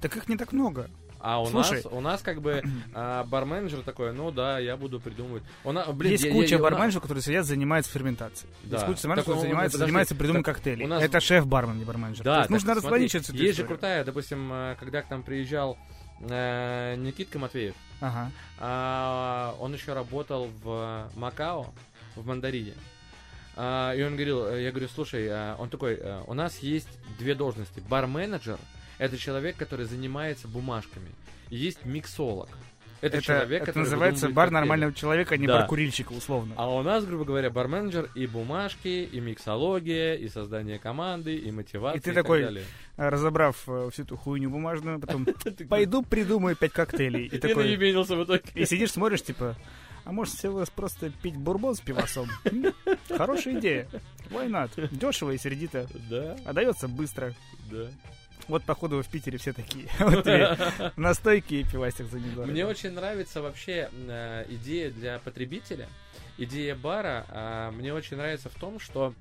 Так 0.01 0.17
их 0.17 0.27
не 0.27 0.37
так 0.37 0.53
много. 0.53 0.89
А 1.25 1.41
у 1.41 1.45
Слушай. 1.47 1.75
нас, 1.83 1.85
у 1.89 2.01
нас 2.01 2.21
как 2.21 2.41
бы 2.41 2.61
а, 2.93 3.23
бар-менеджер 3.23 3.79
такой, 3.81 4.11
ну 4.11 4.29
да, 4.29 4.59
я 4.59 4.75
буду 4.75 4.99
придумывать. 4.99 5.41
У 5.63 5.71
на- 5.71 5.85
блин, 5.93 6.11
есть 6.11 6.25
я- 6.25 6.31
куча 6.33 6.55
я- 6.55 6.61
барменджеров, 6.61 7.01
которые 7.01 7.21
сидят, 7.23 7.45
занимаются 7.45 7.89
ферментацией. 7.93 8.51
Да. 8.63 8.75
Есть 8.75 8.85
куча 8.87 9.01
барменджеров, 9.07 9.25
которые 9.25 9.41
занимаются, 9.43 9.77
подожди, 9.77 9.89
занимаются 9.89 10.15
придумыванием 10.15 10.43
коктейлей. 10.43 10.85
нас- 10.85 11.01
Это 11.01 11.19
шеф-бармен, 11.21 11.77
не 11.79 11.85
барменджер. 11.85 12.25
Да, 12.25 12.45
нужно 12.49 12.73
разграничивать 12.75 13.29
эту 13.29 13.37
Есть 13.37 13.57
же 13.57 13.63
крутая, 13.63 14.03
допустим, 14.03 14.49
а, 14.51 14.75
когда 14.75 15.01
к 15.01 15.09
нам 15.09 15.23
приезжал 15.23 15.77
э, 16.29 16.95
Никитка 16.97 17.39
Матвеев, 17.39 17.75
Ага. 18.01 18.29
А, 18.59 19.55
он 19.59 19.73
еще 19.73 19.93
работал 19.93 20.49
в 20.63 21.09
Макао, 21.15 21.73
в 22.15 22.25
Мандарине. 22.25 22.73
А, 23.55 23.93
и 23.93 24.01
он 24.03 24.13
говорил, 24.15 24.45
э, 24.47 24.63
я 24.63 24.71
говорю, 24.71 24.89
слушай, 24.93 25.29
он 25.55 25.69
такой, 25.69 25.93
э, 25.95 26.21
у 26.27 26.33
нас 26.33 26.59
есть 26.59 26.89
две 27.17 27.33
должности. 27.35 27.81
Бар-менеджер– 27.87 28.57
это 28.97 29.17
человек, 29.17 29.55
который 29.57 29.85
занимается 29.85 30.47
бумажками. 30.47 31.09
И 31.49 31.57
есть 31.57 31.85
миксолог. 31.85 32.49
Это, 33.01 33.17
Это, 33.17 33.25
человек, 33.25 33.63
это 33.63 33.65
который 33.65 33.83
называется 33.83 34.29
бар 34.29 34.45
коктейли. 34.45 34.53
нормального 34.53 34.93
человека, 34.93 35.35
а 35.35 35.37
не 35.37 35.45
Да. 35.45 35.59
бар 35.59 35.67
курильщика, 35.67 36.13
условно. 36.13 36.53
А 36.57 36.73
у 36.73 36.81
нас, 36.83 37.03
грубо 37.05 37.25
говоря, 37.25 37.49
бар-менеджер 37.49 38.09
и 38.15 38.25
бумажки, 38.27 38.87
и 39.11 39.19
миксология, 39.19 40.13
и 40.15 40.29
создание 40.29 40.79
команды, 40.79 41.35
и 41.35 41.51
мотивация, 41.51 41.99
И 41.99 42.01
ты 42.01 42.11
и 42.11 42.13
такой, 42.13 42.39
так 42.39 42.47
далее. 42.53 42.65
А, 42.95 43.09
Разобрав 43.09 43.61
э, 43.67 43.89
всю 43.91 44.03
эту 44.03 44.15
хуйню 44.15 44.49
бумажную, 44.49 45.01
потом 45.01 45.27
пойду 45.69 46.01
придумаю 46.03 46.55
пять 46.55 46.71
коктейлей. 46.71 47.25
И 47.25 47.37
такой, 47.39 47.75
в 47.75 48.23
итоге. 48.23 48.41
и 48.55 48.65
сидишь, 48.65 48.91
смотришь, 48.93 49.21
типа, 49.23 49.57
а 50.05 50.13
может 50.13 50.35
всего 50.35 50.63
просто 50.73 51.09
пить 51.21 51.35
бурбон 51.35 51.75
с 51.75 51.81
пивосом? 51.81 52.29
Хорошая 53.09 53.59
идея. 53.59 53.87
Why 54.29 54.47
not? 54.49 54.69
Дешево 54.95 55.31
и 55.31 55.37
сердито. 55.37 55.87
Да, 56.09 56.37
А 56.45 56.53
дается 56.53 56.87
быстро. 56.87 57.33
да. 57.69 57.87
Вот, 58.47 58.63
походу, 58.63 59.01
в 59.01 59.07
Питере 59.07 59.37
все 59.37 59.53
такие. 59.53 59.87
Вот 59.99 60.25
настойки 60.97 61.55
и 61.55 61.63
пивастик 61.63 62.07
за 62.07 62.19
недорого. 62.19 62.51
Мне 62.51 62.65
очень 62.65 62.91
нравится 62.91 63.41
вообще 63.41 63.89
э, 63.91 64.45
идея 64.49 64.91
для 64.91 65.19
потребителя, 65.19 65.87
идея 66.37 66.75
бара. 66.75 67.25
а, 67.29 67.71
мне 67.71 67.93
очень 67.93 68.17
нравится 68.17 68.49
в 68.49 68.55
том, 68.55 68.79
что 68.79 69.13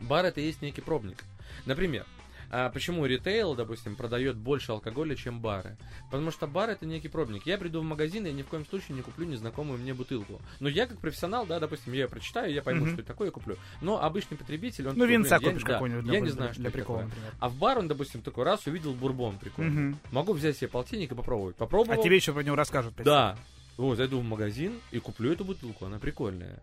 бар 0.00 0.24
это 0.24 0.40
есть 0.40 0.62
некий 0.62 0.80
пробник. 0.80 1.24
Например, 1.64 2.04
а 2.50 2.70
почему 2.70 3.04
ритейл, 3.06 3.54
допустим, 3.54 3.96
продает 3.96 4.36
больше 4.36 4.72
алкоголя, 4.72 5.14
чем 5.14 5.40
бары? 5.40 5.76
Потому 6.10 6.30
что 6.30 6.46
бар 6.46 6.70
это 6.70 6.86
некий 6.86 7.08
пробник. 7.08 7.46
Я 7.46 7.58
приду 7.58 7.80
в 7.80 7.84
магазин 7.84 8.26
и 8.26 8.32
ни 8.32 8.42
в 8.42 8.46
коем 8.46 8.64
случае 8.66 8.96
не 8.96 9.02
куплю 9.02 9.26
незнакомую 9.26 9.78
мне 9.78 9.94
бутылку. 9.94 10.40
Но 10.60 10.68
я 10.68 10.86
как 10.86 10.98
профессионал, 10.98 11.46
да, 11.46 11.58
допустим, 11.60 11.92
я 11.92 12.02
ее 12.02 12.08
прочитаю, 12.08 12.52
я 12.52 12.62
пойму, 12.62 12.86
что 12.86 12.96
это 12.96 13.04
такое, 13.04 13.28
и 13.28 13.30
куплю. 13.30 13.56
Но 13.80 14.02
обычный 14.02 14.36
потребитель, 14.36 14.88
он 14.88 14.96
Ну, 14.96 15.04
винца 15.06 15.36
я- 15.36 15.40
купишь 15.40 15.62
да, 15.62 15.74
какой-нибудь 15.74 16.12
Я 16.12 16.20
не 16.20 16.28
знаю, 16.30 16.52
что 16.52 16.62
для 16.62 16.70
прикола, 16.70 16.98
такое. 17.00 17.08
например. 17.14 17.32
А 17.40 17.48
в 17.48 17.56
бар 17.56 17.78
он, 17.78 17.88
допустим, 17.88 18.22
такой 18.22 18.44
раз 18.44 18.66
увидел 18.66 18.92
бурбон 18.94 19.38
прикольный. 19.38 19.96
Могу 20.12 20.32
взять 20.32 20.56
себе 20.56 20.68
полтинник 20.68 21.12
и 21.12 21.14
попробовать. 21.14 21.56
Попробовал. 21.56 21.98
А 21.98 22.02
тебе 22.02 22.16
еще 22.16 22.32
про 22.32 22.42
него 22.42 22.56
расскажут. 22.56 22.94
Да. 23.04 23.36
Вот, 23.76 23.96
зайду 23.96 24.20
в 24.20 24.24
магазин 24.24 24.72
и 24.90 24.98
куплю 24.98 25.32
эту 25.32 25.44
бутылку, 25.44 25.84
она 25.84 25.98
прикольная. 25.98 26.62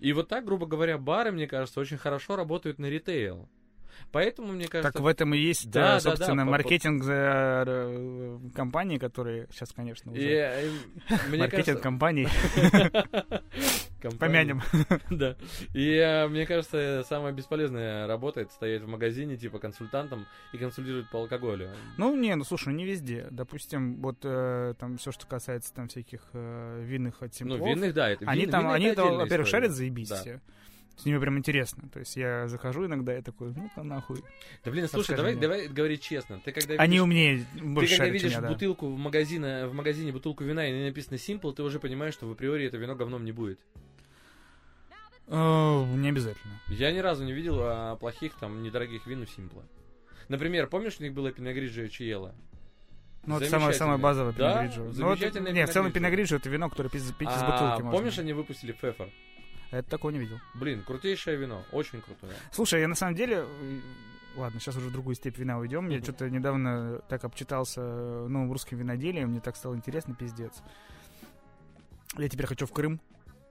И 0.00 0.12
вот 0.12 0.28
так, 0.28 0.44
грубо 0.44 0.66
говоря, 0.66 0.98
бары, 0.98 1.30
мне 1.32 1.46
кажется, 1.46 1.80
очень 1.80 1.96
хорошо 1.96 2.36
работают 2.36 2.78
на 2.78 2.86
ритейл. 2.90 3.48
Поэтому, 4.10 4.52
мне 4.52 4.66
кажется... 4.68 4.92
Так 4.92 5.02
в 5.02 5.06
этом 5.06 5.34
и 5.34 5.38
есть, 5.38 5.70
Да, 5.70 5.80
э, 5.80 5.84
да, 5.84 5.94
да, 5.94 6.00
собственно, 6.00 6.42
по- 6.42 6.46
по- 6.46 6.50
маркетинг 6.52 7.02
за 7.04 7.64
э, 7.66 8.38
компании, 8.54 8.98
которые 8.98 9.48
сейчас, 9.50 9.72
конечно, 9.72 10.10
и, 10.10 10.14
уже... 10.18 10.28
э, 10.28 10.70
мне 11.28 11.38
Маркетинг 11.38 11.80
компаний. 11.80 12.28
Помянем. 14.18 14.60
Да. 15.10 15.36
И 15.74 15.94
э, 15.94 16.26
мне 16.28 16.46
кажется, 16.46 17.04
самое 17.08 17.34
бесполезное 17.34 18.06
работает 18.06 18.50
стоять 18.52 18.82
в 18.82 18.88
магазине, 18.88 19.36
типа, 19.36 19.58
консультантом 19.58 20.26
и 20.52 20.58
консультировать 20.58 21.08
по 21.10 21.18
алкоголю. 21.20 21.70
Ну, 21.98 22.16
не, 22.16 22.34
ну 22.34 22.44
слушай, 22.44 22.72
не 22.72 22.84
везде. 22.84 23.28
Допустим, 23.30 24.00
вот 24.02 24.18
э, 24.24 24.74
там 24.78 24.98
все, 24.98 25.12
что 25.12 25.26
касается 25.26 25.72
там 25.72 25.88
всяких 25.88 26.20
э, 26.32 26.82
винных 26.84 27.22
от 27.22 27.32
Ну, 27.40 27.64
винных, 27.64 27.94
да, 27.94 28.10
это 28.10 28.24
они 28.28 28.46
там, 28.46 28.68
они 28.70 28.86
это 28.86 29.04
во-первых, 29.04 29.48
шарят 29.48 29.70
заебись 29.72 30.08
Да. 30.08 30.16
все. 30.16 30.40
С 30.96 31.04
ними 31.04 31.18
прям 31.18 31.38
интересно. 31.38 31.88
То 31.92 31.98
есть 32.00 32.16
я 32.16 32.46
захожу 32.48 32.86
иногда 32.86 33.16
и 33.18 33.22
такой, 33.22 33.52
ну-ка 33.54 33.82
нахуй. 33.82 34.22
Да, 34.64 34.70
блин, 34.70 34.86
слушай, 34.88 35.16
давай, 35.16 35.32
мне. 35.32 35.40
давай 35.40 35.66
говорить 35.68 36.02
честно. 36.02 36.40
Ты 36.44 36.52
когда 36.52 36.74
Они 36.74 36.92
видишь- 36.92 37.02
умнее, 37.02 37.46
Ты 37.54 37.64
больше 37.64 37.96
когда 37.96 38.04
шарят, 38.04 38.06
чем 38.06 38.12
видишь 38.12 38.32
я, 38.32 38.40
да. 38.40 38.48
бутылку 38.48 38.86
в 38.88 38.98
магазине, 38.98 39.66
в 39.66 39.74
магазине 39.74 40.12
бутылку 40.12 40.44
вина 40.44 40.66
и 40.68 40.72
на 40.72 40.76
ней 40.76 40.88
написано 40.88 41.16
Simple, 41.16 41.52
ты 41.54 41.62
уже 41.62 41.80
понимаешь, 41.80 42.14
что 42.14 42.26
в 42.28 42.32
априори 42.32 42.66
это 42.66 42.76
вино 42.76 42.94
говном 42.94 43.24
не 43.24 43.32
будет. 43.32 43.58
Э, 45.28 45.84
Не 45.96 46.08
обязательно. 46.10 46.52
Я 46.68 46.92
ни 46.92 46.98
разу 46.98 47.24
не 47.24 47.32
видел 47.32 47.58
а, 47.62 47.96
плохих, 47.96 48.34
там, 48.34 48.62
недорогих 48.62 49.06
вин 49.06 49.22
у 49.22 49.26
Симпла. 49.26 49.64
Например, 50.28 50.66
помнишь, 50.66 50.96
у 50.98 51.02
них 51.02 51.14
было 51.14 51.30
пиногриджио 51.32 51.88
Чиела? 51.88 52.34
Ну, 53.24 53.36
это 53.36 53.46
самое, 53.46 53.72
самое 53.72 53.98
Замечательное. 53.98 53.98
базовое 53.98 54.32
Да, 54.32 54.52
пиногриджо. 54.52 54.80
Ну, 54.82 54.88
это- 54.90 54.94
замечательное 54.96 55.52
Не, 55.52 55.66
в 55.66 55.70
целом 55.70 55.92
пиногриджо 55.92 56.36
это 56.36 56.50
вино, 56.50 56.68
которое 56.68 56.88
пить, 56.88 57.02
пить 57.16 57.28
из 57.28 57.34
А, 57.40 57.44
бутылки 57.46 57.82
можно. 57.82 57.90
помнишь, 57.92 58.18
они 58.18 58.32
выпустили 58.32 58.72
Фефер? 58.72 59.08
Это 59.72 59.88
такого 59.90 60.10
не 60.12 60.18
видел. 60.20 60.38
Блин, 60.54 60.82
крутейшее 60.84 61.36
вино, 61.36 61.64
очень 61.72 62.00
крутое. 62.02 62.34
Слушай, 62.52 62.82
я 62.82 62.88
на 62.88 62.94
самом 62.94 63.14
деле... 63.16 63.44
э, 63.48 63.80
Ладно, 64.36 64.60
сейчас 64.60 64.76
уже 64.76 64.88
в 64.88 64.92
другую 64.92 65.14
степь 65.14 65.36
вина 65.36 65.58
уйдем. 65.58 65.88
Я 65.90 66.02
что-то 66.02 66.30
недавно 66.30 67.00
так 67.08 67.24
обчитался 67.24 67.80
э, 67.82 68.26
новым 68.28 68.50
русским 68.52 68.78
виноделием. 68.78 69.28
Мне 69.30 69.40
так 69.40 69.56
стало 69.56 69.74
интересно, 69.74 70.14
пиздец. 70.14 70.62
Я 72.16 72.28
теперь 72.28 72.46
хочу 72.46 72.66
в 72.66 72.72
Крым 72.72 73.00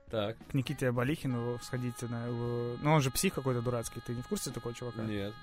Так, 0.10 0.38
к 0.50 0.54
Никите 0.54 0.90
Абалихину 0.90 1.60
сходить 1.62 2.02
на 2.04 2.26
его... 2.28 2.78
Ну, 2.82 2.94
он 2.94 3.02
же 3.02 3.12
псих 3.12 3.34
какой-то 3.34 3.62
дурацкий. 3.62 4.02
Ты 4.06 4.14
не 4.16 4.22
в 4.22 4.28
курсе 4.28 4.50
такого 4.52 4.74
чувака? 4.74 5.04
нет. 5.04 5.34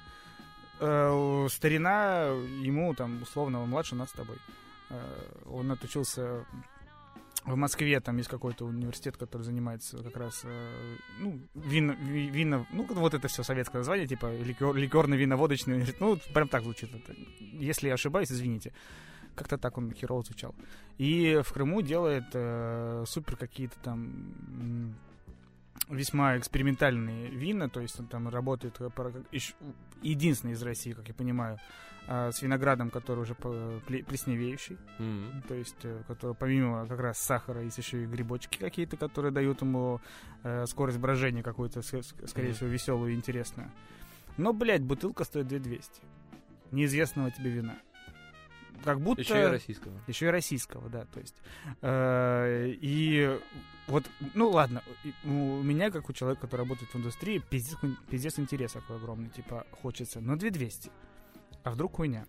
Э, 0.81 1.47
старина, 1.51 2.27
ему 2.61 2.94
там, 2.94 3.23
условно, 3.23 3.61
он 3.62 3.70
младше 3.70 3.94
нас 3.97 4.11
с 4.11 4.12
тобой. 4.12 4.39
Э, 4.90 5.01
он 5.47 5.70
отучился 5.70 6.44
в 7.44 7.56
Москве, 7.56 8.01
там 8.01 8.16
есть 8.19 8.28
какой-то 8.28 8.66
университет, 8.66 9.16
который 9.16 9.43
занимается 9.43 10.02
как 10.02 10.16
раз, 10.16 10.43
э, 10.44 10.97
ну, 11.20 11.40
вино, 11.55 11.94
ви- 11.94 12.28
вино, 12.28 12.66
ну, 12.73 12.85
вот 12.90 13.15
это 13.15 13.28
все 13.28 13.43
советское 13.43 13.78
название, 13.78 14.06
типа 14.06 14.35
ликер, 14.36 14.74
ликерно-виноводочный 14.74 15.74
университет, 15.74 16.01
ну, 16.01 16.19
прям 16.35 16.48
так 16.48 16.62
звучит. 16.62 16.90
Это. 16.94 17.15
Если 17.40 17.89
я 17.89 17.94
ошибаюсь, 17.94 18.31
извините. 18.31 18.73
Как-то 19.35 19.56
так 19.56 19.78
он 19.78 19.93
херово 19.93 20.23
звучал. 20.23 20.55
И 20.98 21.40
в 21.44 21.52
Крыму 21.52 21.81
делает 21.81 22.24
э, 22.35 23.05
супер 23.06 23.36
какие-то 23.36 23.77
там 23.85 24.97
весьма 25.89 26.36
экспериментальные 26.36 27.31
вина, 27.31 27.69
то 27.69 27.81
есть 27.81 27.98
он 28.01 28.06
там 28.06 28.28
работает 28.28 28.77
э, 28.81 28.90
единственный 30.02 30.52
из 30.52 30.62
России, 30.62 30.93
как 30.93 31.09
я 31.09 31.15
понимаю, 31.15 31.59
э, 32.09 32.32
с 32.32 32.43
виноградом, 32.43 32.90
который 32.90 33.20
уже 33.20 33.35
плесневеющий, 33.36 34.78
М. 34.98 35.43
то 35.47 35.55
есть 35.55 35.76
э, 35.85 36.02
который 36.09 36.35
помимо 36.35 36.86
как 36.89 36.98
раз 36.98 37.18
сахара 37.18 37.62
есть 37.62 37.78
еще 37.78 38.02
и 38.02 38.06
грибочки 38.06 38.59
какие-то, 38.59 38.97
которые 38.97 39.30
дают 39.30 39.60
ему 39.62 40.01
э, 40.43 40.66
скорость 40.66 40.98
брожения 40.98 41.43
какую-то, 41.43 41.82
скорее 41.82 42.48
Мгм. 42.48 42.55
всего, 42.55 42.68
веселую 42.68 43.12
и 43.12 43.14
интересную. 43.14 43.70
Но, 44.36 44.52
блядь, 44.52 44.82
бутылка 44.82 45.24
стоит 45.24 45.47
2200. 45.48 46.01
неизвестного 46.70 47.30
тебе 47.30 47.51
вина. 47.51 47.78
Как 48.85 49.01
будто... 49.01 49.22
Еще 49.22 49.43
и 49.43 49.47
российского. 49.47 50.01
Еще 50.06 50.26
и 50.26 50.30
российского, 50.30 50.89
да, 50.89 51.05
то 51.06 51.18
есть. 51.18 51.35
Э, 51.82 52.68
и 52.80 53.39
вот, 53.89 54.05
ну 54.35 54.51
ладно, 54.51 54.82
у 55.24 55.62
меня, 55.62 55.90
как 55.90 56.09
у 56.09 56.12
человека, 56.12 56.43
который 56.43 56.60
работает 56.60 56.90
в 56.93 56.97
индустрии, 56.97 57.39
пиздец, 57.51 57.76
пиздец 58.09 58.39
интерес 58.39 58.72
такой 58.72 58.97
огромный, 58.97 59.30
типа, 59.30 59.66
хочется, 59.82 60.20
но 60.20 60.36
2200. 60.36 60.90
А 61.64 61.70
вдруг 61.70 61.97
хуйня? 61.97 62.26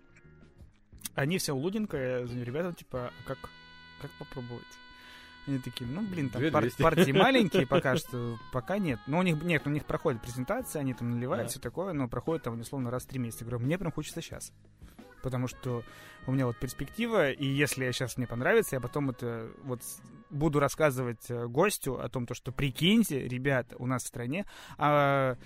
Они 1.16 1.38
все 1.38 1.54
у 1.54 1.58
Луденко, 1.58 1.98
я 1.98 2.26
звоню 2.28 2.44
ребятам, 2.44 2.74
типа, 2.74 3.08
«А 3.08 3.28
как, 3.28 3.38
как 4.02 4.12
попробовать? 4.20 4.64
Они 5.48 5.58
такие, 5.60 5.90
ну, 5.90 6.02
блин, 6.02 6.30
там 6.30 6.42
пар- 6.52 6.62
2200. 6.64 6.82
партии 6.82 7.12
маленькие 7.18 7.68
пока 7.68 7.96
что, 7.98 8.38
пока 8.54 8.78
нет. 8.78 9.00
Но 9.08 9.20
у 9.20 9.24
них, 9.24 9.42
нет, 9.44 9.66
у 9.66 9.70
них 9.70 9.86
проходит 9.86 10.22
презентация, 10.22 10.82
они 10.82 10.94
там 10.94 11.10
наливают, 11.10 11.46
Да. 11.48 11.50
все 11.50 11.60
такое, 11.60 11.94
но 11.94 12.08
проходит 12.08 12.44
там, 12.44 12.60
условно, 12.60 12.92
раз 12.92 13.04
в 13.04 13.08
три 13.08 13.20
месяца. 13.20 13.44
Я 13.44 13.50
говорю, 13.50 13.66
мне 13.66 13.78
прям 13.78 13.92
хочется 13.92 14.22
сейчас. 14.22 14.54
Потому 15.24 15.48
что 15.48 15.84
у 16.28 16.32
меня 16.32 16.46
вот 16.46 16.58
перспектива, 16.58 17.32
и 17.32 17.46
если 17.46 17.84
я 17.84 17.92
сейчас 17.92 18.16
мне 18.18 18.28
понравится, 18.28 18.76
я 18.76 18.80
потом 18.80 19.10
это 19.10 19.50
вот 19.64 19.82
буду 20.30 20.60
рассказывать 20.60 21.30
э, 21.30 21.48
гостю 21.48 22.00
о 22.00 22.08
том, 22.08 22.26
то, 22.28 22.34
что 22.36 22.52
прикиньте, 22.52 23.28
ребята, 23.28 23.76
у 23.80 23.88
нас 23.88 24.04
в 24.04 24.08
стране, 24.08 24.46
а, 24.78 25.38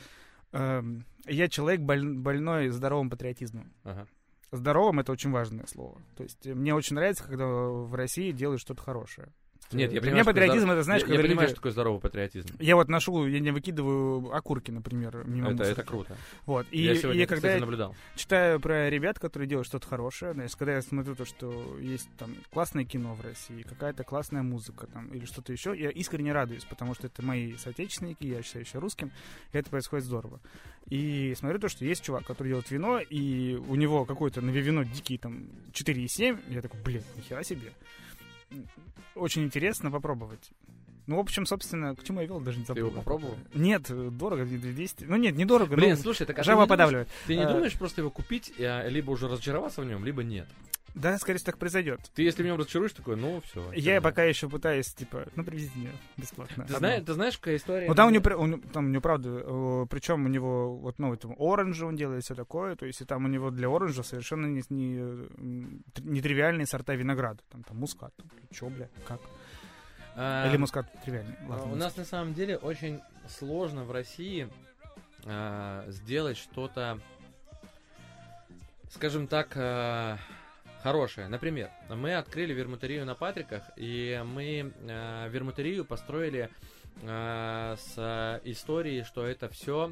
я 1.26 1.50
человек 1.50 1.82
боль- 1.82 2.18
больной 2.18 2.70
здоровым 2.70 3.10
патриотизмом. 3.10 3.74
Ага. 3.84 4.08
Здоровым 4.52 5.00
это 5.00 5.12
очень 5.12 5.32
важное 5.32 5.66
слово. 5.66 6.00
То 6.16 6.24
есть 6.24 6.46
э, 6.46 6.54
мне 6.54 6.76
очень 6.76 6.96
нравится, 6.96 7.24
когда 7.24 7.48
в 7.48 7.94
России 7.96 8.32
делают 8.32 8.62
что-то 8.62 8.84
хорошее. 8.84 9.30
Нет, 9.78 9.92
я 9.92 10.00
Для 10.00 10.02
понимаю, 10.02 10.16
меня 10.16 10.26
патриотизм 10.26 10.72
это 10.72 10.84
знаешь, 10.84 11.02
я, 11.02 11.08
когда 11.08 11.22
я 11.22 11.28
понимаю, 11.28 11.48
люди- 11.48 11.52
что 11.52 11.56
такое 11.56 11.72
здоровый 11.72 12.02
патриотизм. 12.02 12.48
Я 12.60 12.76
вот 12.76 12.90
ношу, 12.90 13.28
я 13.28 13.40
не 13.40 13.52
выкидываю 13.52 14.34
окурки, 14.36 14.72
например, 14.72 15.24
мимо 15.26 15.52
Это, 15.52 15.64
это 15.64 15.84
круто. 15.84 16.18
Вот. 16.46 16.66
И, 16.72 16.82
я 16.82 16.94
и 16.94 16.98
сегодня, 16.98 17.24
это, 17.24 17.36
когда 17.36 17.48
кстати, 17.48 17.62
наблюдал. 17.62 17.96
читаю 18.16 18.60
про 18.60 18.90
ребят, 18.90 19.20
которые 19.20 19.48
делают 19.48 19.68
что-то 19.68 19.88
хорошее, 19.88 20.36
есть 20.42 20.56
когда 20.56 20.74
я 20.74 20.82
смотрю 20.82 21.16
то, 21.16 21.26
что 21.26 21.78
есть 21.80 22.10
там 22.18 22.36
классное 22.52 22.86
кино 22.86 23.14
в 23.14 23.22
России, 23.22 23.64
какая-то 23.64 24.04
классная 24.04 24.44
музыка 24.44 24.88
там 24.88 25.08
или 25.08 25.26
что-то 25.26 25.52
еще, 25.52 25.74
я 25.78 25.90
искренне 25.90 26.34
радуюсь, 26.34 26.66
потому 26.66 26.94
что 26.94 27.08
это 27.08 27.22
мои 27.24 27.56
соотечественники, 27.58 28.26
я 28.26 28.42
считаю 28.42 28.66
еще 28.66 28.80
русским, 28.80 29.12
и 29.52 29.58
это 29.58 29.70
происходит 29.70 30.06
здорово. 30.06 30.40
И 30.90 31.34
смотрю 31.38 31.60
то, 31.60 31.70
что 31.70 31.86
есть 31.86 32.04
чувак, 32.04 32.26
который 32.26 32.50
делает 32.50 32.70
вино, 32.70 33.00
и 33.00 33.56
у 33.68 33.76
него 33.76 34.06
какое-то 34.06 34.42
на 34.42 34.50
вино 34.50 34.84
дикие 34.84 35.18
там 35.18 35.48
4,7, 35.72 36.40
я 36.50 36.62
такой, 36.62 36.80
блин, 36.82 37.04
нихера 37.16 37.44
себе. 37.44 37.72
Очень 39.16 39.44
интересно 39.44 39.92
попробовать. 39.92 40.52
Ну, 41.06 41.18
в 41.18 41.20
общем, 41.20 41.46
собственно, 41.46 41.96
к 41.96 42.04
чему 42.04 42.22
я 42.22 42.28
вел, 42.28 42.40
даже 42.40 42.58
не 42.60 42.64
Ты 42.64 42.68
забыл. 42.70 42.88
его 42.88 42.96
попробовал? 42.96 43.36
Нет, 43.54 43.84
дорого, 44.18 44.46
200. 44.46 45.04
Ну, 45.04 45.18
нет, 45.18 45.36
недорого, 45.36 45.76
Блин, 45.76 45.92
но 45.92 45.96
слушай, 45.98 46.26
так 46.26 46.38
а 46.40 46.42
ты 46.42 46.46
жаба 46.46 46.62
думаешь- 46.62 46.70
подавливает. 46.70 47.08
Ты 47.28 47.36
не 47.36 47.44
А, 47.44 47.52
думаешь 47.52 47.74
просто 47.74 48.02
его 48.02 48.10
купить, 48.10 48.54
а, 48.58 48.88
либо 48.88 49.12
уже 49.12 49.28
разочароваться 49.28 49.82
в 49.82 49.86
нем, 49.86 50.06
либо 50.06 50.24
нет? 50.24 50.48
Да, 50.94 51.18
скорее 51.18 51.38
всего, 51.40 51.48
так 51.52 51.58
произойдет. 51.58 52.00
Ты 52.14 52.22
если 52.22 52.44
нем 52.44 52.58
разочаруешь, 52.58 52.94
такой, 52.94 53.16
ну 53.16 53.42
все. 53.42 53.72
Я 53.74 54.00
пока 54.00 54.24
еще 54.24 54.48
пытаюсь, 54.48 54.94
типа, 54.94 55.26
ну, 55.36 55.44
привезите 55.44 55.78
мне 55.80 55.92
бесплатно. 56.18 56.66
Ты 56.66 56.78
знаешь, 56.78 57.04
ты 57.06 57.14
знаешь, 57.14 57.38
какая 57.38 57.56
история? 57.58 57.88
Ну, 57.88 57.96
там 57.96 58.08
у 58.08 58.12
него, 58.12 58.24
у 58.40 58.58
там 58.60 58.86
у 58.86 58.90
него, 58.90 59.02
правда, 59.02 59.30
причем 59.90 60.26
у 60.26 60.28
него, 60.30 60.76
вот, 60.78 61.00
ну, 61.00 61.16
там, 61.18 61.36
оранжа 61.40 61.88
он 61.88 61.96
делает, 61.96 62.24
все 62.24 62.36
такое, 62.36 62.76
то 62.76 62.86
есть, 62.86 63.02
и 63.02 63.06
там 63.06 63.26
у 63.26 63.28
него 63.28 63.50
для 63.50 63.70
оранжа 63.70 64.04
совершенно 64.04 64.46
не, 64.46 64.62
не, 64.70 64.98
м, 65.00 65.84
тр- 65.94 66.04
нетривиальные 66.08 66.68
сорта 66.68 66.94
винограда. 66.94 67.42
Там, 67.50 67.64
там 67.64 67.78
мускат. 67.78 68.14
Там, 68.16 68.28
чё, 68.52 68.70
бля, 68.70 68.88
как? 69.08 69.20
А, 70.16 70.48
Или 70.48 70.58
мускат 70.58 70.86
тривиальный. 71.04 71.36
Ладно, 71.48 71.72
У 71.72 71.76
нас 71.76 71.98
на 71.98 72.06
самом 72.06 72.36
деле 72.36 72.58
очень 72.58 73.02
сложно 73.28 73.84
в 73.84 73.92
России 73.92 74.48
а, 75.26 75.86
сделать 75.90 76.38
что-то, 76.38 77.00
скажем 78.92 79.26
так, 79.28 79.54
а, 79.56 80.18
хорошее. 80.84 81.28
Например, 81.30 81.72
мы 81.90 82.16
открыли 82.16 82.54
вермутерию 82.54 83.06
на 83.06 83.16
Патриках, 83.16 83.64
и 83.78 84.22
мы 84.26 84.74
а, 84.90 85.28
вермутерию 85.30 85.86
построили 85.86 86.50
а, 87.04 87.76
с 87.78 87.94
а, 87.98 88.42
историей, 88.44 89.04
что 89.04 89.26
это 89.26 89.48
все 89.50 89.92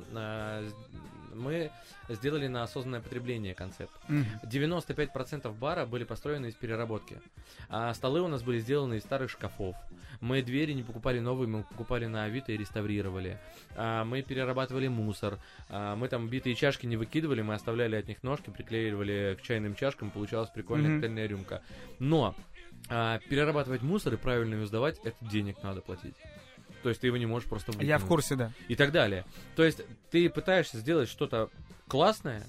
мы 1.36 1.72
сделали 2.10 2.48
на 2.48 2.64
осознанное 2.64 3.02
потребление 3.02 3.54
концепт. 3.54 3.92
Мгм. 4.08 4.26
95% 4.44 5.54
бара 5.58 5.86
были 5.86 6.04
построены 6.04 6.48
из 6.48 6.56
переработки. 6.56 7.22
А 7.70 7.94
столы 7.94 8.22
у 8.22 8.28
нас 8.28 8.44
были 8.44 8.60
сделаны 8.60 8.96
из 8.96 9.04
старых 9.04 9.30
шкафов. 9.30 9.76
Мы 10.20 10.42
двери 10.42 10.74
не 10.74 10.84
покупали 10.84 11.20
новые, 11.20 11.48
мы 11.48 11.64
покупали 11.64 12.06
на 12.06 12.26
Авито 12.26 12.52
и 12.52 12.58
реставрировали. 12.58 13.40
А, 13.76 14.04
мы 14.04 14.22
перерабатывали 14.22 14.88
мусор. 14.88 15.40
А, 15.70 15.96
мы 15.96 16.08
там 16.08 16.28
битые 16.28 16.56
чашки 16.56 16.86
не 16.86 16.98
выкидывали, 16.98 17.42
мы 17.42 17.54
оставляли 17.54 17.96
от 17.96 18.08
них 18.08 18.22
ножки, 18.24 18.50
приклеивали 18.50 19.38
к 19.40 19.44
чайным 19.44 19.76
чашкам, 19.76 20.12
получалась 20.12 20.50
прикольная 20.50 20.90
Мгм. 20.92 21.00
коктейльная 21.02 21.28
рюмка. 21.28 21.62
Но 22.00 22.36
а, 22.90 23.20
перерабатывать 23.30 23.82
мусор 23.82 24.14
и 24.14 24.18
правильно 24.18 24.56
его 24.56 24.66
сдавать, 24.66 25.00
это 25.04 25.16
денег 25.22 25.64
надо 25.64 25.82
платить. 25.82 26.16
То 26.84 26.90
есть 26.90 27.02
ты 27.02 27.08
его 27.08 27.18
не 27.18 27.26
можешь 27.26 27.48
просто 27.48 27.72
Я 27.74 27.98
в 27.98 28.02
выкинуть 28.02 28.08
курсе, 28.08 28.36
да. 28.36 28.52
и 28.68 28.76
так 28.76 28.92
далее. 28.92 29.26
То 29.56 29.64
есть 29.64 29.82
ты 30.10 30.30
пытаешься 30.30 30.78
сделать 30.78 31.10
что-то 31.10 31.50
классное, 31.88 32.44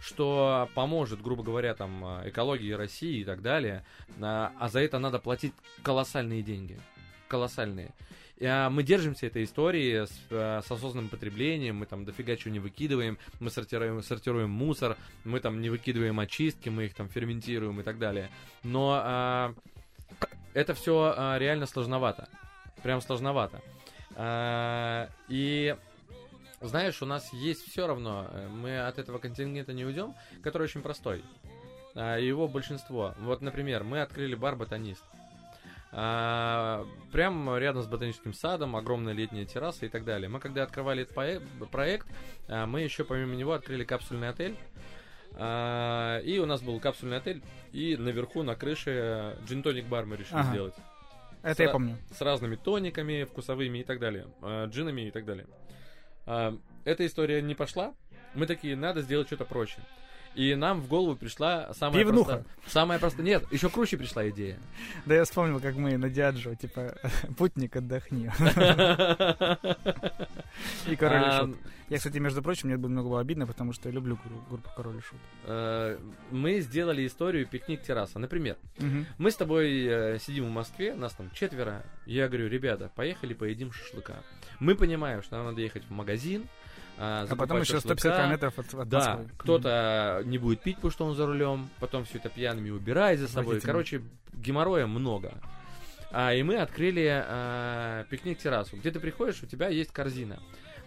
что 0.00 0.68
поможет, 0.74 1.22
грубо 1.22 1.42
говоря, 1.42 1.74
там 1.74 2.04
э, 2.04 2.30
экологии 2.30 2.72
России 2.72 3.20
и 3.20 3.24
так 3.24 3.42
далее, 3.42 3.84
а 4.20 4.52
а 4.58 4.68
за 4.68 4.80
это 4.80 4.98
надо 4.98 5.18
платить 5.18 5.52
колоссальные 5.82 6.42
деньги, 6.42 6.78
колоссальные. 7.28 7.94
А, 8.40 8.70
Мы 8.70 8.82
держимся 8.82 9.26
этой 9.26 9.44
истории 9.44 10.04
с, 10.04 10.12
э, 10.30 10.60
с 10.64 10.70
осознанным 10.70 11.08
потреблением, 11.08 11.76
мы 11.76 11.86
там 11.86 12.04
дофига 12.04 12.36
чего 12.36 12.52
не 12.52 12.60
выкидываем, 12.60 13.18
мы 13.40 13.50
сортируем, 13.50 14.02
сортируем 14.02 14.50
мусор, 14.50 14.96
мы 15.24 15.40
там 15.40 15.60
не 15.60 15.70
выкидываем 15.70 16.20
очистки, 16.20 16.68
мы 16.68 16.86
их 16.86 16.94
там 16.94 17.08
ферментируем 17.08 17.80
и 17.80 17.82
так 17.82 17.98
далее. 17.98 18.30
Но 18.62 19.00
а, 19.02 19.54
это 20.54 20.74
все 20.74 21.36
реально 21.38 21.66
сложновато. 21.66 22.28
Прям 22.82 23.00
сложновато. 23.00 23.60
А, 24.20 25.08
И 25.28 25.76
знаешь, 26.60 27.00
у 27.02 27.06
нас 27.06 27.32
есть 27.32 27.64
все 27.70 27.86
равно, 27.86 28.26
э, 28.30 28.48
мы 28.48 28.80
от 28.80 28.98
этого 28.98 29.18
контингента 29.18 29.72
не 29.72 29.84
уйдем, 29.84 30.14
который 30.42 30.64
очень 30.64 30.82
простой. 30.82 31.22
А, 31.94 32.16
Его 32.18 32.48
большинство. 32.48 33.14
Вот, 33.20 33.40
например, 33.42 33.84
мы 33.84 34.00
открыли 34.02 34.34
бар 34.34 34.56
«Ботанист». 34.56 35.04
А, 35.92 36.84
Прям 37.12 37.56
рядом 37.56 37.82
с 37.82 37.86
ботаническим 37.86 38.34
садом, 38.34 38.74
огромная 38.76 39.14
летняя 39.14 39.44
терраса 39.46 39.86
и 39.86 39.88
так 39.88 40.04
далее. 40.04 40.28
Мы 40.28 40.40
когда 40.40 40.64
открывали 40.64 41.02
этот 41.04 41.70
проект, 41.70 42.06
а, 42.48 42.66
мы 42.66 42.80
еще 42.82 43.04
помимо 43.04 43.36
него 43.36 43.52
открыли 43.52 43.84
капсульный 43.84 44.28
отель. 44.28 44.56
А, 45.36 46.18
И 46.20 46.38
у 46.40 46.46
нас 46.46 46.60
был 46.60 46.80
капсульный 46.80 47.18
отель, 47.18 47.40
и 47.72 47.96
наверху 47.96 48.42
на 48.42 48.56
крыше 48.56 49.38
джин-тоник 49.46 49.86
бар 49.86 50.04
мы 50.06 50.16
решили 50.16 50.40
Ага. 50.40 50.50
сделать 50.50 50.74
Это 51.42 51.62
я 51.62 51.68
Сра- 51.68 51.72
помню. 51.72 51.98
с 52.10 52.20
разными 52.20 52.56
тониками, 52.56 53.24
вкусовыми 53.24 53.78
и 53.78 53.84
так 53.84 53.98
далее, 54.00 54.26
э, 54.42 54.66
джинами 54.66 55.02
и 55.08 55.10
так 55.10 55.24
далее. 55.24 55.46
А, 56.26 56.56
Эта 56.84 57.04
история 57.06 57.42
не 57.42 57.54
пошла. 57.54 57.94
Мы 58.34 58.46
такие, 58.46 58.74
надо 58.76 59.02
сделать 59.02 59.26
что-то 59.26 59.44
проще. 59.44 59.78
И 60.38 60.54
нам 60.54 60.80
в 60.80 60.86
голову 60.86 61.16
пришла 61.16 61.74
самая 61.74 62.04
Пивнуха. 62.04 62.24
простая... 62.36 62.44
Самая 62.68 62.98
простая... 63.00 63.26
Нет, 63.26 63.44
еще 63.52 63.68
круче 63.68 63.96
пришла 63.96 64.28
идея. 64.30 64.56
Да 65.04 65.16
я 65.16 65.24
вспомнил, 65.24 65.58
как 65.58 65.74
мы 65.74 65.96
на 65.96 66.08
Диаджо, 66.08 66.54
типа, 66.54 66.94
путник, 67.36 67.74
отдохни. 67.74 68.30
И 70.86 70.96
Король 70.96 71.22
и 71.22 71.24
А, 71.24 71.40
Шут. 71.40 71.56
Я, 71.88 71.96
кстати, 71.98 72.18
между 72.18 72.42
прочим, 72.42 72.68
мне 72.68 72.76
было 72.76 72.88
много 72.90 73.08
было 73.08 73.20
обидно, 73.20 73.46
потому 73.46 73.72
что 73.72 73.88
я 73.88 73.94
люблю 73.94 74.16
гру- 74.22 74.42
группу 74.48 74.68
Король 74.76 74.98
и 74.98 75.00
Шут. 75.00 75.18
э, 75.44 75.98
Мы 76.30 76.60
сделали 76.60 77.06
историю 77.06 77.46
пикник-терраса. 77.46 78.18
Например, 78.18 78.56
Мгм. 78.78 79.06
мы 79.18 79.30
с 79.30 79.36
тобой 79.36 79.84
э, 79.86 80.18
сидим 80.20 80.46
в 80.46 80.50
Москве, 80.50 80.94
нас 80.94 81.12
там 81.14 81.30
четверо. 81.32 81.82
Я 82.06 82.28
говорю, 82.28 82.48
ребята, 82.48 82.90
поехали 82.94 83.34
поедим 83.34 83.72
шашлыка. 83.72 84.22
Мы 84.60 84.74
понимаем, 84.74 85.22
что 85.22 85.36
нам 85.36 85.46
надо 85.46 85.60
ехать 85.62 85.84
в 85.84 85.90
магазин, 85.90 86.44
а, 86.98 87.26
А 87.28 87.36
потом 87.36 87.60
еще 87.60 87.78
150 87.80 87.98
шашлыка. 87.98 88.16
километров 88.18 88.58
от, 88.58 88.74
от 88.74 88.88
Да, 88.88 88.98
Москвы. 88.98 89.30
кто-то 89.38 90.22
не 90.24 90.38
будет 90.38 90.60
пить, 90.62 90.76
потому 90.76 90.90
что 90.90 91.04
он 91.06 91.14
за 91.14 91.26
рулем, 91.26 91.68
потом 91.80 92.04
все 92.04 92.18
это 92.18 92.28
пьяными 92.28 92.70
убирает 92.70 93.20
за 93.20 93.28
собой. 93.28 93.60
Короче, 93.60 94.02
геморроя 94.32 94.86
много. 94.86 95.32
А, 96.10 96.32
и 96.32 96.42
мы 96.42 96.56
открыли 96.56 97.06
а, 97.08 98.04
пикник-террасу. 98.04 98.76
Где 98.76 98.90
ты 98.90 98.98
приходишь, 99.00 99.42
у 99.42 99.46
тебя 99.46 99.68
есть 99.68 99.92
корзина. 99.92 100.38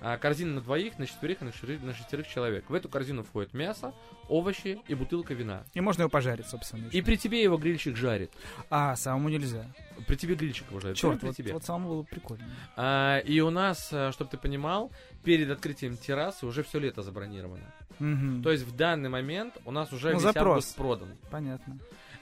А, 0.01 0.17
корзина 0.17 0.55
на 0.55 0.61
двоих, 0.61 0.97
на 0.97 1.05
четверых 1.05 1.41
и 1.41 1.45
на 1.45 1.51
шестерых, 1.51 1.83
на 1.83 1.93
шестерых 1.93 2.27
человек. 2.27 2.69
В 2.69 2.73
эту 2.73 2.89
корзину 2.89 3.23
входит 3.23 3.53
мясо, 3.53 3.93
овощи 4.27 4.79
и 4.87 4.95
бутылка 4.95 5.33
вина. 5.35 5.63
И 5.73 5.81
можно 5.81 6.01
его 6.01 6.09
пожарить, 6.09 6.47
собственно. 6.47 6.87
И 6.87 6.97
еще. 6.97 7.05
при 7.05 7.15
тебе 7.17 7.43
его 7.43 7.57
грильщик 7.57 7.95
жарит. 7.95 8.31
А, 8.69 8.95
самому 8.95 9.29
нельзя. 9.29 9.65
При 10.07 10.15
тебе 10.15 10.35
грильщик 10.35 10.69
его 10.69 10.79
жарит. 10.79 10.97
Черт, 10.97 11.19
при 11.19 11.27
вот, 11.27 11.35
тебе. 11.35 11.53
вот 11.53 11.63
самому 11.63 11.89
было 11.89 12.03
прикольно. 12.03 12.45
А, 12.75 13.19
и 13.19 13.39
у 13.41 13.51
нас, 13.51 13.87
чтобы 13.87 14.29
ты 14.31 14.37
понимал, 14.37 14.91
перед 15.23 15.49
открытием 15.51 15.95
террасы 15.97 16.45
уже 16.47 16.63
все 16.63 16.79
лето 16.79 17.03
забронировано. 17.03 17.71
Мгм. 17.99 18.41
То 18.41 18.51
есть 18.51 18.63
в 18.65 18.75
данный 18.75 19.09
момент 19.09 19.57
у 19.65 19.71
нас 19.71 19.93
уже 19.93 20.07
Ну, 20.07 20.13
весь 20.15 20.23
запрос. 20.23 20.45
август 20.47 20.75
продан. 20.75 21.09
Понятно. 21.29 21.77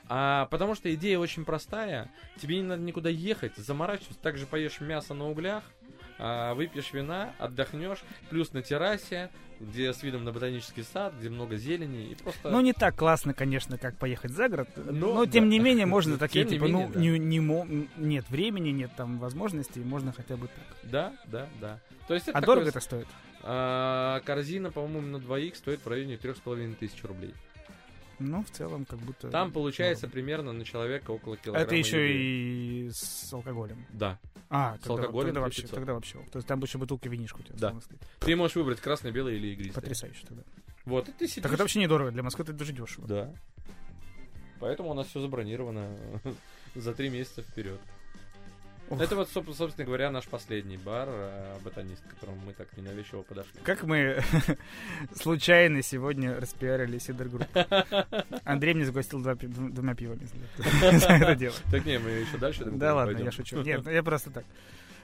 А, 0.09 0.47
потому 0.47 0.75
что 0.75 0.93
идея 0.93 1.19
очень 1.19 1.45
простая. 1.45 2.11
Тебе 2.41 2.57
не 2.57 2.63
надо 2.63 2.81
никуда 2.81 3.09
ехать, 3.09 3.55
заморачиваться. 3.55 4.19
Также 4.21 4.45
поешь 4.47 4.81
мясо 4.81 5.13
на 5.13 5.29
углях, 5.29 5.63
а, 5.63 5.98
выпьешь 6.19 6.91
вина, 6.93 7.33
отдохнешь, 7.39 7.99
плюс 8.29 8.51
на 8.53 8.61
террасе, 8.61 9.29
где 9.59 9.93
с 9.93 10.03
видом 10.03 10.23
на 10.23 10.31
ботанический 10.31 10.83
сад, 10.83 11.13
где 11.19 11.29
много 11.29 11.55
зелени 11.57 12.11
и 12.11 12.15
просто... 12.15 12.49
Ну, 12.49 12.61
не 12.61 12.73
так 12.73 12.95
классно, 12.95 13.33
конечно, 13.33 13.77
как 13.77 13.95
поехать 13.97 14.31
за 14.31 14.47
город, 14.49 14.69
Но, 14.75 15.13
но, 15.15 15.25
тем 15.25 15.45
да. 15.45 15.49
не 15.49 15.59
менее 15.59 15.85
можно 15.85 16.17
такие, 16.19 16.45
Тем 16.45 16.53
типа, 16.53 16.63
менее, 16.65 16.87
ну, 16.87 16.93
да. 16.93 16.99
не, 16.99 17.19
не 17.19 17.39
мо- 17.39 17.67
нет 17.97 18.29
времени, 18.29 18.69
нет 18.69 18.91
там 18.95 19.17
возможностей, 19.19 19.79
можно 19.81 20.11
хотя 20.13 20.37
бы 20.37 20.47
так. 20.47 20.77
Да, 20.83 21.13
да, 21.25 21.47
да. 21.59 21.79
То 22.07 22.13
есть 22.13 22.27
это 22.27 22.37
А 22.37 22.41
дорого 22.41 22.67
это 22.69 22.79
стоит? 22.79 23.07
а, 23.43 24.19
корзина, 24.25 24.71
по-моему, 24.71 25.07
на 25.07 25.19
двоих 25.19 25.55
стоит 25.55 25.83
в 25.83 25.87
районе 25.87 26.17
трех 26.17 26.37
с 26.37 26.39
половиной 26.39 26.75
тысяч 26.75 27.03
рублей. 27.03 27.33
Ну, 28.19 28.43
в 28.43 28.49
целом, 28.51 28.85
как 28.85 28.99
будто... 28.99 29.29
Там 29.29 29.51
получается 29.51 30.05
норм. 30.05 30.11
примерно 30.13 30.51
на 30.53 30.65
человека 30.65 31.11
около 31.11 31.37
килограмма. 31.37 31.65
Это 31.65 31.75
еще 31.75 32.09
еды. 32.09 32.87
и 32.87 32.91
с 32.91 33.33
алкоголем. 33.33 33.85
Да. 33.91 34.19
А, 34.49 34.77
С 34.77 34.81
тогда, 34.81 35.03
алкоголем 35.03 35.27
тогда 35.27 35.41
вообще, 35.41 35.61
500. 35.61 35.75
тогда 35.75 35.93
вообще. 35.93 36.17
То 36.31 36.37
есть 36.37 36.47
там 36.47 36.59
еще 36.61 36.77
бутылка 36.77 37.07
винишка 37.07 37.39
у 37.39 37.43
тебя. 37.43 37.55
Да. 37.57 37.75
Ты 38.19 38.35
можешь 38.35 38.55
выбрать 38.55 38.79
красный, 38.81 39.11
белый 39.11 39.37
или 39.37 39.47
игристый. 39.53 39.73
Потрясающе 39.81 40.25
тогда. 40.27 40.43
Вот, 40.85 41.07
и 41.07 41.11
ты 41.11 41.27
сидишь. 41.27 41.43
Так 41.43 41.53
это 41.53 41.63
вообще 41.63 41.79
недорого. 41.79 42.11
Для 42.11 42.23
Москвы 42.23 42.43
это 42.43 42.53
даже 42.53 42.73
дешево. 42.73 43.07
Да. 43.07 43.33
Поэтому 44.59 44.89
у 44.89 44.93
нас 44.93 45.07
все 45.07 45.21
забронировано 45.21 45.95
за 46.75 46.93
три 46.93 47.09
месяца 47.09 47.41
вперед. 47.41 47.79
Это 48.97 49.15
вот, 49.15 49.29
соб- 49.29 49.53
собственно 49.53 49.85
говоря, 49.85 50.09
наш 50.11 50.25
последний 50.27 50.77
бар, 50.77 51.07
э, 51.09 51.57
ботанист, 51.63 52.01
к 52.07 52.13
которому 52.15 52.37
мы 52.45 52.53
так 52.53 52.67
ненавязчиво 52.77 53.21
подошли. 53.21 53.59
Как 53.63 53.83
мы 53.83 54.21
случайно 55.15 55.81
сегодня 55.81 56.39
распиарили 56.39 56.97
СИДР 56.97 57.27
Group. 57.27 57.47
Андрей 58.43 58.73
мне 58.73 58.85
загостил 58.85 59.21
двумя 59.21 59.95
пивами 59.95 60.27
за 60.61 60.99
за 60.99 61.07
это 61.07 61.35
дело. 61.35 61.55
Так 61.71 61.85
не, 61.85 61.99
мы 61.99 62.09
еще 62.09 62.37
дальше. 62.37 62.65
Да 62.65 62.95
ладно, 62.95 63.17
я 63.17 63.31
шучу. 63.31 63.61
Нет, 63.61 63.81
ну 63.83 63.91
я 63.91 64.03
просто 64.03 64.31
так. 64.31 64.45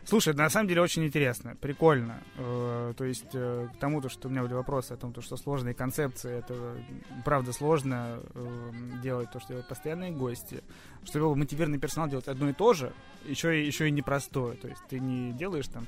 Слушай, 0.07 0.36
на 0.36 0.49
самом 0.52 0.68
деле 0.68 0.82
очень 0.82 1.03
интересно, 1.03 1.56
прикольно. 1.60 2.22
Э, 2.38 2.94
То 2.95 3.06
есть 3.06 3.34
э, 3.34 3.68
к 3.73 3.80
тому, 3.80 4.02
то, 4.02 4.10
что 4.10 4.27
у 4.27 4.32
меня 4.32 4.44
были 4.44 4.53
вопросы 4.53 4.91
о 4.91 4.98
том, 4.98 5.14
то, 5.14 5.22
что 5.22 5.36
сложные 5.36 5.73
концепции, 5.73 6.38
это 6.38 6.77
правда 7.23 7.52
сложно 7.52 8.19
э, 8.36 8.72
делать 9.02 9.32
то, 9.32 9.40
что 9.40 9.49
делают 9.49 9.68
постоянные 9.68 10.11
гости. 10.11 10.64
Чтобы 11.06 11.36
мотивированный 11.36 11.80
персонал 11.80 12.07
делать 12.07 12.27
одно 12.27 12.49
и 12.49 12.53
то 12.53 12.73
же, 12.73 12.94
еще 13.26 13.60
и, 13.60 13.65
еще 13.65 13.88
и 13.88 13.91
непростое. 13.91 14.56
То 14.57 14.68
есть 14.68 14.82
ты 14.88 14.99
не 14.99 15.32
делаешь 15.34 15.68
там 15.68 15.88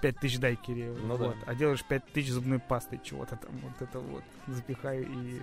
5000 0.00 0.38
дайкери, 0.38 0.92
Ну 1.02 1.16
да. 1.18 1.24
вот, 1.26 1.36
а 1.46 1.54
делаешь 1.54 1.84
5000 1.88 2.28
зубной 2.30 2.58
пасты 2.58 3.00
чего-то 3.02 3.36
там, 3.36 3.50
вот 3.62 3.80
это 3.88 3.98
вот, 4.00 4.22
запихай 4.46 5.02
и 5.02 5.40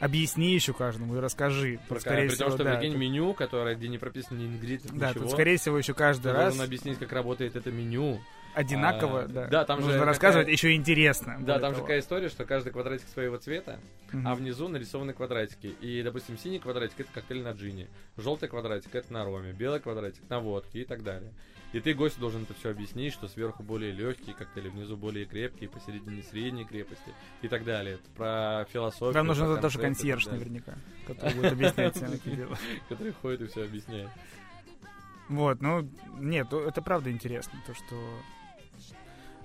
объясни 0.00 0.52
еще 0.54 0.72
каждому 0.72 1.16
и 1.16 1.20
расскажи. 1.20 1.78
Про- 1.88 2.00
скорее 2.00 2.28
При 2.28 2.36
том, 2.36 2.48
всего, 2.48 2.50
что 2.50 2.64
да, 2.64 2.76
прикинь 2.76 2.92
тут- 2.92 3.00
меню, 3.00 3.34
которое, 3.34 3.74
где 3.74 3.88
не 3.88 3.98
прописано 3.98 4.38
ни 4.38 4.46
ингредиентов, 4.46 4.96
да, 4.98 5.08
ничего. 5.10 5.24
тут, 5.24 5.32
скорее 5.32 5.56
всего, 5.58 5.78
еще 5.78 5.94
каждый 5.94 6.32
раз 6.32 6.54
должен 6.54 6.62
объяснить, 6.62 6.98
как 6.98 7.12
работает 7.12 7.56
это 7.56 7.70
меню. 7.70 8.20
Одинаково, 8.56 9.22
А, 9.22 9.28
да. 9.28 9.46
да, 9.48 9.64
там 9.64 9.78
же 9.80 9.84
Нужно 9.86 9.98
какая- 10.00 10.06
рассказывать 10.12 10.48
еще 10.48 10.74
интересно. 10.74 11.36
Да, 11.40 11.58
там 11.58 11.70
же 11.72 11.76
того. 11.76 11.86
такая 11.86 12.00
история, 12.00 12.28
что 12.28 12.44
каждый 12.44 12.72
квадратик 12.72 13.06
своего 13.08 13.36
цвета, 13.36 13.78
Мгм. 14.12 14.26
а 14.26 14.34
внизу 14.34 14.68
нарисованы 14.68 15.12
квадратики. 15.12 15.66
И, 15.80 16.02
допустим, 16.02 16.38
синий 16.38 16.58
квадратик 16.58 16.98
это 17.00 17.10
коктейль 17.12 17.42
на 17.42 17.52
джине, 17.52 17.88
желтый 18.16 18.48
квадратик 18.48 18.94
это 18.94 19.12
на 19.12 19.24
роме, 19.24 19.52
белый 19.52 19.80
квадратик 19.80 20.22
на 20.30 20.40
водке 20.40 20.80
и 20.80 20.84
так 20.84 21.02
далее. 21.02 21.32
И 21.72 21.80
ты 21.80 21.92
гостю 21.92 22.20
должен 22.20 22.44
это 22.44 22.54
все 22.54 22.70
объяснить, 22.70 23.12
что 23.12 23.28
сверху 23.28 23.62
более 23.62 23.92
легкие 23.92 24.34
коктейли, 24.34 24.68
внизу 24.68 24.96
более 24.96 25.26
крепкие, 25.26 25.68
посередине 25.68 26.22
средней 26.22 26.64
крепости 26.64 27.12
и 27.42 27.48
так 27.48 27.64
далее. 27.64 27.96
Это 27.96 28.10
про 28.16 28.66
философию. 28.72 29.12
Там 29.12 29.26
нужен 29.26 29.52
про 29.52 29.60
тоже 29.60 29.78
консьерж 29.80 30.26
наверняка, 30.26 30.74
который 31.06 31.34
будет 31.34 31.52
объяснять 31.52 31.96
все 31.96 32.06
эти 32.06 32.28
дела. 32.34 32.56
Который 32.88 33.12
ходит 33.12 33.42
и 33.42 33.46
все 33.48 33.64
объясняет. 33.64 34.08
Вот, 35.28 35.60
ну, 35.60 35.86
нет, 36.18 36.52
это 36.52 36.80
правда 36.82 37.10
интересно, 37.10 37.60
то, 37.66 37.74
что 37.74 37.96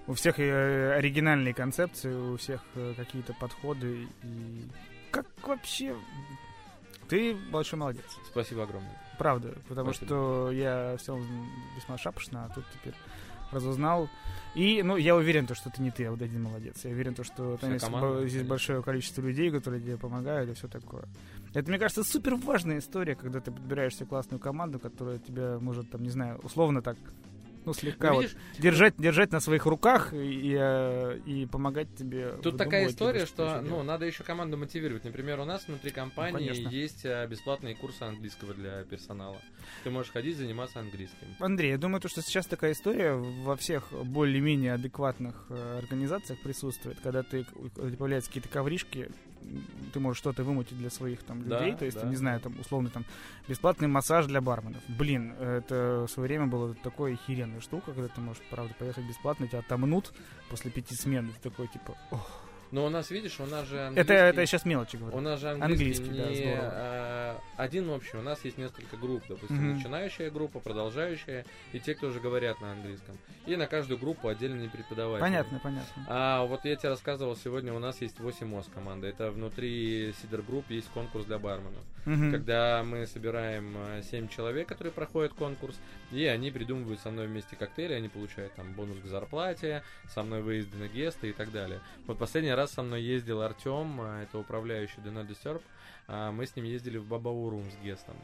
у 0.08 0.14
всех 0.14 0.40
э, 0.40 0.94
оригинальные 0.94 1.54
концепции, 1.54 2.14
у 2.14 2.38
всех 2.38 2.62
э, 2.76 2.94
какие-то 2.98 3.34
подходы, 3.34 4.08
и 4.24 4.68
как 5.12 5.26
вообще... 5.44 5.96
Ты 7.08 7.36
большой 7.52 7.78
молодец, 7.78 8.06
Спасибо 8.26 8.64
огромное. 8.64 8.98
правда, 9.18 9.54
потому 9.68 9.92
Спасибо. 9.92 10.08
что 10.08 10.52
я 10.52 10.96
все 10.98 11.20
весьма 11.76 11.98
шапошно, 11.98 12.46
а 12.46 12.54
тут 12.54 12.64
теперь 12.74 12.94
разузнал. 13.52 14.10
И, 14.56 14.82
ну, 14.82 14.98
я 14.98 15.16
уверен, 15.16 15.46
то, 15.46 15.56
что 15.56 15.70
это 15.70 15.82
не 15.82 15.92
ты, 15.92 16.06
а 16.06 16.12
вот 16.12 16.22
один 16.22 16.44
молодец. 16.44 16.84
Я 16.84 16.92
уверен, 16.92 17.14
то, 17.14 17.24
что 17.24 17.58
там 17.58 17.74
есть 17.74 17.86
команда, 17.86 18.28
здесь 18.28 18.44
большое 18.44 18.82
количество 18.82 19.22
людей, 19.22 19.52
которые 19.52 19.82
тебе 19.82 19.98
помогают 19.98 20.50
и 20.50 20.54
все 20.54 20.68
такое. 20.68 21.04
Это, 21.54 21.70
мне 21.70 21.80
кажется, 21.80 22.04
супер 22.04 22.36
важная 22.36 22.80
история, 22.80 23.16
когда 23.16 23.40
ты 23.42 23.52
подбираешь 23.52 23.96
себе 23.96 24.06
классную 24.06 24.40
команду, 24.40 24.80
которая 24.80 25.20
тебя 25.20 25.58
может, 25.60 25.90
там, 25.90 26.04
не 26.04 26.10
знаю, 26.10 26.40
условно 26.44 26.82
так, 26.82 26.98
ну, 27.66 27.74
слегка 27.74 28.10
Ну, 28.10 28.16
вот 28.16 28.22
видишь, 28.24 28.38
держать, 28.60 28.96
держать 28.98 29.32
на 29.32 29.40
своих 29.40 29.66
руках 29.66 30.14
и, 30.14 30.18
и, 30.18 30.56
э, 30.58 31.48
помогать 31.52 31.96
тебе. 31.96 32.34
Тут 32.42 32.58
такая 32.58 32.88
история, 32.88 33.26
что 33.26 33.58
еще 33.58 33.62
ну, 33.62 33.84
надо 33.84 34.06
еще 34.06 34.24
команду 34.24 34.58
мотивировать. 34.58 35.04
Например, 35.04 35.40
у 35.40 35.46
нас 35.46 35.68
внутри 35.68 35.92
компании 35.92 36.48
конечно. 36.48 36.70
есть 36.70 37.06
а, 37.06 37.28
бесплатные 37.28 37.76
курсы 37.76 38.04
английского 38.04 38.54
для 38.54 38.84
персонала. 38.84 39.38
Ты 39.84 39.92
можешь 39.92 40.12
ходить 40.12 40.38
заниматься 40.38 40.80
английским. 40.80 41.28
Андрей, 41.40 41.72
я 41.72 41.78
думаю, 41.78 42.02
то, 42.02 42.10
что 42.10 42.22
сейчас 42.22 42.48
такая 42.48 42.72
история 42.74 43.14
во 43.14 43.56
всех 43.56 43.92
более-менее 43.92 44.74
адекватных 44.74 45.46
э, 45.50 45.78
организациях 45.80 46.40
присутствует, 46.42 47.00
когда 47.02 47.24
ты 47.24 47.46
появляются 47.76 48.30
какие-то 48.30 48.50
ковришки, 48.50 49.10
ты 49.94 50.00
можешь 50.00 50.20
что-то 50.20 50.44
вымутить 50.44 50.78
для 50.78 50.90
своих 50.90 51.24
там 51.24 51.48
Да, 51.48 51.60
людей, 51.60 51.76
то 51.76 51.86
есть, 51.86 52.00
да. 52.02 52.08
не 52.08 52.16
знаю, 52.16 52.40
там 52.40 52.60
условно 52.60 52.90
там 52.90 53.06
бесплатный 53.48 53.88
массаж 53.88 54.26
для 54.26 54.42
барменов. 54.42 54.82
Блин, 54.88 55.34
это 55.40 56.06
в 56.08 56.12
свое 56.12 56.28
время 56.28 56.48
было 56.48 56.74
такой 56.76 57.14
охеренная 57.14 57.60
штука, 57.62 57.94
когда 57.94 58.08
ты 58.08 58.22
можешь, 58.22 58.42
правда, 58.50 58.74
поехать 58.78 59.06
бесплатно, 59.06 59.48
тебя 59.48 59.60
отомнут 59.60 60.14
после 60.50 60.72
пяти 60.72 60.96
смен, 60.96 61.28
и 61.28 61.34
ты 61.34 61.50
такой 61.50 61.68
типа, 61.68 61.96
«Ох». 62.12 62.41
Но 62.72 62.86
у 62.86 62.90
нас, 62.90 63.12
видишь, 63.12 63.40
у 63.40 63.46
нас 63.46 63.68
же 63.68 63.76
это 63.76 63.88
английский... 63.88 64.14
это 64.14 64.42
я 64.42 64.46
сейчас 64.48 64.66
мелочи 64.66 64.96
говорю. 64.96 65.18
У 65.18 65.20
нас 65.20 65.40
же 65.42 65.50
английский, 65.50 65.84
Английский, 66.08 66.18
да, 66.18 66.30
не 66.30 66.36
здорово. 66.36 66.70
а, 66.74 67.38
один 67.58 67.90
общий. 67.90 68.16
У 68.18 68.22
нас 68.22 68.46
есть 68.46 68.58
несколько 68.58 68.96
групп. 68.96 69.24
Допустим, 69.28 69.58
Мгм. 69.58 69.76
начинающая 69.78 70.32
группа, 70.32 70.60
продолжающая 70.60 71.46
и 71.74 71.80
те, 71.80 71.96
кто 71.96 72.08
уже 72.08 72.20
говорят 72.22 72.62
на 72.62 72.72
английском. 72.72 73.18
И 73.46 73.56
на 73.58 73.68
каждую 73.68 73.98
группу 74.00 74.30
отдельный 74.30 74.70
преподаватель. 74.70 75.20
Понятно, 75.22 75.60
понятно. 75.62 76.06
А 76.08 76.46
вот 76.46 76.64
я 76.64 76.76
тебе 76.78 76.90
рассказывал, 76.90 77.36
сегодня 77.36 77.74
у 77.74 77.80
нас 77.80 78.00
есть 78.02 78.20
8 78.20 78.48
МОС 78.48 78.68
команды. 78.74 79.08
Это 79.08 79.32
внутри 79.32 80.14
СИДР 80.22 80.42
Group 80.42 80.70
есть 80.70 80.88
конкурс 80.90 81.26
для 81.26 81.40
барменов. 81.40 81.84
Мгм. 82.06 82.32
Когда 82.32 82.84
мы 82.84 83.06
собираем 83.06 83.76
7 84.10 84.28
человек, 84.30 84.68
которые 84.68 84.94
проходят 84.94 85.34
конкурс, 85.34 85.76
и 86.12 86.26
они 86.26 86.52
придумывают 86.52 87.00
со 87.02 87.10
мной 87.12 87.28
вместе 87.28 87.56
коктейли, 87.56 87.94
они 87.94 88.08
получают 88.08 88.54
там 88.56 88.72
бонус 88.74 88.98
к 89.04 89.06
зарплате, 89.08 89.84
со 90.10 90.24
мной 90.24 90.42
выезды 90.42 90.78
на 90.78 90.88
гесты 90.88 91.30
и 91.30 91.34
так 91.34 91.52
далее. 91.52 91.80
Вот 92.08 92.18
последний 92.18 92.52
раз 92.54 92.61
со 92.68 92.82
мной 92.84 93.02
ездил 93.02 93.42
Артем, 93.42 94.02
это 94.02 94.38
управляющий 94.38 95.00
Donald 95.02 95.28
Disturb, 95.28 95.62
а, 96.08 96.32
мы 96.32 96.46
с 96.46 96.56
ним 96.56 96.66
ездили 96.66 96.98
в 96.98 97.06
Бабаурум 97.08 97.64
с 97.72 97.84
гестом. 97.84 98.16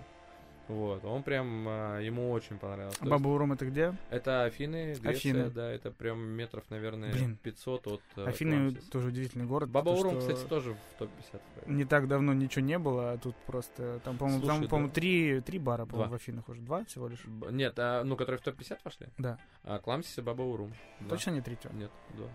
Вот, 0.67 1.05
он 1.05 1.23
прям, 1.23 1.65
а, 1.65 1.99
ему 1.99 2.29
очень 2.31 2.57
понравилось. 2.57 2.97
То 2.97 3.05
есть 3.05 3.11
Баба 3.11 3.29
Урум 3.29 3.53
это 3.53 3.65
где? 3.65 3.93
Это 4.09 4.43
Афины, 4.43 4.95
Греция, 4.95 5.09
Афины. 5.11 5.49
да, 5.49 5.71
это 5.71 5.91
прям 5.91 6.19
метров, 6.19 6.65
наверное, 6.69 7.13
Блин. 7.13 7.37
500 7.41 7.87
от 7.87 8.01
э, 8.17 8.25
Афины 8.25 8.55
Атлантис. 8.55 8.83
тоже 8.89 9.07
удивительный 9.07 9.45
город. 9.45 9.69
Баба 9.69 9.91
потому 9.91 10.09
Урум, 10.09 10.21
что 10.21 10.33
кстати, 10.33 10.49
тоже 10.49 10.73
в 10.73 10.99
топ-50. 10.99 11.41
входит. 11.51 11.69
Не 11.69 11.85
так 11.85 12.09
давно 12.09 12.33
ничего 12.33 12.65
не 12.65 12.77
было, 12.79 13.13
а 13.13 13.17
тут 13.17 13.37
просто... 13.45 14.01
Там, 14.03 14.17
по-моему, 14.17 14.45
там, 14.45 14.61
да. 14.61 14.67
по-моему 14.67 14.91
три, 14.91 15.39
три 15.39 15.57
бара, 15.57 15.85
по-моему, 15.85 16.09
Два. 16.09 16.17
в 16.17 16.21
Афинах 16.21 16.49
уже. 16.49 16.59
Два 16.59 16.83
всего 16.83 17.07
лишь? 17.07 17.23
Б- 17.23 17.49
Нет, 17.53 17.75
а, 17.77 18.03
ну, 18.03 18.17
которые 18.17 18.39
в 18.39 18.43
топ-50 18.43 18.79
вошли? 18.83 19.07
Да. 19.17 19.37
А, 19.63 19.79
Кламсис 19.79 20.17
и 20.17 20.21
Баба 20.21 20.41
Урум. 20.41 20.73
Два. 20.99 21.11
Точно 21.11 21.31
не 21.31 21.39
третьего? 21.39 21.71
Нет, 21.71 21.91
два. 22.17 22.27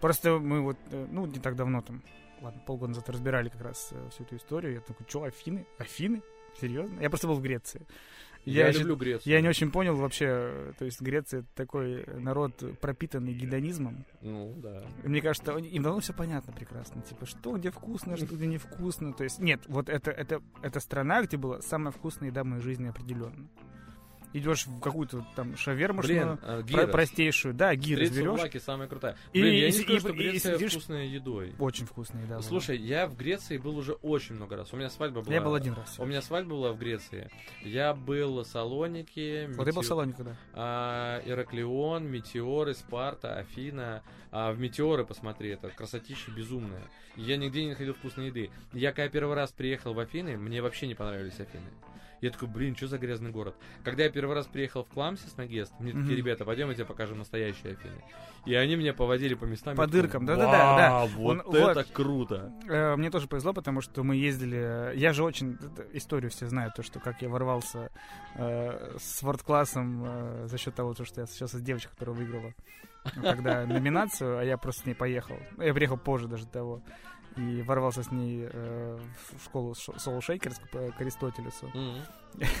Просто 0.00 0.38
мы 0.38 0.60
вот, 0.60 0.76
э, 0.90 1.06
ну, 1.10 1.26
не 1.26 1.38
так 1.38 1.56
давно 1.56 1.82
там, 1.82 2.02
ладно, 2.40 2.60
полгода 2.66 2.90
назад 2.90 3.08
разбирали 3.10 3.48
как 3.48 3.62
раз 3.62 3.90
э, 3.92 4.08
всю 4.10 4.24
эту 4.24 4.36
историю. 4.36 4.74
Я 4.74 4.80
такой, 4.80 5.06
что, 5.08 5.24
Афины? 5.24 5.66
Афины? 5.78 6.22
Серьезно? 6.60 7.00
Я 7.00 7.08
просто 7.10 7.26
был 7.28 7.34
в 7.34 7.42
Греции. 7.42 7.86
Я, 8.44 8.72
щи- 8.72 8.78
люблю 8.78 8.96
Грецию. 8.96 9.32
Я 9.34 9.40
не 9.42 9.48
очень 9.48 9.70
понял 9.70 9.94
вообще, 9.96 10.26
э, 10.28 10.72
то 10.78 10.84
есть 10.84 11.00
Греция 11.02 11.40
это 11.40 11.48
такой 11.54 12.04
народ, 12.06 12.62
пропитанный 12.80 13.34
гедонизмом. 13.34 14.04
Ну, 14.22 14.54
да. 14.56 14.84
И 15.04 15.08
Мне 15.08 15.20
кажется, 15.20 15.54
им 15.56 15.82
давно 15.82 16.00
все 16.00 16.14
понятно 16.14 16.52
прекрасно. 16.52 17.02
Типа, 17.02 17.26
что 17.26 17.56
где 17.58 17.70
вкусно, 17.70 18.16
что 18.16 18.26
где 18.26 18.46
невкусно. 18.46 19.12
То 19.12 19.24
есть, 19.24 19.38
нет, 19.38 19.60
вот 19.68 19.88
это, 19.88 20.10
это, 20.10 20.40
это 20.62 20.80
страна, 20.80 21.22
где 21.22 21.36
была 21.36 21.60
самая 21.60 21.92
вкусная 21.92 22.30
еда 22.30 22.42
в 22.42 22.46
моей 22.46 22.62
жизни 22.62 22.88
определенно. 22.88 23.48
Идешь 24.34 24.66
в 24.66 24.78
какую-то 24.80 25.26
там 25.36 25.56
шавермушную, 25.56 26.36
Блин, 26.36 26.38
а, 26.42 26.62
про- 26.62 26.86
простейшую, 26.86 27.54
да, 27.54 27.74
гирос 27.74 28.08
Стрит 28.08 28.18
берешь. 28.20 28.28
сувлаки 28.36 28.58
самая 28.58 28.86
крутая. 28.86 29.16
И- 29.32 29.40
Блин, 29.40 29.54
я 29.54 29.68
и 29.68 29.72
не 29.72 29.78
скажу, 29.78 29.96
и- 29.96 30.00
что 30.00 30.08
и- 30.10 30.12
и 30.12 30.16
Греция 30.18 30.54
сидишь- 30.56 30.72
вкусная 30.72 31.04
едой. 31.06 31.54
Очень 31.58 31.86
вкусная 31.86 32.22
еда. 32.24 32.34
была. 32.34 32.42
Слушай, 32.42 32.76
я 32.76 33.06
в 33.06 33.16
Греции 33.16 33.56
был 33.56 33.76
уже 33.78 33.92
очень 33.94 34.34
много 34.34 34.56
раз. 34.56 34.72
У 34.72 34.76
меня 34.76 34.90
свадьба 34.90 35.22
была. 35.22 35.34
я 35.34 35.40
был 35.40 35.54
один 35.54 35.72
раз. 35.74 35.98
У 35.98 36.04
меня 36.04 36.20
свадьба 36.20 36.50
была 36.50 36.72
в 36.72 36.78
Греции. 36.78 37.30
Я 37.62 37.94
был 37.94 38.42
в 38.42 38.46
Салонике, 38.46 39.48
Вот 39.56 39.64
ты 39.64 39.72
был 39.72 39.82
в 39.82 39.86
Салонике, 39.86 40.22
да? 40.22 40.36
а, 40.52 41.22
Ираклион, 41.24 42.06
Метеоры, 42.06 42.74
Спарта, 42.74 43.36
Афина. 43.38 44.02
А 44.30 44.52
в 44.52 44.58
Метеоры 44.60 45.04
посмотри, 45.06 45.50
это 45.50 45.68
красотища 45.70 46.30
безумная. 46.30 46.82
Я 47.16 47.36
нигде 47.38 47.62
не 47.64 47.70
находил 47.70 47.94
вкусной 47.94 48.26
еды. 48.26 48.50
Я 48.74 48.92
когда 48.92 49.08
первый 49.08 49.34
раз 49.34 49.52
приехал 49.52 49.94
в 49.94 49.98
Афины, 49.98 50.36
мне 50.36 50.60
вообще 50.60 50.86
не 50.86 50.94
понравились 50.94 51.40
Афины. 51.40 51.64
Я 52.20 52.30
такой, 52.30 52.48
блин, 52.48 52.74
что 52.76 52.88
за 52.88 52.98
грязный 52.98 53.30
город? 53.30 53.54
Когда 53.84 54.04
я 54.04 54.10
первый 54.10 54.34
раз 54.34 54.46
приехал 54.46 54.84
в 54.84 54.88
Кламсис 54.88 55.36
на 55.36 55.46
Гест, 55.46 55.72
мне 55.78 55.92
такие, 55.92 56.16
ребята, 56.16 56.44
пойдем, 56.44 56.68
я 56.68 56.74
тебе 56.74 56.84
покажу 56.84 57.14
настоящие 57.14 57.72
Афины. 57.72 58.02
И 58.44 58.54
они 58.54 58.76
меня 58.76 58.94
поводили 58.94 59.34
по 59.34 59.44
местам. 59.44 59.76
По 59.76 59.86
дыркам, 59.86 60.24
да-да-да, 60.26 60.76
да. 60.76 60.90
«Вау, 60.90 61.08
Вот 61.08 61.54
это 61.54 61.84
круто. 61.84 62.52
Э, 62.68 62.96
Мне 62.96 63.10
тоже 63.10 63.28
повезло, 63.28 63.52
потому 63.52 63.80
что 63.80 64.02
мы 64.02 64.16
ездили... 64.16 64.96
Я 64.96 65.12
же 65.12 65.22
очень... 65.22 65.54
это 65.54 65.86
Историю 65.92 66.30
все 66.30 66.46
знают, 66.46 66.74
то, 66.74 66.82
что 66.82 66.98
как 67.00 67.22
я 67.22 67.28
ворвался 67.28 67.90
э, 68.34 68.96
с 68.98 69.22
ворд-классом 69.22 70.04
э, 70.06 70.46
за 70.46 70.58
счет 70.58 70.74
того, 70.74 70.94
то, 70.94 71.04
что 71.04 71.20
я 71.20 71.26
сейчас 71.26 71.52
с 71.52 71.60
девочкой, 71.60 71.92
которая 71.92 72.16
выиграла 72.16 72.54
тогда 73.22 73.66
номинацию, 73.66 74.38
а 74.38 74.44
я 74.44 74.56
просто 74.56 74.82
с 74.82 74.86
ней 74.86 74.94
поехал. 74.94 75.36
Я 75.58 75.74
приехал 75.74 75.96
позже 75.96 76.28
даже 76.28 76.46
того. 76.46 76.82
И 77.38 77.62
ворвался 77.62 78.02
с 78.02 78.10
ней 78.10 78.48
э, 78.50 78.98
в 79.36 79.44
школу 79.44 79.72
Soul 79.72 80.18
Shakers 80.18 80.56
к 80.72 80.96
к 80.96 81.00
Аристотелесу. 81.00 81.68
Мгм. 81.68 82.02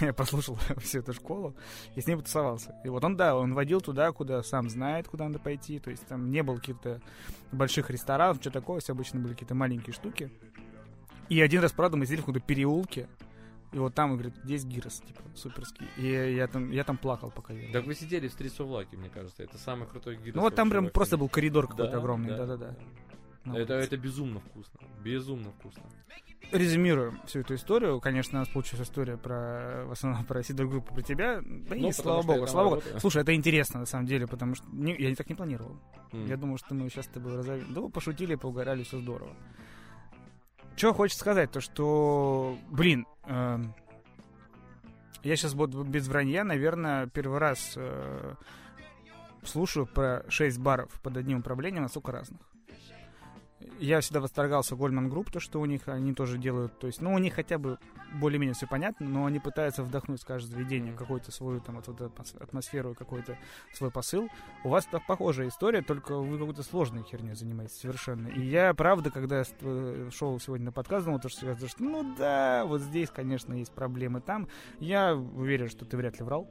Я 0.00 0.12
послушал 0.12 0.56
всю 0.78 1.00
эту 1.00 1.12
школу 1.12 1.56
и 1.96 2.00
с 2.00 2.06
ней 2.06 2.14
потусовался. 2.14 2.74
И 2.84 2.88
вот 2.88 3.02
он, 3.02 3.16
да, 3.16 3.36
он 3.36 3.54
водил 3.54 3.80
туда, 3.80 4.12
куда 4.12 4.42
сам 4.44 4.70
знает, 4.70 5.08
куда 5.08 5.26
надо 5.26 5.40
пойти. 5.40 5.80
То 5.80 5.90
есть 5.90 6.06
там 6.06 6.30
не 6.30 6.44
было 6.44 6.56
каких-то 6.56 7.00
больших 7.50 7.90
ресторанов, 7.90 8.38
что 8.40 8.52
такое. 8.52 8.78
Все 8.78 8.92
обычно 8.92 9.18
были 9.18 9.32
какие-то 9.32 9.56
маленькие 9.56 9.94
штуки. 9.94 10.30
И 11.28 11.40
один 11.40 11.60
раз, 11.60 11.72
правда, 11.72 11.96
мы 11.96 12.06
сидели 12.06 12.20
в 12.20 12.26
каком-то 12.26 12.40
переулке. 12.40 13.08
И 13.72 13.78
вот 13.78 13.94
там, 13.94 14.12
говорит, 14.12 14.34
здесь 14.44 14.64
гирос, 14.64 15.00
типа, 15.00 15.20
суперский. 15.34 15.86
И 15.98 16.06
я 16.06 16.46
там, 16.46 16.70
я 16.70 16.84
там 16.84 16.96
плакал, 16.96 17.30
пока 17.30 17.52
ел. 17.52 17.70
Так 17.72 17.84
вы 17.84 17.94
сидели 17.94 18.28
в 18.28 18.32
Стритсовлаке, 18.32 18.96
мне 18.96 19.10
кажется. 19.10 19.42
Это 19.42 19.58
самый 19.58 19.86
крутой 19.86 20.16
гид. 20.16 20.34
Ну 20.36 20.42
вот 20.42 20.54
там 20.54 20.70
прям 20.70 20.88
просто 20.88 21.18
был 21.18 21.28
коридор 21.28 21.66
какой-то 21.66 21.92
Да, 21.92 21.98
огромный, 21.98 22.30
да, 22.30 22.76
Ну, 23.52 23.58
Это, 23.58 23.74
это 23.74 23.96
безумно 23.96 24.40
вкусно. 24.40 24.80
Безумно 25.02 25.50
вкусно. 25.58 25.82
Резюмируем 26.52 27.18
всю 27.26 27.40
эту 27.40 27.54
историю. 27.56 28.00
Конечно, 28.00 28.38
у 28.38 28.40
нас 28.42 28.48
получилась 28.48 28.86
история 28.88 29.16
про, 29.16 29.84
в 29.86 29.92
основном 29.92 30.24
про 30.24 30.42
Сидор 30.42 30.66
группу, 30.66 30.94
про 30.94 31.02
тебя. 31.02 31.40
Да 31.42 31.76
и 31.76 31.80
Ну, 31.80 31.92
слава 31.92 32.22
потому 32.22 32.22
что 32.22 32.32
богу, 32.34 32.46
слава 32.46 32.68
богу. 32.70 32.82
Слушай, 33.00 33.22
это 33.22 33.34
интересно 33.34 33.80
на 33.80 33.86
самом 33.86 34.06
деле, 34.06 34.26
потому 34.26 34.54
что 34.54 34.64
не- 34.72 34.96
я 34.96 35.14
так 35.14 35.28
не 35.28 35.34
планировал. 35.34 35.76
М. 36.12 36.26
Я 36.26 36.36
думал, 36.36 36.56
что 36.58 36.74
мы 36.74 36.88
сейчас 36.88 37.04
с 37.04 37.08
тобой 37.08 37.36
разовьем. 37.36 37.74
Да, 37.74 37.82
пошутили, 37.88 38.34
поугорали, 38.36 38.82
все 38.82 38.98
здорово. 38.98 39.34
Что 40.76 40.94
хочется 40.94 41.20
сказать, 41.20 41.50
то 41.50 41.60
что, 41.60 42.56
блин, 42.70 43.04
эм, 43.26 43.74
я 45.24 45.36
сейчас 45.36 45.54
буду 45.54 45.82
без 45.82 46.06
вранья, 46.08 46.44
наверное, 46.44 47.08
первый 47.08 47.38
раз 47.40 47.72
э, 47.76 48.34
слушаю 49.42 49.86
про 49.86 50.24
6 50.28 50.58
баров 50.60 51.00
под 51.02 51.16
одним 51.16 51.40
управлением 51.40 51.82
настолько 51.82 52.12
разных. 52.12 52.40
Я 53.80 54.00
всегда 54.00 54.20
восторгался 54.20 54.74
Goldman 54.76 55.08
Group, 55.08 55.32
то, 55.32 55.40
что 55.40 55.60
у 55.60 55.64
них 55.64 55.88
они 55.88 56.14
тоже 56.14 56.38
делают. 56.38 56.78
То 56.78 56.86
есть, 56.86 57.00
ну, 57.00 57.12
у 57.12 57.18
них 57.18 57.34
хотя 57.34 57.58
бы 57.58 57.78
более-менее 58.20 58.54
все 58.54 58.66
понятно, 58.66 59.06
но 59.08 59.24
они 59.26 59.40
пытаются 59.40 59.82
вдохнуть 59.82 60.22
в 60.22 60.26
каждое 60.26 60.50
заведение 60.54 60.94
какую-то 60.94 61.32
свою 61.32 61.60
там 61.60 61.80
вот, 61.84 62.00
атмосферу, 62.40 62.94
какой-то 62.94 63.36
свой 63.72 63.90
посыл. 63.90 64.28
У 64.64 64.68
вас 64.68 64.86
так 64.86 65.04
похожая 65.06 65.48
история, 65.48 65.82
только 65.82 66.16
вы 66.16 66.38
какой-то 66.38 66.62
сложной 66.62 67.02
херней 67.02 67.34
занимаетесь 67.34 67.76
совершенно. 67.78 68.28
И 68.28 68.40
я, 68.40 68.72
правда, 68.74 69.10
когда 69.10 69.42
с- 69.44 69.52
э, 69.60 70.10
шел 70.12 70.38
сегодня 70.40 70.66
на 70.66 70.72
подкаст, 70.72 71.04
думал, 71.04 71.20
то, 71.20 71.28
что, 71.28 71.46
я- 71.46 71.54
то, 71.56 71.66
что 71.68 71.82
ну 71.82 72.14
да, 72.16 72.64
вот 72.64 72.80
здесь, 72.80 73.10
конечно, 73.10 73.54
есть 73.54 73.72
проблемы 73.72 74.20
там. 74.20 74.48
Я 74.78 75.14
уверен, 75.14 75.68
что 75.68 75.84
ты 75.84 75.96
вряд 75.96 76.18
ли 76.18 76.24
врал. 76.24 76.48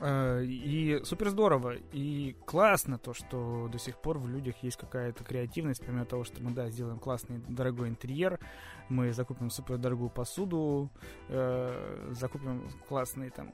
Э, 0.00 0.42
И 0.44 1.00
супер 1.04 1.28
здорово. 1.30 1.74
И 1.92 2.36
классно 2.46 2.98
то, 2.98 3.14
что 3.14 3.68
до 3.70 3.78
сих 3.78 3.96
пор 3.98 4.18
в 4.18 4.28
людях 4.28 4.56
есть 4.62 4.76
какая-то 4.76 5.24
креативность, 5.24 5.84
помимо 5.84 6.04
того, 6.04 6.24
что 6.24 6.42
мы, 6.42 6.50
да, 6.50 6.70
сделаем 6.70 6.98
классный 6.98 7.38
дорогой 7.48 7.88
интерьер, 7.88 8.38
мы 8.88 9.12
закупим 9.12 9.50
супер 9.50 9.78
дорогую 9.78 10.10
посуду, 10.10 10.90
э, 11.28 12.10
закупим 12.12 12.68
классные 12.88 13.30
там 13.30 13.50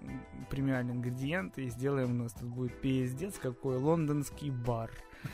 премиальные 0.51 0.97
ингредиенты 0.97 1.65
и 1.65 1.69
сделаем 1.71 2.11
у 2.11 2.23
нас 2.23 2.33
тут 2.33 2.49
будет 2.49 2.81
пиздец 2.81 3.39
какой 3.39 3.77
лондонский 3.77 4.51
бар. 4.51 4.91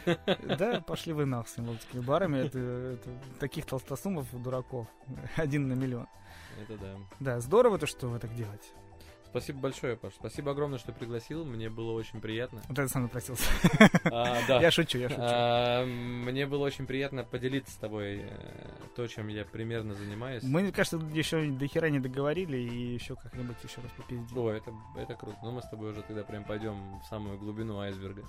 Да, 0.58 0.80
пошли 0.80 1.12
вы 1.12 1.26
нахуй 1.26 1.48
с 1.50 1.58
лондонскими 1.58 2.00
барами. 2.00 2.38
Это, 2.38 2.58
это 2.58 3.10
таких 3.38 3.66
толстосумов, 3.66 4.26
дураков. 4.42 4.86
Один 5.36 5.68
на 5.68 5.74
миллион. 5.74 6.06
Это 6.60 6.78
да. 6.78 6.96
Да, 7.20 7.40
здорово 7.40 7.78
то, 7.78 7.86
что 7.86 8.08
вы 8.08 8.18
так 8.18 8.34
делаете. 8.34 8.68
Спасибо 9.34 9.58
большое, 9.58 9.96
Паш. 9.96 10.12
Спасибо 10.14 10.52
огромное, 10.52 10.78
что 10.78 10.92
пригласил. 10.92 11.44
Мне 11.44 11.68
было 11.68 11.90
очень 11.90 12.20
приятно. 12.20 12.60
Вот 12.68 12.78
это 12.78 12.86
сам 12.88 13.02
напросился. 13.02 13.42
А, 14.04 14.38
да. 14.46 14.60
Я 14.60 14.70
шучу, 14.70 14.96
я 14.96 15.08
шучу. 15.08 15.20
А, 15.20 15.84
Мне 15.84 16.46
было 16.46 16.64
очень 16.64 16.86
приятно 16.86 17.24
поделиться 17.24 17.72
с 17.72 17.76
тобой 17.76 18.20
э, 18.20 18.28
то, 18.94 19.04
чем 19.08 19.26
я 19.26 19.44
примерно 19.44 19.94
занимаюсь. 19.94 20.44
Мы, 20.44 20.70
кажется, 20.70 20.98
еще 21.12 21.50
до 21.50 21.66
хера 21.66 21.90
не 21.90 21.98
договорили 21.98 22.58
и 22.58 22.94
еще 22.94 23.16
как-нибудь 23.16 23.56
еще 23.64 23.80
раз 23.80 23.90
попиздим. 23.96 24.38
О, 24.38 24.50
это, 24.52 24.72
это 24.96 25.14
круто. 25.16 25.36
Ну, 25.42 25.50
мы 25.50 25.62
с 25.62 25.68
тобой 25.68 25.90
уже 25.90 26.02
тогда 26.02 26.22
прям 26.22 26.44
пойдем 26.44 27.00
в 27.00 27.04
самую 27.06 27.36
глубину 27.36 27.80
айсберга. 27.80 28.22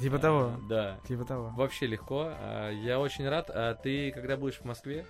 Типа 0.00 0.16
А, 0.16 0.18
того. 0.18 0.52
Да. 0.68 0.98
Типа 1.06 1.24
того. 1.24 1.50
Вообще 1.50 1.86
легко. 1.86 2.32
Я 2.72 2.98
очень 2.98 3.28
рад. 3.28 3.50
А 3.54 3.76
ты, 3.76 4.10
когда 4.10 4.36
будешь 4.36 4.58
в 4.58 4.64
Москве, 4.64 5.06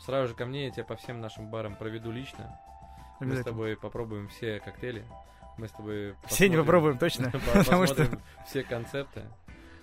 сразу 0.00 0.26
же 0.30 0.34
ко 0.34 0.44
мне, 0.44 0.64
я 0.64 0.70
тебя 0.72 0.84
по 0.84 0.96
всем 0.96 1.20
нашим 1.20 1.50
барам 1.50 1.76
проведу 1.76 2.10
лично. 2.10 2.58
Мы 3.20 3.36
с 3.36 3.44
тобой 3.44 3.76
попробуем 3.76 4.28
все 4.28 4.60
коктейли. 4.60 5.04
Мы 5.58 5.68
с 5.68 5.72
тобой 5.72 6.14
Все 6.26 6.48
не 6.48 6.56
попробуем, 6.56 6.98
точно. 6.98 7.30
Потому 7.54 7.86
что 7.86 8.06
все 8.46 8.62
концепты. 8.62 9.22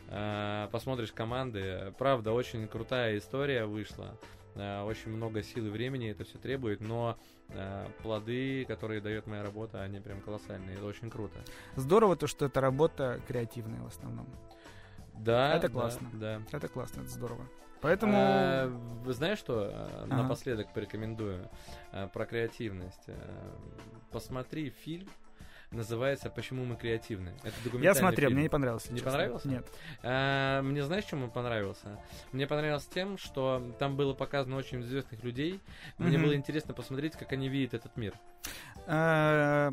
А, 0.09 0.67
Посмотришь 0.67 1.11
команды. 1.11 1.93
Правда, 1.97 2.31
очень 2.31 2.67
крутая 2.67 3.17
история 3.17 3.65
вышла. 3.65 4.15
А, 4.55 4.85
Очень 4.85 5.11
много 5.11 5.41
сил 5.41 5.65
и 5.65 5.69
времени 5.69 6.11
это 6.11 6.23
все 6.23 6.37
требует, 6.37 6.79
но 6.79 7.17
а, 7.49 7.89
плоды, 8.03 8.65
которые 8.65 9.01
дает 9.01 9.25
моя 9.25 9.41
работа, 9.41 9.81
они 9.81 9.99
прям 9.99 10.21
колоссальные. 10.21 10.77
Это 10.77 10.85
очень 10.85 11.09
круто. 11.09 11.39
здорово 11.75 12.15
то, 12.15 12.27
что 12.27 12.45
это 12.45 12.61
работа 12.61 13.19
креативная 13.27 13.81
в 13.81 13.87
основном. 13.87 14.27
Да, 15.15 15.55
Это 15.55 15.67
да, 15.67 15.73
классно. 15.73 16.09
Да. 16.13 16.41
Это 16.51 16.67
классно, 16.67 17.01
это 17.01 17.09
здорово. 17.09 17.47
Поэтому... 17.83 18.13
А, 18.17 18.71
знаешь 19.07 19.37
что? 19.37 19.69
Ага. 20.05 20.15
Напоследок 20.15 20.73
порекомендую 20.73 21.49
а, 21.91 22.07
про 22.07 22.25
креативность. 22.25 23.03
А, 23.07 23.53
Посмотри 24.11 24.69
фильм. 24.71 25.07
Называется 25.71 26.29
«Почему 26.29 26.65
мы 26.65 26.75
креативны». 26.75 27.29
Это 27.39 27.47
я 27.47 27.63
документальный 27.63 27.99
смотрел, 27.99 28.29
фильм. 28.29 28.33
мне 28.35 28.43
не 28.43 28.49
понравился. 28.49 28.89
Не 28.93 28.99
честно. 28.99 29.11
понравился? 29.11 29.47
Нет. 29.47 29.65
А, 30.03 30.61
Мне 30.61 30.83
знаешь, 30.83 31.03
чем 31.05 31.23
он 31.23 31.31
понравился? 31.31 31.99
Мне 32.31 32.45
понравился 32.45 32.87
тем, 32.93 33.17
что 33.17 33.73
там 33.79 33.95
было 33.95 34.13
показано 34.13 34.55
очень 34.55 34.81
известных 34.81 35.23
людей. 35.23 35.59
Мне 35.97 36.17
Мгм. 36.19 36.27
было 36.27 36.35
интересно 36.35 36.75
посмотреть, 36.75 37.13
как 37.13 37.31
они 37.31 37.49
видят 37.49 37.73
этот 37.73 37.97
мир. 37.97 38.13
А, 38.85 39.71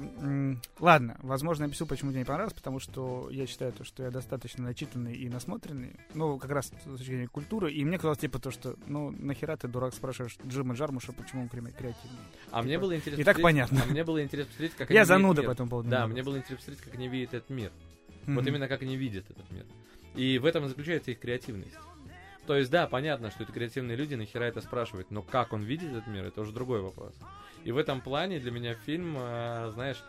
Ладно, 0.78 1.16
возможно, 1.22 1.64
я 1.64 1.66
объясню, 1.66 1.86
почему 1.86 2.10
мне 2.10 2.20
не 2.20 2.24
понравилось, 2.24 2.54
потому 2.54 2.78
что 2.78 3.28
я 3.30 3.46
считаю, 3.46 3.72
то, 3.72 3.84
что 3.84 4.04
я 4.04 4.10
достаточно 4.10 4.64
начитанный 4.64 5.14
и 5.14 5.28
насмотренный, 5.28 5.96
ну, 6.14 6.38
как 6.38 6.50
раз 6.50 6.66
с 6.66 6.70
точки 6.70 7.04
зрения 7.04 7.28
культуры, 7.28 7.72
и 7.72 7.84
мне 7.84 7.96
казалось, 7.96 8.18
типа, 8.18 8.38
то, 8.38 8.50
что, 8.50 8.76
ну, 8.86 9.10
нахера 9.10 9.56
ты, 9.56 9.68
дурак, 9.68 9.94
спрашиваешь 9.94 10.36
Джима 10.46 10.74
Джармуша, 10.74 11.12
почему 11.12 11.42
он 11.42 11.48
кре- 11.48 11.72
креативный? 11.72 12.18
А 12.50 12.62
мне 12.62 12.72
Типа, 12.74 12.82
было 12.82 12.96
интересно. 12.96 13.20
и 13.20 13.24
так 13.24 13.40
понятно. 13.40 13.82
А 13.82 13.86
мне 13.90 14.04
было 14.04 14.22
интересно 14.22 14.50
посмотреть, 14.50 14.74
как 14.76 14.90
Я 14.90 15.04
зануда 15.04 15.42
по 15.42 15.50
этому 15.50 15.70
поводу. 15.70 15.88
Да, 15.90 16.06
мне 16.06 16.22
было 16.22 16.36
интересно 16.36 16.56
посмотреть, 16.56 16.84
как 16.84 16.94
они 16.94 17.08
видят 17.08 17.34
этот 17.34 17.50
мир. 17.50 17.72
Вот 18.26 18.46
именно 18.46 18.68
как 18.68 18.82
они 18.82 18.96
видят 18.96 19.28
этот 19.30 19.50
мир. 19.50 19.66
И 20.14 20.38
в 20.38 20.44
этом 20.44 20.68
заключается 20.68 21.10
их 21.10 21.18
креативность. 21.20 21.74
То 22.46 22.56
есть, 22.56 22.70
да, 22.70 22.86
понятно, 22.86 23.30
что 23.30 23.44
это 23.44 23.52
креативные 23.52 23.96
люди, 23.96 24.14
нахера 24.14 24.44
это 24.44 24.60
спрашивать, 24.60 25.10
но 25.10 25.22
как 25.22 25.52
он 25.52 25.62
видит 25.62 25.90
этот 25.90 26.06
мир, 26.08 26.24
это 26.24 26.40
уже 26.40 26.52
другой 26.52 26.80
вопрос. 26.80 27.14
И 27.64 27.72
в 27.72 27.76
этом 27.76 28.00
плане 28.00 28.38
для 28.38 28.50
меня 28.50 28.74
фильм, 28.74 29.16
э, 29.18 29.70
знаешь, 29.74 30.02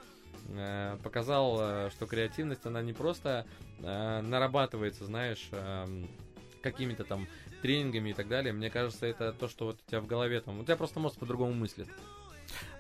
э, 0.50 0.98
показал, 1.04 1.58
э, 1.60 1.90
что 1.92 2.08
креативность, 2.08 2.66
она 2.66 2.82
не 2.82 2.94
просто 2.94 3.46
нарабатывается, 3.80 5.06
знаешь, 5.06 5.50
какими-то 6.62 7.04
там 7.04 7.28
тренингами 7.64 8.12
и 8.12 8.14
так 8.14 8.28
далее. 8.28 8.54
Мне 8.54 8.70
кажется, 8.70 9.08
это 9.08 9.34
то, 9.34 9.48
что 9.48 9.66
вот 9.66 9.80
у 9.84 9.90
тебя 9.90 10.02
в 10.02 10.06
голове 10.06 10.40
там, 10.40 10.60
у 10.60 10.64
тебя 10.64 10.76
просто 10.76 11.00
мозг 11.00 11.18
по-другому 11.18 11.52
мыслит. 11.54 11.88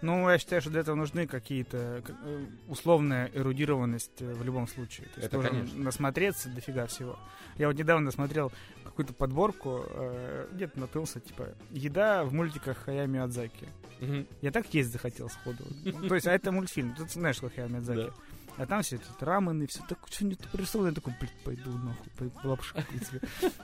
Ну, 0.02 0.30
я 0.30 0.38
считаю, 0.40 0.61
что 0.61 0.72
для 0.72 0.82
этого 0.82 0.95
нужны 0.95 1.28
какие-то 1.28 2.03
э, 2.23 2.45
условная 2.68 3.30
эрудированность 3.34 4.22
э, 4.22 4.34
в 4.34 4.44
любом 4.44 4.68
случае. 4.68 5.07
То 5.07 5.22
есть 5.22 5.28
Это 5.28 5.38
нужно 5.38 5.49
конечно. 5.49 5.84
насмотреться 5.84 6.49
дофига 6.49 6.88
всего. 6.88 7.19
Я 7.57 7.68
вот 7.68 7.78
недавно 7.78 8.11
смотрел 8.11 8.52
какую-то 8.84 9.14
подборку, 9.14 9.86
э, 9.88 10.48
где-то 10.53 10.80
наткнулся, 10.80 11.19
типа, 11.19 11.49
еда 11.69 12.23
в 12.23 12.34
мультиках 12.34 12.78
Хаяо 12.80 13.06
Миядзаки. 13.06 13.68
Мгм. 13.99 14.28
Я 14.41 14.52
так 14.52 14.73
есть 14.73 14.91
захотел 14.91 15.30
сходу. 15.30 15.64
Ну, 15.86 16.07
То 16.07 16.15
есть, 16.15 16.26
а 16.26 16.34
это 16.34 16.52
мультфильм, 16.52 16.95
ты 16.95 17.07
знаешь, 17.07 17.40
как 17.40 17.53
Хаяо 17.53 17.68
Миядзаки. 17.69 18.07
Да. 18.07 18.14
А 18.57 18.65
там 18.65 18.82
все 18.82 18.98
эти 18.98 19.06
рамены, 19.23 19.65
все 19.68 19.82
так, 19.88 19.99
что-нибудь 20.10 20.40
пририсовано, 20.52 20.90
я 20.90 20.94
такой, 20.94 21.14
блин, 21.19 21.32
пойду 21.44 21.72
нахуй, 21.72 22.32
лапшу 22.44 22.76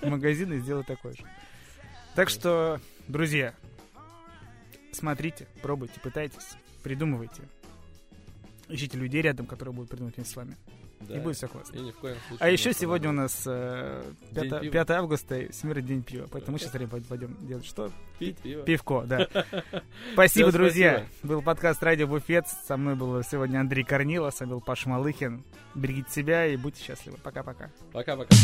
в 0.02 0.10
магазин 0.10 0.54
и 0.54 0.60
сделаю 0.60 0.86
такой 0.86 1.14
же. 1.14 1.24
Так 2.16 2.30
что, 2.30 2.80
друзья, 3.08 3.54
смотрите, 4.92 5.48
пробуйте, 5.62 6.00
пытайтесь, 6.02 6.56
придумывайте. 6.84 7.42
Ищите 8.70 8.98
людей 8.98 9.22
рядом, 9.22 9.46
которые 9.46 9.74
будут 9.74 9.90
придумывать 9.90 10.18
вместе 10.18 10.34
с 10.34 10.36
вами. 10.36 10.58
и 11.08 11.20
будет 11.20 11.38
все 11.38 11.48
классно. 11.48 11.78
И 11.78 11.80
ни 11.82 11.92
в 11.92 11.96
коем 12.00 12.18
случае 12.28 12.46
А 12.46 12.50
еще 12.50 12.74
сегодня 12.74 13.10
у 13.10 13.14
нас 13.14 13.44
э, 13.46 14.04
День 14.32 14.50
5, 14.50 14.62
пива. 14.62 14.72
5 14.74 14.90
августа 14.92 15.38
и 15.40 15.52
Всемирный 15.52 15.84
день 15.84 16.04
пива, 16.04 16.28
поэтому 16.30 16.54
мы 16.54 16.60
сейчас 16.60 16.72
пойдем 17.08 17.38
делать 17.48 17.66
что? 17.66 17.92
Пить 18.20 18.38
пиво. 18.40 18.64
Пивко, 18.64 19.04
да. 19.08 19.28
Спасибо, 20.14 20.52
друзья. 20.52 21.06
Был 21.24 21.42
подкаст 21.42 21.82
Радио 21.82 22.08
Буфет. 22.08 22.46
Со 22.68 22.76
мной 22.76 22.96
был 22.96 23.24
сегодня 23.24 23.60
Андрей 23.60 23.86
Корнилов, 23.86 24.34
с 24.34 24.40
вами 24.42 24.50
был 24.50 24.62
Паша 24.62 24.90
Малыхин. 24.90 25.44
Берегите 25.76 26.12
себя 26.12 26.46
и 26.48 26.58
будьте 26.58 26.84
счастливы. 26.84 27.18
Пока-пока. 27.24 27.72
Пока-пока. 27.94 28.36